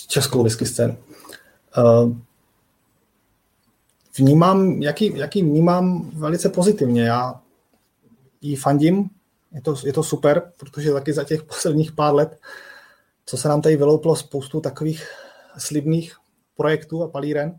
Českou 0.09 0.43
whisky 0.43 0.67
scénu. 0.67 0.97
Uh, 1.79 2.17
vnímám, 4.19 4.83
jaký, 4.83 5.19
jaký 5.19 5.43
vnímám 5.43 6.11
velice 6.15 6.49
pozitivně. 6.49 7.03
Já 7.03 7.41
jí 8.41 8.57
fandím, 8.57 9.11
je 9.53 9.61
to, 9.61 9.75
je 9.85 9.93
to 9.93 10.03
super, 10.03 10.53
protože 10.57 10.93
taky 10.93 11.13
za 11.13 11.25
těch 11.25 11.43
posledních 11.43 11.93
pár 11.93 12.15
let 12.15 12.41
co 13.29 13.37
se 13.37 13.49
nám 13.49 13.63
tady 13.63 13.77
vylouplo 13.77 14.17
spoustu 14.17 14.61
takových 14.61 15.09
slibných 15.59 16.17
projektů 16.57 17.03
a 17.03 17.09
palíren. 17.09 17.59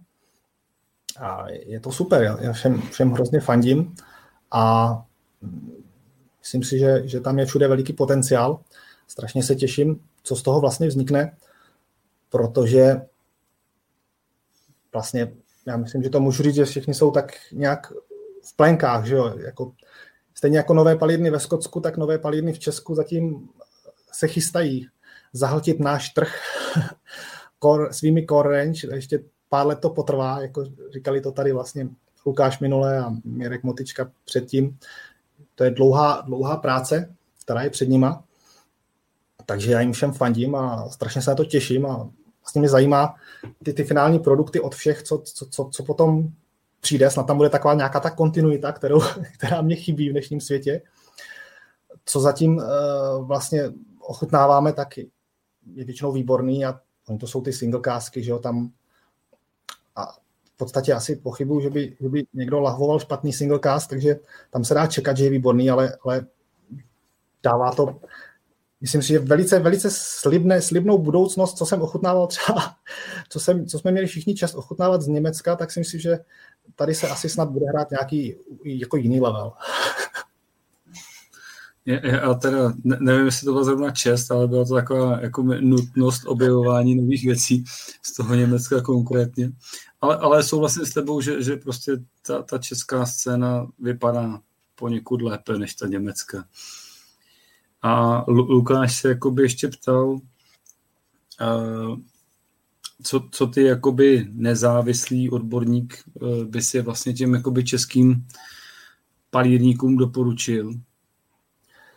A 1.20 1.50
je 1.50 1.80
to 1.80 1.92
super, 1.92 2.38
já 2.42 2.54
všem, 2.54 2.82
všem 2.82 3.12
hrozně 3.12 3.40
fandím 3.40 3.96
a 4.52 4.94
myslím 6.40 6.64
si, 6.64 6.80
že, 6.80 7.08
že 7.08 7.20
tam 7.20 7.40
je 7.40 7.46
všude 7.46 7.68
veliký 7.68 7.94
potenciál. 7.94 8.60
Strašně 9.08 9.44
se 9.44 9.56
těším, 9.56 10.04
co 10.24 10.36
z 10.36 10.42
toho 10.44 10.62
vlastně 10.62 10.88
vznikne, 10.88 11.38
protože 12.30 13.02
vlastně 14.94 15.34
já 15.66 15.78
myslím, 15.78 16.04
že 16.04 16.10
to 16.10 16.20
můžu 16.20 16.44
říct, 16.44 16.56
že 16.56 16.66
všichni 16.66 16.94
jsou 16.94 17.12
tak 17.12 17.32
nějak 17.52 17.94
v 18.44 18.56
plenkách, 18.56 19.06
že 19.06 19.16
jo? 19.16 19.34
Jako, 19.38 19.74
stejně 20.34 20.58
jako 20.58 20.74
nové 20.74 20.96
palírny 20.96 21.30
ve 21.30 21.40
Skotsku, 21.40 21.80
tak 21.80 21.98
nové 21.98 22.18
palírny 22.18 22.54
v 22.54 22.60
Česku 22.60 22.96
zatím 22.96 23.50
se 24.12 24.28
chystají 24.28 24.88
zahltit 25.34 25.80
náš 25.80 26.10
trh 26.10 26.36
core, 27.64 27.94
svými 27.94 28.26
core 28.26 28.58
range, 28.58 28.88
ještě 28.96 29.20
pár 29.50 29.68
let 29.68 29.80
to 29.80 29.90
potrvá, 29.90 30.42
jako 30.42 30.66
říkali 30.94 31.22
to 31.22 31.32
tady 31.32 31.52
vlastně 31.52 31.90
Lukáš 32.26 32.60
minule 32.60 33.00
a 33.00 33.14
Mirek 33.24 33.64
Motička 33.64 34.12
předtím. 34.26 34.78
To 35.56 35.64
je 35.64 35.72
dlouhá, 35.72 36.22
dlouhá 36.26 36.58
práce, 36.58 37.16
která 37.42 37.62
je 37.62 37.70
před 37.70 37.90
nima. 37.90 38.24
Takže 39.46 39.72
já 39.72 39.82
jim 39.82 39.92
všem 39.92 40.14
fandím 40.14 40.56
a 40.56 40.90
strašně 40.90 41.22
se 41.22 41.30
na 41.30 41.36
to 41.36 41.46
těším 41.46 41.86
a 41.86 42.10
vlastně 42.42 42.60
mě 42.60 42.70
zajímá 42.70 43.16
ty, 43.64 43.74
ty 43.74 43.84
finální 43.84 44.20
produkty 44.20 44.60
od 44.60 44.76
všech, 44.76 45.04
co, 45.04 45.18
co, 45.18 45.46
co, 45.46 45.70
co 45.74 45.84
potom 45.84 46.30
přijde. 46.82 47.10
Snad 47.10 47.28
tam 47.28 47.38
bude 47.38 47.50
taková 47.50 47.74
nějaká 47.74 48.00
ta 48.00 48.10
kontinuita, 48.10 48.72
kterou, 48.72 49.02
která 49.34 49.62
mě 49.62 49.76
chybí 49.76 50.10
v 50.10 50.12
dnešním 50.12 50.42
světě. 50.42 50.82
Co 52.06 52.20
zatím 52.20 52.58
uh, 52.58 52.64
vlastně 53.28 53.64
ochutnáváme, 54.00 54.74
tak 54.74 54.88
je 55.74 55.86
většinou 55.86 56.12
výborný 56.12 56.66
a 56.66 56.80
oni 57.08 57.20
to 57.20 57.28
jsou 57.28 57.42
ty 57.42 57.54
single 57.54 57.82
kásky, 57.82 58.24
že 58.24 58.32
jo, 58.32 58.40
tam 58.40 58.72
a 59.96 60.12
v 60.46 60.58
podstatě 60.58 60.94
asi 60.94 61.16
pochybuju, 61.16 61.62
že 61.62 61.70
by, 61.70 61.98
že 62.02 62.10
by 62.10 62.24
někdo 62.34 62.60
lahvoval 62.60 63.00
špatný 63.00 63.34
single 63.34 63.60
cast, 63.60 63.90
takže 63.90 64.20
tam 64.50 64.64
se 64.64 64.74
dá 64.74 64.88
čekat, 64.88 65.18
že 65.18 65.24
je 65.24 65.30
výborný, 65.30 65.70
ale, 65.70 65.98
ale 66.04 66.26
dává 67.44 67.72
to, 67.72 68.00
myslím 68.82 69.02
si, 69.02 69.08
že 69.08 69.20
velice, 69.20 69.60
velice 69.60 69.90
slibné, 69.92 70.62
slibnou 70.62 70.98
budoucnost, 70.98 71.58
co 71.58 71.66
jsem 71.66 71.82
ochutnával 71.82 72.28
třeba, 72.28 72.76
co, 73.30 73.40
jsem, 73.40 73.66
co 73.66 73.80
jsme 73.80 73.92
měli 73.92 74.08
všichni 74.08 74.36
čas 74.36 74.56
ochutnávat 74.56 75.02
z 75.02 75.08
Německa, 75.08 75.56
tak 75.56 75.72
si 75.72 75.80
myslím, 75.80 76.00
že 76.02 76.20
tady 76.76 76.96
se 76.96 77.08
asi 77.08 77.30
snad 77.30 77.50
bude 77.50 77.66
hrát 77.66 77.92
nějaký 77.92 78.36
jako 78.64 78.98
jiný 78.98 79.22
level. 79.22 79.54
Já 81.86 82.34
teda 82.34 82.74
ne, 82.84 82.98
nevím, 83.00 83.26
jestli 83.26 83.46
to 83.46 83.52
byla 83.52 83.64
zrovna 83.64 83.92
čest, 83.92 84.32
ale 84.32 84.48
byla 84.48 84.66
to 84.66 84.74
taková 84.74 85.22
jako 85.22 85.44
nutnost 85.44 86.24
objevování 86.26 86.96
nových 86.96 87.26
věcí 87.26 87.64
z 88.02 88.14
toho 88.14 88.36
Německa 88.36 88.82
konkrétně. 88.82 89.52
Ale, 90.02 90.18
ale 90.18 90.44
souhlasím 90.44 90.86
s 90.86 90.94
tebou, 90.94 91.22
že, 91.22 91.44
že 91.44 91.56
prostě 91.56 91.92
ta, 92.26 92.44
ta 92.44 92.58
česká 92.58 93.06
scéna 93.06 93.68
vypadá 93.80 94.42
poněkud 94.76 95.22
lépe 95.22 95.58
než 95.58 95.76
ta 95.76 95.88
německá. 95.88 96.46
A 97.82 98.24
Lukáš 98.28 99.02
se 99.02 99.10
jakoby 99.10 99.42
ještě 99.42 99.68
ptal, 99.68 100.20
co, 103.04 103.28
co 103.32 103.48
ty 103.48 103.64
jakoby 103.64 104.28
nezávislý 104.32 105.30
odborník 105.30 106.04
uh, 106.14 106.44
by 106.44 106.62
si 106.62 106.82
vlastně 106.82 107.14
těm 107.14 107.34
jakoby 107.34 107.64
českým 107.64 108.28
palírníkům 109.30 109.98
doporučil 109.98 110.74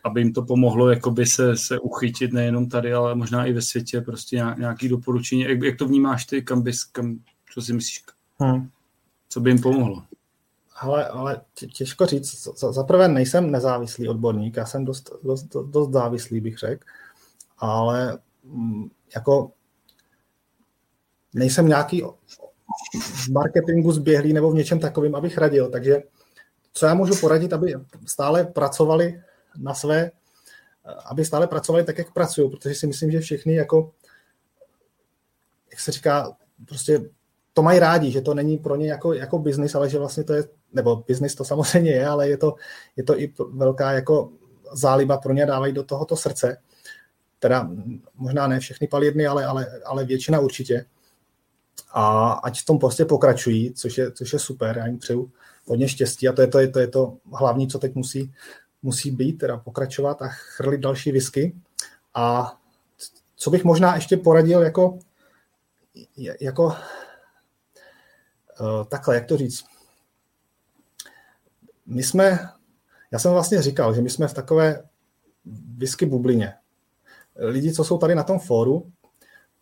aby 0.04 0.20
jim 0.20 0.32
to 0.32 0.42
pomohlo 0.42 0.90
jakoby 0.90 1.26
se, 1.26 1.56
se 1.56 1.78
uchytit 1.78 2.32
nejenom 2.32 2.68
tady, 2.68 2.92
ale 2.92 3.14
možná 3.14 3.46
i 3.46 3.52
ve 3.52 3.62
světě, 3.62 4.00
prostě 4.00 4.36
nějaký 4.58 4.88
doporučení. 4.88 5.40
Jak, 5.40 5.62
jak 5.62 5.78
to 5.78 5.86
vnímáš 5.86 6.26
ty, 6.26 6.42
kam 6.42 6.62
bys, 6.62 6.84
kam, 6.84 7.18
co 7.54 7.62
si 7.62 7.72
myslíš, 7.72 8.04
hmm. 8.38 8.68
co 9.28 9.40
by 9.40 9.50
jim 9.50 9.60
pomohlo? 9.60 10.02
Ale, 10.80 11.08
ale 11.08 11.40
těžko 11.72 12.06
říct. 12.06 12.48
Za 12.70 12.84
prvé 12.84 13.08
nejsem 13.08 13.50
nezávislý 13.50 14.08
odborník, 14.08 14.56
já 14.56 14.66
jsem 14.66 14.84
dost, 14.84 15.10
dost, 15.22 15.56
dost 15.70 15.92
závislý, 15.92 16.40
bych 16.40 16.58
řekl, 16.58 16.84
ale 17.58 18.18
mm, 18.44 18.90
jako 19.14 19.50
nejsem 21.34 21.68
nějaký 21.68 22.02
v 22.94 23.28
marketingu 23.28 23.92
zběhlý 23.92 24.32
nebo 24.32 24.50
v 24.50 24.54
něčem 24.54 24.78
takovým, 24.78 25.14
abych 25.14 25.38
radil, 25.38 25.70
takže 25.70 26.02
co 26.72 26.86
já 26.86 26.94
můžu 26.94 27.16
poradit, 27.20 27.52
aby 27.52 27.74
stále 28.06 28.44
pracovali 28.44 29.22
na 29.58 29.74
své, 29.74 30.10
aby 31.04 31.24
stále 31.24 31.46
pracovali 31.46 31.84
tak, 31.84 31.98
jak 31.98 32.12
pracují, 32.12 32.50
protože 32.50 32.74
si 32.74 32.86
myslím, 32.86 33.10
že 33.10 33.20
všichni 33.20 33.54
jako, 33.54 33.92
jak 35.70 35.80
se 35.80 35.92
říká, 35.92 36.36
prostě 36.68 37.00
to 37.52 37.62
mají 37.62 37.78
rádi, 37.78 38.10
že 38.10 38.20
to 38.20 38.34
není 38.34 38.58
pro 38.58 38.76
ně 38.76 38.90
jako, 38.90 39.12
jako 39.12 39.38
biznis, 39.38 39.74
ale 39.74 39.90
že 39.90 39.98
vlastně 39.98 40.24
to 40.24 40.32
je, 40.32 40.44
nebo 40.72 40.96
biznis 40.96 41.34
to 41.34 41.44
samozřejmě 41.44 41.90
je, 41.90 42.06
ale 42.06 42.28
je 42.28 42.36
to, 42.36 42.54
je 42.96 43.04
to 43.04 43.20
i 43.20 43.34
velká 43.52 43.92
jako 43.92 44.32
záliba 44.72 45.16
pro 45.16 45.32
ně, 45.32 45.46
dávají 45.46 45.72
do 45.72 45.82
tohoto 45.82 46.16
srdce. 46.16 46.56
Teda 47.38 47.70
možná 48.14 48.46
ne 48.46 48.60
všechny 48.60 48.88
palírny, 48.88 49.26
ale, 49.26 49.46
ale, 49.46 49.66
ale 49.84 50.04
většina 50.04 50.40
určitě. 50.40 50.84
A 51.92 52.32
ať 52.32 52.62
v 52.62 52.64
tom 52.64 52.78
prostě 52.78 53.04
pokračují, 53.04 53.74
což 53.74 53.98
je, 53.98 54.12
což 54.12 54.32
je 54.32 54.38
super, 54.38 54.78
já 54.78 54.86
jim 54.86 54.98
přeju 54.98 55.32
hodně 55.66 55.88
štěstí 55.88 56.28
a 56.28 56.32
to 56.32 56.40
je 56.40 56.46
to, 56.46 56.58
je 56.58 56.68
to, 56.68 56.78
je 56.78 56.86
to 56.86 57.16
hlavní, 57.34 57.68
co 57.68 57.78
teď 57.78 57.94
musí 57.94 58.34
musí 58.82 59.10
být, 59.10 59.32
teda 59.32 59.56
pokračovat 59.56 60.22
a 60.22 60.28
chrlit 60.28 60.80
další 60.80 61.12
whisky. 61.12 61.56
A 62.14 62.56
co 63.36 63.50
bych 63.50 63.64
možná 63.64 63.94
ještě 63.94 64.16
poradil 64.16 64.62
jako, 64.62 64.98
jako 66.40 66.64
uh, 66.64 66.74
takhle, 68.88 69.14
jak 69.14 69.26
to 69.26 69.36
říct. 69.36 69.64
My 71.86 72.02
jsme, 72.02 72.48
já 73.10 73.18
jsem 73.18 73.32
vlastně 73.32 73.62
říkal, 73.62 73.94
že 73.94 74.02
my 74.02 74.10
jsme 74.10 74.28
v 74.28 74.34
takové 74.34 74.82
whisky 75.76 76.06
bublině. 76.06 76.54
Lidi, 77.36 77.72
co 77.72 77.84
jsou 77.84 77.98
tady 77.98 78.14
na 78.14 78.22
tom 78.22 78.38
fóru, 78.38 78.92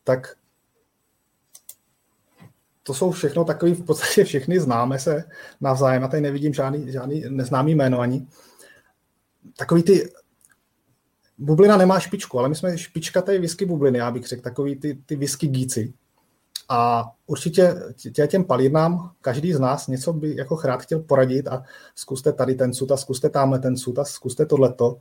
tak 0.05 0.36
to 2.82 2.94
jsou 2.94 3.10
všechno 3.10 3.44
takový, 3.44 3.72
v 3.72 3.84
podstatě 3.84 4.24
všechny 4.24 4.60
známe 4.60 4.98
se 4.98 5.24
navzájem, 5.60 6.05
a 6.05 6.09
tady 6.09 6.22
nevidím 6.22 6.55
žádný, 6.55 6.92
žádný 6.92 7.24
neznámý 7.28 7.74
jméno 7.74 8.01
ani. 8.01 8.26
Takový 9.56 9.82
ty, 9.82 10.12
bublina 11.40 11.76
nemá 11.76 12.00
špičku, 12.00 12.38
ale 12.38 12.48
my 12.48 12.54
jsme 12.54 12.78
špička 12.78 13.22
té 13.22 13.38
whisky 13.38 13.66
bubliny, 13.66 13.98
já 13.98 14.10
bych 14.10 14.26
řekl, 14.26 14.42
takový 14.42 14.76
ty, 14.76 14.98
ty 15.06 15.16
whisky 15.16 15.46
gíci. 15.46 15.92
A 16.68 17.10
určitě 17.26 17.74
tě, 18.12 18.26
těm 18.26 18.44
palírnám 18.44 19.12
každý 19.20 19.52
z 19.52 19.60
nás 19.60 19.86
něco 19.86 20.12
by 20.12 20.36
jako 20.36 20.60
rád 20.64 20.82
chtěl 20.82 21.00
poradit 21.00 21.48
a 21.48 21.62
zkuste 21.94 22.32
tady 22.32 22.54
ten 22.54 22.74
sud 22.74 22.92
a 22.92 22.96
zkuste 22.96 23.28
tamhle 23.28 23.58
ten 23.58 23.76
sud 23.76 23.98
a 23.98 24.04
zkuste 24.04 24.46
tohleto, 24.46 24.98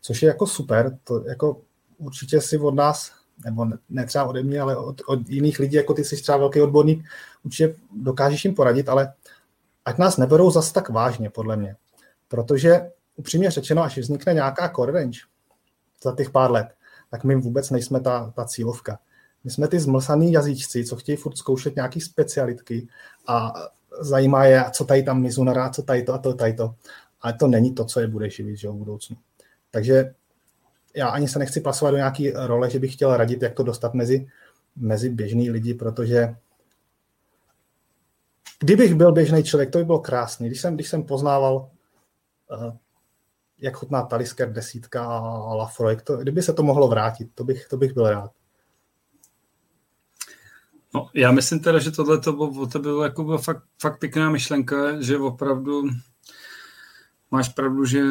což 0.00 0.22
je 0.22 0.26
jako 0.26 0.46
super. 0.46 0.98
To 1.04 1.24
jako 1.24 1.60
určitě 1.98 2.40
si 2.40 2.58
od 2.58 2.74
nás, 2.74 3.12
nebo 3.44 3.64
ne, 3.64 3.78
ne 3.88 4.06
třeba 4.06 4.24
ode 4.24 4.42
mě, 4.42 4.60
ale 4.60 4.76
od, 4.76 5.02
od 5.06 5.28
jiných 5.28 5.58
lidí, 5.58 5.76
jako 5.76 5.94
ty 5.94 6.04
jsi 6.04 6.16
třeba 6.16 6.38
velký 6.38 6.60
odborník, 6.60 7.04
určitě 7.44 7.74
dokážeš 7.92 8.44
jim 8.44 8.54
poradit, 8.54 8.88
ale 8.88 9.12
ať 9.84 9.98
nás 9.98 10.16
neberou 10.16 10.50
zas 10.50 10.72
tak 10.72 10.88
vážně, 10.88 11.30
podle 11.30 11.56
mě. 11.56 11.76
Protože 12.28 12.90
upřímně 13.16 13.50
řečeno, 13.50 13.82
až 13.82 13.98
vznikne 13.98 14.34
nějaká 14.34 14.68
core 14.68 14.92
range 14.92 15.20
za 16.02 16.16
těch 16.16 16.30
pár 16.30 16.50
let, 16.50 16.66
tak 17.10 17.24
my 17.24 17.36
vůbec 17.36 17.70
nejsme 17.70 18.00
ta, 18.00 18.32
ta 18.36 18.44
cílovka. 18.44 18.98
My 19.44 19.50
jsme 19.50 19.68
ty 19.68 19.80
zmlsaný 19.80 20.32
jazyčci, 20.32 20.84
co 20.84 20.96
chtějí 20.96 21.16
furt 21.16 21.36
zkoušet 21.36 21.76
nějaký 21.76 22.00
specialitky 22.00 22.88
a 23.26 23.52
zajímá 24.00 24.44
je, 24.44 24.64
co 24.72 24.84
tady 24.84 25.02
tam 25.02 25.22
Mizunara, 25.22 25.70
co 25.70 25.82
tady 25.82 26.02
to 26.02 26.14
a 26.14 26.18
to, 26.18 26.34
tady 26.34 26.52
to. 26.52 26.74
Ale 27.20 27.32
to 27.32 27.46
není 27.46 27.74
to, 27.74 27.84
co 27.84 28.00
je 28.00 28.06
bude 28.06 28.30
živit 28.30 28.56
že 28.56 28.68
v 28.68 28.72
budoucnu. 28.72 29.16
Takže 29.70 30.14
já 30.94 31.08
ani 31.08 31.28
se 31.28 31.38
nechci 31.38 31.60
pasovat 31.60 31.90
do 31.90 31.96
nějaké 31.96 32.32
role, 32.46 32.70
že 32.70 32.78
bych 32.78 32.92
chtěl 32.92 33.16
radit, 33.16 33.42
jak 33.42 33.54
to 33.54 33.62
dostat 33.62 33.94
mezi, 33.94 34.26
mezi 34.76 35.08
běžný 35.08 35.50
lidi, 35.50 35.74
protože 35.74 36.36
kdybych 38.60 38.94
byl 38.94 39.12
běžný 39.12 39.44
člověk, 39.44 39.70
to 39.70 39.78
by 39.78 39.84
bylo 39.84 39.98
krásný. 39.98 40.46
Když 40.46 40.60
jsem, 40.60 40.74
když 40.74 40.88
jsem 40.88 41.02
poznával, 41.02 41.70
uh, 42.50 42.72
jak 43.62 43.76
chutná 43.76 44.02
Talisker 44.02 44.52
desítka 44.52 45.04
a 45.04 45.54
Lafroy, 45.54 45.96
to, 45.96 46.16
kdyby 46.16 46.42
se 46.42 46.52
to 46.52 46.62
mohlo 46.62 46.88
vrátit, 46.88 47.30
to 47.34 47.44
bych, 47.44 47.68
to 47.68 47.76
bych 47.76 47.92
byl 47.92 48.10
rád. 48.10 48.30
No, 50.94 51.10
já 51.14 51.32
myslím 51.32 51.60
teda, 51.60 51.78
že 51.78 51.90
tohle 51.90 52.20
to 52.20 52.32
bylo, 52.32 52.66
to 52.66 52.78
bylo 52.78 53.02
jako 53.02 53.24
bylo 53.24 53.38
fakt, 53.38 53.64
fakt 53.80 53.98
pěkná 53.98 54.30
myšlenka, 54.30 55.00
že 55.00 55.18
opravdu 55.18 55.82
máš 57.30 57.48
pravdu, 57.48 57.84
že 57.84 58.02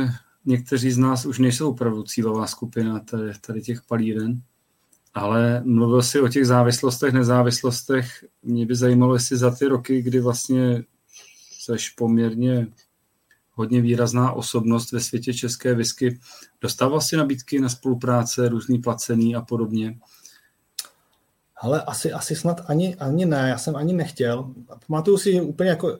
někteří 0.45 0.91
z 0.91 0.97
nás 0.97 1.25
už 1.25 1.39
nejsou 1.39 1.69
opravdu 1.69 2.03
cílová 2.03 2.47
skupina 2.47 2.99
tady, 2.99 3.31
tady 3.47 3.61
těch 3.61 3.81
palíren, 3.81 4.41
ale 5.13 5.61
mluvil 5.65 6.03
si 6.03 6.21
o 6.21 6.27
těch 6.27 6.47
závislostech, 6.47 7.13
nezávislostech. 7.13 8.25
Mě 8.43 8.65
by 8.65 8.75
zajímalo, 8.75 9.13
jestli 9.13 9.37
za 9.37 9.55
ty 9.55 9.65
roky, 9.65 10.01
kdy 10.01 10.19
vlastně 10.19 10.83
seš 11.59 11.89
poměrně 11.89 12.67
hodně 13.61 13.81
výrazná 13.81 14.31
osobnost 14.31 14.91
ve 14.91 14.99
světě 14.99 15.33
české 15.33 15.75
whisky, 15.75 16.19
dostával 16.61 17.01
si 17.01 17.17
nabídky 17.17 17.59
na 17.59 17.69
spolupráce, 17.69 18.49
různý 18.49 18.77
placený 18.77 19.35
a 19.35 19.41
podobně. 19.41 19.99
Ale 21.57 21.81
asi, 21.81 22.11
asi 22.11 22.35
snad 22.35 22.61
ani, 22.67 22.95
ani 22.95 23.25
ne, 23.25 23.49
já 23.49 23.57
jsem 23.57 23.75
ani 23.75 23.93
nechtěl. 23.93 24.53
Pamatuju 24.87 25.17
si 25.17 25.41
úplně 25.41 25.69
jako 25.69 25.97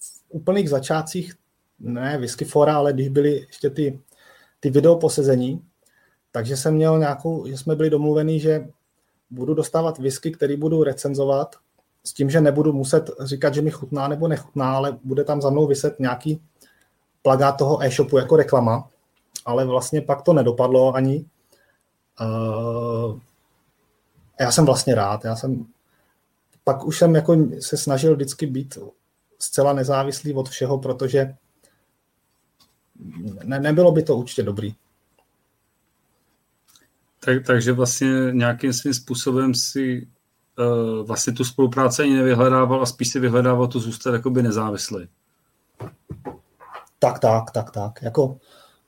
v 0.00 0.22
úplných 0.28 0.70
začátcích, 0.70 1.34
ne 1.80 2.18
whisky 2.18 2.44
fora, 2.44 2.76
ale 2.76 2.92
když 2.92 3.08
byly 3.08 3.32
ještě 3.46 3.70
ty, 3.70 4.00
ty 4.60 4.70
video 4.70 4.96
posezení, 4.96 5.62
takže 6.30 6.56
jsem 6.56 6.74
měl 6.74 6.98
nějakou, 6.98 7.46
že 7.46 7.58
jsme 7.58 7.76
byli 7.76 7.90
domluveni, 7.90 8.40
že 8.40 8.68
budu 9.30 9.54
dostávat 9.54 9.98
whisky, 9.98 10.30
který 10.30 10.56
budu 10.56 10.82
recenzovat, 10.82 11.56
s 12.04 12.12
tím, 12.12 12.30
že 12.30 12.40
nebudu 12.40 12.72
muset 12.72 13.10
říkat, 13.20 13.54
že 13.54 13.62
mi 13.62 13.70
chutná 13.70 14.08
nebo 14.08 14.28
nechutná, 14.28 14.76
ale 14.76 14.98
bude 15.04 15.24
tam 15.24 15.42
za 15.42 15.50
mnou 15.50 15.66
vyset 15.66 16.00
nějaký 16.00 16.40
plagát 17.22 17.56
toho 17.56 17.82
e-shopu 17.82 18.18
jako 18.18 18.36
reklama, 18.36 18.88
ale 19.44 19.64
vlastně 19.64 20.00
pak 20.00 20.22
to 20.22 20.32
nedopadlo 20.32 20.94
ani. 20.94 21.24
Uh, 22.20 23.18
já 24.40 24.52
jsem 24.52 24.64
vlastně 24.64 24.94
rád. 24.94 25.24
Já 25.24 25.36
jsem, 25.36 25.66
pak 26.64 26.84
už 26.84 26.98
jsem 26.98 27.14
jako 27.14 27.36
se 27.60 27.76
snažil 27.76 28.14
vždycky 28.14 28.46
být 28.46 28.78
zcela 29.38 29.72
nezávislý 29.72 30.34
od 30.34 30.48
všeho, 30.48 30.78
protože 30.78 31.34
ne, 33.44 33.60
nebylo 33.60 33.92
by 33.92 34.02
to 34.02 34.16
určitě 34.16 34.42
dobrý. 34.42 34.74
Tak, 37.24 37.46
takže 37.46 37.72
vlastně 37.72 38.08
nějakým 38.32 38.72
svým 38.72 38.94
způsobem 38.94 39.54
si 39.54 40.08
uh, 40.58 41.06
vlastně 41.06 41.32
tu 41.32 41.44
spolupráci 41.44 42.02
ani 42.02 42.14
nevyhledával 42.14 42.82
a 42.82 42.86
spíš 42.86 43.08
si 43.08 43.20
vyhledával 43.20 43.68
to 43.68 43.78
zůstat 43.80 44.12
jakoby 44.12 44.42
nezávislý. 44.42 45.08
Tak, 47.02 47.18
tak, 47.18 47.50
tak, 47.50 47.70
tak. 47.70 48.02
Jako, 48.02 48.38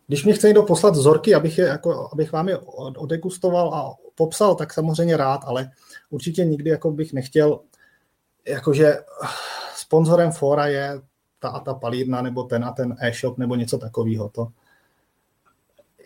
když 0.07 0.25
mi 0.25 0.33
chce 0.33 0.47
někdo 0.47 0.63
poslat 0.63 0.95
vzorky, 0.95 1.35
abych, 1.35 1.59
je, 1.59 1.67
jako, 1.67 2.09
abych 2.13 2.33
vám 2.33 2.49
je 2.49 2.59
odegustoval 2.97 3.75
a 3.75 3.95
popsal, 4.15 4.55
tak 4.55 4.73
samozřejmě 4.73 5.17
rád, 5.17 5.41
ale 5.45 5.71
určitě 6.11 6.45
nikdy 6.45 6.71
jako 6.71 6.91
bych 6.91 7.13
nechtěl, 7.13 7.61
jakože 8.49 8.97
sponzorem 9.77 10.33
fora 10.33 10.67
je 10.67 11.01
ta 11.39 11.49
a 11.49 11.61
ta 11.61 11.75
palírna, 11.75 12.23
nebo 12.23 12.43
ten 12.43 12.65
a 12.65 12.73
ten 12.73 12.97
e-shop, 13.01 13.39
nebo 13.39 13.55
něco 13.55 13.79
takového. 13.79 14.29
To. 14.29 14.49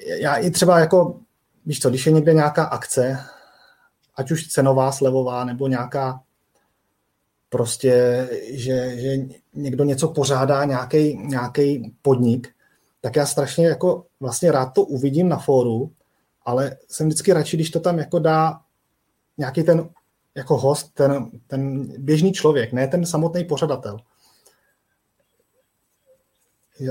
Já 0.06 0.36
i 0.36 0.50
třeba 0.50 0.78
jako, 0.78 1.20
víš 1.66 1.80
co, 1.80 1.90
když 1.90 2.06
je 2.06 2.12
někde 2.12 2.34
nějaká 2.34 2.64
akce, 2.64 3.18
ať 4.14 4.30
už 4.30 4.48
cenová, 4.48 4.92
slevová, 4.92 5.44
nebo 5.44 5.68
nějaká 5.68 6.20
prostě, 7.48 8.26
že, 8.50 8.96
že 8.96 9.16
někdo 9.54 9.84
něco 9.84 10.08
pořádá, 10.08 10.64
nějaký 10.64 11.94
podnik, 12.02 12.48
tak 13.00 13.16
já 13.16 13.26
strašně 13.26 13.66
jako 13.66 14.04
vlastně 14.20 14.52
rád 14.52 14.66
to 14.66 14.84
uvidím 14.84 15.28
na 15.28 15.38
fóru, 15.38 15.92
ale 16.44 16.76
jsem 16.88 17.06
vždycky 17.06 17.32
radši, 17.32 17.56
když 17.56 17.70
to 17.70 17.80
tam 17.80 17.98
jako 17.98 18.18
dá 18.18 18.60
nějaký 19.38 19.62
ten 19.62 19.88
jako 20.34 20.56
host, 20.56 20.94
ten, 20.94 21.30
ten 21.46 21.92
běžný 21.98 22.32
člověk, 22.32 22.72
ne 22.72 22.88
ten 22.88 23.06
samotný 23.06 23.44
pořadatel. 23.44 23.96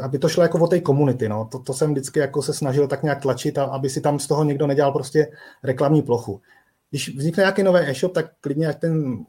Aby 0.03 0.19
to 0.19 0.29
šlo 0.29 0.43
jako 0.43 0.59
o 0.59 0.67
té 0.67 0.81
komunity, 0.81 1.29
no. 1.29 1.47
To, 1.51 1.59
to 1.59 1.73
jsem 1.73 1.91
vždycky 1.91 2.19
jako 2.19 2.41
se 2.41 2.53
snažil 2.53 2.87
tak 2.87 3.03
nějak 3.03 3.21
tlačit, 3.21 3.57
a 3.57 3.63
aby 3.63 3.89
si 3.89 4.01
tam 4.01 4.19
z 4.19 4.27
toho 4.27 4.43
někdo 4.43 4.67
nedělal 4.67 4.91
prostě 4.91 5.31
reklamní 5.63 6.01
plochu. 6.01 6.41
Když 6.89 7.15
vznikne 7.17 7.41
nějaký 7.41 7.63
nový 7.63 7.79
e-shop, 7.79 8.13
tak 8.13 8.25
klidně 8.41 8.67
ať 8.67 8.79
ten 8.79 9.25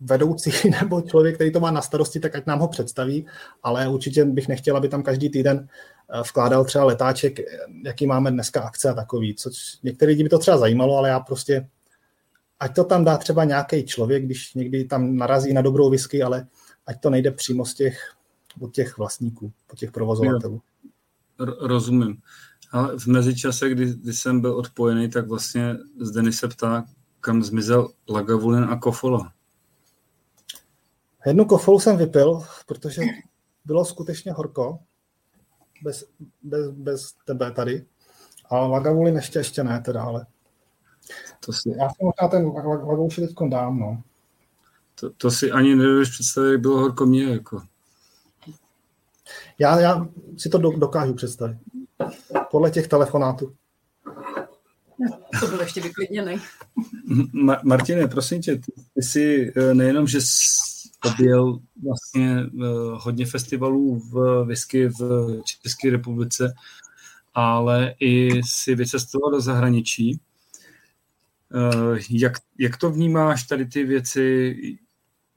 vedoucí 0.00 0.50
nebo 0.80 1.00
člověk, 1.00 1.34
který 1.34 1.52
to 1.52 1.60
má 1.60 1.70
na 1.70 1.82
starosti, 1.82 2.20
tak 2.20 2.34
ať 2.34 2.46
nám 2.46 2.58
ho 2.58 2.68
představí, 2.68 3.26
ale 3.62 3.88
určitě 3.88 4.24
bych 4.24 4.48
nechtěl, 4.48 4.76
aby 4.76 4.88
tam 4.88 5.02
každý 5.02 5.30
týden 5.30 5.68
eh, 5.68 6.20
vkládal 6.20 6.64
třeba 6.64 6.84
letáček, 6.84 7.38
jaký 7.84 8.06
máme 8.06 8.30
dneska 8.30 8.60
akce 8.60 8.90
a 8.90 8.94
takový, 8.94 9.34
což 9.34 9.78
některý 9.82 10.10
lidi 10.10 10.22
by 10.22 10.28
to 10.28 10.38
třeba 10.38 10.58
zajímalo, 10.58 10.96
ale 10.96 11.08
já 11.08 11.20
prostě, 11.20 11.68
ať 12.60 12.74
to 12.74 12.84
tam 12.84 13.04
dá 13.04 13.16
třeba 13.16 13.44
nějaký 13.44 13.84
člověk, 13.84 14.24
když 14.24 14.54
někdy 14.54 14.84
tam 14.84 15.16
narazí 15.16 15.52
na 15.52 15.62
dobrou 15.62 15.90
whisky, 15.90 16.22
ale 16.22 16.46
ať 16.86 17.00
to 17.00 17.10
nejde 17.10 17.30
přímo 17.30 17.64
z 17.64 17.74
těch, 17.74 18.12
od 18.60 18.74
těch 18.74 18.98
vlastníků, 18.98 19.52
od 19.72 19.78
těch 19.78 19.92
provozovatelů. 19.92 20.60
Rozumím. 21.60 22.16
Ale 22.72 22.98
v 22.98 23.06
mezičase, 23.06 23.68
kdy, 23.68 23.86
kdy 23.86 24.12
jsem 24.12 24.40
byl 24.40 24.56
odpojený, 24.56 25.10
tak 25.10 25.28
vlastně 25.28 25.76
z 26.00 26.10
Denis 26.10 26.38
se 26.38 26.48
ptá, 26.48 26.84
kam 27.20 27.42
zmizel 27.42 27.88
Lagavulin 28.08 28.64
a 28.64 28.76
Kofola. 28.76 29.32
Jednu 31.26 31.44
kofolu 31.44 31.80
jsem 31.80 31.96
vypil, 31.96 32.42
protože 32.66 33.02
bylo 33.64 33.84
skutečně 33.84 34.32
horko, 34.32 34.78
bez, 35.82 36.04
bez, 36.42 36.70
bez 36.70 37.12
tebe 37.24 37.50
tady. 37.50 37.84
A 38.50 38.58
Lagavulin 38.58 39.16
ještě, 39.16 39.38
ještě 39.38 39.64
ne 39.64 39.80
teda, 39.80 40.02
ale 40.02 40.26
to 41.46 41.52
si... 41.52 41.68
já 41.68 41.88
jsem 41.88 42.06
možná 42.06 42.28
ten 42.28 42.46
Lagavulin 42.46 43.08
teď 43.08 43.36
dám, 43.48 43.78
no. 43.78 44.02
To, 45.00 45.10
to 45.10 45.30
si 45.30 45.50
ani 45.50 45.74
nedovedeš 45.74 46.10
představit, 46.10 46.50
jak 46.50 46.60
bylo 46.60 46.78
horko 46.78 47.06
mě, 47.06 47.24
jako. 47.24 47.62
Já, 49.58 49.80
já 49.80 50.08
si 50.36 50.48
to 50.48 50.58
do, 50.58 50.70
dokážu 50.70 51.14
představit. 51.14 51.58
Podle 52.50 52.70
těch 52.70 52.88
telefonátů. 52.88 53.54
To 55.40 55.46
byl 55.46 55.60
ještě 55.60 55.80
vyklidněný. 55.80 56.36
Ma- 57.46 57.60
Martine, 57.64 58.08
prosím 58.08 58.42
tě, 58.42 58.56
ty, 58.56 58.72
ty 58.94 59.02
jsi 59.02 59.52
eh, 59.56 59.74
nejenom, 59.74 60.06
že 60.06 60.18
objel 61.06 61.58
vlastně 61.82 62.46
uh, 62.54 62.62
hodně 63.00 63.26
festivalů 63.26 63.98
v 63.98 64.44
whisky 64.44 64.88
v 64.88 65.30
České 65.62 65.90
republice, 65.90 66.54
ale 67.34 67.94
i 68.00 68.42
si 68.44 68.74
vycestoval 68.74 69.30
do 69.30 69.40
zahraničí. 69.40 70.20
Uh, 71.54 71.98
jak, 72.10 72.32
jak 72.58 72.76
to 72.76 72.90
vnímáš 72.90 73.42
tady 73.42 73.66
ty 73.66 73.84
věci? 73.84 74.56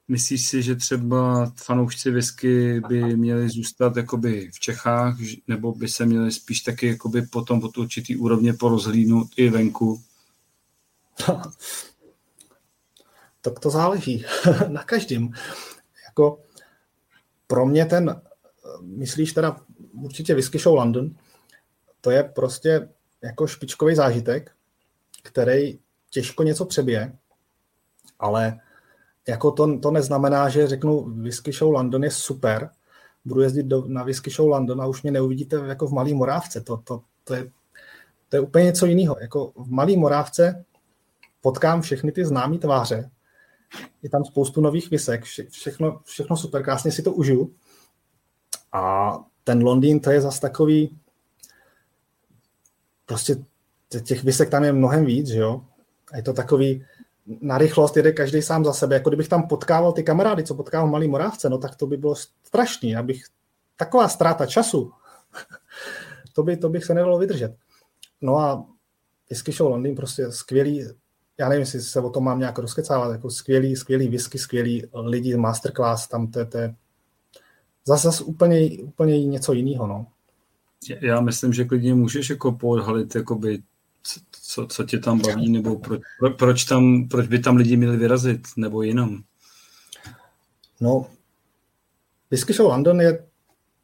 Myslíš 0.08 0.46
si, 0.46 0.62
že 0.62 0.76
třeba 0.76 1.52
fanoušci 1.56 2.10
whisky 2.10 2.80
by 2.88 3.16
měli 3.16 3.48
zůstat 3.48 3.96
jakoby 3.96 4.50
v 4.54 4.60
Čechách, 4.60 5.16
nebo 5.48 5.72
by 5.72 5.88
se 5.88 6.06
měli 6.06 6.32
spíš 6.32 6.60
taky 6.60 6.86
jakoby 6.86 7.22
potom 7.22 7.64
od 7.64 7.78
určitý 7.78 8.16
úrovně 8.16 8.52
porozhlídnout 8.52 9.28
i 9.36 9.48
venku? 9.48 10.02
tak 13.40 13.60
to 13.60 13.70
záleží 13.70 14.24
na 14.68 14.84
každém. 14.84 15.32
Jako 16.08 16.38
pro 17.46 17.66
mě 17.66 17.86
ten, 17.86 18.22
myslíš 18.82 19.32
teda 19.32 19.56
určitě 19.92 20.34
Whisky 20.34 20.58
Show 20.58 20.74
London, 20.74 21.10
to 22.00 22.10
je 22.10 22.22
prostě 22.22 22.88
jako 23.22 23.46
špičkový 23.46 23.94
zážitek, 23.94 24.50
který 25.22 25.78
těžko 26.10 26.42
něco 26.42 26.64
přebije, 26.64 27.12
ale 28.18 28.60
jako 29.28 29.50
to, 29.50 29.78
to 29.78 29.90
neznamená, 29.90 30.48
že 30.48 30.66
řeknu 30.66 31.00
Whisky 31.00 31.52
Show 31.52 31.72
London 31.72 32.04
je 32.04 32.10
super, 32.10 32.70
budu 33.24 33.40
jezdit 33.40 33.62
do, 33.62 33.84
na 33.86 34.02
Whisky 34.02 34.30
Show 34.30 34.48
London 34.48 34.80
a 34.80 34.86
už 34.86 35.02
mě 35.02 35.12
neuvidíte 35.12 35.56
jako 35.56 35.86
v 35.86 35.92
Malý 35.92 36.14
Morávce. 36.14 36.60
To, 36.60 36.76
to, 36.76 37.02
to, 37.24 37.34
je, 37.34 37.50
to 38.28 38.36
je 38.36 38.40
úplně 38.40 38.64
něco 38.64 38.86
jiného. 38.86 39.16
Jako 39.20 39.52
v 39.56 39.70
Malý 39.70 39.96
Morávce 39.96 40.64
potkám 41.40 41.82
všechny 41.82 42.12
ty 42.12 42.24
známé 42.24 42.58
tváře, 42.58 43.10
je 44.02 44.10
tam 44.10 44.24
spoustu 44.24 44.60
nových 44.60 44.90
visek, 44.90 45.24
vše, 45.24 45.46
všechno, 45.50 46.00
všechno 46.04 46.36
super, 46.36 46.62
krásně 46.62 46.92
si 46.92 47.02
to 47.02 47.12
užiju. 47.12 47.54
A 48.72 49.14
ten 49.44 49.64
Londýn, 49.64 50.00
to 50.00 50.10
je 50.10 50.20
zas 50.20 50.40
takový, 50.40 50.98
prostě 53.06 53.36
těch 54.02 54.24
visek 54.24 54.50
tam 54.50 54.64
je 54.64 54.72
mnohem 54.72 55.04
víc, 55.04 55.28
že 55.28 55.38
jo? 55.38 55.64
A 56.12 56.16
je 56.16 56.22
to 56.22 56.32
takový, 56.32 56.84
na 57.40 57.58
rychlost 57.58 57.96
jede 57.96 58.12
každý 58.12 58.42
sám 58.42 58.64
za 58.64 58.72
sebe. 58.72 58.94
Jako 58.94 59.10
kdybych 59.10 59.28
tam 59.28 59.48
potkával 59.48 59.92
ty 59.92 60.02
kamarády, 60.02 60.44
co 60.44 60.54
potkával 60.54 60.88
Malý 60.88 61.08
Morávce, 61.08 61.50
no 61.50 61.58
tak 61.58 61.76
to 61.76 61.86
by 61.86 61.96
bylo 61.96 62.14
strašný. 62.42 62.96
Abych, 62.96 63.24
taková 63.76 64.08
ztráta 64.08 64.46
času, 64.46 64.92
to, 66.32 66.42
by, 66.42 66.56
to 66.56 66.68
bych 66.68 66.84
se 66.84 66.94
nedalo 66.94 67.18
vydržet. 67.18 67.56
No 68.20 68.38
a 68.38 68.66
Whisky 69.30 69.52
Show 69.52 69.70
Londýn 69.70 69.94
prostě 69.94 70.32
skvělý, 70.32 70.84
já 71.40 71.48
nevím, 71.48 71.60
jestli 71.60 71.80
se 71.80 72.00
o 72.00 72.10
tom 72.10 72.24
mám 72.24 72.38
nějak 72.38 72.58
rozkecávat, 72.58 73.12
jako 73.12 73.30
skvělý, 73.30 73.76
skvělý 73.76 74.08
whisky, 74.08 74.38
skvělý 74.38 74.82
lidi, 74.94 75.36
masterclass, 75.36 76.08
tam 76.08 76.30
to, 76.30 76.46
to 76.46 76.58
je 76.58 76.74
zase, 77.86 78.08
zase 78.08 78.24
úplně, 78.24 78.70
úplně 78.82 79.26
něco 79.26 79.52
jiného, 79.52 79.86
no. 79.86 80.06
Já 81.00 81.20
myslím, 81.20 81.52
že 81.52 81.64
klidně 81.64 81.94
můžeš 81.94 82.30
jako 82.30 82.52
poodhalit 82.52 83.14
jakoby 83.14 83.62
co, 84.42 84.66
co 84.66 84.84
tě 84.84 84.98
tam 84.98 85.20
baví, 85.20 85.50
nebo 85.52 85.78
proč, 85.78 86.00
pro, 86.18 86.30
proč, 86.30 86.64
tam, 86.64 87.08
proč 87.08 87.26
by 87.26 87.38
tam 87.38 87.56
lidi 87.56 87.76
měli 87.76 87.96
vyrazit, 87.96 88.40
nebo 88.56 88.82
jinam? 88.82 89.24
No, 90.80 91.06
Whisky 92.30 92.52
Show 92.52 92.68
London 92.68 93.00
je 93.00 93.26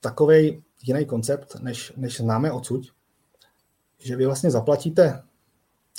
takový 0.01 0.63
jiný 0.83 1.05
koncept, 1.05 1.57
než, 1.61 1.93
než 1.97 2.17
známe 2.17 2.53
odsud, 2.53 2.93
že 3.99 4.17
vy 4.17 4.27
vlastně 4.27 4.51
zaplatíte 4.51 5.23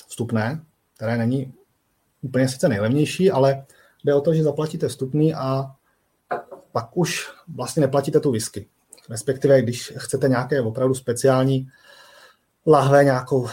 vstupné, 0.08 0.66
které 0.98 1.18
není 1.18 1.54
úplně 2.22 2.50
sice 2.50 2.70
nejlevnější, 2.70 3.32
ale 3.32 3.66
jde 4.04 4.14
o 4.14 4.22
to, 4.22 4.34
že 4.34 4.44
zaplatíte 4.44 4.88
vstupný 4.88 5.34
a 5.34 5.72
pak 6.72 6.98
už 6.98 7.30
vlastně 7.56 7.82
neplatíte 7.82 8.20
tu 8.20 8.32
whisky. 8.32 8.68
Respektive, 9.10 9.62
když 9.62 9.94
chcete 9.98 10.28
nějaké 10.28 10.62
opravdu 10.62 10.94
speciální 10.94 11.68
lahve, 12.66 13.04
nějakou 13.04 13.48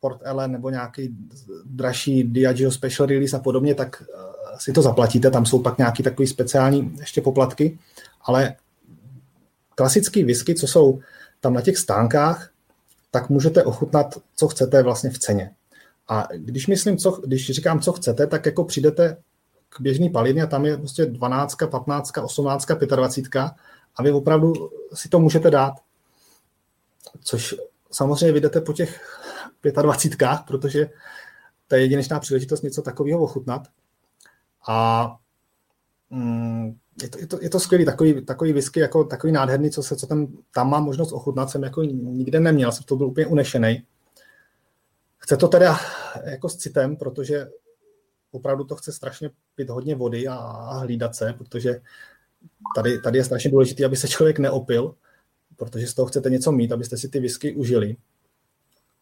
Port 0.00 0.20
Ellen 0.22 0.52
nebo 0.52 0.70
nějaký 0.70 1.16
dražší 1.64 2.24
Diageo 2.24 2.70
Special 2.70 3.06
Release 3.08 3.36
a 3.36 3.40
podobně, 3.40 3.74
tak 3.74 4.02
eh, 4.02 4.58
si 4.58 4.72
to 4.72 4.82
zaplatíte, 4.82 5.30
tam 5.30 5.46
jsou 5.46 5.58
pak 5.58 5.78
nějaký 5.78 6.02
takový 6.02 6.28
speciální 6.28 6.96
ještě 7.00 7.20
poplatky, 7.20 7.78
ale 8.20 8.54
klasický 9.74 10.24
whisky, 10.24 10.54
co 10.54 10.66
jsou 10.66 11.00
tam 11.40 11.54
na 11.54 11.60
těch 11.60 11.78
stánkách, 11.78 12.50
tak 13.10 13.30
můžete 13.30 13.64
ochutnat, 13.64 14.18
co 14.36 14.48
chcete 14.48 14.82
vlastně 14.82 15.10
v 15.10 15.18
ceně. 15.18 15.50
A 16.08 16.28
když 16.36 16.66
myslím, 16.66 16.96
co, 16.96 17.10
když 17.10 17.50
říkám, 17.50 17.80
co 17.80 17.92
chcete, 17.92 18.26
tak 18.26 18.46
jako 18.46 18.64
přijdete 18.64 19.16
k 19.68 19.80
běžný 19.80 20.10
palivně 20.10 20.42
a 20.42 20.46
tam 20.46 20.64
je 20.64 20.76
prostě 20.76 21.06
12, 21.06 21.56
15, 21.70 22.18
18, 22.18 22.66
25 22.66 23.42
a 23.96 24.02
vy 24.02 24.12
opravdu 24.12 24.70
si 24.94 25.08
to 25.08 25.20
můžete 25.20 25.50
dát. 25.50 25.74
Což 27.20 27.54
samozřejmě 27.90 28.32
vyjdete 28.32 28.60
po 28.60 28.72
těch 28.72 29.18
25, 29.82 30.28
protože 30.46 30.90
to 31.68 31.74
je 31.74 31.80
jedinečná 31.80 32.20
příležitost 32.20 32.62
něco 32.62 32.82
takového 32.82 33.20
ochutnat. 33.20 33.68
A 34.68 35.08
mm, 36.10 36.76
je 37.02 37.08
to, 37.08 37.18
je 37.18 37.26
to, 37.26 37.38
je 37.42 37.50
to 37.50 37.60
skvělý, 37.60 37.84
takový, 37.84 38.24
takový 38.24 38.52
whisky, 38.52 38.80
jako 38.80 39.04
takový 39.04 39.32
nádherný, 39.32 39.70
co 39.70 39.82
se, 39.82 39.96
co 39.96 40.06
tam, 40.06 40.26
tam 40.54 40.70
mám 40.70 40.84
možnost 40.84 41.12
ochutnat, 41.12 41.50
jsem 41.50 41.62
jako 41.62 41.82
nikde 41.82 42.40
neměl, 42.40 42.72
jsem 42.72 42.84
to 42.84 42.96
byl 42.96 43.06
úplně 43.06 43.26
unešený. 43.26 43.82
Chce 45.22 45.36
to 45.36 45.48
teda 45.48 45.78
jako 46.24 46.48
s 46.48 46.56
citem, 46.56 46.96
protože 46.96 47.46
opravdu 48.30 48.64
to 48.64 48.76
chce 48.76 48.92
strašně 48.92 49.30
pít 49.54 49.70
hodně 49.70 49.94
vody 49.94 50.28
a, 50.28 50.36
hlídat 50.72 51.14
se, 51.14 51.32
protože 51.38 51.80
tady, 52.74 53.00
tady 53.00 53.18
je 53.18 53.24
strašně 53.24 53.50
důležité, 53.50 53.84
aby 53.84 53.96
se 53.96 54.08
člověk 54.08 54.38
neopil, 54.38 54.94
protože 55.56 55.86
z 55.86 55.94
toho 55.94 56.06
chcete 56.06 56.30
něco 56.30 56.52
mít, 56.52 56.72
abyste 56.72 56.96
si 56.96 57.08
ty 57.08 57.20
whisky 57.20 57.54
užili 57.54 57.96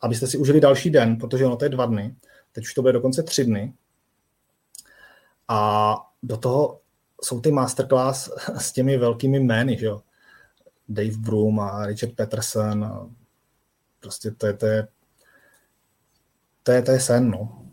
abyste 0.00 0.26
si 0.26 0.38
užili 0.38 0.60
další 0.60 0.90
den, 0.90 1.16
protože 1.16 1.46
ono 1.46 1.56
to 1.56 1.64
je 1.64 1.68
dva 1.68 1.86
dny, 1.86 2.16
teď 2.52 2.64
už 2.64 2.74
to 2.74 2.82
bude 2.82 2.92
dokonce 2.92 3.22
tři 3.22 3.44
dny. 3.44 3.74
A 5.48 5.94
do 6.22 6.36
toho 6.36 6.80
jsou 7.22 7.40
ty 7.40 7.50
masterclass 7.50 8.30
s 8.58 8.72
těmi 8.72 8.98
velkými 8.98 9.40
jmény, 9.40 9.78
že 9.78 9.86
jo. 9.86 10.02
Dave 10.88 11.16
Broom 11.16 11.60
a 11.60 11.86
Richard 11.86 12.14
Peterson. 12.14 13.10
Prostě 14.00 14.30
to 14.30 14.46
je, 14.46 14.52
to 14.52 14.66
je, 14.66 14.88
to 16.70 16.74
je, 16.74 16.82
to 16.82 16.90
je 16.92 17.00
sen, 17.00 17.30
no. 17.30 17.66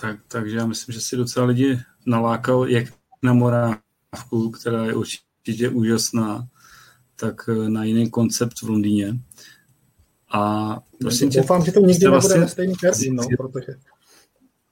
Tak, 0.00 0.16
takže 0.28 0.56
já 0.56 0.66
myslím, 0.66 0.92
že 0.92 1.00
si 1.00 1.16
docela 1.16 1.46
lidi 1.46 1.80
nalákal 2.06 2.68
jak 2.68 2.86
na 3.22 3.32
Morávku, 3.32 4.50
která 4.60 4.84
je 4.84 4.94
určitě 4.94 5.68
úžasná, 5.68 6.48
tak 7.16 7.48
eh, 7.48 7.70
na 7.70 7.84
jiný 7.84 8.10
koncept 8.10 8.62
v 8.62 8.68
Londýně. 8.68 9.14
A 10.32 10.76
prosím 11.00 11.30
tě, 11.30 11.40
Doufám, 11.40 11.64
že 11.64 11.72
to 11.72 11.80
nikdy 11.80 12.04
nebude 12.04 12.10
vlastně... 12.10 12.40
na 12.40 12.48
stejný 12.48 12.74
termín, 12.74 13.14
no, 13.14 13.26
protože 13.36 13.74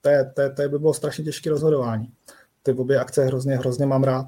to, 0.01 0.09
je, 0.09 0.33
to, 0.35 0.41
je, 0.41 0.51
to 0.51 0.63
je 0.63 0.69
by 0.69 0.79
bylo 0.79 0.95
strašně 0.95 1.25
těžké 1.25 1.51
rozhodování. 1.51 2.13
Ty 2.63 2.73
obě 2.73 3.01
akce 3.01 3.25
hrozně, 3.25 3.57
hrozně 3.57 3.87
mám 3.87 4.05
rád. 4.05 4.27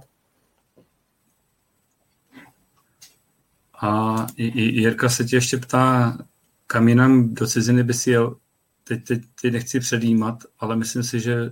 A 3.82 4.26
i, 4.36 4.46
i 4.46 4.80
Jirka 4.80 5.08
se 5.08 5.24
tě 5.24 5.36
ještě 5.36 5.56
ptá, 5.58 6.18
kam 6.66 6.88
jinam 6.88 7.34
do 7.34 7.46
ciziny 7.46 7.82
by 7.82 7.94
si 7.94 8.10
jel, 8.10 8.36
teď, 8.84 9.04
teď, 9.04 9.22
teď 9.42 9.52
nechci 9.52 9.80
předjímat, 9.80 10.38
ale 10.58 10.76
myslím 10.76 11.02
si, 11.02 11.20
že 11.20 11.50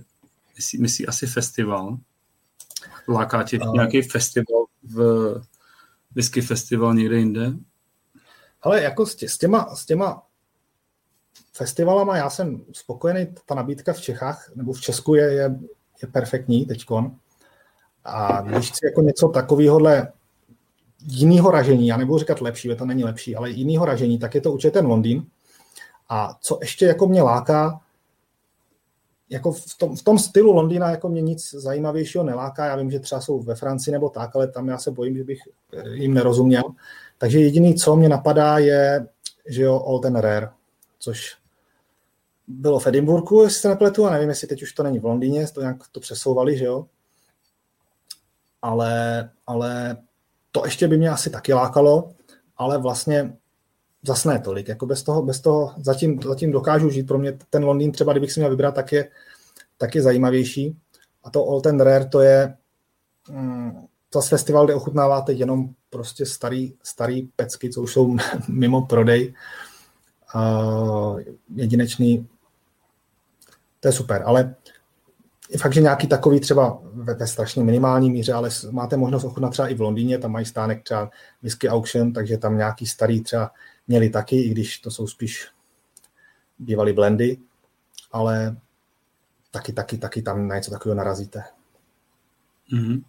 myslí, 0.55 0.81
myslí 0.81 1.07
asi 1.07 1.27
festival. 1.27 1.97
Láká 3.07 3.43
tě 3.43 3.59
uh, 3.59 3.73
nějaký 3.73 4.01
festival 4.01 4.65
v 4.83 5.35
whisky 6.15 6.41
festival 6.41 6.93
někde 6.93 7.17
jinde? 7.17 7.53
Ale 8.61 8.83
jako 8.83 9.05
s, 9.05 9.15
tě, 9.15 9.29
s, 9.29 9.37
těma, 9.37 9.75
s 9.75 9.85
těma 9.85 10.23
festivalama 11.53 12.17
já 12.17 12.29
jsem 12.29 12.65
spokojený, 12.71 13.27
ta 13.45 13.55
nabídka 13.55 13.93
v 13.93 14.01
Čechách 14.01 14.51
nebo 14.55 14.73
v 14.73 14.81
Česku 14.81 15.15
je, 15.15 15.33
je, 15.33 15.59
je 16.01 16.07
perfektní 16.07 16.65
teďkon. 16.65 17.15
A 18.03 18.41
když 18.41 18.71
chci 18.71 18.85
jako 18.85 19.01
něco 19.01 19.27
takového 19.27 19.79
jiného 21.07 21.51
ražení, 21.51 21.87
já 21.87 21.97
nebudu 21.97 22.19
říkat 22.19 22.41
lepší, 22.41 22.75
to 22.75 22.85
není 22.85 23.03
lepší, 23.03 23.35
ale 23.35 23.49
jiného 23.49 23.85
ražení, 23.85 24.19
tak 24.19 24.35
je 24.35 24.41
to 24.41 24.51
určitě 24.51 24.71
ten 24.71 24.85
Londýn. 24.85 25.25
A 26.09 26.37
co 26.41 26.57
ještě 26.61 26.85
jako 26.85 27.07
mě 27.07 27.21
láká, 27.21 27.81
jako 29.29 29.51
v 29.51 29.77
tom, 29.77 29.95
v 29.95 30.03
tom 30.03 30.19
stylu 30.19 30.51
Londýna 30.51 30.89
jako 30.89 31.09
mě 31.09 31.21
nic 31.21 31.53
zajímavějšího 31.53 32.23
neláká. 32.23 32.65
Já 32.65 32.75
vím, 32.75 32.91
že 32.91 32.99
třeba 32.99 33.21
jsou 33.21 33.39
ve 33.39 33.55
Francii 33.55 33.91
nebo 33.91 34.09
tak, 34.09 34.35
ale 34.35 34.47
tam 34.47 34.67
já 34.67 34.77
se 34.77 34.91
bojím, 34.91 35.17
že 35.17 35.23
bych 35.23 35.39
jim 35.93 36.13
nerozuměl. 36.13 36.63
Takže 37.17 37.39
jediný, 37.39 37.75
co 37.75 37.95
mě 37.95 38.09
napadá, 38.09 38.57
je, 38.57 39.07
že 39.45 39.61
jo, 39.61 39.79
Olden 39.79 40.15
Rare, 40.15 40.49
což 40.99 41.37
bylo 42.47 42.79
v 42.79 42.87
Edinburgu, 42.87 43.41
jestli 43.43 43.59
se 43.59 43.69
nepletu, 43.69 44.05
a 44.05 44.09
nevím, 44.09 44.29
jestli 44.29 44.47
teď 44.47 44.63
už 44.63 44.73
to 44.73 44.83
není 44.83 44.99
v 44.99 45.05
Londýně, 45.05 45.47
to 45.47 45.61
nějak 45.61 45.77
to 45.91 45.99
přesouvali, 45.99 46.57
že 46.57 46.65
jo. 46.65 46.85
Ale, 48.61 49.29
ale 49.47 49.97
to 50.51 50.65
ještě 50.65 50.87
by 50.87 50.97
mě 50.97 51.09
asi 51.09 51.29
taky 51.29 51.53
lákalo, 51.53 52.11
ale 52.57 52.77
vlastně 52.77 53.33
zase 54.03 54.29
ne 54.29 54.39
tolik. 54.39 54.67
Jako 54.67 54.85
bez 54.85 55.03
toho, 55.03 55.21
bez 55.21 55.39
toho 55.39 55.73
zatím, 55.77 56.19
zatím 56.23 56.51
dokážu 56.51 56.89
žít. 56.89 57.07
Pro 57.07 57.17
mě 57.17 57.37
ten 57.49 57.63
Londýn 57.63 57.91
třeba, 57.91 58.13
kdybych 58.13 58.31
si 58.31 58.39
měl 58.39 58.49
vybrat, 58.49 58.75
tak 58.75 58.91
je, 58.91 59.09
tak 59.77 59.95
je 59.95 60.01
zajímavější. 60.01 60.77
A 61.23 61.29
to 61.29 61.47
All 61.47 61.61
Ten 61.61 61.79
Rare, 61.79 62.05
to 62.05 62.19
je 62.19 62.57
mm, 63.29 63.87
to 64.09 64.21
z 64.21 64.29
festival, 64.29 64.65
kde 64.65 64.75
ochutnáváte 64.75 65.33
jenom 65.33 65.69
prostě 65.89 66.25
starý, 66.25 66.73
starý 66.83 67.21
pecky, 67.21 67.69
co 67.69 67.81
už 67.81 67.93
jsou 67.93 68.17
mimo 68.47 68.81
prodej. 68.81 69.33
Uh, 70.35 71.21
jedinečný. 71.55 72.27
To 73.79 73.87
je 73.87 73.91
super, 73.91 74.23
ale 74.25 74.55
je 75.49 75.59
fakt, 75.59 75.73
že 75.73 75.81
nějaký 75.81 76.07
takový 76.07 76.39
třeba 76.39 76.81
ve, 77.01 77.13
ve 77.13 77.27
strašně 77.27 77.63
minimální 77.63 78.11
míře, 78.11 78.33
ale 78.33 78.49
máte 78.71 78.97
možnost 78.97 79.23
ochutnat 79.23 79.51
třeba 79.51 79.67
i 79.67 79.75
v 79.75 79.81
Londýně, 79.81 80.17
tam 80.17 80.31
mají 80.31 80.45
stánek 80.45 80.83
třeba 80.83 81.09
Whisky 81.41 81.69
Auction, 81.69 82.13
takže 82.13 82.37
tam 82.37 82.57
nějaký 82.57 82.85
starý 82.85 83.21
třeba 83.21 83.51
měli 83.87 84.09
taky, 84.09 84.41
i 84.41 84.49
když 84.49 84.79
to 84.79 84.91
jsou 84.91 85.07
spíš 85.07 85.47
bývaly 86.59 86.93
blendy, 86.93 87.37
ale 88.11 88.57
taky, 89.51 89.73
taky, 89.73 89.97
taky 89.97 90.21
tam 90.21 90.47
na 90.47 90.55
něco 90.55 90.71
takového 90.71 90.97
narazíte. 90.97 91.43
Mm-hmm. 92.73 93.03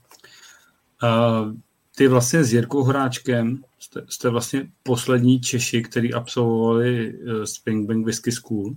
Uh, 1.03 1.53
ty 1.97 2.09
vlastně 2.09 2.45
s 2.45 2.53
Jirkou 2.53 2.83
Hráčkem 2.83 3.65
jste, 3.79 4.03
jste 4.09 4.29
vlastně 4.29 4.69
poslední 4.83 5.41
Češi, 5.41 5.83
kteří 5.83 6.15
absolvovali 6.15 7.15
uh, 7.15 7.45
Springbank 7.45 8.07
Whisky 8.07 8.33
School 8.33 8.75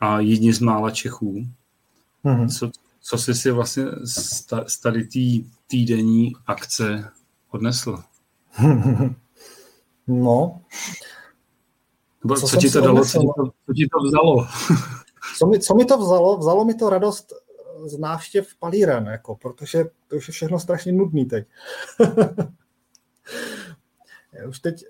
a 0.00 0.20
jedni 0.20 0.52
z 0.52 0.60
mála 0.60 0.90
Čechů. 0.90 1.46
Mm-hmm. 2.24 2.48
Co, 2.48 2.70
co 3.06 3.18
jsi 3.18 3.34
si 3.34 3.50
vlastně 3.50 3.84
z 4.66 4.78
tady 4.82 5.04
té 5.04 5.48
týdenní 5.66 6.32
akce 6.46 7.10
odnesl? 7.50 8.02
no. 10.06 10.62
Nebo 12.24 12.36
co, 12.36 12.48
co 12.48 12.56
ti 12.56 12.70
to 12.70 12.80
dalo, 12.80 13.04
co 13.04 13.18
ti 13.18 13.26
to, 13.36 13.44
co 13.66 13.72
ti 13.74 13.88
to 13.88 14.04
vzalo? 14.04 14.46
co, 15.38 15.46
mi, 15.46 15.60
co 15.60 15.74
mi 15.74 15.84
to 15.84 15.98
vzalo? 15.98 16.38
Vzalo 16.38 16.64
mi 16.64 16.74
to 16.74 16.90
radost 16.90 17.32
z 17.86 17.98
návštěv 17.98 18.54
palíren, 18.54 19.06
jako, 19.06 19.36
protože 19.36 19.84
to 20.08 20.16
už 20.16 20.28
je 20.28 20.32
všechno 20.32 20.60
strašně 20.60 20.92
nudný 20.92 21.24
teď. 21.24 21.46
už 24.48 24.60
teď, 24.60 24.84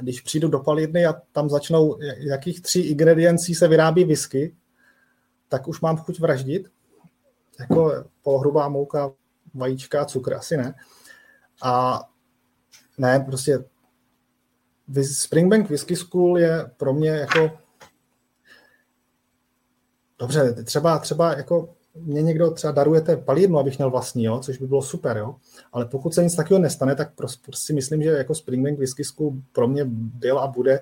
když 0.00 0.20
přijdu 0.20 0.48
do 0.48 0.58
palírny 0.58 1.06
a 1.06 1.12
tam 1.32 1.50
začnou, 1.50 1.98
jakých 2.18 2.60
tří 2.60 2.80
ingrediencí 2.80 3.54
se 3.54 3.68
vyrábí 3.68 4.04
whisky, 4.04 4.56
tak 5.48 5.68
už 5.68 5.80
mám 5.80 5.96
chuť 5.96 6.20
vraždit. 6.20 6.68
Jako 7.60 8.04
polohrubá 8.22 8.68
mouka, 8.68 9.12
vajíčka, 9.54 10.04
cukr, 10.04 10.34
asi 10.34 10.56
ne. 10.56 10.74
A 11.62 12.02
ne, 12.98 13.20
prostě 13.20 13.64
Springbank 15.02 15.68
Whisky 15.68 15.96
School 15.96 16.38
je 16.38 16.70
pro 16.76 16.92
mě 16.92 17.10
jako 17.10 17.50
dobře, 20.18 20.52
třeba, 20.64 20.98
třeba 20.98 21.36
jako 21.36 21.74
mě 21.94 22.22
někdo 22.22 22.50
třeba 22.50 22.72
darujete 22.72 23.16
palírnu, 23.16 23.58
abych 23.58 23.78
měl 23.78 23.90
vlastní, 23.90 24.24
jo, 24.24 24.40
což 24.40 24.58
by 24.58 24.66
bylo 24.66 24.82
super, 24.82 25.16
jo. 25.16 25.36
Ale 25.72 25.84
pokud 25.84 26.14
se 26.14 26.24
nic 26.24 26.34
takového 26.34 26.62
nestane, 26.62 26.94
tak 26.94 27.14
prostě 27.14 27.50
si 27.54 27.72
myslím, 27.72 28.02
že 28.02 28.08
jako 28.08 28.34
Springbank 28.34 28.78
Whisky 28.78 29.04
School 29.04 29.32
pro 29.52 29.68
mě 29.68 29.84
byl 29.88 30.38
a 30.38 30.46
bude 30.46 30.80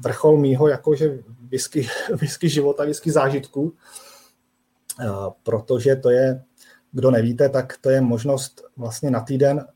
vrchol 0.00 0.38
mýho 0.38 0.68
jakože 0.68 1.18
whisky, 1.40 1.88
whisky 2.20 2.48
života, 2.48 2.84
whisky 2.84 3.10
zážitků, 3.10 3.72
protože 5.42 5.96
to 5.96 6.10
je, 6.10 6.42
kdo 6.92 7.10
nevíte, 7.10 7.48
tak 7.48 7.76
to 7.80 7.90
je 7.90 8.00
možnost 8.00 8.62
vlastně 8.76 9.10
na 9.10 9.20
týden 9.20 9.66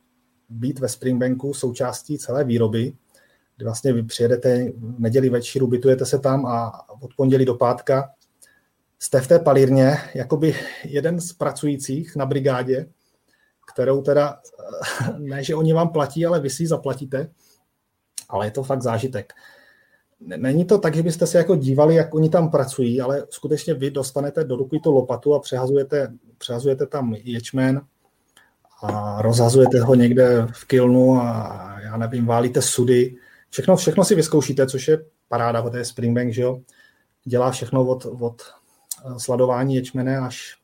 být 0.49 0.79
ve 0.79 0.89
Springbanku 0.89 1.55
součástí 1.55 2.19
celé 2.19 2.45
výroby, 2.45 2.93
kdy 3.57 3.65
vlastně 3.65 3.93
vy 3.93 4.03
přijedete 4.03 4.73
v 4.77 5.01
neděli 5.01 5.29
večer, 5.29 5.63
ubytujete 5.63 6.07
se 6.07 6.19
tam 6.19 6.47
a 6.47 6.85
od 7.03 7.15
pondělí 7.15 7.45
do 7.45 7.55
pátka 7.55 8.11
jste 8.99 9.21
v 9.21 9.29
té 9.29 9.39
palírně 9.39 9.97
jakoby 10.15 10.57
jeden 10.85 11.21
z 11.21 11.33
pracujících 11.33 12.17
na 12.17 12.27
brigádě, 12.27 12.87
kterou 13.73 14.03
teda, 14.03 14.41
ne, 15.19 15.45
že 15.45 15.55
oni 15.55 15.73
vám 15.73 15.89
platí, 15.89 16.27
ale 16.27 16.41
vy 16.41 16.51
si 16.51 16.67
zaplatíte, 16.67 17.31
ale 18.29 18.47
je 18.47 18.51
to 18.51 18.63
fakt 18.63 18.83
zážitek. 18.83 19.33
Není 20.21 20.65
to 20.65 20.79
tak, 20.79 20.95
že 20.95 21.03
byste 21.03 21.27
se 21.27 21.39
jako 21.39 21.57
dívali, 21.57 21.95
jak 21.95 22.15
oni 22.15 22.31
tam 22.31 22.51
pracují, 22.51 23.01
ale 23.01 23.27
skutečně 23.31 23.75
vy 23.75 23.91
dostanete 23.91 24.45
do 24.45 24.57
ruky 24.57 24.81
tu 24.81 24.93
lopatu 24.93 25.35
a 25.35 25.41
přehazujete, 25.41 26.13
přehazujete 26.39 26.87
tam 26.87 27.15
ječmen 27.15 27.81
a 28.83 29.23
rozhazujete 29.23 29.81
ho 29.81 29.95
někde 29.95 30.47
v 30.53 30.65
kilnu 30.65 31.17
a 31.17 31.77
já 31.83 31.97
nevím, 31.97 32.27
válíte 32.27 32.63
sudy. 32.63 33.17
Všechno, 33.51 33.77
všechno 33.77 34.05
si 34.05 34.15
vyzkoušíte, 34.15 34.67
což 34.67 34.89
je 34.89 35.05
paráda, 35.29 35.71
to 35.71 35.77
je 35.77 35.85
Springbank, 35.85 36.33
že 36.33 36.43
jo? 36.43 36.61
Dělá 37.25 37.51
všechno 37.51 37.87
od, 37.87 38.07
od 38.21 38.43
sladování 39.19 39.75
ječmene 39.75 40.19
až, 40.19 40.57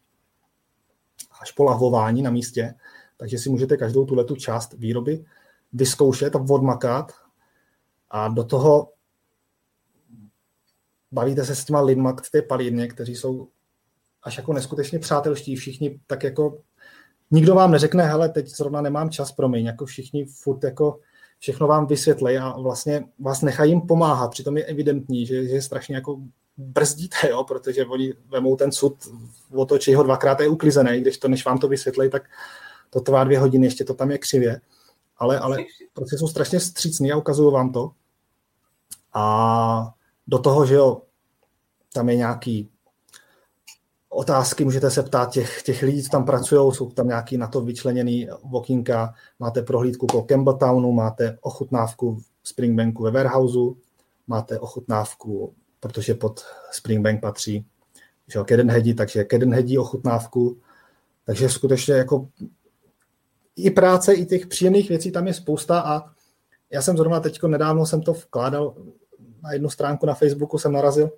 až 1.41 1.53
po 1.53 1.65
lahvování 1.65 2.23
na 2.23 2.31
místě. 2.31 2.75
Takže 3.17 3.39
si 3.39 3.51
můžete 3.51 3.77
každou 3.77 4.05
tuhle 4.05 4.25
část 4.37 4.75
výroby 4.79 5.25
vyzkoušet 5.73 6.37
a 6.37 6.45
odmakat 6.51 7.13
a 8.11 8.29
do 8.29 8.45
toho 8.45 8.94
bavíte 11.15 11.45
se 11.45 11.55
s 11.55 11.65
těma 11.65 11.81
lidma 11.81 12.17
v 12.25 12.31
té 12.31 12.43
palírně, 12.43 12.89
kteří 12.89 13.17
jsou 13.17 13.49
až 14.23 14.37
jako 14.37 14.53
neskutečně 14.53 14.99
přátelští, 14.99 15.57
všichni 15.57 16.01
tak 16.07 16.23
jako 16.23 16.59
nikdo 17.31 17.55
vám 17.55 17.71
neřekne, 17.71 18.05
hele, 18.05 18.29
teď 18.29 18.49
zrovna 18.49 18.81
nemám 18.81 19.11
čas, 19.11 19.33
promiň, 19.33 19.67
jako 19.67 19.87
všichni 19.87 20.25
furt 20.25 20.65
jako 20.65 21.01
všechno 21.39 21.67
vám 21.67 21.87
vysvětlí 21.87 22.39
a 22.39 22.61
vlastně 22.61 23.05
vás 23.19 23.43
nechají 23.43 23.71
jim 23.71 23.81
pomáhat. 23.81 24.31
Přitom 24.31 24.57
je 24.57 24.65
evidentní, 24.65 25.27
že, 25.27 25.35
je 25.35 25.63
strašně 25.63 25.95
jako 25.95 26.21
brzdíte, 26.57 27.29
jo, 27.31 27.45
protože 27.45 27.85
oni 27.85 28.15
vemou 28.29 28.57
ten 28.57 28.73
sud, 28.73 28.95
otočí 29.55 29.95
ho 29.95 30.03
dvakrát 30.03 30.41
je 30.41 30.49
uklizený, 30.49 31.01
když 31.01 31.19
to, 31.19 31.29
než 31.29 31.45
vám 31.45 31.59
to 31.59 31.69
vysvětlí, 31.69 32.11
tak 32.11 32.23
to 32.91 33.01
trvá 33.01 33.25
dvě 33.25 33.39
hodiny, 33.39 33.67
ještě 33.67 33.85
to 33.85 33.95
tam 33.95 34.11
je 34.11 34.19
křivě. 34.19 34.61
Ale, 35.19 35.39
ale 35.39 35.59
prostě 35.93 36.19
jsou 36.19 36.29
strašně 36.29 36.61
střícný 36.61 37.13
a 37.13 37.17
ukazují 37.17 37.53
vám 37.53 37.73
to. 37.73 37.91
A 39.15 39.95
do 40.27 40.39
toho, 40.39 40.67
že 40.67 40.75
jo, 40.75 41.03
tam 41.95 42.09
je 42.09 42.17
nějaký 42.17 42.71
otázky, 44.09 44.65
můžete 44.65 44.91
se 44.91 45.03
ptát 45.03 45.33
těch, 45.33 45.63
těch 45.63 45.83
lidí, 45.83 46.03
co 46.03 46.11
tam 46.11 46.25
pracují, 46.25 46.75
jsou 46.75 46.91
tam 46.91 47.09
nějaký 47.09 47.37
na 47.37 47.47
to 47.47 47.61
vyčleněný 47.61 48.29
okýnka, 48.53 49.15
máte 49.39 49.63
prohlídku 49.63 50.07
po 50.07 50.23
Campbelltownu, 50.23 50.93
máte 50.93 51.39
ochutnávku 51.41 52.19
Springbanku 52.43 53.03
ve 53.03 53.11
warehouseu, 53.11 53.77
máte 54.27 54.59
ochutnávku 54.59 55.55
protože 55.81 56.15
pod 56.15 56.41
Springbank 56.71 57.21
patří 57.21 57.67
že 58.27 58.39
jo, 58.39 58.45
Kedenhedi, 58.45 58.95
takže 58.95 59.25
Kedenhedi 59.25 59.79
ochutnávku. 59.79 60.59
Takže 61.27 61.49
skutečně 61.49 61.95
jako 61.95 62.29
i 63.57 63.71
práce, 63.71 64.15
i 64.15 64.27
těch 64.27 64.47
příjemných 64.47 64.89
věcí 64.89 65.13
tam 65.13 65.27
je 65.27 65.35
spousta 65.35 65.81
a 65.81 66.11
já 66.71 66.83
jsem 66.83 66.97
zrovna 66.97 67.21
teď 67.21 67.43
nedávno 67.43 67.87
jsem 67.87 68.03
to 68.03 68.13
vkládal 68.13 68.75
na 69.43 69.53
jednu 69.53 69.71
stránku 69.71 70.07
na 70.07 70.15
Facebooku, 70.15 70.59
jsem 70.59 70.73
narazil, 70.73 71.11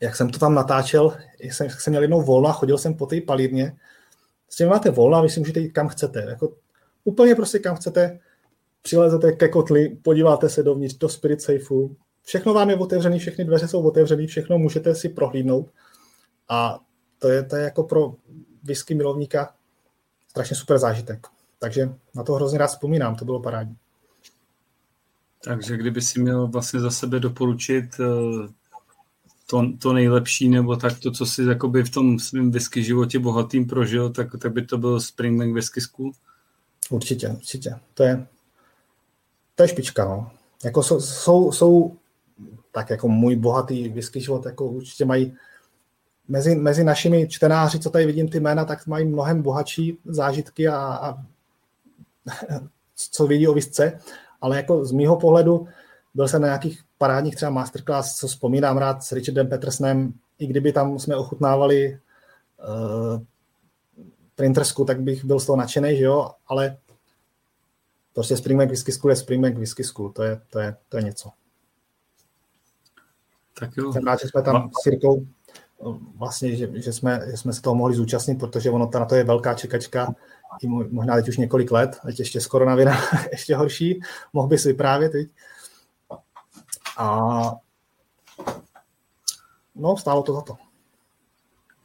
jak 0.00 0.16
jsem 0.16 0.30
to 0.30 0.38
tam 0.38 0.54
natáčel, 0.54 1.16
jak 1.40 1.54
jsem, 1.54 1.66
jak 1.66 1.80
jsem 1.80 1.90
měl 1.90 2.02
jednou 2.02 2.22
volno 2.22 2.48
a 2.48 2.52
chodil 2.52 2.78
jsem 2.78 2.94
po 2.94 3.06
té 3.06 3.20
palírně. 3.20 3.76
S 4.48 4.56
tím 4.56 4.68
máte 4.68 4.90
volno 4.90 5.16
a 5.16 5.22
vy 5.22 5.28
si 5.28 5.40
můžete 5.40 5.60
jít 5.60 5.70
kam 5.70 5.88
chcete. 5.88 6.26
Jako, 6.28 6.52
úplně 7.04 7.34
prostě 7.34 7.58
kam 7.58 7.76
chcete, 7.76 8.18
přilezete 8.82 9.32
ke 9.32 9.48
kotli, 9.48 9.88
podíváte 10.02 10.48
se 10.48 10.62
dovnitř 10.62 10.94
do 10.94 11.08
Spirit 11.08 11.42
Safeu, 11.42 11.96
všechno 12.22 12.54
vám 12.54 12.70
je 12.70 12.76
otevřené, 12.76 13.18
všechny 13.18 13.44
dveře 13.44 13.68
jsou 13.68 13.82
otevřené, 13.82 14.26
všechno 14.26 14.58
můžete 14.58 14.94
si 14.94 15.08
prohlídnout. 15.08 15.70
A 16.48 16.80
to 17.18 17.28
je, 17.28 17.42
to 17.42 17.56
je 17.56 17.64
jako 17.64 17.82
pro 17.82 18.14
whisky 18.62 18.94
milovníka 18.94 19.54
strašně 20.28 20.56
super 20.56 20.78
zážitek. 20.78 21.26
Takže 21.58 21.94
na 22.14 22.22
to 22.22 22.32
hrozně 22.32 22.58
rád 22.58 22.66
vzpomínám, 22.66 23.16
to 23.16 23.24
bylo 23.24 23.40
parádní. 23.40 23.76
Takže 25.44 25.76
kdyby 25.76 26.02
si 26.02 26.20
měl 26.20 26.46
vlastně 26.46 26.80
za 26.80 26.90
sebe 26.90 27.20
doporučit 27.20 27.84
eh, 28.00 28.04
to, 29.50 29.62
to 29.78 29.92
nejlepší, 29.92 30.48
nebo 30.48 30.76
tak 30.76 30.98
to, 30.98 31.10
co 31.10 31.26
si 31.26 31.42
jakoby 31.42 31.82
v 31.82 31.90
tom 31.90 32.18
svém 32.18 32.50
whisky 32.50 32.84
životě 32.84 33.18
bohatým 33.18 33.66
prožil, 33.66 34.10
tak, 34.10 34.28
tak 34.38 34.52
by 34.52 34.66
to 34.66 34.78
byl 34.78 35.00
Springbank 35.00 35.54
Whisky 35.54 35.80
School? 35.80 36.12
Určitě, 36.90 37.28
určitě. 37.28 37.76
To 37.94 38.02
je, 38.02 38.26
to 39.54 39.62
je 39.62 39.68
špička, 39.68 40.04
no. 40.04 40.30
Jako 40.64 40.82
jsou, 40.82 41.00
jsou, 41.00 41.52
jsou 41.52 41.96
tak 42.72 42.90
jako 42.90 43.08
můj 43.08 43.36
bohatý 43.36 43.88
whisky 43.88 44.20
život 44.20 44.46
jako 44.46 44.66
určitě 44.66 45.04
mají 45.04 45.36
mezi, 46.28 46.54
mezi 46.54 46.84
našimi 46.84 47.28
čtenáři, 47.28 47.78
co 47.78 47.90
tady 47.90 48.06
vidím 48.06 48.28
ty 48.28 48.40
jména, 48.40 48.64
tak 48.64 48.86
mají 48.86 49.04
mnohem 49.06 49.42
bohatší 49.42 49.98
zážitky 50.04 50.68
a, 50.68 50.76
a 50.78 51.24
co 53.12 53.26
vidí 53.26 53.48
o 53.48 53.54
visce, 53.54 54.00
ale 54.40 54.56
jako 54.56 54.84
z 54.84 54.92
mýho 54.92 55.16
pohledu 55.16 55.68
byl 56.14 56.28
jsem 56.28 56.42
na 56.42 56.48
nějakých 56.48 56.82
parádních 56.98 57.36
třeba 57.36 57.50
masterclass, 57.50 58.16
co 58.16 58.26
vzpomínám 58.26 58.78
rád 58.78 59.02
s 59.02 59.12
Richardem 59.12 59.48
Petersonem, 59.48 60.12
i 60.38 60.46
kdyby 60.46 60.72
tam 60.72 60.98
jsme 60.98 61.16
ochutnávali 61.16 61.98
uh, 62.68 63.22
printersku, 64.34 64.84
tak 64.84 65.00
bych 65.00 65.24
byl 65.24 65.40
z 65.40 65.46
toho 65.46 65.56
nadšený, 65.56 65.96
že 65.96 66.04
jo, 66.04 66.30
ale 66.46 66.76
prostě 68.14 68.36
Springbank 68.36 68.70
Whisky 68.70 68.92
School 68.92 69.10
je 69.10 69.16
Springbank 69.16 69.56
Whisky 69.56 69.84
School, 69.84 70.12
to 70.12 70.22
je, 70.22 70.40
to 70.50 70.58
je, 70.58 70.76
to 70.88 70.96
je 70.96 71.02
něco. 71.02 71.30
Tak 73.60 73.76
jo. 73.76 73.92
Jsem 73.92 74.04
rád, 74.04 74.20
že 74.20 74.28
jsme 74.28 74.42
tam 74.42 74.70
s 74.82 74.86
Jirkou 74.86 75.26
vlastně, 76.16 76.56
že, 76.56 76.70
že, 76.74 76.92
jsme, 76.92 77.20
že 77.30 77.36
jsme 77.36 77.52
se 77.52 77.62
toho 77.62 77.74
mohli 77.74 77.94
zúčastnit, 77.94 78.38
protože 78.38 78.70
ono 78.70 78.90
na 78.94 79.04
to 79.04 79.14
je 79.14 79.24
velká 79.24 79.54
čekačka, 79.54 80.14
i 80.62 80.68
možná 80.68 81.14
teď 81.14 81.28
už 81.28 81.36
několik 81.36 81.70
let, 81.70 81.98
teď 82.06 82.18
ještě 82.18 82.40
s 82.40 82.46
koronavirem 82.46 82.96
ještě 83.32 83.56
horší, 83.56 84.00
mohl 84.32 84.48
bys 84.48 84.64
vyprávět, 84.64 85.12
teď. 85.12 85.28
A 86.98 87.40
no, 89.74 89.96
stálo 89.96 90.22
to 90.22 90.34
za 90.34 90.40
to. 90.40 90.56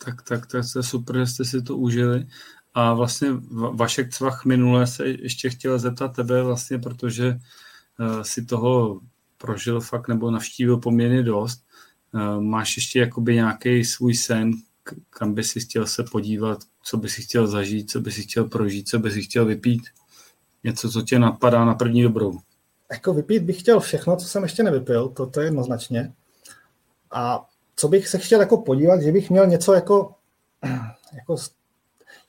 Tak, 0.06 0.22
tak 0.22 0.46
to 0.46 0.58
je 0.58 0.64
super, 0.64 1.18
že 1.18 1.28
jste 1.28 1.46
si 1.46 1.62
to 1.62 1.78
užili. 1.78 2.28
A 2.74 2.94
vlastně 2.94 3.30
Vašek 3.74 4.14
Cvach 4.14 4.46
minule 4.46 4.88
se 4.88 5.08
ještě 5.08 5.50
chtěl 5.50 5.80
zeptat 5.80 6.16
tebe 6.16 6.44
vlastně, 6.44 6.80
protože 6.80 7.40
uh, 8.00 8.22
si 8.22 8.46
toho 8.46 9.02
prožil 9.38 9.82
fakt 9.82 10.08
nebo 10.08 10.32
navštívil 10.32 10.78
poměrně 10.78 11.24
dost. 11.24 11.64
Eh, 12.16 12.42
máš 12.42 12.78
ještě 12.78 13.00
jakoby 13.00 13.36
nějaký 13.36 13.86
svůj 13.86 14.16
sen, 14.16 14.52
kam 15.10 15.34
by 15.34 15.44
si 15.44 15.60
chtěl 15.60 15.88
se 15.88 16.04
podívat, 16.04 16.60
co 16.84 16.98
by 16.98 17.10
si 17.10 17.22
chtěl 17.22 17.48
zažít, 17.48 17.92
co 17.92 18.00
by 18.02 18.12
si 18.12 18.24
chtěl 18.24 18.46
prožít, 18.46 18.90
co 18.90 19.00
by 19.00 19.12
si 19.12 19.22
chtěl 19.22 19.46
vypít? 19.46 19.84
Něco, 20.64 20.92
co 20.92 21.02
tě 21.02 21.20
napadá 21.20 21.66
na 21.66 21.74
první 21.74 22.04
dobrou. 22.04 22.40
Jako 22.94 23.14
vypít 23.14 23.44
bych 23.44 23.60
chtěl 23.60 23.80
všechno, 23.80 24.16
co 24.16 24.28
jsem 24.28 24.44
ještě 24.44 24.64
nevypil, 24.64 25.10
to, 25.10 25.26
to 25.26 25.42
je 25.42 25.48
jednoznačně. 25.48 26.14
A 27.12 27.46
co 27.76 27.88
bych 27.88 28.08
se 28.08 28.18
chtěl 28.18 28.40
jako 28.40 28.58
podívat, 28.58 29.02
že 29.02 29.12
bych 29.12 29.30
měl 29.30 29.48
něco 29.48 29.74
jako, 29.74 30.16
jako 31.14 31.38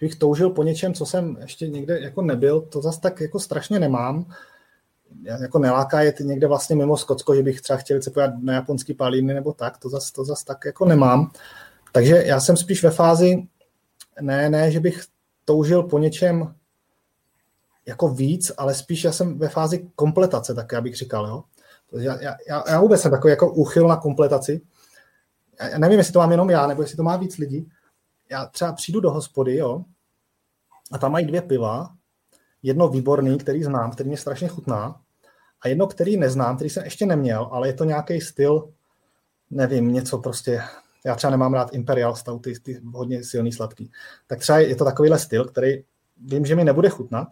že 0.00 0.06
bych 0.06 0.14
toužil 0.14 0.50
po 0.50 0.62
něčem, 0.62 0.94
co 0.94 1.06
jsem 1.06 1.36
ještě 1.40 1.68
někde 1.68 2.00
jako 2.00 2.22
nebyl, 2.22 2.60
to 2.60 2.82
zase 2.82 3.00
tak 3.00 3.20
jako 3.20 3.40
strašně 3.40 3.80
nemám. 3.80 4.26
Já 5.22 5.42
jako 5.42 5.58
neláká 5.58 6.00
je 6.00 6.14
někde 6.20 6.46
vlastně 6.46 6.76
mimo 6.76 6.96
Skotsko, 6.96 7.34
že 7.34 7.42
bych 7.42 7.60
třeba 7.60 7.76
chtěl 7.76 8.02
se 8.02 8.10
pojat 8.10 8.30
na 8.42 8.52
japonský 8.52 8.94
palíny 8.94 9.34
nebo 9.34 9.52
tak, 9.52 9.78
to 9.78 9.88
zase 9.88 10.12
to 10.12 10.24
zas 10.24 10.44
tak 10.44 10.64
jako 10.64 10.84
nemám. 10.84 11.30
Takže 11.92 12.22
já 12.26 12.40
jsem 12.40 12.56
spíš 12.56 12.82
ve 12.82 12.90
fázi, 12.90 13.46
ne, 14.20 14.50
ne, 14.50 14.70
že 14.70 14.80
bych 14.80 15.04
toužil 15.44 15.82
po 15.82 15.98
něčem 15.98 16.54
jako 17.86 18.08
víc, 18.08 18.52
ale 18.56 18.74
spíš 18.74 19.04
já 19.04 19.12
jsem 19.12 19.38
ve 19.38 19.48
fázi 19.48 19.90
kompletace, 19.96 20.54
tak 20.54 20.72
já 20.72 20.80
bych 20.80 20.96
říkal, 20.96 21.26
jo. 21.26 21.44
Já, 22.00 22.22
já, 22.22 22.64
já 22.68 22.80
vůbec 22.80 23.00
jsem 23.00 23.10
takový 23.10 23.30
jako 23.30 23.52
uchyl 23.52 23.88
na 23.88 23.96
kompletaci. 23.96 24.60
Já 25.70 25.78
nevím, 25.78 25.98
jestli 25.98 26.12
to 26.12 26.18
mám 26.18 26.30
jenom 26.30 26.50
já, 26.50 26.66
nebo 26.66 26.82
jestli 26.82 26.96
to 26.96 27.02
má 27.02 27.16
víc 27.16 27.38
lidí. 27.38 27.68
Já 28.30 28.46
třeba 28.46 28.72
přijdu 28.72 29.00
do 29.00 29.10
hospody, 29.10 29.56
jo, 29.56 29.84
a 30.92 30.98
tam 30.98 31.12
mají 31.12 31.26
dvě 31.26 31.42
piva, 31.42 31.94
jedno 32.62 32.88
výborný, 32.88 33.38
který 33.38 33.62
znám, 33.62 33.90
který 33.90 34.08
mě 34.08 34.18
strašně 34.18 34.48
chutná, 34.48 35.00
a 35.60 35.68
jedno, 35.68 35.86
který 35.86 36.16
neznám, 36.16 36.56
který 36.56 36.70
jsem 36.70 36.84
ještě 36.84 37.06
neměl, 37.06 37.48
ale 37.52 37.68
je 37.68 37.72
to 37.72 37.84
nějaký 37.84 38.20
styl, 38.20 38.68
nevím, 39.50 39.92
něco 39.92 40.18
prostě, 40.18 40.62
já 41.04 41.14
třeba 41.14 41.30
nemám 41.30 41.54
rád 41.54 41.74
Imperial 41.74 42.14
ty, 42.40 42.60
ty 42.60 42.80
hodně 42.92 43.24
silný 43.24 43.52
sladký. 43.52 43.90
Tak 44.26 44.38
třeba 44.38 44.58
je 44.58 44.76
to 44.76 44.84
takovýhle 44.84 45.18
styl, 45.18 45.44
který 45.44 45.84
vím, 46.16 46.46
že 46.46 46.56
mi 46.56 46.64
nebude 46.64 46.88
chutnat, 46.88 47.28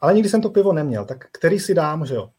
ale 0.00 0.14
nikdy 0.14 0.28
jsem 0.28 0.42
to 0.42 0.50
pivo 0.50 0.72
neměl, 0.72 1.04
tak 1.04 1.26
který 1.32 1.58
si 1.58 1.74
dám, 1.74 2.06
že 2.06 2.14
jo? 2.14 2.30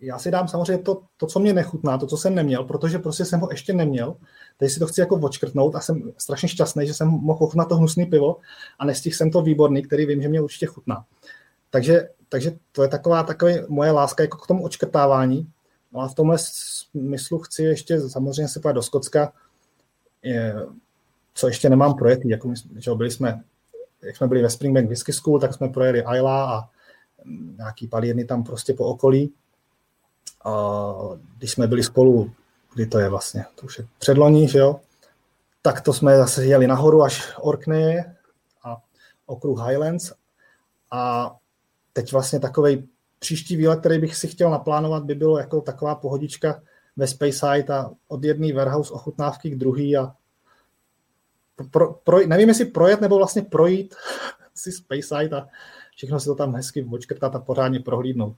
Já 0.00 0.18
si 0.18 0.30
dám 0.30 0.48
samozřejmě 0.48 0.82
to, 0.82 1.02
to, 1.16 1.26
co 1.26 1.38
mě 1.40 1.52
nechutná, 1.52 1.98
to, 1.98 2.06
co 2.06 2.16
jsem 2.16 2.34
neměl, 2.34 2.64
protože 2.64 2.98
prostě 2.98 3.24
jsem 3.24 3.40
ho 3.40 3.48
ještě 3.50 3.72
neměl. 3.72 4.16
Teď 4.56 4.70
si 4.70 4.78
to 4.78 4.86
chci 4.86 5.00
jako 5.00 5.16
odškrtnout 5.16 5.74
a 5.74 5.80
jsem 5.80 6.12
strašně 6.18 6.48
šťastný, 6.48 6.86
že 6.86 6.94
jsem 6.94 7.08
mohl 7.08 7.44
ochutnat 7.44 7.68
to 7.68 7.76
hnusný 7.76 8.06
pivo 8.06 8.36
a 8.78 8.84
nestihl 8.84 9.16
jsem 9.16 9.30
to 9.30 9.42
výborný, 9.42 9.82
který 9.82 10.06
vím, 10.06 10.22
že 10.22 10.28
mě 10.28 10.40
určitě 10.40 10.66
chutná. 10.66 11.04
Takže, 11.70 12.08
takže 12.28 12.52
to 12.72 12.82
je 12.82 12.88
taková 12.88 13.22
takový 13.22 13.54
moje 13.68 13.90
láska 13.90 14.22
jako 14.22 14.36
k 14.38 14.46
tomu 14.46 14.64
očkrtávání. 14.64 15.52
No 15.92 16.00
a 16.00 16.08
v 16.08 16.14
tomhle 16.14 16.38
smyslu 16.38 17.38
chci 17.38 17.62
ještě 17.62 18.00
samozřejmě 18.00 18.48
se 18.48 18.60
pojít 18.60 18.74
do 18.74 18.82
Skocka, 18.82 19.32
je, 20.22 20.54
co 21.34 21.46
ještě 21.46 21.70
nemám 21.70 21.94
projekty, 21.94 22.30
jako 22.30 22.48
my, 22.48 22.54
že 22.76 22.94
byli 22.94 23.10
jsme 23.10 23.42
jak 24.04 24.16
jsme 24.16 24.28
byli 24.28 24.42
ve 24.42 24.50
Springbank 24.50 24.88
Whisky 24.88 25.12
School, 25.12 25.40
tak 25.40 25.54
jsme 25.54 25.68
projeli 25.68 26.04
Ayla 26.04 26.58
a 26.58 26.68
nějaký 27.56 27.88
palírny 27.88 28.24
tam 28.24 28.44
prostě 28.44 28.74
po 28.74 28.84
okolí. 28.84 29.32
A 30.44 30.92
když 31.38 31.50
jsme 31.50 31.66
byli 31.66 31.82
spolu, 31.82 32.30
kdy 32.74 32.86
to 32.86 32.98
je 32.98 33.08
vlastně, 33.08 33.44
to 33.54 33.66
už 33.66 33.78
je 33.78 33.86
předloní, 33.98 34.48
že 34.48 34.58
jo, 34.58 34.80
tak 35.62 35.80
to 35.80 35.92
jsme 35.92 36.16
zase 36.16 36.44
jeli 36.44 36.66
nahoru 36.66 37.02
až 37.02 37.32
Orkney 37.40 38.04
a 38.64 38.76
okruh 39.26 39.68
Highlands 39.68 40.12
a 40.90 41.34
teď 41.92 42.12
vlastně 42.12 42.40
takový 42.40 42.88
příští 43.18 43.56
výlet, 43.56 43.80
který 43.80 43.98
bych 43.98 44.16
si 44.16 44.28
chtěl 44.28 44.50
naplánovat, 44.50 45.04
by 45.04 45.14
bylo 45.14 45.38
jako 45.38 45.60
taková 45.60 45.94
pohodička 45.94 46.62
ve 46.96 47.06
Speyside 47.06 47.74
a 47.74 47.90
od 48.08 48.24
jedné 48.24 48.52
warehouse 48.52 48.92
ochutnávky 48.92 49.50
k 49.50 49.58
druhý 49.58 49.96
a 49.96 50.14
pro, 51.70 51.94
pro, 51.94 52.26
nevím, 52.26 52.48
jestli 52.48 52.64
projet 52.64 53.00
nebo 53.00 53.16
vlastně 53.16 53.42
projít 53.42 53.94
si 54.54 54.72
Speyside 54.72 55.36
a 55.36 55.46
všechno 55.96 56.20
si 56.20 56.26
to 56.26 56.34
tam 56.34 56.54
hezky 56.54 56.86
očkrtat 56.90 57.36
a 57.36 57.38
pořádně 57.38 57.80
prohlídnout. 57.80 58.36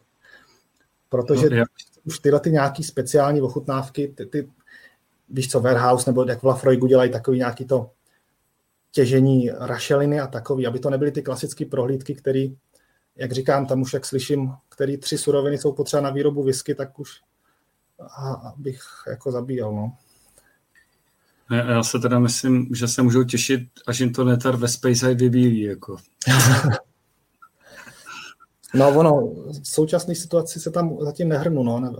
Protože 1.08 1.50
no, 1.50 1.64
už 2.04 2.18
tyhle 2.18 2.40
ty 2.40 2.50
nějaký 2.50 2.84
speciální 2.84 3.42
ochutnávky, 3.42 4.08
ty, 4.08 4.26
ty 4.26 4.50
víš 5.28 5.50
co, 5.50 5.60
Warehouse 5.60 6.10
nebo 6.10 6.24
jak 6.24 6.42
v 6.42 6.46
Lafroigu 6.46 6.86
dělají 6.86 7.10
takový 7.10 7.38
nějaký 7.38 7.64
to 7.64 7.90
těžení 8.90 9.50
rašeliny 9.58 10.20
a 10.20 10.26
takový, 10.26 10.66
aby 10.66 10.78
to 10.78 10.90
nebyly 10.90 11.12
ty 11.12 11.22
klasické 11.22 11.64
prohlídky, 11.64 12.14
které, 12.14 12.46
jak 13.16 13.32
říkám, 13.32 13.66
tam 13.66 13.82
už 13.82 13.92
jak 13.92 14.04
slyším, 14.04 14.52
který 14.68 14.96
tři 14.96 15.18
suroviny 15.18 15.58
jsou 15.58 15.72
potřeba 15.72 16.00
na 16.00 16.10
výrobu 16.10 16.42
whisky, 16.42 16.74
tak 16.74 16.98
už 16.98 17.20
a, 18.00 18.54
bych 18.56 18.80
jako 19.06 19.32
zabíjel, 19.32 19.72
no. 19.72 19.92
Já, 21.50 21.70
já 21.70 21.82
se 21.82 21.98
teda 21.98 22.18
myslím, 22.18 22.68
že 22.74 22.88
se 22.88 23.02
můžou 23.02 23.24
těšit, 23.24 23.60
až 23.86 24.00
jim 24.00 24.12
to 24.12 24.24
netar 24.24 24.56
ve 24.56 24.68
Space 24.68 25.14
vybílí. 25.14 25.60
Jako. 25.60 25.96
no 28.74 28.88
ono, 28.88 29.34
v 29.62 29.68
současné 29.68 30.14
situaci 30.14 30.60
se 30.60 30.70
tam 30.70 30.96
zatím 31.00 31.28
nehrnu, 31.28 31.62
no, 31.62 31.80
ne, 31.80 31.90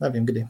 nevím 0.00 0.26
kdy. 0.26 0.48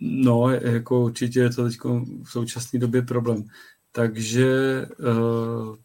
No, 0.00 0.50
jako 0.50 1.00
určitě 1.00 1.40
je 1.40 1.50
to 1.50 1.64
teď 1.64 1.76
v 2.22 2.30
současné 2.30 2.78
době 2.78 3.02
problém. 3.02 3.44
Takže 3.92 4.82
uh, 4.98 5.76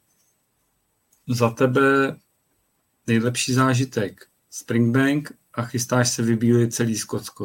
za 1.28 1.50
tebe 1.50 2.16
nejlepší 3.08 3.54
zážitek 3.54 4.26
Springbank 4.50 5.34
a 5.54 5.62
chystáš 5.62 6.10
se 6.10 6.22
vybílit 6.22 6.74
celý 6.74 6.98
Skotsko. 6.98 7.44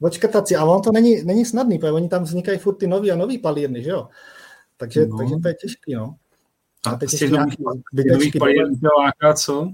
Očkrtat 0.00 0.48
si, 0.48 0.56
a 0.56 0.64
on 0.64 0.82
to 0.82 0.92
není, 0.92 1.24
není 1.24 1.44
snadný, 1.44 1.78
protože 1.78 1.92
oni 1.92 2.08
tam 2.08 2.22
vznikají 2.22 2.58
furt 2.58 2.74
ty 2.74 2.86
nový 2.86 3.12
a 3.12 3.16
nový 3.16 3.38
palírny, 3.38 3.82
že 3.82 3.90
jo? 3.90 4.08
Takže, 4.76 5.06
no. 5.06 5.18
takže 5.18 5.34
to 5.42 5.48
je 5.48 5.54
těžký, 5.54 5.94
no. 5.94 6.16
A, 6.86 6.90
a 6.90 6.96
teď 6.96 7.10
z 7.10 7.18
těch 7.18 7.30
nových, 7.30 7.56
nových 8.12 8.36
palíren 8.38 8.74
tě 8.74 8.86
láká 8.98 9.34
co? 9.34 9.72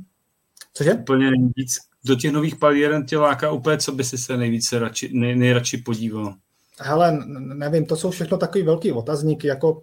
Cože? 0.72 0.94
Úplně 0.94 1.30
víc, 1.56 1.78
do 2.04 2.14
těch 2.14 2.32
nových 2.32 2.56
palíren 2.56 3.06
tě 3.06 3.18
láká 3.18 3.50
úplně, 3.50 3.78
co 3.78 3.92
by 3.92 4.04
si 4.04 4.18
se 4.18 4.36
nejvíce 4.36 4.78
radši, 4.78 5.10
nej, 5.12 5.36
nejradši 5.36 5.76
podíval? 5.76 6.34
Hele, 6.80 7.18
nevím, 7.54 7.86
to 7.86 7.96
jsou 7.96 8.10
všechno 8.10 8.38
takový 8.38 8.64
velký 8.64 8.92
otazníky, 8.92 9.46
jako 9.46 9.82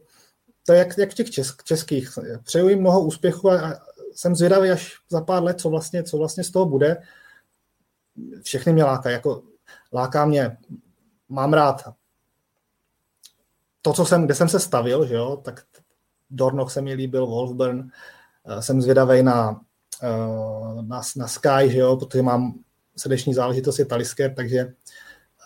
to 0.65 0.73
je 0.73 0.80
jak, 0.80 0.98
jak 0.98 1.11
v 1.11 1.14
těch 1.14 1.30
česk, 1.30 1.64
českých. 1.64 2.10
Přeju 2.44 2.69
jim 2.69 2.80
mnoho 2.80 3.02
úspěchu 3.02 3.52
a, 3.52 3.80
jsem 4.15 4.35
zvědavý 4.35 4.69
až 4.69 4.93
za 5.09 5.21
pár 5.21 5.43
let, 5.43 5.61
co 5.61 5.69
vlastně, 5.69 6.03
co 6.03 6.17
vlastně 6.17 6.43
z 6.43 6.51
toho 6.51 6.65
bude. 6.65 6.97
Všechny 8.43 8.73
mě 8.73 8.83
láká, 8.83 9.09
jako 9.09 9.43
láká 9.93 10.25
mě, 10.25 10.57
mám 11.29 11.53
rád 11.53 11.83
to, 13.85 13.93
co 13.93 14.05
jsem, 14.05 14.25
kde 14.25 14.35
jsem 14.35 14.49
se 14.49 14.59
stavil, 14.59 15.05
že 15.05 15.15
jo, 15.15 15.37
tak 15.37 15.63
Dornoch 16.29 16.71
se 16.71 16.81
mi 16.81 16.93
líbil, 16.93 17.27
Wolfburn, 17.27 17.89
eh, 18.45 18.61
jsem 18.61 18.81
zvědavý 18.81 19.23
na, 19.23 19.61
eh, 20.03 20.81
na, 20.81 21.01
na 21.15 21.27
Sky, 21.27 21.69
že 21.69 21.77
jo, 21.77 21.97
protože 21.97 22.21
mám 22.23 22.53
srdeční 22.95 23.33
záležitost 23.33 23.79
je 23.79 23.85
Talisker, 23.85 24.33
takže 24.33 24.59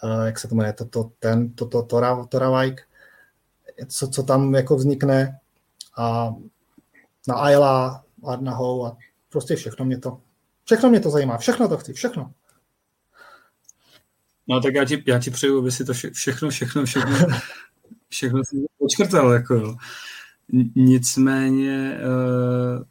eh, 0.04 0.26
jak 0.26 0.40
se 0.40 0.48
to 0.48 0.56
jmenuje, 0.56 0.74
to, 0.74 0.86
to, 0.86 1.12
ten, 1.20 1.54
to, 1.54 1.66
to, 1.66 1.84
to, 1.84 2.26
Toravajk, 2.30 2.82
co, 3.88 4.08
co 4.08 4.24
tam 4.24 4.56
jako 4.56 4.76
vznikne. 4.76 5.40
A 5.98 6.36
na 7.28 7.36
Ayla, 7.36 8.04
Arnahou 8.24 8.86
a 8.86 8.98
prostě 9.30 9.56
všechno 9.56 9.86
mě 9.86 9.98
to, 9.98 10.22
všechno 10.64 10.90
mě 10.90 11.00
to 11.00 11.10
zajímá, 11.10 11.38
všechno 11.38 11.68
to 11.68 11.78
chci, 11.78 11.94
všechno. 11.94 12.34
No 14.48 14.62
tak 14.62 14.76
já 14.76 14.86
ti, 14.86 15.04
já 15.08 15.20
ti 15.20 15.32
přeju, 15.32 15.60
aby 15.60 15.72
si 15.72 15.86
to 15.86 15.94
vše, 15.94 16.12
všechno, 16.12 16.50
všechno, 16.50 16.86
všechno, 16.86 17.18
všechno 18.10 18.42
si 18.46 18.56
počkrtal, 18.78 19.32
jako 19.32 19.54
jo. 19.56 19.76
Nicméně 20.76 22.00
uh, 22.00 22.84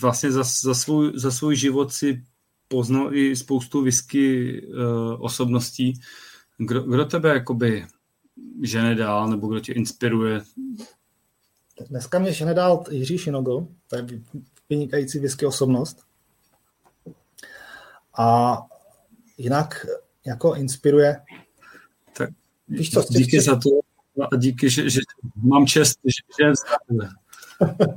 vlastně 0.00 0.32
za, 0.32 0.42
za, 0.42 0.74
svůj, 0.74 1.12
za 1.14 1.30
svůj 1.30 1.56
život 1.56 1.92
si 1.92 2.24
poznal 2.68 3.14
i 3.14 3.36
spoustu 3.36 3.82
whisky 3.82 4.60
uh, 4.66 5.24
osobností. 5.24 6.00
Kdo, 6.58 6.82
kdo 6.82 7.04
tebe 7.04 7.28
jakoby 7.28 7.86
žene 8.62 8.94
dál, 8.94 9.28
nebo 9.28 9.46
kdo 9.46 9.60
tě 9.60 9.72
inspiruje 9.72 10.40
Dneska 11.80 12.18
mě 12.18 12.32
žene 12.32 12.54
dál 12.54 12.84
Jiří 12.90 13.18
Šinogl, 13.18 13.68
to 13.88 13.96
je 13.96 14.06
vynikající 14.70 15.18
whisky 15.18 15.46
osobnost. 15.46 16.04
A 18.18 18.58
jinak 19.38 19.86
jako 20.26 20.54
inspiruje. 20.54 21.20
Tak 22.16 22.30
Víš 22.68 22.90
co, 22.90 23.04
díky 23.10 23.40
za 23.40 23.56
to 23.56 23.70
a 24.32 24.36
díky, 24.36 24.70
že, 24.70 24.90
že 24.90 25.00
mám 25.36 25.66
čest, 25.66 25.98
že, 26.04 26.44
že 26.44 26.52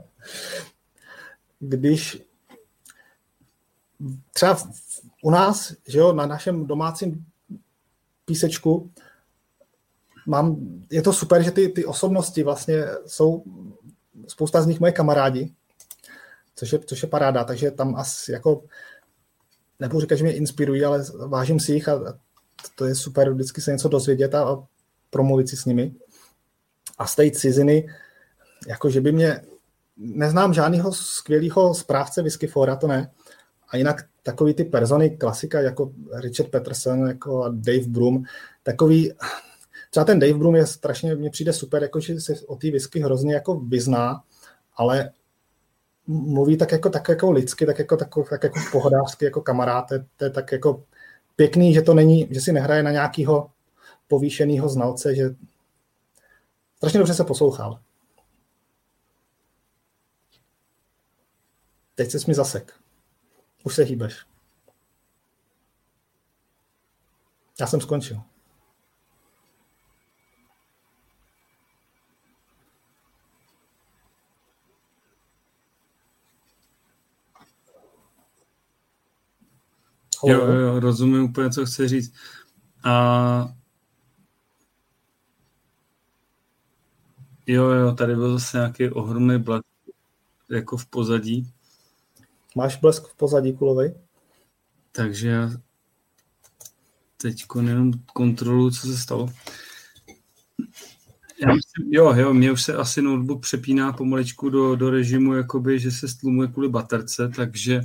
Když 1.59 2.23
třeba 4.33 4.57
u 5.23 5.31
nás, 5.31 5.73
že 5.87 5.99
jo, 5.99 6.13
na 6.13 6.25
našem 6.25 6.65
domácím 6.65 7.25
písečku, 8.25 8.91
mám, 10.27 10.55
je 10.91 11.01
to 11.01 11.13
super, 11.13 11.43
že 11.43 11.51
ty, 11.51 11.69
ty 11.69 11.85
osobnosti 11.85 12.43
vlastně 12.43 12.85
jsou, 13.05 13.43
spousta 14.27 14.61
z 14.61 14.67
nich 14.67 14.79
moje 14.79 14.91
kamarádi, 14.91 15.53
což 16.55 16.73
je, 16.73 16.79
což 16.79 17.01
je 17.01 17.09
paráda, 17.09 17.43
takže 17.43 17.71
tam 17.71 17.95
asi 17.95 18.31
jako, 18.31 18.63
nebudu 19.79 20.01
říkat, 20.01 20.15
že 20.15 20.23
mě 20.23 20.33
inspirují, 20.33 20.85
ale 20.85 21.05
vážím 21.27 21.59
si 21.59 21.73
jich 21.73 21.89
a 21.89 22.19
to 22.75 22.85
je 22.85 22.95
super 22.95 23.33
vždycky 23.33 23.61
se 23.61 23.71
něco 23.71 23.89
dozvědět 23.89 24.35
a 24.35 24.67
promluvit 25.09 25.49
si 25.49 25.57
s 25.57 25.65
nimi. 25.65 25.95
A 26.97 27.07
z 27.07 27.15
té 27.15 27.31
ciziny, 27.31 27.89
jako 28.67 28.89
že 28.89 29.01
by 29.01 29.11
mě, 29.11 29.41
neznám 29.97 30.53
žádného 30.53 30.93
skvělého 30.93 31.73
správce 31.73 32.21
whisky 32.21 32.47
fora, 32.47 32.75
to 32.75 32.87
ne. 32.87 33.11
A 33.69 33.77
jinak 33.77 34.05
takový 34.23 34.53
ty 34.53 34.63
persony 34.63 35.09
klasika, 35.09 35.61
jako 35.61 35.91
Richard 36.13 36.49
Peterson, 36.49 37.07
jako 37.07 37.49
Dave 37.49 37.87
Broom, 37.87 38.23
takový, 38.63 39.13
třeba 39.89 40.05
ten 40.05 40.19
Dave 40.19 40.33
Broom 40.33 40.55
je 40.55 40.67
strašně, 40.67 41.15
mně 41.15 41.29
přijde 41.29 41.53
super, 41.53 41.83
jako 41.83 41.99
že 41.99 42.21
se 42.21 42.33
o 42.47 42.55
té 42.55 42.71
whisky 42.71 42.99
hrozně 42.99 43.33
jako 43.33 43.55
vyzná, 43.55 44.23
ale 44.75 45.11
mluví 46.07 46.57
tak 46.57 46.71
jako, 46.71 46.89
tak 46.89 47.09
jako 47.09 47.31
lidsky, 47.31 47.65
tak 47.65 47.79
jako, 47.79 47.97
tak, 47.97 48.09
tak 48.29 48.43
jako 48.43 48.59
pohodářsky, 48.71 49.25
jako 49.25 49.41
kamarád, 49.41 49.89
to 50.17 50.23
je 50.23 50.29
tak 50.29 50.51
jako 50.51 50.83
pěkný, 51.35 51.73
že 51.73 51.81
to 51.81 51.93
není, 51.93 52.27
že 52.31 52.41
si 52.41 52.51
nehraje 52.51 52.83
na 52.83 52.91
nějakého 52.91 53.51
povýšeného 54.07 54.69
znalce, 54.69 55.15
že 55.15 55.35
strašně 56.77 56.97
dobře 56.97 57.13
se 57.13 57.23
poslouchal. 57.23 57.79
Teď 61.95 62.11
se 62.11 62.17
mi 62.27 62.33
zasek. 62.33 62.73
Už 63.63 63.75
se 63.75 63.83
hýbeš. 63.83 64.25
Já 67.59 67.67
jsem 67.67 67.81
skončil. 67.81 68.21
Jo, 80.25 80.45
jo, 80.45 80.79
rozumím 80.79 81.23
úplně, 81.23 81.49
co 81.49 81.65
chce 81.65 81.87
říct. 81.87 82.13
A 82.83 83.53
jo, 87.47 87.63
jo, 87.63 87.91
tady 87.95 88.15
byl 88.15 88.39
zase 88.39 88.57
nějaký 88.57 88.89
ohromný 88.89 89.39
blesk 89.39 89.65
jako 90.49 90.77
v 90.77 90.85
pozadí. 90.85 91.51
Máš 92.55 92.75
blesk 92.75 93.07
v 93.07 93.15
pozadí 93.15 93.53
kulovej? 93.53 93.93
Takže 94.91 95.29
já 95.29 95.51
teď 97.17 97.45
jenom 97.61 97.91
kontrolu, 98.13 98.71
co 98.71 98.87
se 98.87 98.97
stalo. 98.97 99.29
Já 101.47 101.53
myslím, 101.53 101.93
jo, 101.93 102.13
jo, 102.13 102.33
mě 102.33 102.51
už 102.51 102.63
se 102.63 102.73
asi 102.73 103.01
notebook 103.01 103.41
přepíná 103.41 103.93
pomaličku 103.93 104.49
do, 104.49 104.75
do 104.75 104.89
režimu, 104.89 105.33
jakoby, 105.33 105.79
že 105.79 105.91
se 105.91 106.07
stlumuje 106.07 106.47
kvůli 106.47 106.69
baterce, 106.69 107.31
takže 107.35 107.81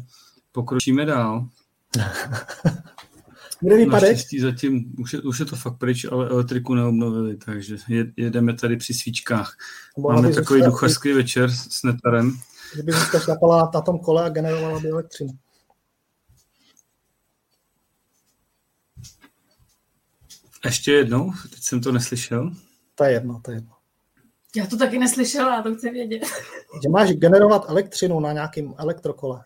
pokročíme 0.53 1.05
dál. 1.05 1.49
Bude 3.63 3.77
výpadek? 3.77 4.11
Naštěstí 4.11 4.41
zatím, 4.41 4.95
už 4.99 5.13
je, 5.13 5.21
už 5.21 5.41
je 5.41 5.47
to 5.47 5.57
fakt 5.57 5.79
pryč, 5.79 6.05
ale 6.05 6.29
elektriku 6.29 6.75
neobnovili, 6.75 7.37
takže 7.37 7.77
jedeme 8.17 8.55
tady 8.55 8.77
při 8.77 8.95
svíčkách. 8.95 9.57
Bo 9.99 10.09
Máme 10.09 10.35
takový 10.35 10.61
zůstala, 10.61 10.67
duchařský 10.67 11.13
večer 11.13 11.51
s 11.51 11.83
netarem. 11.83 12.39
Že 12.77 12.83
by 12.83 12.93
zůstala 12.93 13.25
šlapala 13.25 13.71
na 13.75 13.81
tom 13.81 13.99
kole 13.99 14.25
a 14.25 14.29
generovala 14.29 14.81
by 14.81 14.89
elektřinu. 14.89 15.31
Ještě 20.65 20.93
jednou, 20.93 21.33
teď 21.51 21.63
jsem 21.63 21.81
to 21.81 21.93
neslyšel. 21.93 22.53
To 22.95 23.05
je 23.05 23.13
jedno, 23.13 23.41
to 23.45 23.51
je 23.51 23.57
jedno. 23.57 23.73
Já 24.57 24.67
to 24.67 24.77
taky 24.77 24.99
neslyšela, 24.99 25.63
to 25.63 25.75
chci 25.75 25.91
vědět. 25.91 26.23
Že 26.83 26.89
máš 26.89 27.11
generovat 27.11 27.65
elektřinu 27.69 28.21
na 28.21 28.33
nějakém 28.33 28.75
elektrokole. 28.79 29.45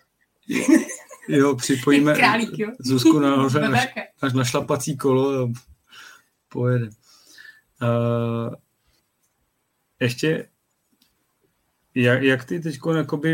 Jo, 1.28 1.54
připojíme 1.54 2.14
Králík, 2.14 2.58
jo. 2.58 2.72
Zuzku 2.78 3.18
nahoře 3.18 3.60
až, 3.66 3.88
až 4.22 4.32
na 4.32 4.44
šlapací 4.44 4.96
kolo 4.96 5.42
a 5.42 5.52
pojede. 6.48 6.88
Uh, 7.82 8.54
ještě 10.00 10.48
jak, 11.94 12.22
jak 12.22 12.44
ty 12.44 12.60
teď 12.60 12.78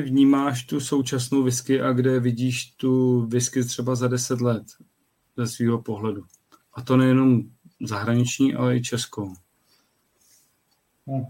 vnímáš 0.03 0.65
tu 0.65 0.81
současnou 0.81 1.43
whisky 1.43 1.81
a 1.81 1.93
kde 1.93 2.21
vidíš 2.21 2.65
tu 2.65 3.23
whisky 3.27 3.65
třeba 3.65 3.95
za 3.95 4.09
deset 4.09 4.41
let 4.41 4.63
ze 5.37 5.47
svého 5.47 5.83
pohledu? 5.83 6.25
A 6.75 6.83
to 6.83 6.97
nejenom 6.97 7.43
zahraniční, 7.81 8.55
ale 8.55 8.77
i 8.77 8.83
českou. 8.83 9.35
Hmm. 11.07 11.25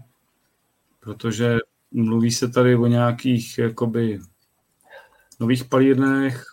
Protože 0.99 1.57
mluví 1.91 2.31
se 2.31 2.49
tady 2.49 2.75
o 2.75 2.87
nějakých 2.87 3.57
jakoby 3.57 4.19
nových 5.39 5.65
palírnech, 5.65 6.45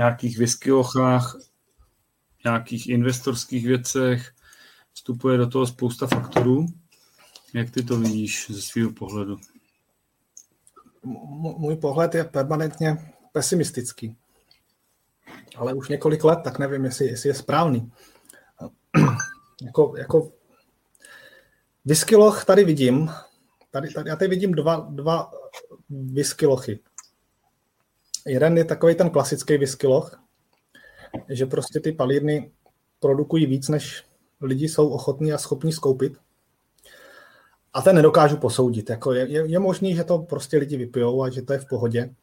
nějakých 0.00 0.38
whiskylochách, 0.38 1.36
nějakých 2.44 2.88
investorských 2.88 3.66
věcech, 3.66 4.32
vstupuje 4.92 5.38
do 5.38 5.46
toho 5.46 5.66
spousta 5.66 6.06
faktorů. 6.06 6.66
Jak 7.54 7.70
ty 7.70 7.82
to 7.82 7.96
vidíš 7.96 8.46
ze 8.50 8.62
svého 8.62 8.92
pohledu? 8.92 9.36
Můj 11.58 11.76
pohled 11.76 12.14
je 12.14 12.24
permanentně 12.24 13.12
pesimistický. 13.32 14.16
Ale 15.56 15.74
už 15.74 15.88
několik 15.88 16.24
let, 16.24 16.38
tak 16.44 16.58
nevím, 16.58 16.84
jestli, 16.84 17.06
jestli 17.06 17.28
je 17.28 17.34
správný. 17.34 17.92
jako, 19.62 19.94
jako 19.96 20.32
whiskyloch 21.84 22.44
tady 22.44 22.64
vidím, 22.64 23.10
tady, 23.70 23.88
tady, 23.90 24.10
já 24.10 24.16
tady 24.16 24.28
vidím 24.28 24.52
dva, 24.52 24.86
dva 24.90 25.30
whiskylochy. 25.90 26.78
Jeden 28.30 28.58
je 28.58 28.64
takový 28.64 28.94
ten 28.94 29.10
klasický 29.10 29.56
whiskyloch, 29.56 30.22
že 31.28 31.46
prostě 31.46 31.80
ty 31.80 31.92
palírny 31.92 32.50
produkují 33.00 33.46
víc, 33.46 33.68
než 33.68 34.04
lidi 34.40 34.68
jsou 34.68 34.88
ochotní 34.88 35.32
a 35.32 35.38
schopní 35.38 35.72
skoupit. 35.72 36.12
A 37.72 37.82
ten 37.82 37.96
nedokážu 37.96 38.36
posoudit. 38.36 38.90
Jako 38.90 39.12
je, 39.12 39.30
je, 39.30 39.46
je 39.46 39.58
možný, 39.58 39.94
že 39.94 40.04
to 40.04 40.18
prostě 40.18 40.58
lidi 40.58 40.76
vypijou 40.76 41.22
a 41.22 41.30
že 41.30 41.42
to 41.42 41.52
je 41.52 41.58
v 41.58 41.68
pohodě. 41.68 42.14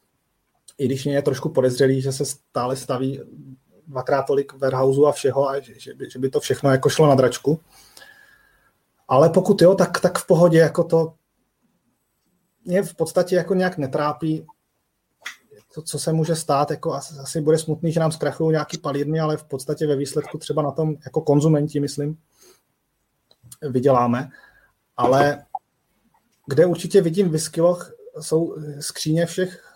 I 0.78 0.86
když 0.86 1.06
mě 1.06 1.16
je 1.16 1.22
trošku 1.22 1.50
podezřelý, 1.50 2.02
že 2.02 2.12
se 2.12 2.26
stále 2.26 2.76
staví 2.76 3.22
dvakrát 3.88 4.24
tolik 4.24 4.54
warehouse 4.54 5.02
a 5.08 5.12
všeho 5.12 5.50
a 5.50 5.60
že, 5.60 5.80
že, 5.80 5.94
by, 5.94 6.10
že 6.10 6.20
by 6.20 6.30
to 6.30 6.40
všechno 6.40 6.72
jako 6.72 6.90
šlo 6.90 7.08
na 7.08 7.16
dračku. 7.16 7.60
Ale 9.08 9.30
pokud 9.30 9.62
jo, 9.62 9.76
tak, 9.76 10.00
tak 10.00 10.18
v 10.18 10.28
pohodě, 10.28 10.58
jako 10.58 10.84
to 10.84 11.14
mě 12.66 12.84
v 12.84 12.96
podstatě 12.96 13.36
jako 13.36 13.54
nějak 13.54 13.78
netrápí 13.78 14.46
to, 15.74 15.82
co 15.82 16.00
se 16.00 16.14
může 16.14 16.36
stát, 16.36 16.72
jako 16.72 16.94
asi, 16.94 17.16
asi 17.20 17.42
bude 17.42 17.58
smutný, 17.58 17.92
že 17.92 18.00
nám 18.00 18.12
zkrachují 18.12 18.52
nějaký 18.52 18.78
palírny, 18.78 19.20
ale 19.20 19.38
v 19.38 19.44
podstatě 19.44 19.88
ve 19.88 19.96
výsledku 19.96 20.38
třeba 20.38 20.62
na 20.62 20.72
tom 20.72 20.96
jako 21.06 21.22
konzumenti, 21.22 21.80
myslím, 21.80 22.18
vyděláme. 23.62 24.30
Ale 24.98 25.46
kde 26.48 26.66
určitě 26.66 27.02
vidím 27.02 27.30
whiskyloch, 27.30 27.92
jsou 28.20 28.56
skříně 28.80 29.26
všech, 29.26 29.74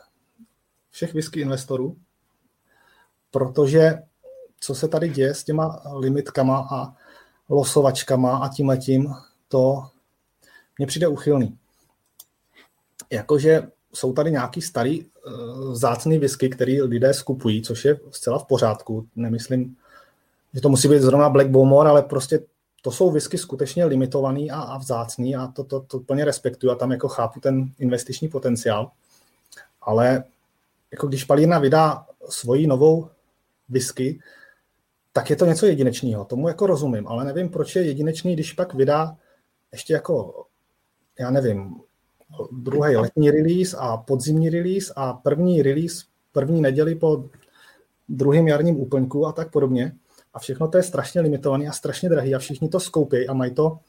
všech 0.90 1.14
whisky 1.14 1.42
investorů, 1.42 1.98
protože 3.32 4.04
co 4.60 4.76
se 4.76 4.88
tady 4.88 5.10
děje 5.10 5.34
s 5.34 5.44
těma 5.44 5.82
limitkama 5.96 6.68
a 6.72 6.94
losovačkama 7.50 8.38
a 8.38 8.50
tím 8.50 8.68
letím, 8.68 9.14
to 9.48 9.90
mně 10.78 10.88
přijde 10.88 11.08
uchylný. 11.08 11.58
Jakože 13.10 13.72
jsou 13.94 14.14
tady 14.14 14.32
nějaký 14.32 14.62
starý 14.62 15.11
uh, 15.26 15.76
zácný 15.76 16.20
whisky, 16.20 16.50
který 16.50 16.82
lidé 16.82 17.14
skupují, 17.14 17.62
což 17.62 17.86
je 17.86 18.00
zcela 18.12 18.40
v 18.40 18.46
pořádku. 18.46 19.08
Nemyslím, 19.16 19.76
že 20.54 20.62
to 20.62 20.70
musí 20.70 20.88
být 20.88 21.02
zrovna 21.02 21.30
Black 21.30 21.48
Bowmore, 21.48 21.90
ale 21.90 22.02
prostě 22.02 22.40
to 22.82 22.92
jsou 22.92 23.12
whisky 23.12 23.38
skutečně 23.38 23.86
limitovaný 23.86 24.52
a, 24.52 24.62
a 24.62 24.78
vzácný 24.78 25.36
a 25.36 25.48
to, 25.48 25.64
to, 25.64 25.80
to 25.80 26.00
plně 26.00 26.26
respektuju 26.26 26.72
a 26.72 26.76
tam 26.76 26.92
jako 26.92 27.08
chápu 27.08 27.40
ten 27.40 27.72
investiční 27.80 28.28
potenciál. 28.28 28.92
Ale 29.82 30.24
jako 30.92 31.08
když 31.08 31.24
palírna 31.24 31.60
vydá 31.60 32.06
svoji 32.30 32.68
novou 32.68 33.10
whisky, 33.70 34.20
tak 35.14 35.30
je 35.30 35.36
to 35.36 35.46
něco 35.46 35.66
jedinečného. 35.66 36.26
Tomu 36.26 36.48
jako 36.48 36.68
rozumím, 36.68 37.08
ale 37.08 37.26
nevím, 37.26 37.50
proč 37.50 37.76
je 37.76 37.84
jedinečný, 37.84 38.34
když 38.34 38.54
pak 38.54 38.74
vydá 38.74 39.18
ještě 39.72 39.94
jako, 39.94 40.46
já 41.20 41.32
nevím, 41.32 41.82
druhý 42.52 42.96
letní 42.96 43.32
release 43.32 43.78
a 43.78 43.98
podzimní 43.98 44.50
release 44.50 44.94
a 44.96 45.14
první 45.14 45.62
release 45.62 46.12
první 46.32 46.62
neděli 46.62 46.96
po 46.96 47.30
druhém 48.10 48.48
jarním 48.48 48.80
úplňku 48.80 49.28
a 49.28 49.32
tak 49.32 49.52
podobně. 49.52 49.96
A 50.34 50.40
všechno 50.40 50.68
to 50.68 50.78
je 50.78 50.84
strašně 50.84 51.22
limitované 51.22 51.68
a 51.68 51.72
strašně 51.72 52.10
drahý 52.10 52.36
a 52.36 52.40
všichni 52.40 52.70
to 52.70 52.80
skoupí 52.80 53.28
a 53.28 53.34
mají 53.34 53.54
to, 53.54 53.80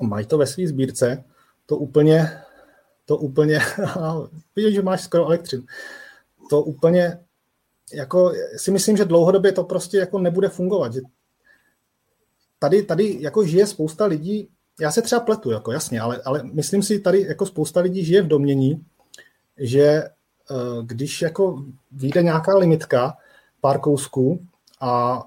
mají 0.00 0.26
to 0.26 0.38
ve 0.38 0.46
své 0.46 0.66
sbírce. 0.66 1.24
To 1.66 1.76
úplně, 1.76 2.40
to 3.04 3.16
úplně, 3.16 3.60
vidíš, 4.56 4.74
že 4.74 4.82
máš 4.82 5.02
skoro 5.02 5.26
elektřinu. 5.26 5.62
To 6.50 6.62
úplně, 6.62 7.18
jako 7.92 8.32
si 8.56 8.70
myslím, 8.70 8.96
že 8.96 9.04
dlouhodobě 9.04 9.52
to 9.52 9.64
prostě 9.64 9.98
jako 9.98 10.18
nebude 10.18 10.48
fungovat. 10.48 10.92
Že 10.92 11.00
tady, 12.58 12.82
tady 12.82 13.16
jako 13.20 13.44
žije 13.44 13.66
spousta 13.66 14.06
lidí, 14.06 14.48
já 14.80 14.90
se 14.90 15.02
třeba 15.02 15.20
pletu, 15.20 15.50
jako 15.50 15.72
jasně, 15.72 16.00
ale, 16.00 16.22
ale 16.24 16.42
myslím 16.42 16.82
si, 16.82 17.00
tady 17.00 17.20
jako 17.20 17.46
spousta 17.46 17.80
lidí 17.80 18.04
žije 18.04 18.22
v 18.22 18.28
domění, 18.28 18.86
že 19.56 19.82
eh, 19.82 20.12
když 20.82 21.22
jako 21.22 21.64
vyjde 21.92 22.22
nějaká 22.22 22.56
limitka, 22.56 23.16
pár 23.60 23.80
kousků 23.80 24.46
a 24.80 25.22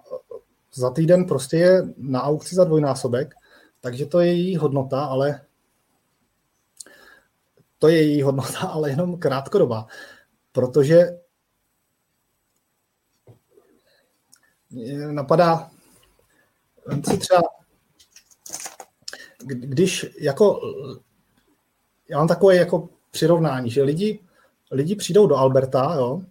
za 0.73 0.89
týden 0.89 1.25
prostě 1.25 1.57
je 1.57 1.83
na 1.97 2.23
aukci 2.23 2.55
za 2.55 2.63
dvojnásobek, 2.63 3.35
takže 3.81 4.05
to 4.05 4.19
je 4.19 4.33
její 4.33 4.57
hodnota, 4.57 5.05
ale 5.05 5.41
to 7.79 7.87
je 7.87 8.03
její 8.03 8.21
hodnota, 8.21 8.59
ale 8.73 8.89
jenom 8.89 9.19
krátkodobá, 9.19 9.87
protože 10.51 11.17
napadá, 15.11 15.71
si 17.09 17.17
třeba, 17.17 17.41
když 19.45 20.05
jako, 20.19 20.59
já 22.09 22.17
mám 22.17 22.27
takové 22.27 22.55
jako 22.55 22.89
přirovnání, 23.11 23.69
že 23.69 23.83
lidi, 23.83 24.19
lidi 24.71 24.95
přijdou 24.95 25.27
do 25.27 25.35
Alberta, 25.35 25.95
jo, 25.95 26.21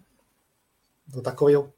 do 1.07 1.21
takového 1.21 1.69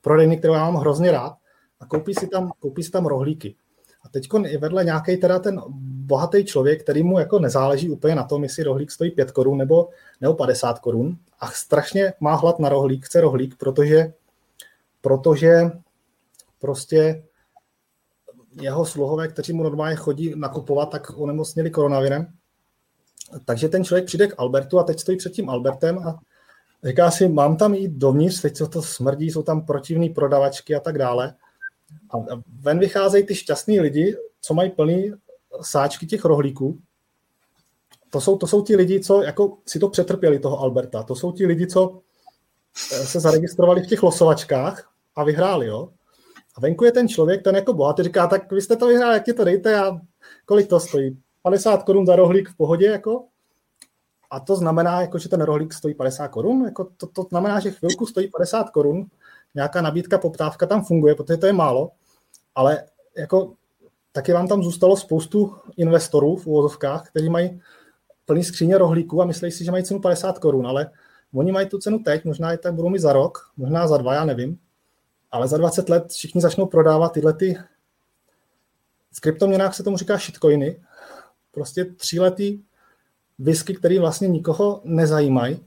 prodejny, 0.00 0.36
kterou 0.36 0.54
já 0.54 0.64
mám 0.64 0.76
hrozně 0.76 1.10
rád, 1.10 1.36
a 1.80 1.86
koupí 1.86 2.14
si 2.14 2.26
tam, 2.26 2.52
koupí 2.58 2.82
si 2.82 2.90
tam 2.90 3.06
rohlíky. 3.06 3.56
A 4.02 4.08
teď 4.08 4.28
je 4.46 4.58
vedle 4.58 4.84
nějaký 4.84 5.16
teda 5.16 5.38
ten 5.38 5.62
bohatý 6.06 6.44
člověk, 6.44 6.82
který 6.82 7.02
mu 7.02 7.18
jako 7.18 7.38
nezáleží 7.38 7.90
úplně 7.90 8.14
na 8.14 8.24
tom, 8.24 8.42
jestli 8.42 8.62
rohlík 8.62 8.90
stojí 8.90 9.10
5 9.10 9.30
korun 9.30 9.58
nebo, 9.58 9.88
nebo 10.20 10.34
50 10.34 10.78
korun 10.78 11.16
a 11.40 11.50
strašně 11.50 12.12
má 12.20 12.34
hlad 12.34 12.58
na 12.58 12.68
rohlík, 12.68 13.06
chce 13.06 13.20
rohlík, 13.20 13.56
protože, 13.56 14.12
protože 15.00 15.70
prostě 16.58 17.24
jeho 18.60 18.86
sluhové, 18.86 19.28
kteří 19.28 19.52
mu 19.52 19.62
normálně 19.62 19.96
chodí 19.96 20.32
nakupovat, 20.36 20.90
tak 20.90 21.18
onemocnili 21.18 21.70
koronavirem. 21.70 22.26
Takže 23.44 23.68
ten 23.68 23.84
člověk 23.84 24.04
přijde 24.06 24.26
k 24.26 24.34
Albertu 24.38 24.78
a 24.78 24.82
teď 24.82 25.00
stojí 25.00 25.18
před 25.18 25.32
tím 25.32 25.50
Albertem 25.50 25.98
a 25.98 26.18
říká 26.84 27.10
si, 27.10 27.28
mám 27.28 27.56
tam 27.56 27.74
jít 27.74 27.90
dovnitř, 27.90 28.40
teď 28.40 28.56
co 28.56 28.68
to 28.68 28.82
smrdí, 28.82 29.30
jsou 29.30 29.42
tam 29.42 29.66
protivní 29.66 30.10
prodavačky 30.10 30.74
a 30.74 30.80
tak 30.80 30.98
dále. 30.98 31.34
A 32.10 32.18
ven 32.60 32.78
vycházejí 32.78 33.26
ty 33.26 33.34
šťastní 33.34 33.80
lidi, 33.80 34.16
co 34.40 34.54
mají 34.54 34.70
plný 34.70 35.12
sáčky 35.60 36.06
těch 36.06 36.24
rohlíků. 36.24 36.78
To 38.10 38.20
jsou, 38.20 38.38
to 38.38 38.46
jsou 38.46 38.62
ti 38.62 38.76
lidi, 38.76 39.00
co 39.00 39.22
jako 39.22 39.58
si 39.66 39.78
to 39.78 39.88
přetrpěli, 39.88 40.38
toho 40.38 40.60
Alberta. 40.60 41.02
To 41.02 41.14
jsou 41.14 41.32
ti 41.32 41.46
lidi, 41.46 41.66
co 41.66 42.00
eh, 42.92 43.06
se 43.06 43.20
zaregistrovali 43.20 43.82
v 43.82 43.86
těch 43.86 44.02
losovačkách 44.02 44.90
a 45.16 45.24
vyhráli, 45.24 45.66
jo. 45.66 45.88
A 46.56 46.60
venku 46.60 46.84
je 46.84 46.92
ten 46.92 47.08
člověk, 47.08 47.42
ten 47.42 47.54
jako 47.54 47.72
bohatý, 47.72 48.02
říká, 48.02 48.26
tak 48.26 48.52
vy 48.52 48.62
jste 48.62 48.76
to 48.76 48.86
vyhráli, 48.86 49.14
jak 49.14 49.24
ti 49.24 49.32
to 49.32 49.44
dejte 49.44 49.80
a 49.80 50.00
kolik 50.46 50.68
to 50.68 50.80
stojí? 50.80 51.18
50 51.42 51.82
korun 51.82 52.06
za 52.06 52.16
rohlík 52.16 52.48
v 52.48 52.56
pohodě, 52.56 52.86
jako? 52.86 53.24
A 54.30 54.40
to 54.40 54.56
znamená, 54.56 55.00
jako, 55.00 55.18
že 55.18 55.28
ten 55.28 55.40
rohlík 55.40 55.72
stojí 55.72 55.94
50 55.94 56.28
korun? 56.28 56.64
Jako 56.64 56.84
to, 56.96 57.06
to 57.06 57.22
znamená, 57.22 57.60
že 57.60 57.70
chvilku 57.70 58.06
stojí 58.06 58.28
50 58.28 58.70
korun, 58.70 59.06
nějaká 59.54 59.82
nabídka, 59.82 60.18
poptávka 60.18 60.66
tam 60.66 60.84
funguje, 60.84 61.14
protože 61.14 61.36
to 61.36 61.46
je 61.46 61.52
málo, 61.52 61.90
ale 62.54 62.84
jako 63.16 63.54
taky 64.12 64.32
vám 64.32 64.48
tam 64.48 64.62
zůstalo 64.62 64.96
spoustu 64.96 65.54
investorů 65.76 66.36
v 66.36 66.46
úvozovkách, 66.46 67.08
kteří 67.10 67.28
mají 67.28 67.60
plný 68.26 68.44
skříně 68.44 68.78
rohlíků 68.78 69.22
a 69.22 69.24
myslí 69.24 69.50
si, 69.50 69.64
že 69.64 69.70
mají 69.70 69.84
cenu 69.84 70.00
50 70.00 70.38
korun, 70.38 70.66
ale 70.66 70.90
oni 71.34 71.52
mají 71.52 71.68
tu 71.68 71.78
cenu 71.78 71.98
teď, 71.98 72.24
možná 72.24 72.52
je 72.52 72.58
tak 72.58 72.74
budou 72.74 72.88
mít 72.88 72.98
za 72.98 73.12
rok, 73.12 73.38
možná 73.56 73.86
za 73.86 73.96
dva, 73.96 74.14
já 74.14 74.24
nevím, 74.24 74.58
ale 75.34 75.48
za 75.48 75.58
20 75.58 75.88
let 75.88 76.12
všichni 76.12 76.40
začnou 76.40 76.66
prodávat 76.66 77.12
tyhle 77.12 77.32
ty 77.32 77.56
v 79.12 79.20
kryptoměnách 79.20 79.74
se 79.74 79.82
tomu 79.82 79.96
říká 79.96 80.16
shitcoiny, 80.16 80.80
prostě 81.50 81.84
tříletý 81.84 82.60
whisky, 83.38 83.74
který 83.74 83.98
vlastně 83.98 84.28
nikoho 84.28 84.80
nezajímají. 84.84 85.60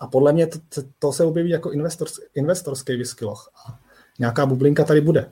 A 0.00 0.06
podle 0.06 0.32
mě 0.32 0.46
to, 0.46 0.82
to 0.98 1.12
se 1.12 1.24
objeví 1.24 1.50
jako 1.50 1.72
investors, 1.72 2.20
investorský 2.34 2.96
whisky 2.96 3.24
loch. 3.24 3.52
A 3.66 3.80
nějaká 4.18 4.46
bublinka 4.46 4.84
tady 4.84 5.00
bude. 5.00 5.30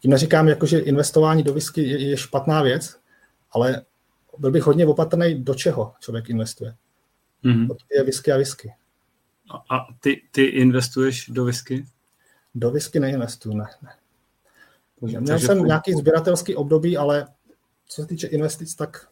Tím 0.00 0.10
neříkám, 0.10 0.48
jako, 0.48 0.66
že 0.66 0.78
investování 0.78 1.42
do 1.42 1.54
whisky 1.54 1.82
je, 1.82 2.08
je 2.08 2.16
špatná 2.16 2.62
věc, 2.62 2.96
ale 3.50 3.82
byl 4.38 4.50
bych 4.50 4.62
hodně 4.62 4.86
opatrný, 4.86 5.44
do 5.44 5.54
čeho 5.54 5.94
člověk 6.00 6.30
investuje. 6.30 6.74
Mm-hmm. 7.44 7.76
je 7.90 8.02
whisky 8.02 8.32
a 8.32 8.36
whisky. 8.36 8.74
A, 9.50 9.76
a 9.76 9.86
ty, 10.00 10.22
ty 10.30 10.44
investuješ 10.44 11.28
do 11.28 11.44
whisky? 11.44 11.84
Do 12.56 12.70
whisky 12.70 13.00
neinvestuju, 13.00 13.56
ne. 13.56 13.64
ne. 13.82 13.90
Měl 15.00 15.24
Takže 15.24 15.46
jsem 15.46 15.64
nějaký 15.64 15.92
sběratelský 15.92 16.56
období, 16.56 16.96
ale 16.96 17.26
co 17.86 18.02
se 18.02 18.08
týče 18.08 18.26
investic, 18.26 18.74
tak 18.74 19.08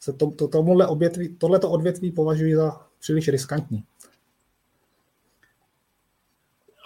se 0.00 0.12
to, 0.12 0.30
to, 0.30 0.48
tomuhle 0.48 0.86
odvětví, 0.86 1.36
tohleto 1.36 1.70
odvětví 1.70 2.12
považuji 2.12 2.56
za 2.56 2.86
příliš 2.98 3.28
riskantní. 3.28 3.84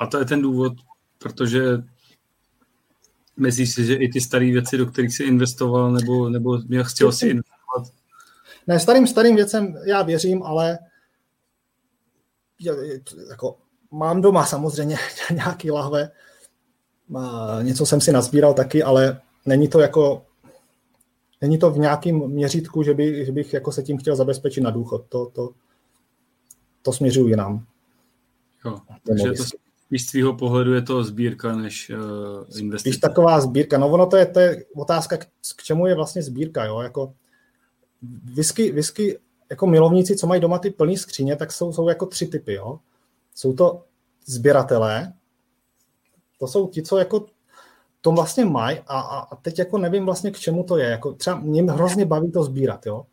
A 0.00 0.06
to 0.06 0.18
je 0.18 0.24
ten 0.24 0.42
důvod, 0.42 0.72
protože 1.18 1.60
myslíš 3.36 3.74
si, 3.74 3.84
že 3.84 3.94
i 3.94 4.08
ty 4.08 4.20
staré 4.20 4.44
věci, 4.44 4.76
do 4.76 4.86
kterých 4.86 5.16
jsi 5.16 5.24
investoval, 5.24 5.92
nebo, 5.92 6.28
nebo 6.28 6.58
měl 6.58 6.84
chtěl 6.84 7.12
si 7.12 7.28
investovat? 7.28 8.00
Ne, 8.66 8.80
starým, 8.80 9.06
starým 9.06 9.36
věcem 9.36 9.76
já 9.84 10.02
věřím, 10.02 10.42
ale 10.42 10.78
jako, 13.30 13.58
mám 13.90 14.20
doma 14.20 14.46
samozřejmě 14.46 14.96
nějaký 15.34 15.70
lahve, 15.70 16.10
něco 17.62 17.86
jsem 17.86 18.00
si 18.00 18.12
nazbíral 18.12 18.54
taky, 18.54 18.82
ale 18.82 19.20
není 19.46 19.68
to 19.68 19.80
jako 19.80 20.22
není 21.40 21.58
to 21.58 21.70
v 21.70 21.78
nějakém 21.78 22.28
měřítku, 22.28 22.82
že, 22.82 22.94
by, 22.94 23.24
že 23.24 23.32
bych 23.32 23.52
jako 23.52 23.72
se 23.72 23.82
tím 23.82 23.98
chtěl 23.98 24.16
zabezpečit 24.16 24.60
na 24.60 24.70
důchod. 24.70 25.04
To, 25.08 25.26
to, 25.26 25.50
to 26.82 26.92
směřuju 26.92 27.28
jinam. 27.28 27.66
Jo, 28.64 28.78
takže 29.06 29.32
to 29.32 29.44
spíš 29.86 30.02
z 30.02 30.10
tvýho 30.10 30.34
pohledu 30.34 30.74
je 30.74 30.82
to 30.82 31.04
sbírka 31.04 31.56
než 31.56 31.90
uh, 31.90 32.58
investice. 32.58 32.90
Spíš 32.90 33.00
taková 33.00 33.40
sbírka. 33.40 33.78
No 33.78 33.88
ono 33.88 34.06
to 34.06 34.16
je, 34.16 34.26
to 34.26 34.40
je 34.40 34.64
otázka, 34.76 35.16
k, 35.16 35.24
k 35.56 35.62
čemu 35.62 35.86
je 35.86 35.94
vlastně 35.94 36.22
sbírka. 36.22 36.64
Jo? 36.64 36.80
Jako 36.80 37.14
whisky, 38.34 38.72
whisky, 38.72 39.18
jako 39.50 39.66
milovníci, 39.66 40.16
co 40.16 40.26
mají 40.26 40.40
doma 40.40 40.58
ty 40.58 40.70
plné 40.70 40.96
skříně, 40.96 41.36
tak 41.36 41.52
jsou, 41.52 41.72
jsou 41.72 41.88
jako 41.88 42.06
tři 42.06 42.26
typy. 42.26 42.54
Jo? 42.54 42.78
Jsou 43.40 43.52
to 43.52 43.84
sběratelé, 44.26 45.12
to 46.38 46.46
jsou 46.46 46.68
ti, 46.68 46.82
co 46.82 46.98
jako 46.98 47.26
to 48.00 48.12
vlastně 48.12 48.44
mají 48.44 48.78
a, 48.86 49.00
a, 49.00 49.36
teď 49.36 49.58
jako 49.58 49.78
nevím 49.78 50.04
vlastně 50.04 50.30
k 50.30 50.38
čemu 50.38 50.64
to 50.64 50.78
je. 50.78 50.90
Jako 50.90 51.12
třeba 51.12 51.38
mě 51.38 51.62
hrozně 51.62 52.06
baví 52.06 52.32
to 52.32 52.44
sbírat, 52.44 52.86
jo. 52.86 53.06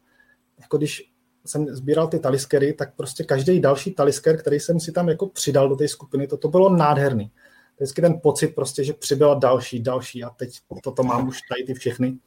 Jako 0.62 0.78
když 0.78 1.12
jsem 1.46 1.68
sbíral 1.68 2.08
ty 2.08 2.20
taliskery, 2.20 2.74
tak 2.74 2.96
prostě 2.96 3.24
každý 3.24 3.60
další 3.60 3.94
talisker, 3.94 4.40
který 4.40 4.60
jsem 4.60 4.80
si 4.80 4.92
tam 4.92 5.10
jako 5.10 5.28
přidal 5.28 5.70
do 5.70 5.76
té 5.76 5.88
skupiny, 5.88 6.28
to, 6.28 6.38
to 6.38 6.48
bylo 6.48 6.76
nádherný. 6.76 7.32
Vždycky 7.76 8.02
ten 8.02 8.20
pocit 8.20 8.48
prostě, 8.48 8.84
že 8.84 8.94
přibyla 8.94 9.34
další, 9.34 9.80
další 9.80 10.24
a 10.24 10.30
teď 10.30 10.60
toto 10.84 11.04
mám 11.04 11.28
už 11.28 11.40
tady 11.50 11.64
ty 11.64 11.74
všechny. 11.74 12.18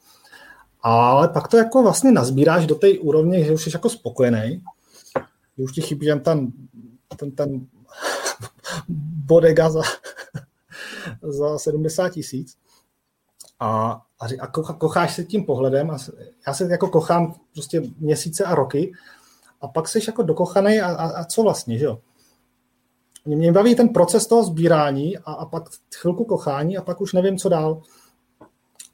Ale 0.83 1.29
pak 1.29 1.49
to 1.49 1.57
jako 1.57 1.83
vlastně 1.83 2.13
nazbíráš 2.13 2.67
do 2.67 2.75
té 2.75 2.99
úrovně, 2.99 3.45
že 3.45 3.53
už 3.53 3.65
jsi 3.65 3.71
jako 3.75 3.91
spokojený, 3.91 4.63
že 5.59 5.65
už 5.65 5.73
ti 5.73 5.81
chybí 5.81 6.07
jen 6.07 6.21
ten, 6.21 6.53
ten, 7.17 7.31
ten 7.31 7.67
bodega 9.27 9.71
za, 9.71 9.83
za 11.23 11.59
70 11.59 12.09
tisíc. 12.09 12.57
A, 13.61 14.01
a, 14.21 14.27
a 14.41 14.47
kocháš 14.73 15.15
se 15.15 15.25
tím 15.25 15.45
pohledem 15.45 15.91
a 15.91 15.99
já 16.47 16.55
se 16.55 16.69
jako 16.71 16.89
kochám 16.89 17.35
prostě 17.53 17.83
měsíce 17.99 18.45
a 18.45 18.55
roky 18.55 18.93
a 19.61 19.69
pak 19.69 19.89
jsi 19.89 20.01
jako 20.07 20.23
dokochaný 20.23 20.81
a, 20.81 20.87
a, 20.87 21.09
a 21.09 21.25
co 21.25 21.43
vlastně, 21.43 21.79
že 21.79 21.85
jo? 21.85 21.99
Mě, 23.25 23.37
mě 23.37 23.53
baví 23.53 23.75
ten 23.75 23.89
proces 23.89 24.27
toho 24.27 24.45
sbírání 24.45 25.19
a, 25.19 25.33
a 25.33 25.47
pak 25.47 25.63
chvilku 25.95 26.25
kochání 26.25 26.77
a 26.77 26.83
pak 26.83 27.01
už 27.01 27.13
nevím, 27.13 27.39
co 27.39 27.49
dál. 27.49 27.83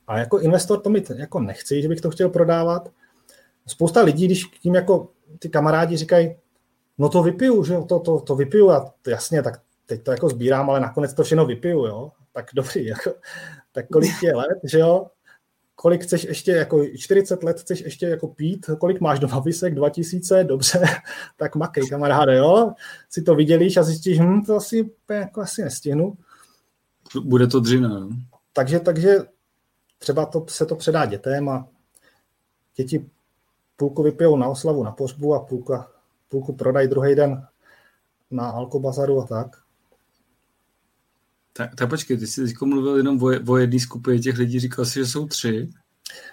A 0.06 0.18
jako 0.18 0.38
investor 0.38 0.80
to 0.80 0.90
mi 0.90 1.04
jako 1.16 1.40
nechci, 1.40 1.82
že 1.82 1.88
bych 1.88 2.00
to 2.00 2.10
chtěl 2.10 2.28
prodávat. 2.28 2.88
Spousta 3.66 4.02
lidí, 4.02 4.26
když 4.26 4.44
tím 4.44 4.74
jako 4.74 5.08
ty 5.38 5.48
kamarádi 5.48 5.96
říkají, 5.96 6.36
no 6.98 7.08
to 7.08 7.22
vypiju, 7.22 7.64
že 7.64 7.74
jo, 7.74 7.84
to, 7.84 7.98
to, 7.98 8.20
to 8.20 8.36
vypiju 8.36 8.70
a 8.70 8.94
jasně, 9.06 9.42
tak 9.42 9.60
teď 9.86 10.02
to 10.02 10.10
jako 10.10 10.28
sbírám, 10.28 10.70
ale 10.70 10.80
nakonec 10.80 11.14
to 11.14 11.24
všechno 11.24 11.46
vypiju, 11.46 11.84
jo. 11.84 12.12
Tak 12.32 12.46
dobrý, 12.54 12.86
jako, 12.86 13.14
tak 13.72 13.88
kolik 13.88 14.22
je 14.22 14.36
let, 14.36 14.58
že 14.64 14.78
jo? 14.78 15.06
Kolik 15.74 16.02
chceš 16.02 16.24
ještě, 16.24 16.50
jako 16.50 16.86
40 16.96 17.42
let 17.42 17.60
chceš 17.60 17.80
ještě 17.80 18.06
jako 18.06 18.28
pít, 18.28 18.70
kolik 18.80 19.00
máš 19.00 19.18
doma 19.18 19.38
vysek, 19.38 19.74
2000, 19.74 20.44
dobře, 20.44 20.84
tak 21.36 21.56
makej, 21.56 21.88
kamaráde, 21.88 22.36
jo? 22.36 22.72
Si 23.10 23.22
to 23.22 23.34
vidělíš 23.34 23.76
a 23.76 23.82
zjistíš, 23.82 24.20
hm, 24.20 24.42
to 24.42 24.56
asi, 24.56 24.90
jako 25.10 25.40
asi 25.40 25.62
nestihnu. 25.62 26.16
Bude 27.24 27.46
to 27.46 27.60
dřina, 27.60 27.98
jo? 27.98 28.08
Takže, 28.52 28.80
takže 28.80 29.18
třeba 29.98 30.26
to, 30.26 30.46
se 30.48 30.66
to 30.66 30.76
předá 30.76 31.06
dětem 31.06 31.48
a 31.48 31.68
děti 32.76 33.06
půlku 33.76 34.02
vypijou 34.02 34.36
na 34.36 34.48
oslavu, 34.48 34.82
na 34.82 34.92
pohřbu 34.92 35.34
a 35.34 35.40
půlku, 35.40 35.74
půlku 36.36 36.52
prodají 36.52 36.88
druhý 36.88 37.14
den 37.14 37.46
na 38.30 38.50
alkobazaru 38.50 39.20
a 39.20 39.26
tak. 39.26 39.56
Tak, 41.52 41.74
tak 41.74 41.90
počkej, 41.90 42.16
ty 42.16 42.26
jsi 42.26 42.44
teď 42.44 42.54
mluvil 42.64 42.96
jenom 42.96 43.22
o, 43.22 43.52
o 43.52 43.56
jedné 43.56 43.80
skupině 43.80 44.18
těch 44.18 44.38
lidí, 44.38 44.60
říkal 44.60 44.84
jsi, 44.84 44.98
že 44.98 45.06
jsou 45.06 45.26
tři. 45.26 45.68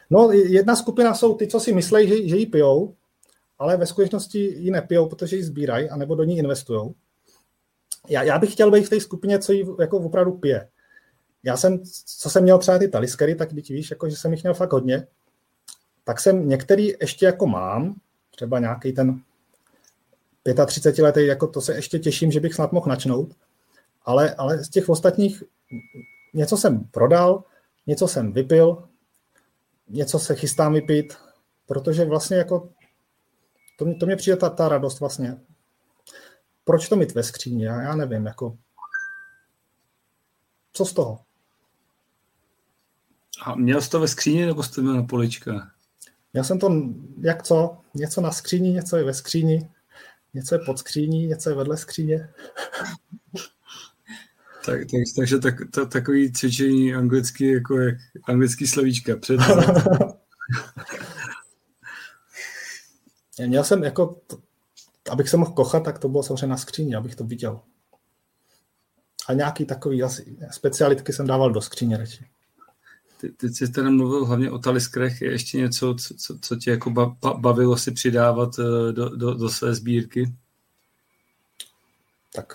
No, 0.09 0.31
jedna 0.31 0.75
skupina 0.75 1.13
jsou 1.13 1.35
ty, 1.35 1.47
co 1.47 1.59
si 1.59 1.73
myslí, 1.73 2.07
že, 2.07 2.27
že 2.27 2.37
ji 2.37 2.45
pijou, 2.45 2.95
ale 3.59 3.77
ve 3.77 3.85
skutečnosti 3.85 4.39
ji 4.39 4.71
nepijou, 4.71 5.09
protože 5.09 5.35
ji 5.35 5.43
sbírají, 5.43 5.89
anebo 5.89 6.15
do 6.15 6.23
ní 6.23 6.37
investují. 6.37 6.93
Já, 8.09 8.23
já 8.23 8.39
bych 8.39 8.53
chtěl 8.53 8.71
být 8.71 8.85
v 8.85 8.89
té 8.89 8.99
skupině, 8.99 9.39
co 9.39 9.53
ji 9.53 9.65
jako 9.79 9.97
opravdu 9.97 10.31
pije. 10.31 10.69
Já 11.43 11.57
jsem, 11.57 11.79
co 12.17 12.29
jsem 12.29 12.43
měl 12.43 12.57
třeba 12.57 12.79
ty 12.79 12.87
taliskery, 12.87 13.35
tak 13.35 13.53
teď 13.53 13.69
víš, 13.69 13.91
jako, 13.91 14.09
že 14.09 14.15
jsem 14.15 14.31
jich 14.33 14.43
měl 14.43 14.53
fakt 14.53 14.73
hodně, 14.73 15.07
tak 16.03 16.19
jsem 16.19 16.49
některý 16.49 16.93
ještě 17.01 17.25
jako 17.25 17.47
mám, 17.47 17.95
třeba 18.35 18.59
nějaký 18.59 18.93
ten 18.93 19.21
35 20.65 21.03
letý, 21.03 21.25
jako 21.25 21.47
to 21.47 21.61
se 21.61 21.75
ještě 21.75 21.99
těším, 21.99 22.31
že 22.31 22.39
bych 22.39 22.53
snad 22.53 22.71
mohl 22.71 22.89
načnout, 22.89 23.35
ale, 24.05 24.35
ale 24.35 24.63
z 24.63 24.69
těch 24.69 24.89
ostatních 24.89 25.43
něco 26.33 26.57
jsem 26.57 26.83
prodal, 26.83 27.43
něco 27.87 28.07
jsem 28.07 28.33
vypil, 28.33 28.87
něco 29.89 30.19
se 30.19 30.35
chystám 30.35 30.73
vypít, 30.73 31.13
protože 31.65 32.05
vlastně 32.05 32.37
jako 32.37 32.69
to, 33.77 33.85
to 33.99 34.05
mě 34.05 34.15
přijde 34.15 34.37
ta, 34.37 34.49
ta 34.49 34.69
radost 34.69 34.99
vlastně. 34.99 35.37
Proč 36.63 36.89
to 36.89 36.95
mít 36.95 37.15
ve 37.15 37.23
skříni? 37.23 37.65
Já, 37.65 37.81
já 37.81 37.95
nevím, 37.95 38.25
jako 38.25 38.57
co 40.73 40.85
z 40.85 40.93
toho? 40.93 41.19
A 43.45 43.55
měl 43.55 43.81
jsi 43.81 43.89
to 43.89 43.99
ve 43.99 44.07
skříni 44.07 44.45
nebo 44.45 44.63
jste 44.63 44.81
měl 44.81 44.93
na 44.93 45.03
polička? 45.03 45.71
Já 46.33 46.43
jsem 46.43 46.59
to, 46.59 46.71
jak 47.21 47.43
co, 47.43 47.77
něco 47.93 48.21
na 48.21 48.31
skříni, 48.31 48.71
něco 48.71 48.97
je 48.97 49.03
ve 49.03 49.13
skříni, 49.13 49.69
něco 50.33 50.55
je 50.55 50.59
pod 50.59 50.79
skříní, 50.79 51.27
něco 51.27 51.49
je 51.49 51.55
vedle 51.55 51.77
skříně. 51.77 52.29
Tak, 54.65 54.79
tak, 54.79 55.01
takže 55.15 55.39
tak, 55.39 55.55
to, 55.73 55.85
takový 55.85 56.33
cvičení 56.33 56.93
anglicky, 56.93 57.53
jako 57.53 57.79
jak 57.79 57.95
anglický 58.23 58.67
slovíčka. 58.67 59.15
Před... 59.17 59.39
Měl 63.47 63.63
jsem 63.63 63.83
jako, 63.83 64.21
abych 65.09 65.29
se 65.29 65.37
mohl 65.37 65.51
kochat, 65.51 65.83
tak 65.83 65.99
to 65.99 66.09
bylo 66.09 66.23
samozřejmě 66.23 66.47
na 66.47 66.57
skříni, 66.57 66.95
abych 66.95 67.15
to 67.15 67.23
viděl. 67.23 67.61
A 69.27 69.33
nějaký 69.33 69.65
takový 69.65 70.03
asi 70.03 70.37
specialitky 70.51 71.13
jsem 71.13 71.27
dával 71.27 71.51
do 71.51 71.61
skříně 71.61 71.97
radši. 71.97 72.25
Ty, 73.23 73.31
ty 73.31 73.49
jsi 73.49 73.71
teda 73.71 73.89
mluvil 73.89 74.25
hlavně 74.25 74.51
o 74.51 74.59
taliskrech, 74.59 75.21
je 75.21 75.31
ještě 75.31 75.57
něco, 75.57 75.95
co, 75.95 76.13
co, 76.13 76.39
co 76.41 76.55
tě 76.55 76.71
jako 76.71 76.89
bavilo 77.37 77.77
si 77.77 77.91
přidávat 77.91 78.49
eh, 78.59 78.91
do, 78.91 79.09
do, 79.09 79.33
do 79.33 79.49
své 79.49 79.75
sbírky? 79.75 80.33
Tak 82.33 82.53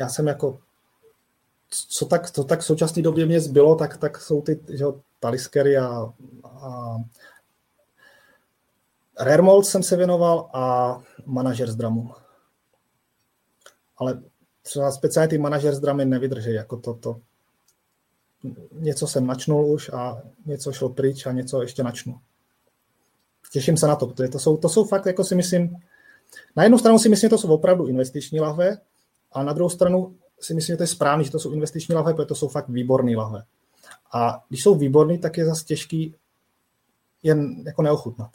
já 0.00 0.08
jsem 0.08 0.26
jako, 0.26 0.60
co 1.68 2.06
tak, 2.06 2.30
co 2.30 2.44
tak 2.44 2.60
v 2.60 2.64
současné 2.64 3.02
době 3.02 3.26
mě 3.26 3.40
zbylo, 3.40 3.74
tak, 3.74 3.96
tak 3.96 4.20
jsou 4.20 4.42
ty 4.42 4.60
že, 4.68 4.84
taliskery 5.20 5.76
a, 5.76 6.12
a 6.44 6.96
Rare 9.20 9.42
jsem 9.62 9.82
se 9.82 9.96
věnoval 9.96 10.50
a 10.52 10.98
manažer 11.26 11.70
z 11.70 11.76
dramu. 11.76 12.14
Ale 13.96 14.22
třeba 14.62 14.92
speciálně 14.92 15.28
ty 15.28 15.38
manažer 15.38 15.74
z 15.74 15.80
dramy 15.80 16.04
nevydrží, 16.04 16.52
jako 16.52 16.76
to, 16.76 16.94
to. 16.94 17.20
Něco 18.72 19.06
jsem 19.06 19.26
načnul 19.26 19.72
už 19.72 19.90
a 19.92 20.22
něco 20.46 20.72
šlo 20.72 20.88
pryč 20.88 21.26
a 21.26 21.32
něco 21.32 21.62
ještě 21.62 21.82
načnu. 21.82 22.20
Těším 23.52 23.76
se 23.76 23.86
na 23.86 23.96
to, 23.96 24.06
protože 24.06 24.28
to 24.28 24.38
jsou, 24.38 24.56
to 24.56 24.68
jsou 24.68 24.84
fakt, 24.84 25.06
jako 25.06 25.24
si 25.24 25.34
myslím, 25.34 25.76
na 26.56 26.62
jednu 26.62 26.78
stranu 26.78 26.98
si 26.98 27.08
myslím, 27.08 27.26
že 27.26 27.30
to 27.30 27.38
jsou 27.38 27.48
opravdu 27.48 27.86
investiční 27.86 28.40
lahve, 28.40 28.78
a 29.32 29.42
na 29.42 29.52
druhou 29.52 29.70
stranu 29.70 30.16
si 30.40 30.54
myslím, 30.54 30.72
že 30.72 30.76
to 30.76 30.82
je 30.82 30.86
správný, 30.86 31.24
že 31.24 31.30
to 31.30 31.38
jsou 31.38 31.52
investiční 31.52 31.94
lahve, 31.94 32.14
protože 32.14 32.26
to 32.26 32.34
jsou 32.34 32.48
fakt 32.48 32.68
výborné 32.68 33.16
lahve. 33.16 33.42
A 34.12 34.44
když 34.48 34.62
jsou 34.62 34.74
výborný, 34.74 35.18
tak 35.18 35.36
je 35.36 35.44
zase 35.44 35.64
těžký 35.64 36.14
jen 37.22 37.62
jako 37.66 37.82
neochutnat. 37.82 38.30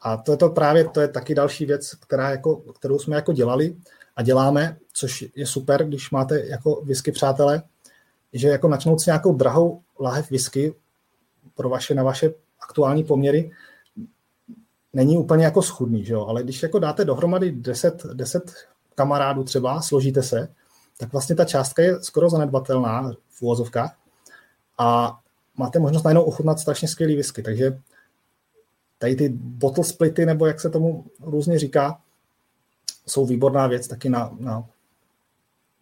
A 0.00 0.16
to 0.16 0.32
je 0.32 0.36
to 0.36 0.48
právě, 0.48 0.88
to 0.88 1.00
je 1.00 1.08
taky 1.08 1.34
další 1.34 1.66
věc, 1.66 1.94
která 1.94 2.30
jako, 2.30 2.56
kterou 2.56 2.98
jsme 2.98 3.16
jako 3.16 3.32
dělali 3.32 3.76
a 4.16 4.22
děláme, 4.22 4.78
což 4.92 5.24
je 5.36 5.46
super, 5.46 5.84
když 5.84 6.10
máte 6.10 6.46
jako 6.46 6.82
whisky 6.84 7.12
přátelé, 7.12 7.62
že 8.32 8.48
jako 8.48 8.68
načnout 8.68 9.00
si 9.00 9.10
nějakou 9.10 9.34
drahou 9.34 9.82
lahev 10.00 10.30
whisky 10.30 10.74
pro 11.54 11.68
vaše, 11.68 11.94
na 11.94 12.02
vaše 12.02 12.34
aktuální 12.60 13.04
poměry, 13.04 13.50
není 14.92 15.18
úplně 15.18 15.44
jako 15.44 15.62
schudný, 15.62 16.04
že 16.04 16.12
jo? 16.12 16.26
ale 16.26 16.42
když 16.42 16.62
jako 16.62 16.78
dáte 16.78 17.04
dohromady 17.04 17.52
10, 17.52 18.06
10 18.12 18.52
kamarádů 18.94 19.44
třeba, 19.44 19.82
složíte 19.82 20.22
se, 20.22 20.48
tak 20.98 21.12
vlastně 21.12 21.36
ta 21.36 21.44
částka 21.44 21.82
je 21.82 22.02
skoro 22.02 22.30
zanedbatelná 22.30 23.12
v 23.28 23.42
úvozovkách 23.42 23.96
a 24.78 25.18
máte 25.56 25.78
možnost 25.78 26.02
najednou 26.02 26.22
ochutnat 26.22 26.58
strašně 26.58 26.88
skvělý 26.88 27.16
whisky, 27.16 27.42
takže 27.42 27.80
tady 28.98 29.16
ty 29.16 29.28
bottle 29.34 29.84
splity, 29.84 30.26
nebo 30.26 30.46
jak 30.46 30.60
se 30.60 30.70
tomu 30.70 31.04
různě 31.20 31.58
říká, 31.58 32.00
jsou 33.06 33.26
výborná 33.26 33.66
věc 33.66 33.88
taky 33.88 34.08
na, 34.08 34.36
na, 34.38 34.68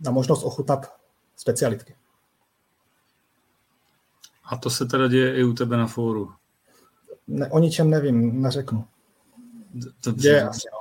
na 0.00 0.10
možnost 0.10 0.42
ochutnat 0.42 0.92
specialitky. 1.36 1.94
A 4.48 4.56
to 4.56 4.70
se 4.70 4.86
teda 4.86 5.08
děje 5.08 5.36
i 5.36 5.44
u 5.44 5.52
tebe 5.52 5.76
na 5.76 5.86
fóru? 5.86 6.32
Ne, 7.26 7.50
o 7.50 7.58
ničem 7.58 7.90
nevím, 7.90 8.42
neřeknu. 8.42 8.84
Dobře. 10.04 10.22
Děje 10.22 10.48
asi, 10.48 10.68
no. 10.72 10.78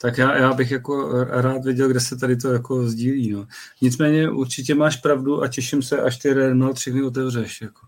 Tak 0.00 0.18
já, 0.18 0.36
já 0.36 0.52
bych 0.52 0.70
jako 0.70 1.24
rád 1.24 1.64
věděl, 1.64 1.88
kde 1.88 2.00
se 2.00 2.16
tady 2.16 2.36
to 2.36 2.52
jako 2.52 2.86
sdílí. 2.86 3.32
No. 3.32 3.46
Nicméně 3.80 4.30
určitě 4.30 4.74
máš 4.74 4.96
pravdu 4.96 5.42
a 5.42 5.48
těším 5.48 5.82
se, 5.82 6.02
až 6.02 6.16
ty 6.16 6.32
Renault 6.32 6.76
všechny 6.76 7.02
otevřeš. 7.02 7.60
Jako. 7.60 7.86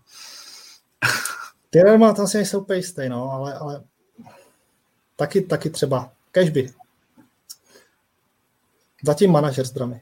Ty 1.69 1.81
Renault 1.81 2.17
tam 2.17 2.27
si 2.27 2.37
nejsou 2.37 2.59
úplně 2.59 2.79
jistý, 2.79 3.09
no, 3.09 3.31
ale, 3.31 3.53
ale 3.53 3.83
taky, 5.15 5.41
taky 5.41 5.69
třeba 5.69 6.13
cashby. 6.31 6.73
Zatím 9.03 9.31
manažer 9.31 9.65
s 9.65 9.71
dramy. 9.71 10.01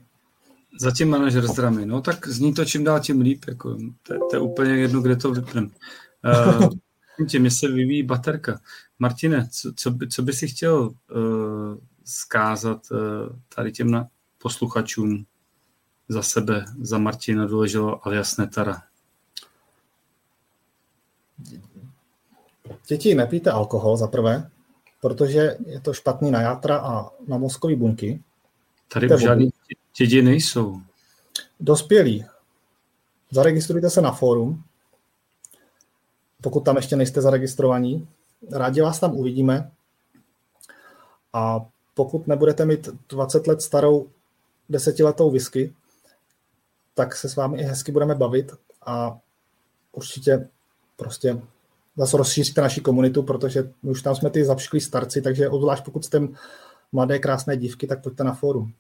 Zatím 0.81 1.09
manažer 1.09 1.47
s 1.47 1.55
dramy. 1.55 1.85
No 1.85 2.01
tak 2.01 2.27
zní 2.27 2.53
to 2.53 2.65
čím 2.65 2.83
dál 2.83 2.99
tím 2.99 3.21
líp. 3.21 3.45
Jako, 3.47 3.77
to, 4.03 4.13
to 4.29 4.35
je 4.35 4.39
úplně 4.39 4.71
jedno, 4.71 5.01
kde 5.01 5.15
to 5.15 5.31
vypnem. 5.31 5.71
Uh, 6.59 6.69
tě, 7.27 7.39
mě 7.39 7.51
se 7.51 7.67
vyvíjí 7.67 8.03
baterka. 8.03 8.59
Martine, 8.99 9.47
co, 9.51 9.71
co, 9.75 9.91
by, 9.91 10.07
co 10.07 10.21
by 10.21 10.33
si 10.33 10.47
chtěl 10.47 10.81
uh, 10.81 10.93
zkázat 12.05 12.91
uh, 12.91 12.99
tady 13.55 13.71
těm 13.71 13.91
na 13.91 14.07
posluchačům 14.37 15.25
za 16.09 16.21
sebe, 16.21 16.65
za 16.81 16.97
Martina 16.97 17.45
Důleželo 17.45 18.07
alias 18.07 18.37
Netara? 18.37 18.81
Děti, 22.87 23.15
nepijte 23.15 23.51
alkohol 23.51 23.97
za 23.97 24.07
prvé, 24.07 24.49
protože 25.01 25.57
je 25.65 25.79
to 25.79 25.93
špatný 25.93 26.31
na 26.31 26.41
játra 26.41 26.77
a 26.77 27.09
na 27.27 27.37
mozkové 27.37 27.75
buňky. 27.75 28.23
Tady 28.93 29.15
už 29.15 29.21
žádný 29.21 29.49
děti 29.99 30.21
nejsou. 30.21 30.81
Dospělí. 31.59 32.25
Zaregistrujte 33.31 33.89
se 33.89 34.01
na 34.01 34.11
fórum, 34.11 34.63
pokud 36.41 36.59
tam 36.59 36.75
ještě 36.75 36.95
nejste 36.95 37.21
zaregistrovaní. 37.21 38.07
Rádi 38.51 38.81
vás 38.81 38.99
tam 38.99 39.15
uvidíme. 39.15 39.71
A 41.33 41.65
pokud 41.93 42.27
nebudete 42.27 42.65
mít 42.65 42.89
20 43.09 43.47
let 43.47 43.61
starou 43.61 44.09
desetiletou 44.69 45.31
whisky, 45.31 45.73
tak 46.93 47.15
se 47.15 47.29
s 47.29 47.35
vámi 47.35 47.59
i 47.59 47.63
hezky 47.63 47.91
budeme 47.91 48.15
bavit 48.15 48.51
a 48.85 49.19
určitě 49.91 50.49
prostě 50.95 51.41
zase 51.97 52.17
rozšíříte 52.17 52.61
naši 52.61 52.81
komunitu, 52.81 53.23
protože 53.23 53.71
my 53.83 53.91
už 53.91 54.01
tam 54.01 54.15
jsme 54.15 54.29
ty 54.29 54.45
zapšklí 54.45 54.81
starci, 54.81 55.21
takže 55.21 55.49
obzvlášť 55.49 55.83
pokud 55.83 56.05
jste 56.05 56.27
mladé, 56.91 57.19
krásné 57.19 57.57
dívky, 57.57 57.87
tak 57.87 58.03
pojďte 58.03 58.23
na 58.23 58.33
fórum. 58.33 58.73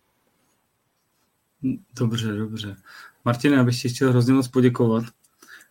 Dobře, 1.95 2.33
dobře. 2.33 2.75
Martine, 3.25 3.55
já 3.55 3.63
bych 3.63 3.81
ti 3.81 3.89
chtěl 3.89 4.09
hrozně 4.09 4.33
moc 4.33 4.47
poděkovat 4.47 5.03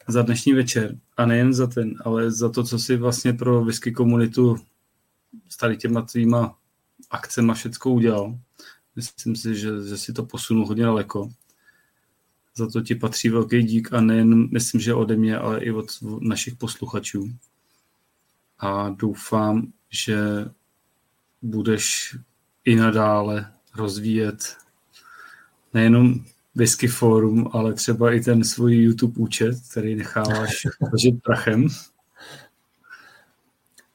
za 0.09 0.23
dnešní 0.23 0.53
večer. 0.53 0.99
A 1.17 1.27
nejen 1.27 1.55
za 1.55 1.67
ten, 1.67 1.95
ale 2.05 2.31
za 2.31 2.49
to, 2.49 2.65
co 2.65 2.79
si 2.79 2.97
vlastně 2.97 3.33
pro 3.33 3.65
whisky 3.65 3.93
komunitu 3.93 4.57
s 5.49 5.57
tady 5.57 5.77
těma 5.77 6.03
tvýma 6.03 6.59
akcema 7.11 7.55
všecko 7.55 7.91
udělal. 7.91 8.39
Myslím 8.97 9.37
si, 9.37 9.57
že, 9.57 9.69
že 9.89 9.99
si 9.99 10.13
to 10.13 10.25
posunul 10.25 10.67
hodně 10.67 10.85
daleko. 10.85 11.31
Za 12.57 12.71
to 12.71 12.81
ti 12.81 12.95
patří 12.95 13.29
velký 13.29 13.63
dík 13.63 13.93
a 13.93 14.01
nejen, 14.01 14.51
myslím, 14.53 14.81
že 14.81 14.95
ode 14.95 15.17
mě, 15.17 15.39
ale 15.39 15.61
i 15.61 15.71
od 15.71 15.87
našich 16.21 16.55
posluchačů. 16.55 17.33
A 18.59 18.89
doufám, 18.89 19.73
že 19.91 20.19
budeš 21.43 22.17
i 22.65 22.77
nadále 22.77 23.53
rozvíjet 23.77 24.57
nejenom 25.75 26.15
Whisky 26.55 26.89
Forum, 26.89 27.51
ale 27.53 27.75
třeba 27.75 28.13
i 28.13 28.21
ten 28.21 28.45
svůj 28.45 28.75
YouTube 28.75 29.15
účet, 29.17 29.55
který 29.71 29.95
necháváš 29.95 30.67
ležet 30.93 31.23
prachem. 31.23 31.69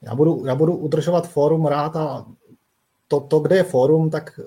Já 0.01 0.15
budu, 0.15 0.45
já 0.45 0.55
budu 0.55 0.75
udržovat 0.75 1.29
fórum 1.29 1.65
rád 1.65 1.95
a 1.95 2.25
to, 3.07 3.19
to, 3.19 3.39
kde 3.39 3.55
je 3.55 3.63
fórum, 3.63 4.09
tak 4.09 4.39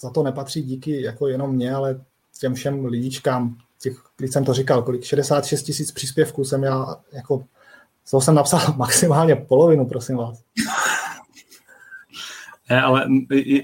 za 0.00 0.10
to 0.10 0.22
nepatří 0.22 0.62
díky 0.62 1.02
jako 1.02 1.28
jenom 1.28 1.52
mě, 1.52 1.74
ale 1.74 2.00
těm 2.40 2.54
všem 2.54 2.84
lidičkám, 2.84 3.56
těch, 3.80 4.02
když 4.16 4.32
jsem 4.32 4.44
to 4.44 4.54
říkal, 4.54 4.82
kolik 4.82 5.04
66 5.04 5.62
tisíc 5.62 5.92
příspěvků 5.92 6.44
jsem 6.44 6.62
já 6.62 6.96
jako 7.12 7.44
toho 8.10 8.20
jsem 8.20 8.34
napsal 8.34 8.60
maximálně 8.76 9.36
polovinu, 9.36 9.86
prosím 9.86 10.16
vás. 10.16 10.42
Ne, 12.70 12.82
ale 12.82 13.08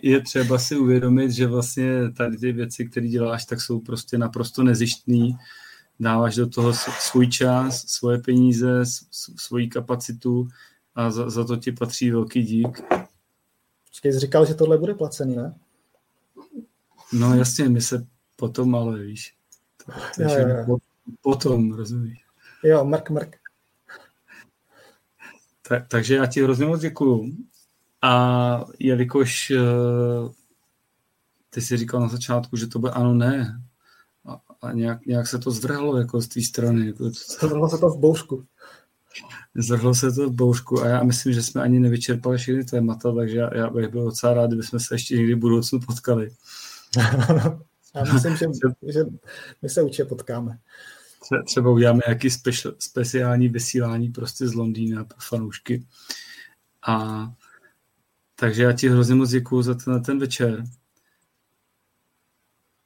je, 0.02 0.20
třeba 0.20 0.58
si 0.58 0.76
uvědomit, 0.76 1.30
že 1.30 1.46
vlastně 1.46 2.10
tady 2.10 2.36
ty 2.36 2.52
věci, 2.52 2.88
které 2.88 3.08
děláš, 3.08 3.44
tak 3.44 3.60
jsou 3.60 3.80
prostě 3.80 4.18
naprosto 4.18 4.62
nezištný. 4.62 5.36
Dáváš 6.00 6.34
do 6.34 6.48
toho 6.48 6.72
svůj 6.74 7.28
čas, 7.28 7.86
svoje 7.86 8.18
peníze, 8.18 8.82
svoji 9.36 9.68
kapacitu 9.68 10.48
a 10.94 11.10
za, 11.10 11.30
za 11.30 11.44
to 11.44 11.56
ti 11.56 11.72
patří 11.72 12.10
velký 12.10 12.42
dík. 12.42 12.82
Počkej, 13.88 14.12
jsi 14.12 14.18
říkal, 14.18 14.46
že 14.46 14.54
tohle 14.54 14.78
bude 14.78 14.94
placený, 14.94 15.36
ne? 15.36 15.54
No 17.12 17.36
jasně, 17.36 17.68
my 17.68 17.80
se 17.80 18.06
potom, 18.36 18.74
ale 18.74 18.98
víš. 18.98 19.34
jo, 20.18 20.28
jo, 20.28 20.48
jo. 20.68 20.76
Potom, 21.20 21.72
rozumíš. 21.72 22.24
Jo, 22.64 22.84
mrk, 22.84 23.10
mrk. 23.10 23.36
Tak, 25.68 25.88
takže 25.88 26.14
já 26.14 26.26
ti 26.26 26.42
hrozně 26.42 26.66
moc 26.66 26.80
děkuju. 26.80 27.32
A 28.02 28.64
jelikož 28.78 29.50
uh, 29.50 30.32
ty 31.50 31.60
jsi 31.60 31.76
říkal 31.76 32.00
na 32.00 32.08
začátku, 32.08 32.56
že 32.56 32.66
to 32.66 32.78
bude 32.78 32.92
ano, 32.92 33.14
ne, 33.14 33.62
a, 34.26 34.40
a 34.62 34.72
nějak, 34.72 35.06
nějak 35.06 35.26
se 35.26 35.38
to 35.38 35.50
zvrhlo 35.50 35.98
jako 35.98 36.20
z 36.20 36.28
té 36.28 36.42
strany. 36.42 36.86
Jako 36.86 37.04
to... 37.04 37.10
Zvrhlo 37.40 37.68
se 37.68 37.78
to 37.78 37.88
v 37.88 37.98
boušku. 37.98 38.44
Zvrhlo 39.54 39.94
se 39.94 40.12
to 40.12 40.30
v 40.30 40.32
boušku 40.32 40.82
a 40.82 40.88
já 40.88 41.02
myslím, 41.02 41.32
že 41.32 41.42
jsme 41.42 41.62
ani 41.62 41.80
nevyčerpali 41.80 42.38
všechny 42.38 42.64
témata, 42.64 43.14
takže 43.14 43.38
já, 43.38 43.56
já 43.56 43.70
bych 43.70 43.88
byl 43.88 44.04
docela 44.04 44.34
rád, 44.34 44.46
kdybychom 44.46 44.80
se 44.80 44.94
ještě 44.94 45.16
někdy 45.16 45.34
v 45.34 45.38
budoucnu 45.38 45.80
potkali. 45.80 46.30
já 47.94 48.12
myslím, 48.12 48.36
že, 48.36 48.46
že 48.92 49.00
my 49.62 49.68
se 49.68 49.82
určitě 49.82 50.04
potkáme. 50.04 50.58
Třeba 51.46 51.70
uděláme 51.70 52.00
nějaký 52.06 52.30
special, 52.30 52.74
speciální 52.78 53.48
vysílání 53.48 54.08
prostě 54.08 54.48
z 54.48 54.54
Londýna 54.54 55.04
pro 55.04 55.18
fanoušky. 55.20 55.86
A 56.86 57.26
takže 58.42 58.62
já 58.62 58.72
ti 58.72 58.88
hrozně 58.88 59.14
moc 59.14 59.30
děkuju 59.30 59.62
za 59.62 59.74
ten, 59.74 60.02
ten 60.02 60.18
večer. 60.18 60.64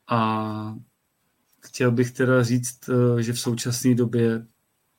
A 0.09 0.74
chtěl 1.61 1.93
bych 1.93 2.11
teda 2.11 2.43
říct, 2.43 2.89
eh, 2.89 3.23
že 3.23 3.33
v 3.33 3.41
současné 3.41 3.95
době 3.95 4.47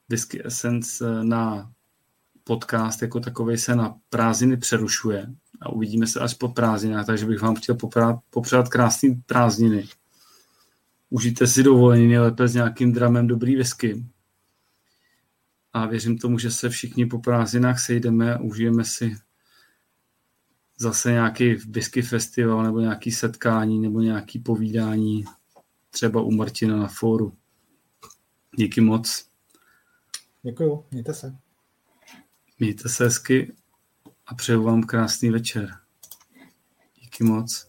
Whisky 0.10 0.46
Essence 0.46 1.06
eh, 1.06 1.24
na 1.24 1.72
podcast 2.44 3.02
jako 3.02 3.20
takový 3.20 3.58
se 3.58 3.76
na 3.76 3.96
prázdniny 4.10 4.58
přerušuje 4.58 5.28
a 5.62 5.70
uvidíme 5.70 6.08
se 6.08 6.20
až 6.20 6.34
po 6.34 6.48
prázdninách, 6.48 7.06
takže 7.06 7.26
bych 7.26 7.42
vám 7.42 7.56
chtěl 7.56 7.76
popřát, 7.76 8.20
popřát 8.30 8.70
krásný 8.70 9.16
prázdniny. 9.16 9.88
Užijte 11.10 11.48
si 11.48 11.64
dovolení 11.64 12.08
nejlépe 12.08 12.48
s 12.48 12.54
nějakým 12.54 12.94
dramem 12.94 13.28
dobrý 13.28 13.56
whisky. 13.56 14.06
A 15.74 15.86
věřím 15.86 16.18
tomu, 16.18 16.40
že 16.40 16.52
se 16.52 16.70
všichni 16.70 17.06
po 17.06 17.20
prázdninách 17.20 17.80
sejdeme 17.80 18.36
a 18.36 18.40
užijeme 18.40 18.84
si 18.84 19.18
zase 20.78 21.12
nějaký 21.12 21.54
whisky 21.54 22.02
festival 22.02 22.64
nebo 22.64 22.80
nějaký 22.80 23.12
setkání 23.12 23.80
nebo 23.80 24.02
nějaký 24.02 24.40
povídání 24.40 25.26
třeba 25.90 26.22
u 26.22 26.32
Martina 26.32 26.78
na 26.78 26.88
fóru. 26.88 27.34
Díky 28.56 28.82
moc. 28.82 29.28
Děkuju, 30.44 30.86
mějte 30.92 31.14
se. 31.14 31.36
Mějte 32.60 32.90
se 32.90 33.04
hezky 33.04 33.54
a 34.28 34.36
přeju 34.36 34.64
vám 34.64 34.84
krásný 34.84 35.30
večer. 35.30 35.78
Díky 37.02 37.24
moc. 37.24 37.68